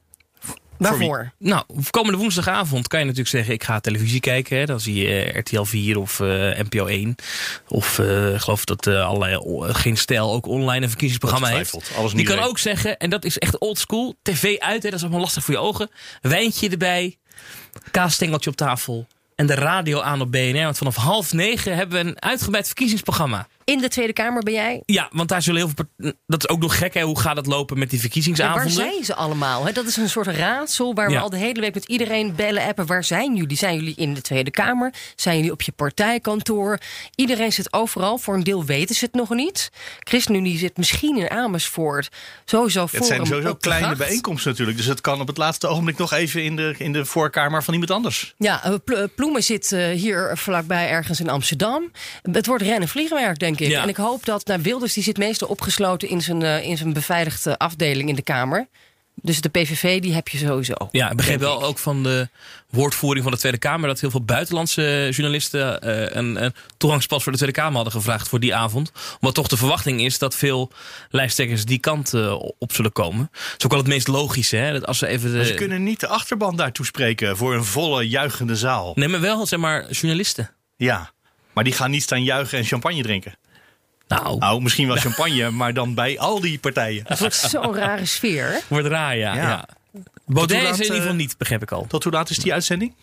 Waarvoor? 0.78 1.32
Nou, 1.38 1.64
komende 1.90 2.18
woensdagavond 2.18 2.88
kan 2.88 2.98
je 2.98 3.04
natuurlijk 3.04 3.34
zeggen... 3.34 3.54
ik 3.54 3.64
ga 3.64 3.80
televisie 3.80 4.20
kijken. 4.20 4.58
Hè. 4.58 4.64
Dan 4.64 4.80
zie 4.80 4.94
je 4.94 5.24
eh, 5.24 5.38
RTL 5.38 5.62
4 5.62 5.98
of 5.98 6.20
eh, 6.20 6.28
NPO 6.28 6.86
1. 6.86 7.14
Of 7.68 7.98
eh, 7.98 8.34
ik 8.34 8.40
geloof 8.40 8.64
dat 8.64 8.86
allerlei, 8.86 9.38
geen 9.72 9.96
stijl 9.96 10.32
ook 10.32 10.46
online 10.46 10.82
een 10.82 10.88
verkiezingsprogramma 10.88 11.48
heeft. 11.48 11.92
Alles 11.96 12.12
Die 12.12 12.24
kan 12.24 12.38
ook 12.38 12.58
zeggen, 12.58 12.98
en 12.98 13.10
dat 13.10 13.24
is 13.24 13.38
echt 13.38 13.58
old 13.58 13.78
school... 13.78 14.14
tv 14.22 14.58
uit, 14.58 14.82
hè, 14.82 14.88
dat 14.88 14.98
is 14.98 15.02
allemaal 15.02 15.20
lastig 15.20 15.44
voor 15.44 15.54
je 15.54 15.60
ogen. 15.60 15.90
Wijntje 16.20 16.68
erbij, 16.68 17.16
kaasstengeltje 17.90 18.50
op 18.50 18.56
tafel... 18.56 19.06
en 19.34 19.46
de 19.46 19.54
radio 19.54 20.00
aan 20.00 20.20
op 20.20 20.30
BNR. 20.30 20.64
Want 20.64 20.78
vanaf 20.78 20.96
half 20.96 21.32
negen 21.32 21.76
hebben 21.76 22.02
we 22.02 22.08
een 22.10 22.22
uitgebreid 22.22 22.66
verkiezingsprogramma. 22.66 23.46
In 23.64 23.78
de 23.78 23.88
Tweede 23.88 24.12
Kamer 24.12 24.42
ben 24.42 24.52
jij. 24.52 24.82
Ja, 24.86 25.08
want 25.12 25.28
daar 25.28 25.42
zullen 25.42 25.60
heel 25.60 25.70
veel... 25.76 25.86
part- 25.96 26.14
Dat 26.26 26.42
is 26.42 26.48
ook 26.48 26.60
nog 26.60 26.78
gek, 26.78 26.94
hè? 26.94 27.02
Hoe 27.02 27.20
gaat 27.20 27.36
het 27.36 27.46
lopen 27.46 27.78
met 27.78 27.88
die 27.88 27.96
Ja, 27.98 28.04
verkiezingsavonden? 28.04 28.62
waar 28.64 28.72
zijn 28.90 29.04
ze 29.04 29.14
allemaal? 29.14 29.64
Hè? 29.66 29.72
Dat 29.72 29.86
is 29.86 29.96
een 29.96 30.08
soort 30.08 30.26
raadsel 30.26 30.94
waar 30.94 31.10
Ja. 31.10 31.16
we 31.16 31.22
al 31.22 31.30
de 31.30 31.36
hele 31.36 31.60
week 31.60 31.74
met 31.74 31.84
iedereen 31.84 32.34
bellen, 32.34 32.62
appen. 32.62 32.86
Waar 32.86 33.04
zijn 33.04 33.36
jullie? 33.36 33.56
Zijn 33.56 33.74
jullie 33.74 33.94
in 33.96 34.14
de 34.14 34.20
Tweede 34.20 34.50
Kamer? 34.50 34.92
Zijn 35.16 35.36
jullie 35.36 35.52
op 35.52 35.62
je 35.62 35.72
partijkantoor? 35.72 36.78
Iedereen 37.14 37.52
zit 37.52 37.72
overal. 37.72 38.18
Voor 38.18 38.34
een 38.34 38.44
deel 38.44 38.64
weten 38.64 38.94
ze 38.94 39.04
het 39.04 39.14
nog 39.14 39.28
niet. 39.30 39.70
ChristenUnie 39.98 40.58
zit 40.58 40.76
misschien 40.76 41.16
in 41.18 41.30
Amersfoort. 41.30 42.08
Sowieso 42.44 42.86
Het 42.90 43.04
zijn 43.06 43.26
sowieso 43.26 43.54
kleine 43.54 43.96
bijeenkomsten 43.96 44.50
natuurlijk. 44.50 44.76
Dus 44.76 44.86
het 44.86 45.00
kan 45.00 45.20
op 45.20 45.26
het 45.26 45.36
laatste 45.36 45.66
ogenblik 45.66 45.98
nog 45.98 46.12
even 46.12 46.44
in 46.44 46.56
de, 46.56 46.74
in 46.78 46.92
de 46.92 47.04
voorkamer 47.04 47.62
van 47.62 47.72
iemand 47.74 47.90
anders. 47.92 48.34
Ja, 48.38 48.64
eh, 48.64 48.74
Pl- 48.84 49.06
Ploemen 49.14 49.42
zit 49.42 49.72
eh, 49.72 49.88
hier 49.88 50.30
vlakbij 50.36 50.88
ergens 50.88 51.20
in 51.20 51.28
Amsterdam. 51.28 51.90
Het 52.32 52.46
wordt 52.46 52.62
rennen 52.62 52.88
vliegenwerk, 52.88 53.38
denk 53.38 53.52
ik. 53.52 53.53
Ja. 53.58 53.82
En 53.82 53.88
ik 53.88 53.96
hoop 53.96 54.24
dat 54.24 54.46
nou, 54.46 54.62
Wilders 54.62 54.92
die 54.92 55.02
zit 55.02 55.16
meestal 55.16 55.48
opgesloten 55.48 56.08
in 56.08 56.20
zijn, 56.20 56.42
eh, 56.42 56.64
in 56.64 56.76
zijn 56.76 56.92
beveiligde 56.92 57.58
afdeling 57.58 58.08
in 58.08 58.14
de 58.14 58.22
Kamer. 58.22 58.68
Dus 59.22 59.40
de 59.40 59.48
PVV 59.48 60.00
die 60.00 60.14
heb 60.14 60.28
je 60.28 60.38
sowieso. 60.38 60.74
Ja, 60.90 61.10
ik 61.10 61.16
begreep 61.16 61.40
wel 61.40 61.62
ook 61.62 61.78
van 61.78 62.02
de 62.02 62.28
woordvoering 62.70 63.24
van 63.24 63.32
de 63.32 63.38
Tweede 63.38 63.58
Kamer... 63.58 63.88
dat 63.88 64.00
heel 64.00 64.10
veel 64.10 64.24
buitenlandse 64.24 65.08
journalisten 65.10 65.80
eh, 65.80 66.16
een, 66.16 66.44
een 66.44 66.54
toegangspas 66.76 67.22
voor 67.22 67.32
de 67.32 67.38
Tweede 67.38 67.56
Kamer 67.56 67.74
hadden 67.74 67.92
gevraagd 67.92 68.28
voor 68.28 68.40
die 68.40 68.54
avond. 68.54 68.92
Omdat 69.14 69.34
toch 69.34 69.48
de 69.48 69.56
verwachting 69.56 70.00
is 70.00 70.18
dat 70.18 70.34
veel 70.34 70.72
lijsttrekkers 71.10 71.64
die 71.64 71.78
kant 71.78 72.14
eh, 72.14 72.40
op 72.58 72.72
zullen 72.72 72.92
komen. 72.92 73.28
Dat 73.32 73.54
is 73.58 73.64
ook 73.64 73.70
wel 73.70 73.80
het 73.80 73.88
meest 73.88 74.08
logische. 74.08 74.56
Hè? 74.56 74.72
Dat 74.72 74.86
als 74.86 74.98
ze 74.98 75.06
even 75.06 75.30
de... 75.30 75.36
Maar 75.36 75.46
ze 75.46 75.54
kunnen 75.54 75.82
niet 75.82 76.00
de 76.00 76.08
achterban 76.08 76.56
daartoe 76.56 76.86
spreken 76.86 77.36
voor 77.36 77.54
een 77.54 77.64
volle 77.64 78.08
juichende 78.08 78.56
zaal. 78.56 78.92
Nee, 78.94 79.08
maar 79.08 79.20
wel 79.20 79.46
zeg 79.46 79.58
maar 79.58 79.90
journalisten. 79.90 80.50
Ja, 80.76 81.12
maar 81.52 81.64
die 81.64 81.72
gaan 81.72 81.90
niet 81.90 82.02
staan 82.02 82.24
juichen 82.24 82.58
en 82.58 82.64
champagne 82.64 83.02
drinken. 83.02 83.34
Nou, 84.08 84.62
misschien 84.62 84.86
wel 84.86 84.96
champagne, 84.96 85.50
maar 85.60 85.74
dan 85.74 85.94
bij 85.94 86.18
al 86.18 86.40
die 86.40 86.58
partijen. 86.58 87.04
Het 87.06 87.18
wordt 87.18 87.34
zo'n 87.34 87.74
rare 87.74 88.06
sfeer. 88.06 88.60
Wordt 88.68 88.86
raar, 88.86 89.16
ja. 89.16 89.34
Ja. 89.34 89.42
ja. 89.42 89.64
Tot 90.26 90.34
Baudet 90.34 90.56
hoe 90.56 90.66
is 90.66 90.70
laat, 90.70 90.78
in 90.78 90.82
ieder 90.84 90.96
geval 90.96 91.12
eh, 91.12 91.18
niet, 91.18 91.38
begrijp 91.38 91.62
ik 91.62 91.72
al. 91.72 91.86
Tot 91.88 92.04
hoe 92.04 92.12
laat 92.12 92.30
is 92.30 92.38
die 92.38 92.52
uitzending? 92.52 92.94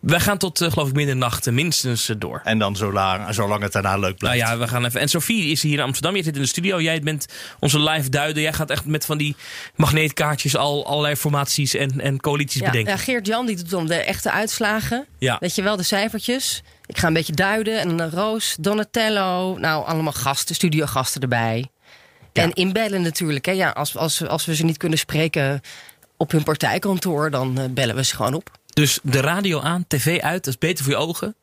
Wij 0.00 0.20
gaan 0.20 0.38
tot, 0.38 0.60
eh, 0.60 0.72
geloof 0.72 0.88
ik, 0.88 0.94
middernacht 0.94 1.46
eh, 1.46 1.54
minstens 1.54 2.10
door. 2.18 2.40
En 2.44 2.58
dan 2.58 2.76
zolang, 2.76 3.34
zolang 3.34 3.62
het 3.62 3.72
daarna 3.72 3.92
leuk 3.96 4.00
Nou 4.02 4.14
blijft. 4.16 4.38
ja, 4.38 4.58
we 4.58 4.68
gaan 4.68 4.84
even. 4.84 5.00
En 5.00 5.08
Sophie 5.08 5.50
is 5.50 5.62
hier 5.62 5.72
in 5.72 5.80
Amsterdam. 5.84 6.14
Jij 6.14 6.22
zit 6.22 6.34
in 6.34 6.40
de 6.42 6.48
studio. 6.48 6.80
Jij 6.80 7.00
bent 7.00 7.26
onze 7.58 7.80
live 7.80 8.08
duider. 8.08 8.42
Jij 8.42 8.52
gaat 8.52 8.70
echt 8.70 8.84
met 8.84 9.04
van 9.04 9.18
die 9.18 9.36
magneetkaartjes 9.76 10.56
al 10.56 10.86
allerlei 10.86 11.16
formaties 11.16 11.74
en, 11.74 12.00
en 12.00 12.20
coalities 12.20 12.60
Ja, 12.60 12.66
bedenken. 12.66 12.92
ja, 12.92 12.98
Geert 12.98 13.26
Jan 13.26 13.46
die 13.46 13.56
doet 13.56 13.70
dan 13.70 13.86
de 13.86 13.94
echte 13.94 14.30
uitslagen. 14.30 15.06
Ja. 15.18 15.36
Weet 15.40 15.54
je 15.54 15.62
wel, 15.62 15.76
de 15.76 15.82
cijfertjes. 15.82 16.62
Ik 16.86 16.98
ga 16.98 17.06
een 17.06 17.12
beetje 17.12 17.32
duiden. 17.32 17.80
En 17.80 17.96
dan 17.96 18.10
Roos, 18.10 18.56
Donatello. 18.60 19.56
Nou, 19.58 19.86
allemaal 19.86 20.12
gasten, 20.12 20.54
studiogasten 20.54 21.20
erbij. 21.20 21.68
En 22.32 22.52
inbellen 22.52 23.02
natuurlijk. 23.02 23.44
Hè. 23.46 23.52
Ja, 23.52 23.70
als, 23.70 23.96
als, 23.96 24.26
als 24.26 24.44
we 24.44 24.54
ze 24.54 24.64
niet 24.64 24.76
kunnen 24.76 24.98
spreken 24.98 25.60
op 26.16 26.30
hun 26.30 26.42
partijkantoor... 26.42 27.30
dan 27.30 27.58
eh, 27.58 27.64
bellen 27.70 27.94
we 27.94 28.04
ze 28.04 28.16
gewoon 28.16 28.34
op. 28.34 28.50
Dus 28.72 28.98
de 29.02 29.20
radio 29.20 29.60
aan, 29.60 29.84
tv 29.88 30.20
uit. 30.20 30.44
Dat 30.44 30.54
is 30.54 30.58
beter 30.58 30.84
voor 30.84 30.92
je 30.92 30.98
ogen. 30.98 31.36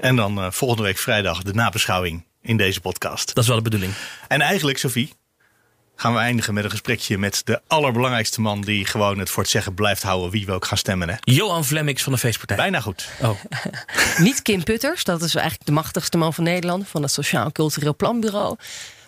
En 0.00 0.16
dan 0.16 0.38
eh, 0.38 0.50
volgende 0.50 0.82
week 0.82 0.98
vrijdag 0.98 1.42
de 1.42 1.52
nabeschouwing 1.52 2.24
in 2.42 2.56
deze 2.56 2.80
podcast. 2.80 3.26
Dat 3.26 3.42
is 3.42 3.46
wel 3.46 3.56
de 3.56 3.62
bedoeling. 3.62 3.92
En 4.28 4.40
eigenlijk, 4.40 4.78
Sophie, 4.78 5.12
gaan 6.00 6.12
we 6.12 6.18
eindigen 6.18 6.54
met 6.54 6.64
een 6.64 6.70
gesprekje 6.70 7.18
met 7.18 7.42
de 7.44 7.60
allerbelangrijkste 7.66 8.40
man 8.40 8.60
die 8.60 8.84
gewoon 8.84 9.18
het 9.18 9.30
voor 9.30 9.42
het 9.42 9.52
zeggen 9.52 9.74
blijft 9.74 10.02
houden 10.02 10.30
wie 10.30 10.46
we 10.46 10.52
ook 10.52 10.64
gaan 10.64 10.78
stemmen. 10.78 11.08
Hè? 11.08 11.14
Johan 11.20 11.64
Flemmix 11.64 12.02
van 12.02 12.12
de 12.12 12.18
Feestpartij. 12.18 12.56
Bijna 12.56 12.80
goed. 12.80 13.08
Oh. 13.22 13.40
Niet 14.18 14.42
Kim 14.42 14.62
Putters, 14.62 15.04
dat 15.04 15.22
is 15.22 15.34
eigenlijk 15.34 15.66
de 15.66 15.72
machtigste 15.72 16.16
man 16.16 16.34
van 16.34 16.44
Nederland... 16.44 16.88
van 16.88 17.02
het 17.02 17.10
Sociaal 17.10 17.52
Cultureel 17.52 17.96
Planbureau. 17.96 18.56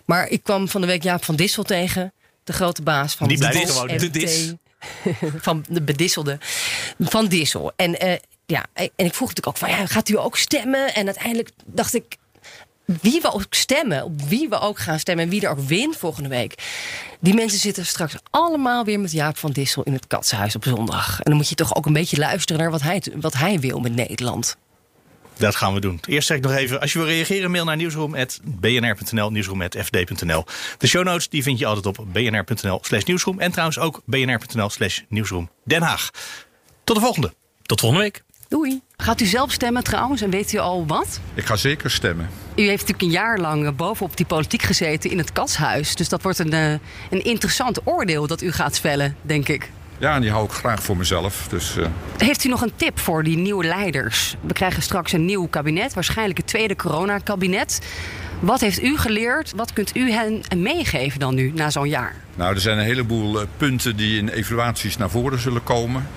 Maar 0.04 0.28
ik 0.28 0.42
kwam 0.42 0.68
van 0.68 0.80
de 0.80 0.86
week 0.86 1.02
Jaap 1.02 1.24
van 1.24 1.36
Dissel 1.36 1.62
tegen... 1.62 2.12
de 2.44 2.52
grote 2.52 2.82
baas 2.82 3.14
van 3.14 3.28
Die 3.28 3.38
het 3.38 3.50
blijft 3.50 3.66
DIS 3.66 3.76
gewoon 3.76 3.94
MT. 3.94 4.00
de 4.00 4.10
Dis. 4.10 4.52
van 5.46 5.64
de 5.68 5.82
bedisselde 5.82 6.38
van 6.98 7.26
Dissel. 7.26 7.72
En, 7.76 8.00
eh, 8.00 8.18
ja, 8.46 8.66
en 8.74 8.90
ik 8.96 9.14
vroeg 9.14 9.28
natuurlijk 9.28 9.46
ook 9.46 9.56
van, 9.56 9.70
ja, 9.70 9.86
gaat 9.86 10.08
u 10.08 10.18
ook 10.18 10.36
stemmen? 10.36 10.94
En 10.94 11.06
uiteindelijk 11.06 11.50
dacht 11.64 11.94
ik, 11.94 12.16
wie 12.84 13.20
we 13.20 13.32
ook 13.32 13.46
stemmen, 13.50 14.04
op 14.04 14.22
wie 14.22 14.48
we 14.48 14.58
ook 14.58 14.78
gaan 14.78 14.98
stemmen... 14.98 15.24
en 15.24 15.30
wie 15.30 15.40
er 15.40 15.50
ook 15.50 15.60
wint 15.60 15.96
volgende 15.96 16.28
week... 16.28 16.54
die 17.20 17.34
mensen 17.34 17.58
zitten 17.58 17.86
straks 17.86 18.14
allemaal 18.30 18.84
weer 18.84 19.00
met 19.00 19.12
Jaap 19.12 19.36
van 19.36 19.50
Dissel... 19.50 19.82
in 19.82 19.92
het 19.92 20.06
Katshuis 20.06 20.56
op 20.56 20.64
zondag. 20.64 21.16
En 21.16 21.24
dan 21.24 21.36
moet 21.36 21.48
je 21.48 21.54
toch 21.54 21.74
ook 21.74 21.86
een 21.86 21.92
beetje 21.92 22.16
luisteren 22.16 22.62
naar 22.62 22.70
wat 22.70 22.82
hij, 22.82 23.02
wat 23.14 23.34
hij 23.34 23.60
wil 23.60 23.80
met 23.80 23.94
Nederland. 23.94 24.56
Dat 25.36 25.56
gaan 25.56 25.74
we 25.74 25.80
doen. 25.80 26.00
Eerst 26.06 26.26
zeg 26.26 26.36
ik 26.36 26.42
nog 26.42 26.52
even, 26.52 26.80
als 26.80 26.92
je 26.92 26.98
wil 26.98 27.08
reageren, 27.08 27.50
mail 27.50 27.64
naar 27.64 27.76
nieuwsroom.bnr.nl, 27.76 29.30
nieuwsroom.fd.nl. 29.30 30.44
De 30.78 30.86
show 30.86 31.04
notes 31.04 31.28
die 31.28 31.42
vind 31.42 31.58
je 31.58 31.66
altijd 31.66 31.86
op 31.86 32.06
bnr.nl 32.12 32.78
slash 32.82 33.04
nieuwsroom. 33.04 33.40
En 33.40 33.50
trouwens 33.50 33.78
ook 33.78 34.02
bnr.nl 34.04 34.70
slash 34.70 35.00
nieuwsroom 35.08 35.50
Den 35.64 35.82
Haag. 35.82 36.10
Tot 36.84 36.96
de 36.96 37.02
volgende. 37.02 37.32
Tot 37.62 37.80
volgende 37.80 38.04
week. 38.04 38.22
Doei. 38.52 38.80
Gaat 38.96 39.20
u 39.20 39.24
zelf 39.24 39.52
stemmen 39.52 39.84
trouwens 39.84 40.22
en 40.22 40.30
weet 40.30 40.52
u 40.52 40.58
al 40.58 40.86
wat? 40.86 41.20
Ik 41.34 41.46
ga 41.46 41.56
zeker 41.56 41.90
stemmen. 41.90 42.28
U 42.56 42.62
heeft 42.62 42.88
natuurlijk 42.88 43.02
een 43.02 43.10
jaar 43.10 43.38
lang 43.38 43.66
eh, 43.66 43.72
bovenop 43.72 44.16
die 44.16 44.26
politiek 44.26 44.62
gezeten 44.62 45.10
in 45.10 45.18
het 45.18 45.32
katshuis. 45.32 45.96
Dus 45.96 46.08
dat 46.08 46.22
wordt 46.22 46.38
een, 46.38 46.52
eh, 46.52 46.70
een 47.10 47.24
interessant 47.24 47.86
oordeel 47.86 48.26
dat 48.26 48.42
u 48.42 48.52
gaat 48.52 48.80
vellen, 48.80 49.16
denk 49.22 49.48
ik. 49.48 49.70
Ja, 49.98 50.14
en 50.14 50.20
die 50.20 50.30
hou 50.30 50.44
ik 50.44 50.50
graag 50.50 50.82
voor 50.82 50.96
mezelf. 50.96 51.46
Dus, 51.48 51.76
uh... 51.76 51.86
Heeft 52.16 52.44
u 52.44 52.48
nog 52.48 52.62
een 52.62 52.72
tip 52.76 52.98
voor 52.98 53.22
die 53.22 53.36
nieuwe 53.36 53.64
leiders? 53.64 54.36
We 54.40 54.52
krijgen 54.52 54.82
straks 54.82 55.12
een 55.12 55.24
nieuw 55.24 55.46
kabinet, 55.46 55.94
waarschijnlijk 55.94 56.38
het 56.38 56.46
tweede 56.46 56.76
coronakabinet. 56.76 57.80
Wat 58.40 58.60
heeft 58.60 58.82
u 58.82 58.98
geleerd? 58.98 59.52
Wat 59.56 59.72
kunt 59.72 59.96
u 59.96 60.10
hen 60.10 60.42
meegeven 60.56 61.20
dan 61.20 61.34
nu, 61.34 61.52
na 61.54 61.70
zo'n 61.70 61.88
jaar? 61.88 62.14
Nou, 62.34 62.54
er 62.54 62.60
zijn 62.60 62.78
een 62.78 62.84
heleboel 62.84 63.40
uh, 63.40 63.46
punten 63.56 63.96
die 63.96 64.18
in 64.18 64.28
evaluaties 64.28 64.96
naar 64.96 65.10
voren 65.10 65.40
zullen 65.40 65.64
komen. 65.64 66.08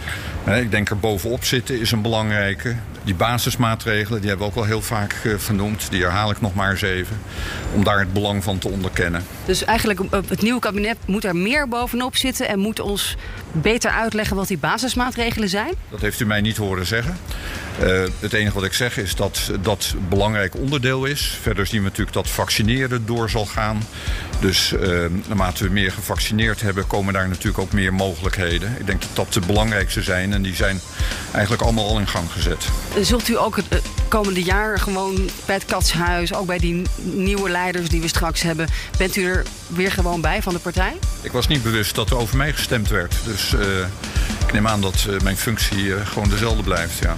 Uh, 0.47 0.59
ik 0.59 0.71
denk 0.71 0.89
er 0.89 0.99
bovenop 0.99 1.43
zitten 1.43 1.79
is 1.79 1.91
een 1.91 2.01
belangrijke. 2.01 2.75
Die 3.03 3.15
basismaatregelen, 3.15 4.19
die 4.19 4.29
hebben 4.29 4.47
we 4.47 4.51
ook 4.53 4.59
wel 4.59 4.69
heel 4.69 4.81
vaak 4.81 5.15
uh, 5.23 5.37
vernoemd. 5.37 5.87
Die 5.89 6.01
herhaal 6.01 6.31
ik 6.31 6.41
nog 6.41 6.53
maar 6.53 6.71
eens 6.71 6.81
even. 6.81 7.21
Om 7.73 7.83
daar 7.83 7.99
het 7.99 8.13
belang 8.13 8.43
van 8.43 8.57
te 8.57 8.69
onderkennen. 8.69 9.23
Dus 9.45 9.63
eigenlijk 9.63 9.99
het 10.09 10.41
nieuwe 10.41 10.59
kabinet 10.59 10.97
moet 11.05 11.23
er 11.23 11.35
meer 11.35 11.67
bovenop 11.67 12.15
zitten... 12.15 12.47
en 12.47 12.59
moet 12.59 12.79
ons 12.79 13.15
beter 13.51 13.91
uitleggen 13.91 14.35
wat 14.35 14.47
die 14.47 14.57
basismaatregelen 14.57 15.49
zijn? 15.49 15.73
Dat 15.89 16.01
heeft 16.01 16.19
u 16.19 16.25
mij 16.25 16.41
niet 16.41 16.57
horen 16.57 16.85
zeggen. 16.85 17.17
het 18.19 18.33
enige 18.33 18.55
wat 18.55 18.63
ik 18.63 18.73
zeg 18.73 18.97
is 18.97 19.15
dat 19.15 19.51
dat 19.61 19.93
een 19.95 20.07
belangrijk 20.09 20.55
onderdeel 20.55 21.05
is. 21.05 21.39
Verder 21.41 21.65
zien 21.65 21.79
we 21.79 21.87
natuurlijk 21.87 22.15
dat 22.15 22.29
vaccineren 22.29 23.05
door 23.05 23.29
zal 23.29 23.45
gaan. 23.45 23.81
Dus 24.39 24.73
naarmate 25.27 25.63
we 25.63 25.69
meer 25.69 25.91
gevaccineerd 25.91 26.61
hebben, 26.61 26.87
komen 26.87 27.13
daar 27.13 27.27
natuurlijk 27.27 27.59
ook 27.59 27.71
meer 27.71 27.93
mogelijkheden. 27.93 28.75
Ik 28.79 28.85
denk 28.85 29.01
dat 29.01 29.09
dat 29.13 29.33
de 29.33 29.39
belangrijkste 29.39 30.01
zijn 30.01 30.33
en 30.33 30.41
die 30.41 30.55
zijn 30.55 30.79
eigenlijk 31.31 31.63
allemaal 31.63 31.87
al 31.87 31.99
in 31.99 32.07
gang 32.07 32.31
gezet. 32.31 32.65
Zult 33.01 33.27
u 33.27 33.37
ook 33.37 33.55
het 33.55 33.81
komende 34.07 34.43
jaar 34.43 34.79
gewoon 34.79 35.29
bij 35.45 35.55
het 35.55 35.65
Katshuis, 35.65 36.33
ook 36.33 36.45
bij 36.45 36.57
die 36.57 36.81
nieuwe 37.01 37.49
leiders 37.49 37.89
die 37.89 38.01
we 38.01 38.07
straks 38.07 38.41
hebben, 38.41 38.67
bent 38.97 39.15
u 39.15 39.25
er 39.25 39.43
weer 39.67 39.91
gewoon 39.91 40.21
bij 40.21 40.41
van 40.41 40.53
de 40.53 40.59
partij? 40.59 40.93
Ik 41.21 41.31
was 41.31 41.47
niet 41.47 41.63
bewust 41.63 41.95
dat 41.95 42.09
er 42.09 42.17
over 42.17 42.37
mij 42.37 42.53
gestemd 42.53 42.89
werd. 42.89 43.15
Dus 43.25 43.53
uh, 43.53 43.61
ik 44.45 44.53
neem 44.53 44.67
aan 44.67 44.81
dat 44.81 45.05
uh, 45.09 45.19
mijn 45.19 45.37
functie 45.37 46.05
gewoon 46.05 46.29
dezelfde 46.29 46.63
blijft. 46.63 46.97
Ja. 46.97 47.17